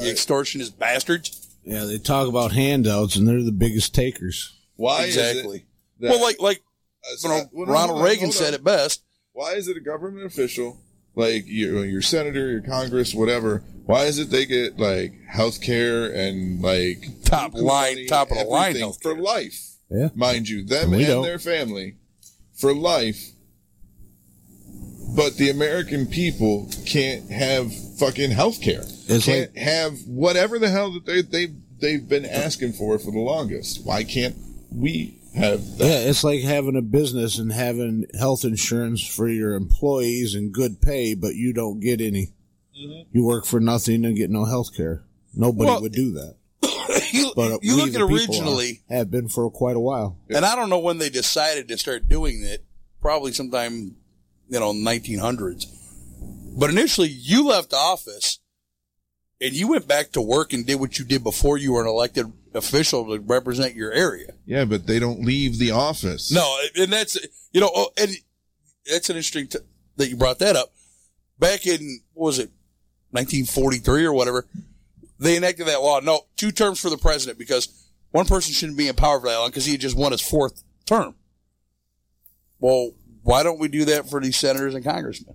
You 0.00 0.12
extortionist 0.12 0.78
bastards. 0.78 1.42
Yeah, 1.64 1.84
they 1.84 1.98
talk 1.98 2.28
about 2.28 2.52
handouts, 2.52 3.16
and 3.16 3.26
they're 3.26 3.42
the 3.42 3.50
biggest 3.52 3.94
takers. 3.94 4.54
Why 4.76 5.04
exactly. 5.04 5.56
is 5.58 5.62
it 5.62 5.66
that, 6.00 6.10
well, 6.10 6.22
like 6.22 6.40
like 6.40 6.62
uh, 7.04 7.16
so 7.16 7.28
you 7.28 7.34
know, 7.34 7.40
that- 7.40 7.50
well, 7.52 7.66
Ronald 7.66 7.98
on, 7.98 8.04
Reagan 8.04 8.32
said 8.32 8.54
it 8.54 8.62
best. 8.62 9.02
Why 9.32 9.52
is 9.52 9.68
it 9.68 9.76
a 9.76 9.80
government 9.80 10.26
official, 10.26 10.78
like 11.14 11.44
your 11.46 11.84
your 11.84 12.02
senator, 12.02 12.50
your 12.50 12.60
Congress, 12.62 13.14
whatever? 13.14 13.62
Why 13.86 14.04
is 14.04 14.18
it 14.18 14.30
they 14.30 14.44
get 14.46 14.78
like 14.78 15.14
health 15.28 15.60
care 15.62 16.12
and 16.12 16.60
like 16.60 17.04
Top 17.24 17.54
line- 17.54 18.06
top 18.08 18.30
of 18.30 18.36
the 18.38 18.44
line 18.44 18.70
everything 18.70 18.88
healthcare. 18.90 19.02
for 19.02 19.16
life? 19.18 19.60
Yeah. 19.90 20.08
mind 20.16 20.48
you, 20.48 20.64
them 20.64 20.90
We 20.90 21.04
and 21.04 21.24
their 21.24 21.38
family 21.38 21.94
for 22.54 22.74
life. 22.74 23.30
But 25.14 25.36
the 25.36 25.50
American 25.50 26.06
people 26.06 26.68
can't 26.84 27.30
have 27.30 27.72
fucking 27.98 28.30
health 28.32 28.60
care. 28.60 28.82
It's 29.08 29.24
can't 29.24 29.56
have 29.56 29.98
whatever 30.06 30.58
the 30.58 30.68
hell 30.68 30.92
that 30.92 31.06
they 31.06 31.22
they 31.22 31.52
they've 31.80 32.08
been 32.08 32.26
asking 32.26 32.72
for 32.72 32.98
for 32.98 33.10
the 33.12 33.18
longest. 33.20 33.84
Why 33.84 34.04
can't 34.04 34.36
we 34.70 35.18
have 35.34 35.78
that? 35.78 35.84
Yeah, 35.86 35.98
it's 36.10 36.24
like 36.24 36.42
having 36.42 36.76
a 36.76 36.82
business 36.82 37.38
and 37.38 37.52
having 37.52 38.06
health 38.18 38.44
insurance 38.44 39.06
for 39.06 39.28
your 39.28 39.54
employees 39.54 40.34
and 40.34 40.52
good 40.52 40.80
pay, 40.82 41.14
but 41.14 41.34
you 41.34 41.52
don't 41.52 41.80
get 41.80 42.00
any. 42.00 42.32
Mm-hmm. 42.78 43.08
You 43.16 43.24
work 43.24 43.46
for 43.46 43.60
nothing 43.60 44.04
and 44.04 44.16
get 44.16 44.28
no 44.30 44.44
health 44.44 44.76
care. 44.76 45.02
Nobody 45.34 45.66
Well, 45.70 45.82
would 45.82 45.92
do 45.92 46.12
that. 46.12 46.36
you, 47.12 47.32
But 47.34 47.52
uh, 47.52 47.58
you 47.62 47.76
look 47.76 47.94
at 47.94 48.00
originally, 48.02 48.80
have 48.90 49.10
been 49.10 49.28
for 49.28 49.50
quite 49.50 49.76
a 49.76 49.80
while. 49.80 50.18
and 50.28 50.44
I 50.44 50.54
don't 50.56 50.68
know 50.70 50.78
when 50.78 50.98
they 50.98 51.08
decided 51.10 51.68
to 51.68 51.78
start 51.78 52.08
doing 52.08 52.42
it. 52.42 52.64
Probably 53.00 53.32
sometime, 53.32 53.96
you 54.48 54.60
know, 54.60 54.72
1900s. 54.72 55.66
But 56.58 56.70
initially, 56.70 57.08
you 57.08 57.48
left 57.48 57.74
office, 57.74 58.40
and 59.40 59.52
you 59.52 59.68
went 59.68 59.86
back 59.86 60.12
to 60.12 60.20
work 60.22 60.52
and 60.52 60.66
did 60.66 60.80
what 60.80 60.98
you 60.98 61.04
did 61.04 61.22
before 61.22 61.58
you 61.58 61.72
were 61.72 61.82
an 61.82 61.88
elected 61.88 62.32
official 62.54 63.04
to 63.06 63.20
represent 63.20 63.74
your 63.74 63.92
area. 63.92 64.32
Yeah, 64.46 64.64
but 64.64 64.86
they 64.86 64.98
don't 64.98 65.20
leave 65.20 65.58
the 65.58 65.72
office. 65.72 66.32
No, 66.32 66.58
and 66.76 66.92
that's 66.92 67.18
you 67.52 67.60
know, 67.60 67.70
oh, 67.74 67.90
and 67.98 68.10
that's 68.90 69.10
an 69.10 69.16
interesting 69.16 69.48
t- 69.48 69.58
that 69.96 70.08
you 70.08 70.16
brought 70.16 70.38
that 70.38 70.56
up. 70.56 70.72
Back 71.38 71.66
in 71.66 72.00
what 72.14 72.26
was 72.26 72.38
it, 72.38 72.50
1943 73.10 74.04
or 74.06 74.12
whatever, 74.14 74.46
they 75.18 75.36
enacted 75.36 75.66
that 75.66 75.82
law. 75.82 76.00
No, 76.00 76.22
two 76.36 76.50
terms 76.50 76.80
for 76.80 76.88
the 76.88 76.96
president 76.96 77.38
because 77.38 77.68
one 78.10 78.24
person 78.26 78.54
shouldn't 78.54 78.78
be 78.78 78.88
in 78.88 78.94
power 78.94 79.20
for 79.20 79.28
that 79.28 79.36
long 79.36 79.50
because 79.50 79.66
he 79.66 79.72
had 79.72 79.80
just 79.80 79.96
won 79.96 80.12
his 80.12 80.22
fourth 80.22 80.62
term. 80.86 81.14
Well, 82.58 82.92
why 83.26 83.42
don't 83.42 83.58
we 83.58 83.68
do 83.68 83.84
that 83.86 84.08
for 84.08 84.20
these 84.20 84.36
senators 84.36 84.74
and 84.74 84.84
congressmen? 84.84 85.34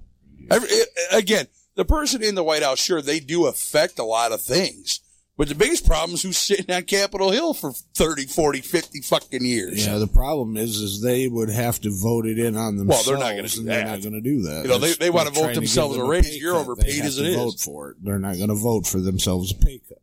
Every, 0.49 0.69
it, 0.69 0.87
again, 1.11 1.47
the 1.75 1.85
person 1.85 2.23
in 2.23 2.35
the 2.35 2.43
White 2.43 2.63
House, 2.63 2.79
sure, 2.79 3.01
they 3.01 3.19
do 3.19 3.45
affect 3.47 3.99
a 3.99 4.03
lot 4.03 4.31
of 4.31 4.41
things. 4.41 5.01
But 5.37 5.47
the 5.49 5.55
biggest 5.55 5.85
problem 5.87 6.13
is 6.13 6.21
who's 6.21 6.37
sitting 6.37 6.73
on 6.73 6.83
Capitol 6.83 7.31
Hill 7.31 7.53
for 7.53 7.71
30, 7.95 8.25
40, 8.27 8.61
50 8.61 9.01
fucking 9.01 9.43
years. 9.45 9.85
Yeah, 9.85 9.97
the 9.97 10.07
problem 10.07 10.55
is, 10.55 10.77
is 10.77 11.01
they 11.01 11.27
would 11.27 11.49
have 11.49 11.79
to 11.81 11.89
vote 11.89 12.25
it 12.27 12.37
in 12.37 12.55
on 12.57 12.75
Well, 12.75 12.85
themselves. 12.85 13.05
they're 13.07 13.17
not 13.17 13.35
gonna 13.35 13.47
do 13.47 13.59
and 13.61 13.67
They're 13.69 13.83
that. 13.83 13.89
not 13.91 14.01
going 14.01 14.13
to 14.13 14.21
do 14.21 14.41
that. 14.43 14.63
You 14.63 14.67
know, 14.69 14.77
they- 14.77 14.87
That's 14.87 14.99
they 14.99 15.09
wanna 15.09 15.29
like 15.31 15.39
vote 15.39 15.47
to 15.49 15.55
themselves 15.55 15.95
give 15.95 16.01
a 16.01 16.03
them 16.03 16.09
raise. 16.11 16.37
You're 16.37 16.55
overpaid 16.57 17.01
as 17.03 17.17
it 17.17 17.25
is. 17.27 17.35
Vote 17.35 17.59
for 17.59 17.91
it. 17.91 17.97
They're 18.03 18.19
not 18.19 18.37
going 18.37 18.49
to 18.49 18.55
vote 18.55 18.85
for 18.85 18.99
themselves 18.99 19.51
a 19.51 19.55
pay 19.55 19.81
cut. 19.87 19.97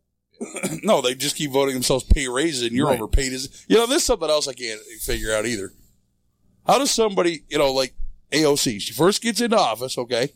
no, 0.83 1.01
they 1.01 1.15
just 1.15 1.35
keep 1.35 1.51
voting 1.51 1.73
themselves 1.75 2.03
pay 2.05 2.27
raises 2.27 2.63
and 2.63 2.71
you're 2.71 2.87
Right. 2.87 2.99
overpaid. 2.99 3.31
As 3.33 3.65
you 3.67 3.75
know, 3.77 3.85
there's 3.87 4.03
something 4.03 4.29
else 4.29 4.47
I 4.47 4.53
can't 4.53 4.79
figure 5.01 5.33
out 5.33 5.45
either. 5.45 5.71
How 6.69 6.77
does 6.77 6.91
somebody, 6.91 7.43
you 7.49 7.57
know, 7.57 7.71
like 7.73 7.93
AOC, 8.31 8.79
she 8.79 8.93
first 8.93 9.21
gets 9.23 9.41
into 9.41 9.57
office, 9.57 9.97
okay, 9.97 10.33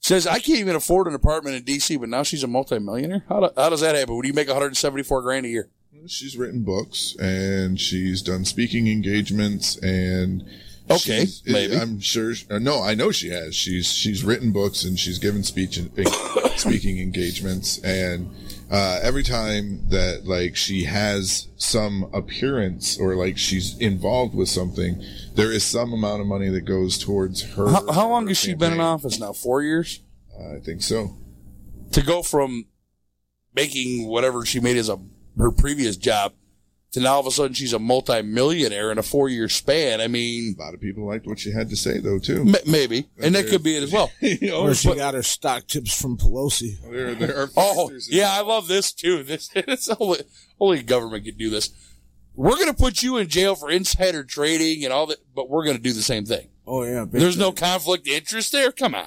says 0.00 0.26
I 0.26 0.38
can't 0.38 0.60
even 0.60 0.76
afford 0.76 1.08
an 1.08 1.14
apartment 1.14 1.56
in 1.56 1.62
DC, 1.64 1.98
but 1.98 2.08
now 2.08 2.22
she's 2.22 2.44
a 2.44 2.46
multimillionaire. 2.46 3.24
How, 3.28 3.40
do, 3.40 3.48
how 3.56 3.70
does 3.70 3.80
that 3.80 3.96
happen? 3.96 4.16
When 4.16 4.24
you 4.24 4.32
make 4.32 4.46
174 4.46 5.22
grand 5.22 5.46
a 5.46 5.48
year? 5.48 5.68
She's 6.06 6.36
written 6.36 6.62
books 6.62 7.16
and 7.18 7.80
she's 7.80 8.22
done 8.22 8.44
speaking 8.44 8.86
engagements 8.86 9.76
and 9.78 10.44
Okay, 10.88 11.26
maybe. 11.44 11.74
I'm 11.76 11.98
sure. 11.98 12.32
uh, 12.48 12.60
No, 12.60 12.80
I 12.80 12.94
know 12.94 13.10
she 13.10 13.30
has. 13.30 13.56
She's 13.56 13.92
she's 13.92 14.22
written 14.22 14.52
books 14.52 14.84
and 14.84 14.96
she's 14.96 15.18
given 15.18 15.42
speech 15.42 15.76
and 15.78 15.90
speaking 16.56 17.00
engagements 17.00 17.78
and 17.82 18.30
uh, 18.70 19.00
every 19.02 19.22
time 19.22 19.88
that 19.90 20.22
like 20.24 20.56
she 20.56 20.84
has 20.84 21.48
some 21.56 22.10
appearance 22.12 22.98
or 22.98 23.14
like 23.14 23.38
she's 23.38 23.76
involved 23.78 24.34
with 24.34 24.48
something, 24.48 25.02
there 25.34 25.52
is 25.52 25.64
some 25.64 25.92
amount 25.92 26.20
of 26.20 26.26
money 26.26 26.48
that 26.48 26.62
goes 26.62 26.98
towards 26.98 27.42
her. 27.54 27.68
How, 27.68 27.92
how 27.92 28.08
long 28.08 28.24
her 28.24 28.28
has 28.30 28.38
she 28.38 28.54
been 28.54 28.72
in 28.72 28.80
office 28.80 29.18
now? 29.20 29.32
Four 29.32 29.62
years? 29.62 30.02
I 30.38 30.58
think 30.58 30.82
so. 30.82 31.16
To 31.92 32.02
go 32.02 32.22
from 32.22 32.66
making 33.54 34.08
whatever 34.08 34.44
she 34.44 34.60
made 34.60 34.76
as 34.76 34.88
a 34.88 34.98
her 35.38 35.50
previous 35.50 35.96
job 35.96 36.32
to 36.96 37.02
now 37.02 37.14
all 37.14 37.20
of 37.20 37.26
a 37.26 37.30
sudden 37.30 37.52
she's 37.52 37.72
a 37.72 37.78
multimillionaire 37.78 38.90
in 38.90 38.98
a 38.98 39.02
four 39.02 39.28
year 39.28 39.48
span. 39.48 40.00
I 40.00 40.08
mean, 40.08 40.56
A 40.58 40.62
lot 40.62 40.74
of 40.74 40.80
people 40.80 41.06
liked 41.06 41.26
what 41.26 41.38
she 41.38 41.52
had 41.52 41.68
to 41.70 41.76
say 41.76 41.98
though 41.98 42.18
too. 42.18 42.40
M- 42.42 42.54
maybe, 42.66 43.06
and 43.22 43.34
that 43.34 43.46
could 43.48 43.62
be 43.62 43.76
it 43.76 43.82
as 43.82 43.92
well. 43.92 44.10
You 44.20 44.48
know, 44.48 44.62
Or 44.62 44.74
she 44.74 44.88
but- 44.88 44.96
got 44.96 45.14
her 45.14 45.22
stock 45.22 45.66
tips 45.66 46.00
from 46.00 46.16
Pelosi. 46.16 46.80
there, 46.90 47.14
there 47.14 47.36
are 47.38 47.50
Oh, 47.56 47.92
yeah, 48.08 48.30
I 48.32 48.40
love 48.40 48.66
this 48.68 48.92
too. 48.92 49.22
This 49.22 49.50
it's 49.54 49.88
only 50.00 50.20
only 50.58 50.82
government 50.82 51.24
can 51.24 51.36
do 51.36 51.50
this. 51.50 51.70
We're 52.34 52.56
going 52.56 52.66
to 52.68 52.74
put 52.74 53.02
you 53.02 53.16
in 53.16 53.28
jail 53.28 53.54
for 53.54 53.70
insider 53.70 54.22
trading 54.24 54.84
and 54.84 54.92
all 54.92 55.06
that, 55.06 55.18
but 55.34 55.48
we're 55.48 55.64
going 55.64 55.76
to 55.78 55.82
do 55.82 55.92
the 55.92 56.02
same 56.02 56.24
thing. 56.26 56.48
Oh 56.66 56.82
yeah, 56.82 57.04
big 57.04 57.20
There's 57.20 57.38
no 57.38 57.52
conflict 57.52 58.06
of 58.08 58.12
interest 58.14 58.52
there. 58.52 58.72
Come 58.72 58.94
on. 58.94 59.06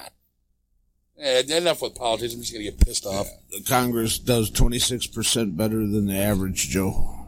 Eh, 1.18 1.42
enough 1.56 1.82
with 1.82 1.94
politics. 1.94 2.32
I'm 2.34 2.40
just 2.40 2.52
going 2.52 2.64
to 2.64 2.70
get 2.70 2.80
pissed 2.80 3.04
off. 3.04 3.28
The 3.50 3.62
Congress 3.62 4.18
does 4.18 4.50
twenty 4.50 4.78
six 4.78 5.06
percent 5.06 5.56
better 5.56 5.86
than 5.86 6.06
the 6.06 6.16
average 6.16 6.68
Joe. 6.70 7.19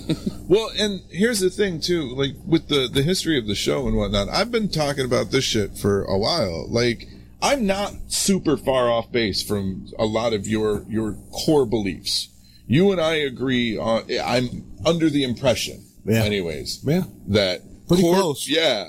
Well, 0.48 0.70
and 0.78 1.00
here's 1.10 1.40
the 1.40 1.50
thing 1.50 1.80
too, 1.80 2.14
like 2.14 2.34
with 2.46 2.68
the 2.68 2.88
the 2.92 3.02
history 3.02 3.36
of 3.38 3.46
the 3.48 3.54
show 3.56 3.88
and 3.88 3.96
whatnot. 3.96 4.28
I've 4.28 4.52
been 4.52 4.68
talking 4.68 5.04
about 5.04 5.30
this 5.32 5.44
shit 5.44 5.76
for 5.76 6.04
a 6.04 6.16
while. 6.16 6.68
Like, 6.70 7.08
I'm 7.42 7.66
not 7.66 7.92
super 8.08 8.56
far 8.56 8.88
off 8.88 9.10
base 9.10 9.42
from 9.42 9.88
a 9.98 10.04
lot 10.06 10.32
of 10.32 10.46
your 10.46 10.84
your 10.88 11.16
core 11.32 11.66
beliefs. 11.66 12.28
You 12.68 12.92
and 12.92 13.00
I 13.00 13.14
agree 13.14 13.76
on. 13.76 14.04
I'm 14.24 14.64
under 14.84 15.10
the 15.10 15.24
impression, 15.24 15.84
Yeah. 16.04 16.22
anyways, 16.22 16.80
Yeah, 16.84 17.04
that 17.28 17.62
Pretty 17.88 18.02
core- 18.04 18.14
close. 18.14 18.48
Yeah, 18.48 18.84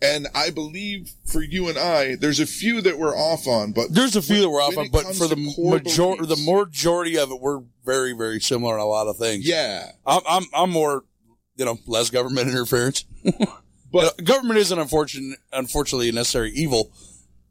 and 0.00 0.28
I 0.34 0.50
believe 0.50 1.10
for 1.26 1.42
you 1.42 1.68
and 1.68 1.78
I, 1.78 2.16
there's 2.16 2.40
a 2.40 2.46
few 2.46 2.80
that 2.82 2.98
we're 2.98 3.16
off 3.16 3.46
on, 3.46 3.72
but 3.72 3.92
There's 3.94 4.16
a 4.16 4.22
few 4.22 4.40
that 4.40 4.48
we're 4.50 4.62
off 4.62 4.76
on, 4.78 4.88
but 4.90 5.04
for 5.16 5.26
the 5.26 5.36
majority, 5.36 6.24
the 6.26 6.36
majority 6.36 7.18
of 7.18 7.30
it, 7.30 7.40
we're 7.40 7.60
very, 7.84 8.12
very 8.12 8.40
similar 8.40 8.74
in 8.74 8.80
a 8.80 8.86
lot 8.86 9.06
of 9.08 9.16
things. 9.16 9.46
yeah, 9.46 9.92
I'm, 10.06 10.22
I'm, 10.28 10.44
I'm 10.54 10.70
more, 10.70 11.04
you 11.56 11.64
know, 11.64 11.78
less 11.86 12.10
government 12.10 12.48
interference. 12.50 13.04
but 13.92 14.04
Uh, 14.04 14.22
government 14.24 14.58
isn't 14.58 14.78
unfortunate, 14.78 15.38
unfortunately 15.52 16.08
a 16.08 16.12
necessary 16.12 16.50
evil, 16.52 16.92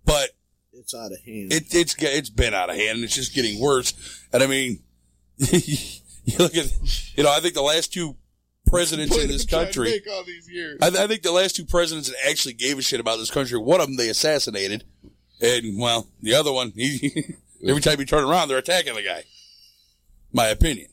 but 0.06 0.30
it's 0.74 0.94
out 0.94 1.12
of 1.12 1.20
hand. 1.26 1.53
It, 1.53 1.74
it's, 1.74 1.95
it's 1.99 2.30
been 2.30 2.53
out 2.53 2.70
of 2.70 2.76
hand 2.76 2.95
and 2.98 3.03
it's 3.03 3.16
just 3.16 3.34
getting 3.36 3.60
worse. 3.60 3.94
And 4.34 4.41
I 4.41 4.48
mean, 4.48 4.80
you 5.38 6.38
look 6.40 6.56
at, 6.56 6.72
you 7.16 7.24
know, 7.24 7.32
I 7.32 7.40
think 7.40 7.53
the 7.53 7.62
last 7.62 7.94
two 7.94 8.16
presidents 8.68 9.18
in 9.18 9.28
this 9.28 9.45
country, 9.45 10.02
all 10.12 10.24
these 10.24 10.49
years. 10.49 10.80
I, 10.82 10.88
I 10.88 11.08
think 11.08 11.24
the 11.24 11.32
last 11.32 11.56
two 11.56 11.66
presidents 11.66 12.10
that 12.10 12.18
actually 12.28 12.53
gave 12.53 12.78
a 12.78 12.82
shit 12.82 12.99
about 12.99 13.18
this 13.18 13.30
country, 13.32 13.60
one 13.60 13.82
of 13.82 13.88
them 13.88 13.98
they 13.98 14.10
assassinated, 14.10 14.84
and 15.41 15.80
well, 15.80 16.08
the 16.22 16.34
other 16.36 16.52
one, 16.52 16.72
he, 16.76 17.36
every 17.68 17.82
time 17.82 17.99
you 17.99 18.06
turn 18.06 18.24
around, 18.24 18.48
they're 18.48 18.58
attacking 18.58 18.95
the 18.95 19.03
guy. 19.03 19.24
My 20.34 20.48
opinion. 20.48 20.88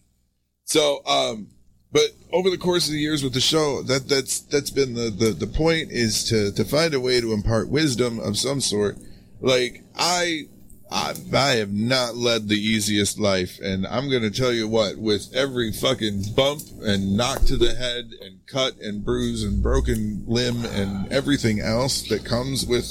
So, 0.64 1.04
um, 1.06 1.48
but 1.92 2.10
over 2.32 2.50
the 2.50 2.58
course 2.58 2.86
of 2.86 2.92
the 2.92 3.00
years 3.00 3.22
with 3.22 3.32
the 3.32 3.40
show, 3.40 3.82
that 3.82 4.08
that's 4.08 4.40
that's 4.40 4.70
been 4.70 4.94
the 4.94 5.10
the 5.10 5.30
the 5.30 5.46
point 5.46 5.90
is 5.90 6.24
to 6.24 6.52
to 6.52 6.64
find 6.64 6.92
a 6.92 7.00
way 7.00 7.20
to 7.20 7.32
impart 7.32 7.68
wisdom 7.68 8.18
of 8.20 8.36
some 8.36 8.60
sort. 8.60 8.98
Like 9.40 9.82
I. 9.96 10.48
I, 10.90 11.14
I 11.34 11.50
have 11.56 11.70
not 11.70 12.16
led 12.16 12.48
the 12.48 12.56
easiest 12.56 13.18
life, 13.20 13.58
and 13.62 13.86
I'm 13.86 14.08
gonna 14.10 14.30
tell 14.30 14.54
you 14.54 14.66
what, 14.66 14.96
with 14.96 15.28
every 15.34 15.70
fucking 15.70 16.32
bump 16.34 16.62
and 16.80 17.14
knock 17.14 17.44
to 17.44 17.58
the 17.58 17.74
head 17.74 18.12
and 18.22 18.38
cut 18.46 18.78
and 18.80 19.04
bruise 19.04 19.44
and 19.44 19.62
broken 19.62 20.24
limb 20.26 20.64
and 20.64 21.12
everything 21.12 21.60
else 21.60 22.08
that 22.08 22.24
comes 22.24 22.64
with 22.64 22.86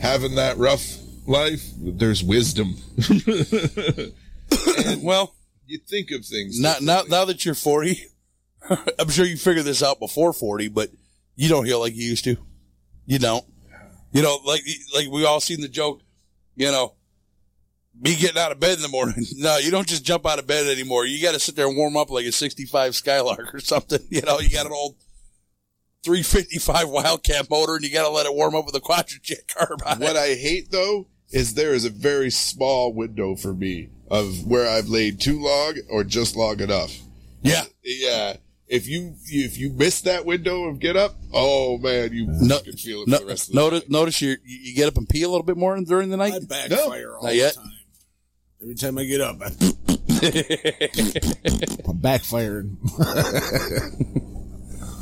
having 0.00 0.36
that 0.36 0.56
rough 0.56 0.96
life, 1.26 1.64
there's 1.76 2.24
wisdom. 2.24 2.76
Well, 5.02 5.34
you 5.66 5.78
think 5.78 6.10
of 6.10 6.24
things. 6.24 6.60
now, 6.60 6.76
now, 6.80 7.02
now 7.08 7.24
that 7.24 7.44
you're 7.44 7.54
40, 7.54 8.06
I'm 8.98 9.08
sure 9.10 9.24
you 9.24 9.36
figured 9.36 9.64
this 9.64 9.82
out 9.82 10.00
before 10.00 10.32
40, 10.32 10.68
but 10.68 10.90
you 11.36 11.48
don't 11.48 11.64
heal 11.64 11.80
like 11.80 11.94
you 11.94 12.04
used 12.04 12.24
to. 12.24 12.36
You 13.06 13.18
don't. 13.18 13.44
You 14.12 14.22
know, 14.22 14.38
like, 14.44 14.62
like 14.94 15.08
we 15.10 15.24
all 15.24 15.40
seen 15.40 15.60
the 15.60 15.68
joke, 15.68 16.00
you 16.56 16.70
know, 16.70 16.94
me 18.00 18.16
getting 18.16 18.40
out 18.40 18.52
of 18.52 18.60
bed 18.60 18.76
in 18.76 18.82
the 18.82 18.88
morning. 18.88 19.24
No, 19.36 19.58
you 19.58 19.70
don't 19.70 19.86
just 19.86 20.04
jump 20.04 20.26
out 20.26 20.38
of 20.38 20.46
bed 20.46 20.66
anymore. 20.66 21.04
You 21.04 21.22
got 21.22 21.32
to 21.32 21.40
sit 21.40 21.56
there 21.56 21.66
and 21.66 21.76
warm 21.76 21.96
up 21.96 22.10
like 22.10 22.26
a 22.26 22.32
65 22.32 22.94
Skylark 22.94 23.54
or 23.54 23.60
something. 23.60 24.00
You 24.10 24.22
know, 24.22 24.38
you 24.38 24.50
got 24.50 24.66
an 24.66 24.72
old 24.72 24.96
355 26.04 26.88
Wildcat 26.88 27.50
motor 27.50 27.76
and 27.76 27.84
you 27.84 27.92
got 27.92 28.06
to 28.06 28.10
let 28.10 28.26
it 28.26 28.34
warm 28.34 28.54
up 28.54 28.66
with 28.66 28.74
a 28.74 28.80
Quadrajet 28.80 29.46
carb 29.46 29.80
What 30.00 30.00
it. 30.00 30.16
I 30.16 30.34
hate 30.34 30.70
though 30.70 31.08
is 31.30 31.54
there 31.54 31.74
is 31.74 31.84
a 31.84 31.90
very 31.90 32.30
small 32.30 32.92
window 32.92 33.34
for 33.36 33.52
me 33.54 33.88
of 34.08 34.46
where 34.46 34.68
I've 34.68 34.88
laid 34.88 35.20
too 35.20 35.40
long 35.40 35.74
or 35.90 36.04
just 36.04 36.36
long 36.36 36.60
enough. 36.60 36.96
Yeah. 37.42 37.64
Yeah. 37.82 38.36
If 38.66 38.88
you 38.88 39.14
if 39.26 39.58
you 39.58 39.70
miss 39.70 40.00
that 40.02 40.24
window 40.24 40.64
of 40.64 40.78
get 40.78 40.96
up, 40.96 41.16
oh 41.32 41.76
man, 41.78 42.12
you 42.12 42.26
No, 42.26 42.56
fucking 42.56 42.76
feel 42.76 43.02
it 43.02 43.08
no, 43.08 43.18
for 43.18 43.24
the 43.24 43.28
rest 43.28 43.48
of 43.48 43.54
the 43.54 43.60
notice, 43.60 43.80
night. 43.82 43.90
notice 43.90 44.22
you 44.22 44.36
you 44.44 44.74
get 44.74 44.88
up 44.88 44.96
and 44.96 45.06
pee 45.08 45.22
a 45.22 45.28
little 45.28 45.42
bit 45.44 45.56
more 45.58 45.78
during 45.80 46.08
the 46.10 46.16
night. 46.16 46.32
I 46.32 46.38
night. 46.38 46.48
backfire 46.48 47.14
all 47.16 47.22
Not 47.24 47.28
the 47.30 47.36
yet. 47.36 47.54
time. 47.54 47.70
Every 48.62 48.74
time 48.74 48.96
I 48.96 49.04
get 49.04 49.20
up, 49.20 49.36
I, 49.42 49.46
I'm 51.86 51.98
backfiring. 52.00 52.76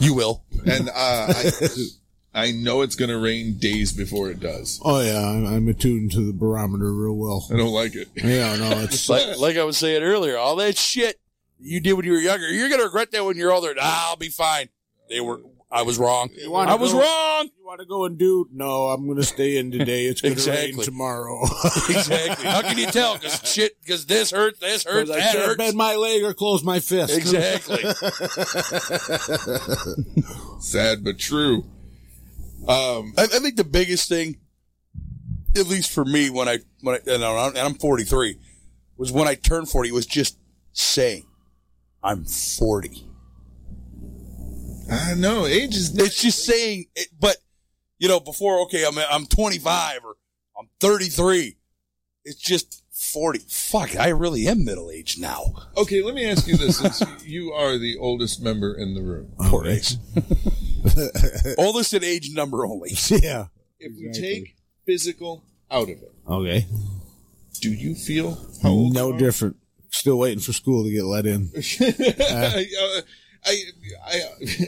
you 0.01 0.15
will. 0.15 0.43
And 0.67 0.89
uh, 0.89 0.93
I 0.95 1.51
I 2.35 2.51
know 2.53 2.83
it's 2.83 2.97
gonna 2.97 3.19
rain 3.19 3.59
days 3.59 3.93
before 3.93 4.31
it 4.31 4.41
does. 4.41 4.81
oh 4.85 5.01
yeah, 5.01 5.27
I'm, 5.29 5.47
I'm 5.47 5.69
attuned 5.69 6.13
to 6.13 6.25
the 6.27 6.33
barometer 6.33 6.93
real 6.93 7.17
well. 7.17 7.47
I 7.53 7.57
don't 7.57 7.73
like 7.73 7.95
it. 7.95 8.09
Yeah, 8.17 8.57
no, 8.57 8.71
it's 8.83 9.09
like 9.09 9.39
like 9.39 9.57
I 9.57 9.65
was 9.65 9.77
saying 9.77 10.03
earlier, 10.03 10.37
all 10.39 10.57
that 10.57 10.77
shit 10.79 11.21
you 11.59 11.81
did 11.81 11.93
when 11.93 12.05
you 12.07 12.13
were 12.13 12.19
younger, 12.19 12.49
you're 12.49 12.71
gonna 12.71 12.85
regret 12.85 13.11
that 13.13 13.25
when 13.25 13.37
you're 13.37 13.53
older. 13.53 13.75
Ah, 13.81 14.11
I'll 14.11 14.17
be 14.17 14.29
fine. 14.31 14.69
They 15.09 15.21
were 15.21 15.41
I 15.71 15.83
was 15.83 15.99
wrong. 15.99 16.29
I 16.55 16.75
was 16.75 16.93
go- 16.93 17.01
wrong. 17.01 17.49
You 17.59 17.65
want 17.65 17.81
to 17.81 17.87
go 17.87 18.05
and 18.05 18.19
do? 18.19 18.47
No, 18.53 18.89
I'm 18.89 19.07
going 19.07 19.17
to 19.17 19.23
stay 19.25 19.57
in 19.57 19.71
today. 19.71 20.05
It's 20.05 20.21
going 20.21 20.35
to 20.37 20.51
rain 20.51 20.77
tomorrow. 20.79 21.45
exactly. 21.89 22.47
How 22.47 22.61
can 22.61 22.77
you 22.77 22.85
tell? 22.89 23.15
Because 23.15 23.41
shit. 23.51 23.81
Because 23.81 24.05
this 24.05 24.33
hurts. 24.33 24.59
This 24.59 24.85
hurts. 24.85 25.09
'Cause 25.09 25.17
I 25.17 25.21
That 25.21 25.33
can't 25.33 25.45
hurts. 25.47 25.57
bend 25.57 25.77
my 25.79 25.97
leg 25.97 26.25
or 26.25 26.35
close 26.35 26.63
my 26.63 26.79
fist. 26.79 27.17
Exactly. 27.17 27.83
Sad 30.61 31.05
but 31.05 31.19
true. 31.19 31.65
Um, 32.69 33.15
I, 33.19 33.25
I 33.25 33.27
think 33.27 33.57
the 33.57 33.65
biggest 33.65 34.09
thing, 34.09 34.39
at 35.57 35.67
least 35.67 35.91
for 35.91 36.05
me, 36.05 36.31
when 36.31 36.49
I 36.49 36.59
when 36.81 36.95
I 36.95 36.99
and 37.11 37.25
I'm, 37.25 37.49
and 37.51 37.59
I'm 37.59 37.75
43, 37.75 38.39
was 38.97 39.11
when 39.11 39.27
I 39.27 39.35
turned 39.35 39.69
40. 39.69 39.91
Was 39.91 40.07
just 40.07 40.39
saying, 40.73 41.27
I'm 42.03 42.25
40. 42.25 43.09
I 44.91 45.15
know 45.15 45.47
age 45.47 45.75
is. 45.75 45.97
It's 45.99 46.21
just 46.21 46.45
saying, 46.45 46.87
it, 46.95 47.09
but 47.19 47.37
you 47.99 48.09
know, 48.09 48.21
before 48.21 48.61
okay, 48.63 48.85
I'm 48.85 48.97
I'm 49.11 49.27
25 49.27 50.05
or 50.05 50.17
I'm 50.59 50.69
33. 50.81 51.57
It's 52.25 52.41
just 52.41 52.85
40. 52.93 53.41
Fuck, 53.49 53.97
I 53.97 54.09
really 54.11 54.47
am 54.47 54.65
middle 54.65 54.91
aged 54.91 55.21
now. 55.21 55.53
Okay, 55.77 56.03
let 56.03 56.15
me 56.15 56.25
ask 56.25 56.47
you 56.47 56.57
this: 56.57 56.79
since 56.79 57.03
you 57.25 57.53
are 57.53 57.77
the 57.77 57.97
oldest 57.99 58.41
member 58.41 58.73
in 58.73 58.95
the 58.95 59.03
room, 59.03 59.33
Poor 59.41 59.67
Ace. 59.67 59.97
Oldest 61.59 61.95
in 61.95 62.05
age 62.05 62.31
number 62.35 62.65
only. 62.67 62.91
yeah. 63.09 63.47
if 63.79 63.93
we 63.97 64.11
take 64.13 64.57
physical 64.87 65.45
out 65.71 65.85
of 65.85 65.91
it, 66.03 66.13
Okay. 66.29 66.67
do 67.61 67.71
you 67.73 67.95
feel 67.95 68.39
how 68.63 68.71
old 68.71 68.95
No 68.95 69.09
you 69.09 69.15
are? 69.15 69.19
different. 69.19 69.57
Still 69.91 70.19
waiting 70.19 70.41
for 70.41 70.53
school 70.53 70.85
to 70.85 70.91
get 70.91 71.05
let 71.05 71.27
in. 71.27 71.51
I, 71.81 72.67
uh, 72.81 73.01
I, 73.45 73.57
I, 74.07 74.21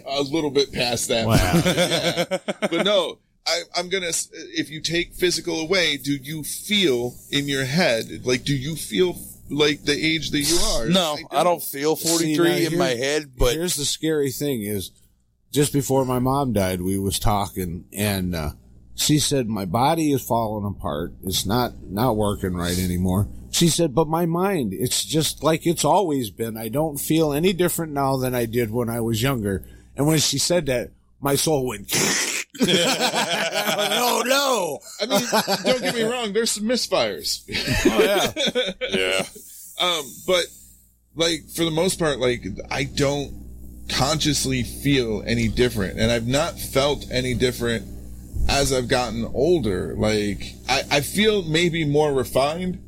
a 0.06 0.22
little 0.22 0.50
bit 0.50 0.70
past 0.72 1.08
that. 1.08 1.26
Wow. 1.26 1.36
Yeah. 1.64 2.38
But 2.68 2.84
no, 2.84 3.18
I, 3.46 3.60
I'm 3.76 3.88
gonna. 3.88 4.10
If 4.32 4.68
you 4.70 4.80
take 4.82 5.14
physical 5.14 5.60
away, 5.60 5.96
do 5.96 6.12
you 6.16 6.42
feel 6.44 7.14
in 7.30 7.48
your 7.48 7.64
head 7.64 8.26
like? 8.26 8.44
Do 8.44 8.54
you 8.54 8.76
feel 8.76 9.16
like 9.48 9.84
the 9.84 9.92
age 9.94 10.30
that 10.32 10.40
you 10.40 10.56
are? 10.56 10.88
No, 10.88 11.16
I 11.30 11.42
don't 11.44 11.62
feel 11.62 11.96
43 11.96 12.34
See, 12.34 12.64
in 12.66 12.70
here- 12.72 12.78
my 12.78 12.90
head, 12.90 13.32
but 13.38 13.54
here's 13.54 13.76
the 13.76 13.84
scary 13.86 14.30
thing 14.30 14.62
is 14.62 14.90
just 15.55 15.72
before 15.72 16.05
my 16.05 16.18
mom 16.18 16.52
died 16.52 16.82
we 16.82 16.98
was 16.98 17.18
talking 17.18 17.85
and 17.93 18.35
uh, 18.35 18.51
she 18.97 19.18
said 19.18 19.47
my 19.47 19.64
body 19.64 20.12
is 20.12 20.20
falling 20.20 20.66
apart 20.66 21.12
it's 21.22 21.47
not 21.47 21.72
not 21.85 22.16
working 22.16 22.55
right 22.55 22.78
anymore 22.78 23.28
she 23.52 23.68
said 23.68 23.94
but 23.94 24.09
my 24.09 24.26
mind 24.26 24.74
it's 24.74 25.05
just 25.05 25.44
like 25.44 25.64
it's 25.64 25.85
always 25.85 26.28
been 26.28 26.56
i 26.56 26.68
don't 26.68 26.98
feel 26.98 27.32
any 27.32 27.52
different 27.52 27.93
now 27.93 28.16
than 28.16 28.35
i 28.35 28.44
did 28.44 28.70
when 28.70 28.90
i 28.90 29.01
was 29.01 29.22
younger 29.22 29.64
and 29.97 30.06
when 30.09 30.18
she 30.18 30.39
said 30.39 30.66
that 30.66 30.90
my 31.20 31.36
soul 31.36 31.66
went 31.66 31.89
no, 32.60 34.22
no 34.24 34.78
I 35.01 35.06
mean, 35.06 35.20
don't 35.64 35.82
get 35.82 35.94
me 35.97 36.02
wrong. 36.02 36.32
There's 36.32 36.52
some 36.52 36.64
misfires. 36.64 37.43
oh 37.86 38.01
yeah 38.01 38.72
yeah. 38.90 39.26
Um, 39.81 40.05
but 40.24 40.47
like 41.16 41.48
for 41.52 41.64
the 41.64 41.72
most 41.72 41.98
part, 41.98 42.20
like 42.20 42.44
I 42.70 42.85
don't 42.85 43.43
consciously 43.89 44.62
feel 44.62 45.23
any 45.27 45.48
different, 45.48 45.98
and 45.98 46.11
I've 46.11 46.27
not 46.27 46.59
felt 46.59 47.06
any 47.11 47.35
different 47.35 47.86
as 48.48 48.73
I've 48.73 48.89
gotten 48.89 49.24
older. 49.35 49.94
Like 49.97 50.55
I, 50.69 50.82
I 50.90 51.01
feel 51.01 51.43
maybe 51.43 51.85
more 51.85 52.12
refined. 52.12 52.81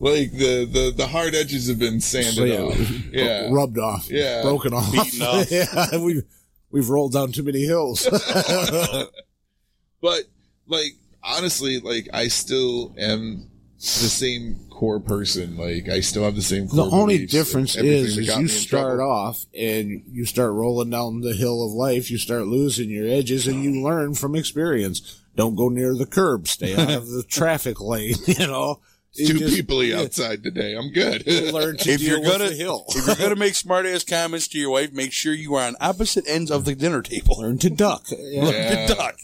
Like 0.00 0.32
the 0.32 0.64
the 0.64 0.92
the 0.94 1.06
hard 1.06 1.34
edges 1.34 1.68
have 1.68 1.78
been 1.78 2.00
sanded 2.00 2.34
So, 2.34 2.44
yeah, 2.44 2.60
off. 2.62 2.90
Yeah, 3.12 3.48
rubbed 3.52 3.78
off 3.78 4.10
Yeah. 4.10 4.42
broken 4.42 4.74
off, 4.74 4.90
Beaten 4.92 5.22
off. 5.22 5.50
yeah 5.50 5.96
we've 5.98 6.24
we've 6.70 6.88
rolled 6.88 7.12
down 7.12 7.30
too 7.32 7.44
many 7.44 7.62
hills 7.64 8.02
but 10.02 10.22
like 10.66 10.92
honestly, 11.22 11.78
like 11.80 12.08
I 12.12 12.28
still 12.28 12.94
am 12.98 13.48
the 13.78 13.82
same 14.10 14.63
core 14.74 15.00
person. 15.00 15.56
Like 15.56 15.88
I 15.88 16.00
still 16.00 16.24
have 16.24 16.34
the 16.36 16.42
same. 16.42 16.66
The 16.66 16.88
core 16.88 17.00
only 17.00 17.16
beliefs 17.18 17.32
and 17.34 17.44
difference 17.44 17.76
is, 17.76 17.84
is, 17.84 18.16
that 18.16 18.22
is 18.22 18.28
got 18.28 18.40
you 18.40 18.48
start 18.48 18.98
trouble. 18.98 19.12
off 19.12 19.46
and 19.56 20.02
you 20.10 20.26
start 20.26 20.52
rolling 20.52 20.90
down 20.90 21.20
the 21.20 21.34
hill 21.34 21.64
of 21.64 21.72
life. 21.72 22.10
You 22.10 22.18
start 22.18 22.46
losing 22.46 22.90
your 22.90 23.06
edges, 23.08 23.46
and 23.46 23.62
you 23.64 23.82
learn 23.84 24.14
from 24.14 24.34
experience. 24.34 25.20
Don't 25.36 25.56
go 25.56 25.68
near 25.68 25.94
the 25.94 26.06
curb. 26.06 26.46
Stay 26.48 26.74
out 26.76 26.90
of 26.90 27.08
the 27.08 27.22
traffic 27.28 27.80
lane. 27.80 28.14
You 28.26 28.46
know, 28.46 28.80
You 29.14 29.28
Two 29.28 29.38
just- 29.38 29.54
people 29.56 29.80
outside 29.96 30.42
today. 30.42 30.76
I'm 30.76 30.90
good. 30.92 31.26
Learn 31.26 31.76
to 31.78 31.90
if 31.90 32.00
deal 32.00 32.08
you're 32.10 32.20
with 32.20 32.30
gonna 32.30 32.48
the 32.50 32.54
hill. 32.56 32.84
if 32.88 33.06
you're 33.06 33.16
gonna 33.16 33.36
make 33.46 33.54
smart 33.54 33.86
ass 33.86 34.04
comments 34.04 34.48
to 34.48 34.58
your 34.58 34.70
wife, 34.70 34.92
make 34.92 35.12
sure 35.12 35.32
you 35.32 35.54
are 35.54 35.66
on 35.66 35.76
opposite 35.80 36.24
ends 36.28 36.50
of 36.50 36.64
the 36.64 36.74
dinner 36.74 37.00
table. 37.02 37.36
learn 37.38 37.58
to 37.58 37.70
duck. 37.70 38.10
Learn 38.10 38.88
to 38.88 38.94
duck. 38.94 39.16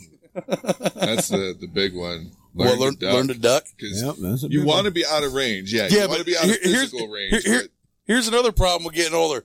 That's 0.94 1.28
the 1.28 1.56
the 1.60 1.66
big 1.72 1.94
one. 1.96 2.32
Well, 2.54 2.78
learn, 2.78 2.96
learn 3.00 3.28
to 3.28 3.34
duck. 3.34 3.64
because 3.76 4.02
Yep, 4.02 4.16
that's 4.18 4.42
you 4.44 4.64
want 4.64 4.84
to 4.86 4.90
be 4.90 5.04
out 5.06 5.22
of 5.24 5.32
range. 5.34 5.72
Yeah, 5.72 5.88
Yeah, 5.90 6.02
you 6.04 6.08
want 6.08 6.12
to 6.12 6.18
but 6.18 6.26
be 6.26 6.36
out 6.36 6.44
here- 6.44 6.54
of 6.54 6.60
here's- 6.62 6.80
physical 6.90 7.08
range. 7.08 7.30
here- 7.30 7.40
here- 7.52 7.62
but- 7.62 7.70
Here's 8.06 8.26
another 8.26 8.50
problem 8.50 8.84
with 8.84 8.94
getting 8.96 9.14
older. 9.14 9.44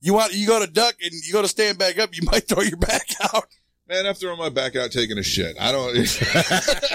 You 0.00 0.12
want 0.14 0.32
you 0.34 0.46
go 0.46 0.64
to 0.64 0.70
duck 0.70 0.94
and 1.02 1.12
you 1.12 1.32
go 1.32 1.42
to 1.42 1.48
stand 1.48 1.78
back 1.78 1.98
up, 1.98 2.14
you 2.14 2.22
might 2.30 2.46
throw 2.46 2.62
your 2.62 2.76
back 2.76 3.08
out. 3.34 3.46
man, 3.88 4.06
I'm 4.06 4.14
throwing 4.14 4.38
my 4.38 4.50
back 4.50 4.76
out 4.76 4.92
taking 4.92 5.18
a 5.18 5.22
shit. 5.24 5.56
I 5.58 5.72
don't. 5.72 5.96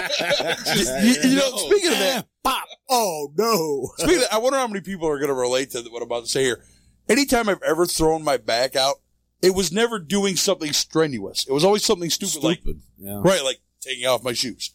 You, 1.02 1.14
you 1.30 1.36
know, 1.36 1.56
speaking 1.56 1.92
of 1.92 1.98
that, 1.98 2.26
Pop! 2.42 2.64
Oh 2.88 3.32
no! 3.36 3.90
speaking 3.98 4.16
of 4.16 4.22
that, 4.22 4.32
I 4.34 4.38
wonder 4.38 4.58
how 4.58 4.66
many 4.66 4.80
people 4.80 5.08
are 5.08 5.18
going 5.18 5.28
to 5.28 5.34
relate 5.34 5.70
to 5.72 5.82
what 5.90 5.98
I'm 6.02 6.08
about 6.08 6.24
to 6.24 6.30
say 6.30 6.42
here. 6.44 6.64
Anytime 7.08 7.48
I've 7.48 7.62
ever 7.62 7.86
thrown 7.86 8.22
my 8.22 8.36
back 8.36 8.76
out, 8.76 8.96
it 9.42 9.54
was 9.54 9.72
never 9.72 9.98
doing 9.98 10.36
something 10.36 10.72
strenuous. 10.72 11.46
It 11.46 11.52
was 11.52 11.64
always 11.64 11.84
something 11.84 12.10
stupid, 12.10 12.42
like 12.42 12.62
Yeah. 12.98 13.20
right, 13.22 13.42
like 13.44 13.60
taking 13.80 14.06
off 14.06 14.22
my 14.22 14.32
shoes, 14.32 14.72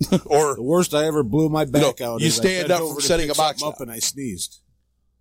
or 0.26 0.54
The 0.56 0.62
worst 0.62 0.94
I 0.94 1.06
ever 1.06 1.22
blew 1.22 1.48
my 1.48 1.64
back 1.64 2.00
know, 2.00 2.14
out. 2.14 2.20
you 2.20 2.26
is 2.26 2.38
I 2.38 2.42
stand 2.42 2.68
bent 2.68 2.80
up 2.80 2.84
over 2.84 2.94
from 2.94 3.02
setting 3.02 3.30
a 3.30 3.34
box 3.34 3.62
up 3.62 3.78
down. 3.78 3.88
and 3.88 3.90
I 3.92 3.98
sneezed. 3.98 4.60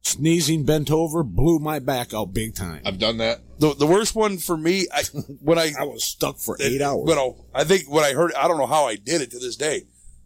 Sneezing, 0.02 0.64
bent 0.64 0.90
over, 0.90 1.24
blew 1.24 1.60
my 1.60 1.80
back 1.80 2.14
out 2.14 2.34
big 2.34 2.56
time. 2.56 2.82
I've 2.86 3.00
done 3.00 3.18
that. 3.18 3.42
the 3.60 3.74
the 3.74 3.86
worst 3.86 4.16
one 4.16 4.38
for 4.38 4.56
me. 4.56 4.88
I 4.94 5.04
when 5.42 5.60
I 5.60 5.74
I 5.80 5.84
was 5.84 6.04
stuck 6.06 6.38
for 6.40 6.58
eight 6.62 6.82
hours. 6.82 7.10
You 7.10 7.16
know, 7.16 7.46
I 7.54 7.66
think 7.66 7.92
when 7.92 8.06
I 8.06 8.14
heard, 8.14 8.34
I 8.34 8.48
don't 8.48 8.58
know 8.58 8.66
how 8.66 8.86
I 8.86 8.96
did 8.96 9.22
it 9.22 9.32
to 9.32 9.40
this 9.40 9.58
day. 9.58 9.84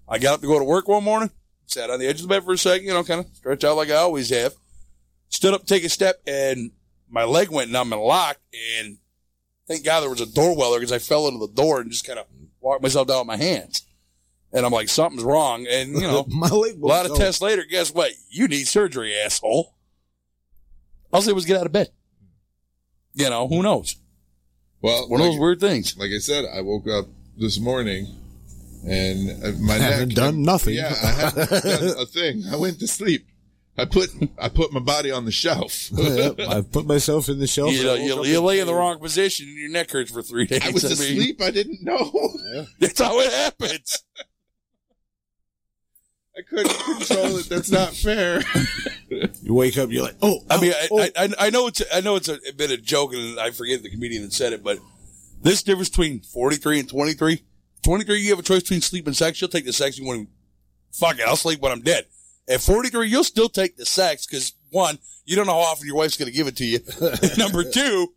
I 0.08 0.20
got 0.20 0.36
up 0.36 0.42
to 0.42 0.48
go 0.48 0.60
to 0.60 0.66
work 0.66 0.88
one 0.88 1.04
morning, 1.04 1.32
sat 1.66 1.90
on 1.90 2.00
the 2.00 2.08
edge 2.08 2.18
of 2.18 2.24
the 2.24 2.28
bed 2.28 2.44
for 2.44 2.54
a 2.54 2.58
second, 2.58 2.86
you 2.86 2.94
know, 2.94 3.04
kind 3.04 3.22
of 3.22 3.36
stretch 3.36 3.64
out 3.64 3.76
like 3.78 3.90
I 3.90 3.96
always 3.96 4.30
have. 4.30 4.54
Stood 5.30 5.56
up, 5.56 5.62
to 5.62 5.66
take 5.66 5.84
a 5.84 5.90
step, 5.90 6.22
and 6.28 6.72
my 7.10 7.24
leg 7.24 7.50
went 7.50 7.72
numb 7.72 7.92
and 7.92 8.02
locked. 8.02 8.42
And 8.80 8.98
thank 9.68 9.84
God 9.84 10.02
there 10.02 10.10
was 10.12 10.22
a 10.22 10.32
door 10.32 10.56
weller 10.56 10.78
because 10.78 10.92
I 10.92 11.00
fell 11.00 11.28
into 11.28 11.40
the 11.40 11.52
door 11.54 11.82
and 11.82 11.90
just 11.90 12.06
kind 12.06 12.20
of 12.20 12.28
walked 12.62 12.84
myself 12.84 13.08
down 13.08 13.20
with 13.20 13.28
my 13.28 13.38
hands. 13.38 13.88
And 14.54 14.66
I'm 14.66 14.72
like, 14.72 14.88
something's 14.90 15.24
wrong. 15.24 15.66
And 15.70 15.94
you 15.94 16.02
know, 16.02 16.26
my 16.30 16.48
leg. 16.48 16.82
a 16.82 16.86
lot 16.86 17.10
of 17.10 17.18
tests 17.18 17.42
later, 17.42 17.64
guess 17.70 17.94
what? 17.94 18.12
You 18.30 18.48
need 18.48 18.68
surgery, 18.68 19.14
asshole. 19.16 19.74
All 21.12 21.22
I 21.22 21.24
said 21.24 21.34
was 21.36 21.46
get 21.46 21.58
out 21.60 21.66
of 21.66 21.72
bed. 21.72 21.90
You 23.16 23.30
know, 23.30 23.48
who 23.48 23.62
knows? 23.64 23.96
Well, 24.82 25.08
One 25.10 25.22
of 25.22 25.28
those 25.28 25.40
weird 25.40 25.60
things. 25.60 25.98
like 25.98 26.10
I 26.16 26.20
said, 26.20 26.46
I 26.46 26.62
woke 26.62 26.88
up 26.88 27.06
this 27.38 27.60
morning 27.60 28.08
and 28.88 29.44
uh, 29.44 29.52
my 29.60 29.74
Haven't 29.76 30.10
neck. 30.10 30.16
done 30.16 30.42
nothing. 30.42 30.76
Yeah, 30.76 30.94
I 31.02 31.08
haven't 31.08 31.50
done 31.64 31.84
a 32.00 32.06
thing. 32.06 32.44
I 32.52 32.56
went 32.58 32.80
to 32.80 32.88
sleep. 32.88 33.26
I 33.78 33.86
put 33.86 34.10
I 34.38 34.50
put 34.50 34.72
my 34.72 34.80
body 34.82 35.10
on 35.10 35.26
the 35.26 35.32
shelf. 35.32 35.90
Yep, 35.98 36.40
I 36.42 36.62
put 36.62 36.86
myself 36.86 37.28
in 37.30 37.40
the 37.40 37.48
shelf. 37.48 37.72
You, 37.72 37.84
know, 37.84 37.94
you, 37.96 38.24
you 38.26 38.42
lay 38.42 38.60
in 38.60 38.68
the 38.68 38.74
wrong 38.74 39.00
position 39.00 39.48
and 39.48 39.58
your 39.58 39.70
neck 39.72 39.90
hurts 39.90 40.12
for 40.12 40.22
three 40.22 40.46
days. 40.46 40.62
I 40.64 40.70
was 40.72 40.84
mean, 40.84 40.92
asleep. 40.94 41.42
I 41.42 41.50
didn't 41.50 41.82
know. 41.84 42.12
That's 42.80 43.00
how 43.00 43.20
it 43.20 43.32
happens. 43.32 44.04
I 46.38 46.42
couldn't 46.42 46.70
control 46.70 47.38
it. 47.38 47.50
That's 47.50 47.72
not 47.72 47.94
fair. 47.94 48.42
You 49.44 49.54
wake 49.54 49.78
up, 49.78 49.92
you're 49.92 50.04
like, 50.04 50.16
oh, 50.24 50.40
I 50.50 50.60
mean, 50.60 50.74
oh, 50.90 51.00
I, 51.00 51.12
oh. 51.16 51.22
I, 51.40 51.48
I 51.48 51.50
know 51.52 51.68
it's 51.68 51.84
I 51.94 52.02
know 52.02 52.16
it's 52.16 52.30
a, 52.30 52.40
bit 52.56 52.72
of 52.72 52.82
joke, 52.82 53.14
and 53.14 53.40
I 53.40 53.52
forget 53.52 53.84
the 53.84 53.90
comedian 53.92 54.24
that 54.24 54.34
said 54.34 54.54
it, 54.54 54.64
but 54.64 54.80
this 55.40 55.62
difference 55.62 55.90
between 55.90 56.22
forty 56.22 56.56
three 56.56 56.80
and 56.80 56.90
twenty 56.90 57.14
three. 57.14 57.44
23, 57.84 58.22
you 58.22 58.30
have 58.30 58.40
a 58.40 58.44
choice 58.44 58.62
between 58.62 58.82
sleep 58.82 59.06
and 59.08 59.16
sex. 59.16 59.40
You'll 59.40 59.50
take 59.50 59.66
the 59.66 59.74
sex. 59.74 60.00
You 60.00 60.06
want 60.06 60.28
to, 60.28 60.98
fuck 60.98 61.20
it, 61.20 61.28
I'll 61.28 61.36
sleep 61.36 61.62
when 61.62 61.72
I'm 61.72 61.82
dead. 61.82 62.06
At 62.48 62.62
43, 62.62 63.10
you'll 63.10 63.24
still 63.24 63.50
take 63.50 63.78
the 63.78 63.86
sex 63.86 64.26
because 64.26 64.54
one, 64.70 65.00
you 65.26 65.36
don't 65.36 65.46
know 65.46 65.54
how 65.54 65.60
often 65.60 65.86
your 65.86 65.98
wife's 65.98 66.18
going 66.18 66.32
to 66.32 66.36
give 66.36 66.48
it 66.48 66.58
to 66.58 66.66
you. 66.66 66.80
Number 67.38 67.64
two, 67.64 68.14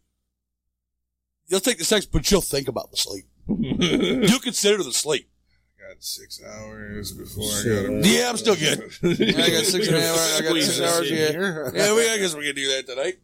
you'll 1.48 1.60
take 1.60 1.78
the 1.78 1.84
sex, 1.84 2.06
but 2.06 2.30
you'll 2.30 2.40
think 2.40 2.68
about 2.68 2.90
the 2.90 2.96
sleep. 2.96 3.24
You'll 3.48 4.40
consider 4.40 4.82
the 4.82 4.92
sleep. 4.92 5.28
Got 5.88 6.02
six 6.02 6.40
hours 6.44 7.12
before 7.12 7.44
I 7.44 7.62
go 7.64 7.86
to 8.02 8.08
Yeah, 8.08 8.28
I'm 8.30 8.36
still 8.36 8.54
good. 8.56 8.78
I 9.02 9.50
got 9.50 9.64
six 9.64 9.86
and 9.88 9.96
a 9.96 10.00
half. 10.00 10.16
I 10.38 10.42
got 10.42 10.62
six 10.62 10.80
hours. 10.80 11.10
Yeah, 11.10 11.30
yeah. 11.74 11.94
We, 11.94 12.10
I 12.10 12.18
guess 12.18 12.34
we 12.34 12.44
can 12.46 12.54
do 12.54 12.68
that 12.68 12.86
tonight. 12.86 13.16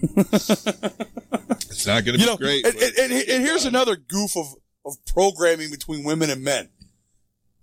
It's 1.70 1.86
not 1.86 2.04
going 2.04 2.18
to 2.18 2.24
be 2.24 2.26
know, 2.26 2.36
great. 2.36 2.64
and, 2.66 2.74
but- 2.74 2.82
and, 2.98 3.12
and, 3.12 3.28
and 3.28 3.42
here's 3.44 3.64
another 3.64 3.94
goof 3.96 4.36
of 4.36 4.46
of 4.84 4.94
programming 5.06 5.70
between 5.70 6.02
women 6.02 6.30
and 6.30 6.42
men. 6.42 6.70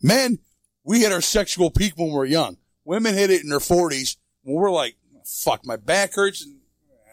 Men, 0.01 0.39
we 0.83 0.99
hit 1.01 1.11
our 1.11 1.21
sexual 1.21 1.69
peak 1.71 1.93
when 1.97 2.11
we're 2.11 2.25
young. 2.25 2.57
Women 2.85 3.13
hit 3.15 3.29
it 3.31 3.41
in 3.43 3.49
their 3.49 3.59
40s 3.59 4.17
when 4.43 4.55
we're 4.55 4.69
like, 4.71 4.95
"Fuck, 5.25 5.65
my 5.65 5.75
back 5.75 6.13
hurts." 6.13 6.43
And, 6.45 6.59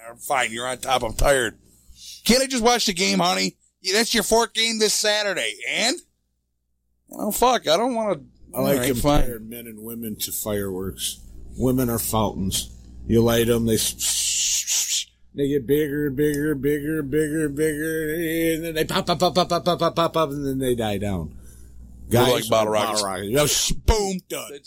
"Ah, 0.07 0.15
fine, 0.19 0.53
you're 0.53 0.67
on 0.67 0.79
top. 0.79 1.03
I'm 1.03 1.15
tired. 1.15 1.59
Can't 2.25 2.43
I 2.43 2.47
just 2.47 2.63
watch 2.63 2.87
the 2.87 2.93
game, 2.93 3.19
honey? 3.21 3.57
Yeah, 3.81 3.95
that's 3.95 4.13
your 4.15 4.23
fourth 4.23 4.53
game 4.53 4.79
this 4.79 4.95
Saturday. 4.95 5.57
And? 5.69 5.97
Oh, 7.15 7.31
fuck. 7.31 7.69
I 7.69 7.77
don't 7.77 7.95
want 7.95 8.19
to. 8.19 8.25
I 8.57 8.61
like 8.61 8.87
comparing 8.87 9.49
men 9.49 9.67
and 9.67 9.83
women 9.83 10.17
to 10.17 10.33
fireworks. 10.33 11.21
Women 11.57 11.89
are 11.89 11.99
fountains. 11.99 12.71
You 13.07 13.23
light 13.23 13.47
them, 13.47 13.67
they 13.67 13.79
they 15.35 15.49
get 15.49 15.67
bigger 15.67 16.09
and 16.09 16.17
bigger 16.17 16.55
bigger 16.55 17.03
bigger 17.03 17.49
bigger, 17.49 18.15
and 18.55 18.65
then 18.65 18.75
they 18.75 18.85
pop, 18.85 19.07
pop, 19.07 19.19
pop, 19.19 19.35
pop, 19.35 19.49
pop, 19.49 19.65
pop, 19.65 19.79
pop, 19.79 19.97
pop, 19.97 20.13
pop, 20.13 20.31
and 20.31 20.47
then 20.47 20.59
they 20.59 20.75
die 20.75 20.99
down. 20.99 21.35
They're 22.09 22.23
like 22.23 22.49
bottle 22.49 22.73
rockets. 22.75 23.03
You 23.25 23.37
know, 23.37 23.47
oh, 23.49 23.73
boom, 23.87 24.21
done. 24.29 24.59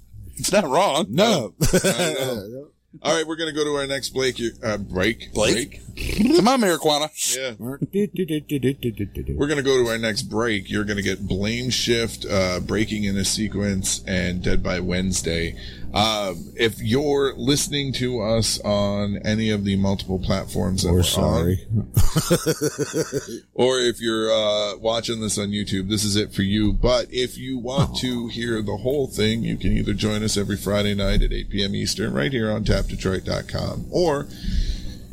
It's 0.38 0.52
not 0.52 0.68
wrong. 0.68 1.06
No. 1.08 1.54
All 3.02 3.14
right, 3.14 3.26
we're 3.26 3.36
gonna 3.36 3.52
go 3.52 3.64
to 3.64 3.74
our 3.76 3.86
next 3.86 4.10
Blake 4.10 4.40
uh, 4.62 4.78
break. 4.78 5.32
Blake? 5.32 5.80
Come 5.96 6.46
on, 6.46 6.60
marijuana. 6.60 7.08
Yeah. 7.34 7.54
We're 9.38 9.46
going 9.46 9.56
to 9.56 9.62
go 9.62 9.82
to 9.82 9.88
our 9.88 9.96
next 9.96 10.22
break. 10.22 10.70
You're 10.70 10.84
going 10.84 10.98
to 10.98 11.02
get 11.02 11.26
Blame 11.26 11.70
Shift, 11.70 12.26
uh, 12.30 12.60
Breaking 12.60 13.04
in 13.04 13.16
a 13.16 13.24
Sequence, 13.24 14.04
and 14.06 14.42
Dead 14.42 14.62
by 14.62 14.80
Wednesday. 14.80 15.56
Um, 15.96 16.52
if 16.56 16.78
you're 16.82 17.32
listening 17.36 17.90
to 17.94 18.20
us 18.20 18.60
on 18.60 19.18
any 19.24 19.48
of 19.48 19.64
the 19.64 19.76
multiple 19.76 20.18
platforms 20.18 20.82
that 20.82 20.90
We're 20.90 20.98
we're 20.98 21.02
sorry. 21.04 21.66
on, 21.74 21.90
or 23.54 23.78
if 23.78 23.98
you're 23.98 24.30
uh, 24.30 24.76
watching 24.76 25.20
this 25.20 25.38
on 25.38 25.48
YouTube, 25.48 25.88
this 25.88 26.04
is 26.04 26.14
it 26.14 26.34
for 26.34 26.42
you. 26.42 26.74
But 26.74 27.06
if 27.10 27.38
you 27.38 27.56
want 27.56 27.96
to 28.00 28.28
hear 28.28 28.60
the 28.60 28.76
whole 28.76 29.06
thing, 29.06 29.42
you 29.42 29.56
can 29.56 29.72
either 29.72 29.94
join 29.94 30.22
us 30.22 30.36
every 30.36 30.58
Friday 30.58 30.94
night 30.94 31.22
at 31.22 31.32
8 31.32 31.48
p.m. 31.48 31.74
Eastern 31.74 32.12
right 32.12 32.30
here 32.30 32.50
on 32.50 32.64
tapdetroit.com, 32.64 33.86
or 33.90 34.28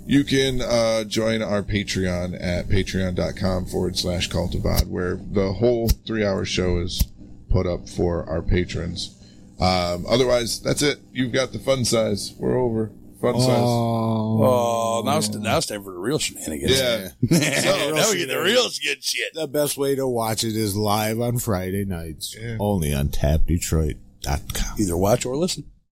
you 0.06 0.26
can 0.26 0.60
uh, 0.62 1.06
join 1.06 1.42
our 1.42 1.64
Patreon 1.64 2.36
at 2.44 2.68
patreon.com 2.68 3.68
forward 3.68 3.98
slash 3.98 4.30
cultofodd, 4.30 4.88
where 4.88 5.16
the 5.16 5.54
whole 5.54 5.88
three 5.88 6.26
hour 6.26 6.44
show 6.44 6.80
is 6.80 7.08
put 7.50 7.66
up 7.66 7.88
for 7.88 8.26
our 8.30 8.42
patrons. 8.42 9.18
Um, 9.64 10.06
otherwise, 10.10 10.60
that's 10.62 10.82
it. 10.82 11.00
You've 11.12 11.32
got 11.32 11.54
the 11.54 11.60
fun 11.60 11.86
size. 11.86 12.34
We're 12.38 12.58
over. 12.58 12.92
Fun 13.22 13.40
size. 13.40 13.50
Oh, 13.50 15.02
now 15.06 15.18
it's, 15.18 15.30
now 15.30 15.58
it's 15.58 15.68
time 15.68 15.84
for 15.84 15.94
the 15.94 15.98
real 16.00 16.20
shenanigans. 16.20 16.78
Yeah. 16.78 17.10
now 17.22 18.12
we 18.12 18.18
get 18.18 18.28
the 18.28 18.42
real 18.44 18.64
good 18.84 19.02
shit. 19.02 19.34
The 19.34 19.48
best 19.48 19.78
way 19.78 19.96
to 19.96 20.06
watch 20.06 20.44
it 20.44 20.58
is 20.58 20.76
live 20.76 21.22
on 21.22 21.40
Friday 21.40 21.86
nights, 21.86 22.36
only 22.60 22.94
on 22.94 23.08
tapdetroit.com. 23.08 24.80
Either 24.80 24.98
watch 24.98 25.26
or 25.26 25.38
listen. 25.38 25.64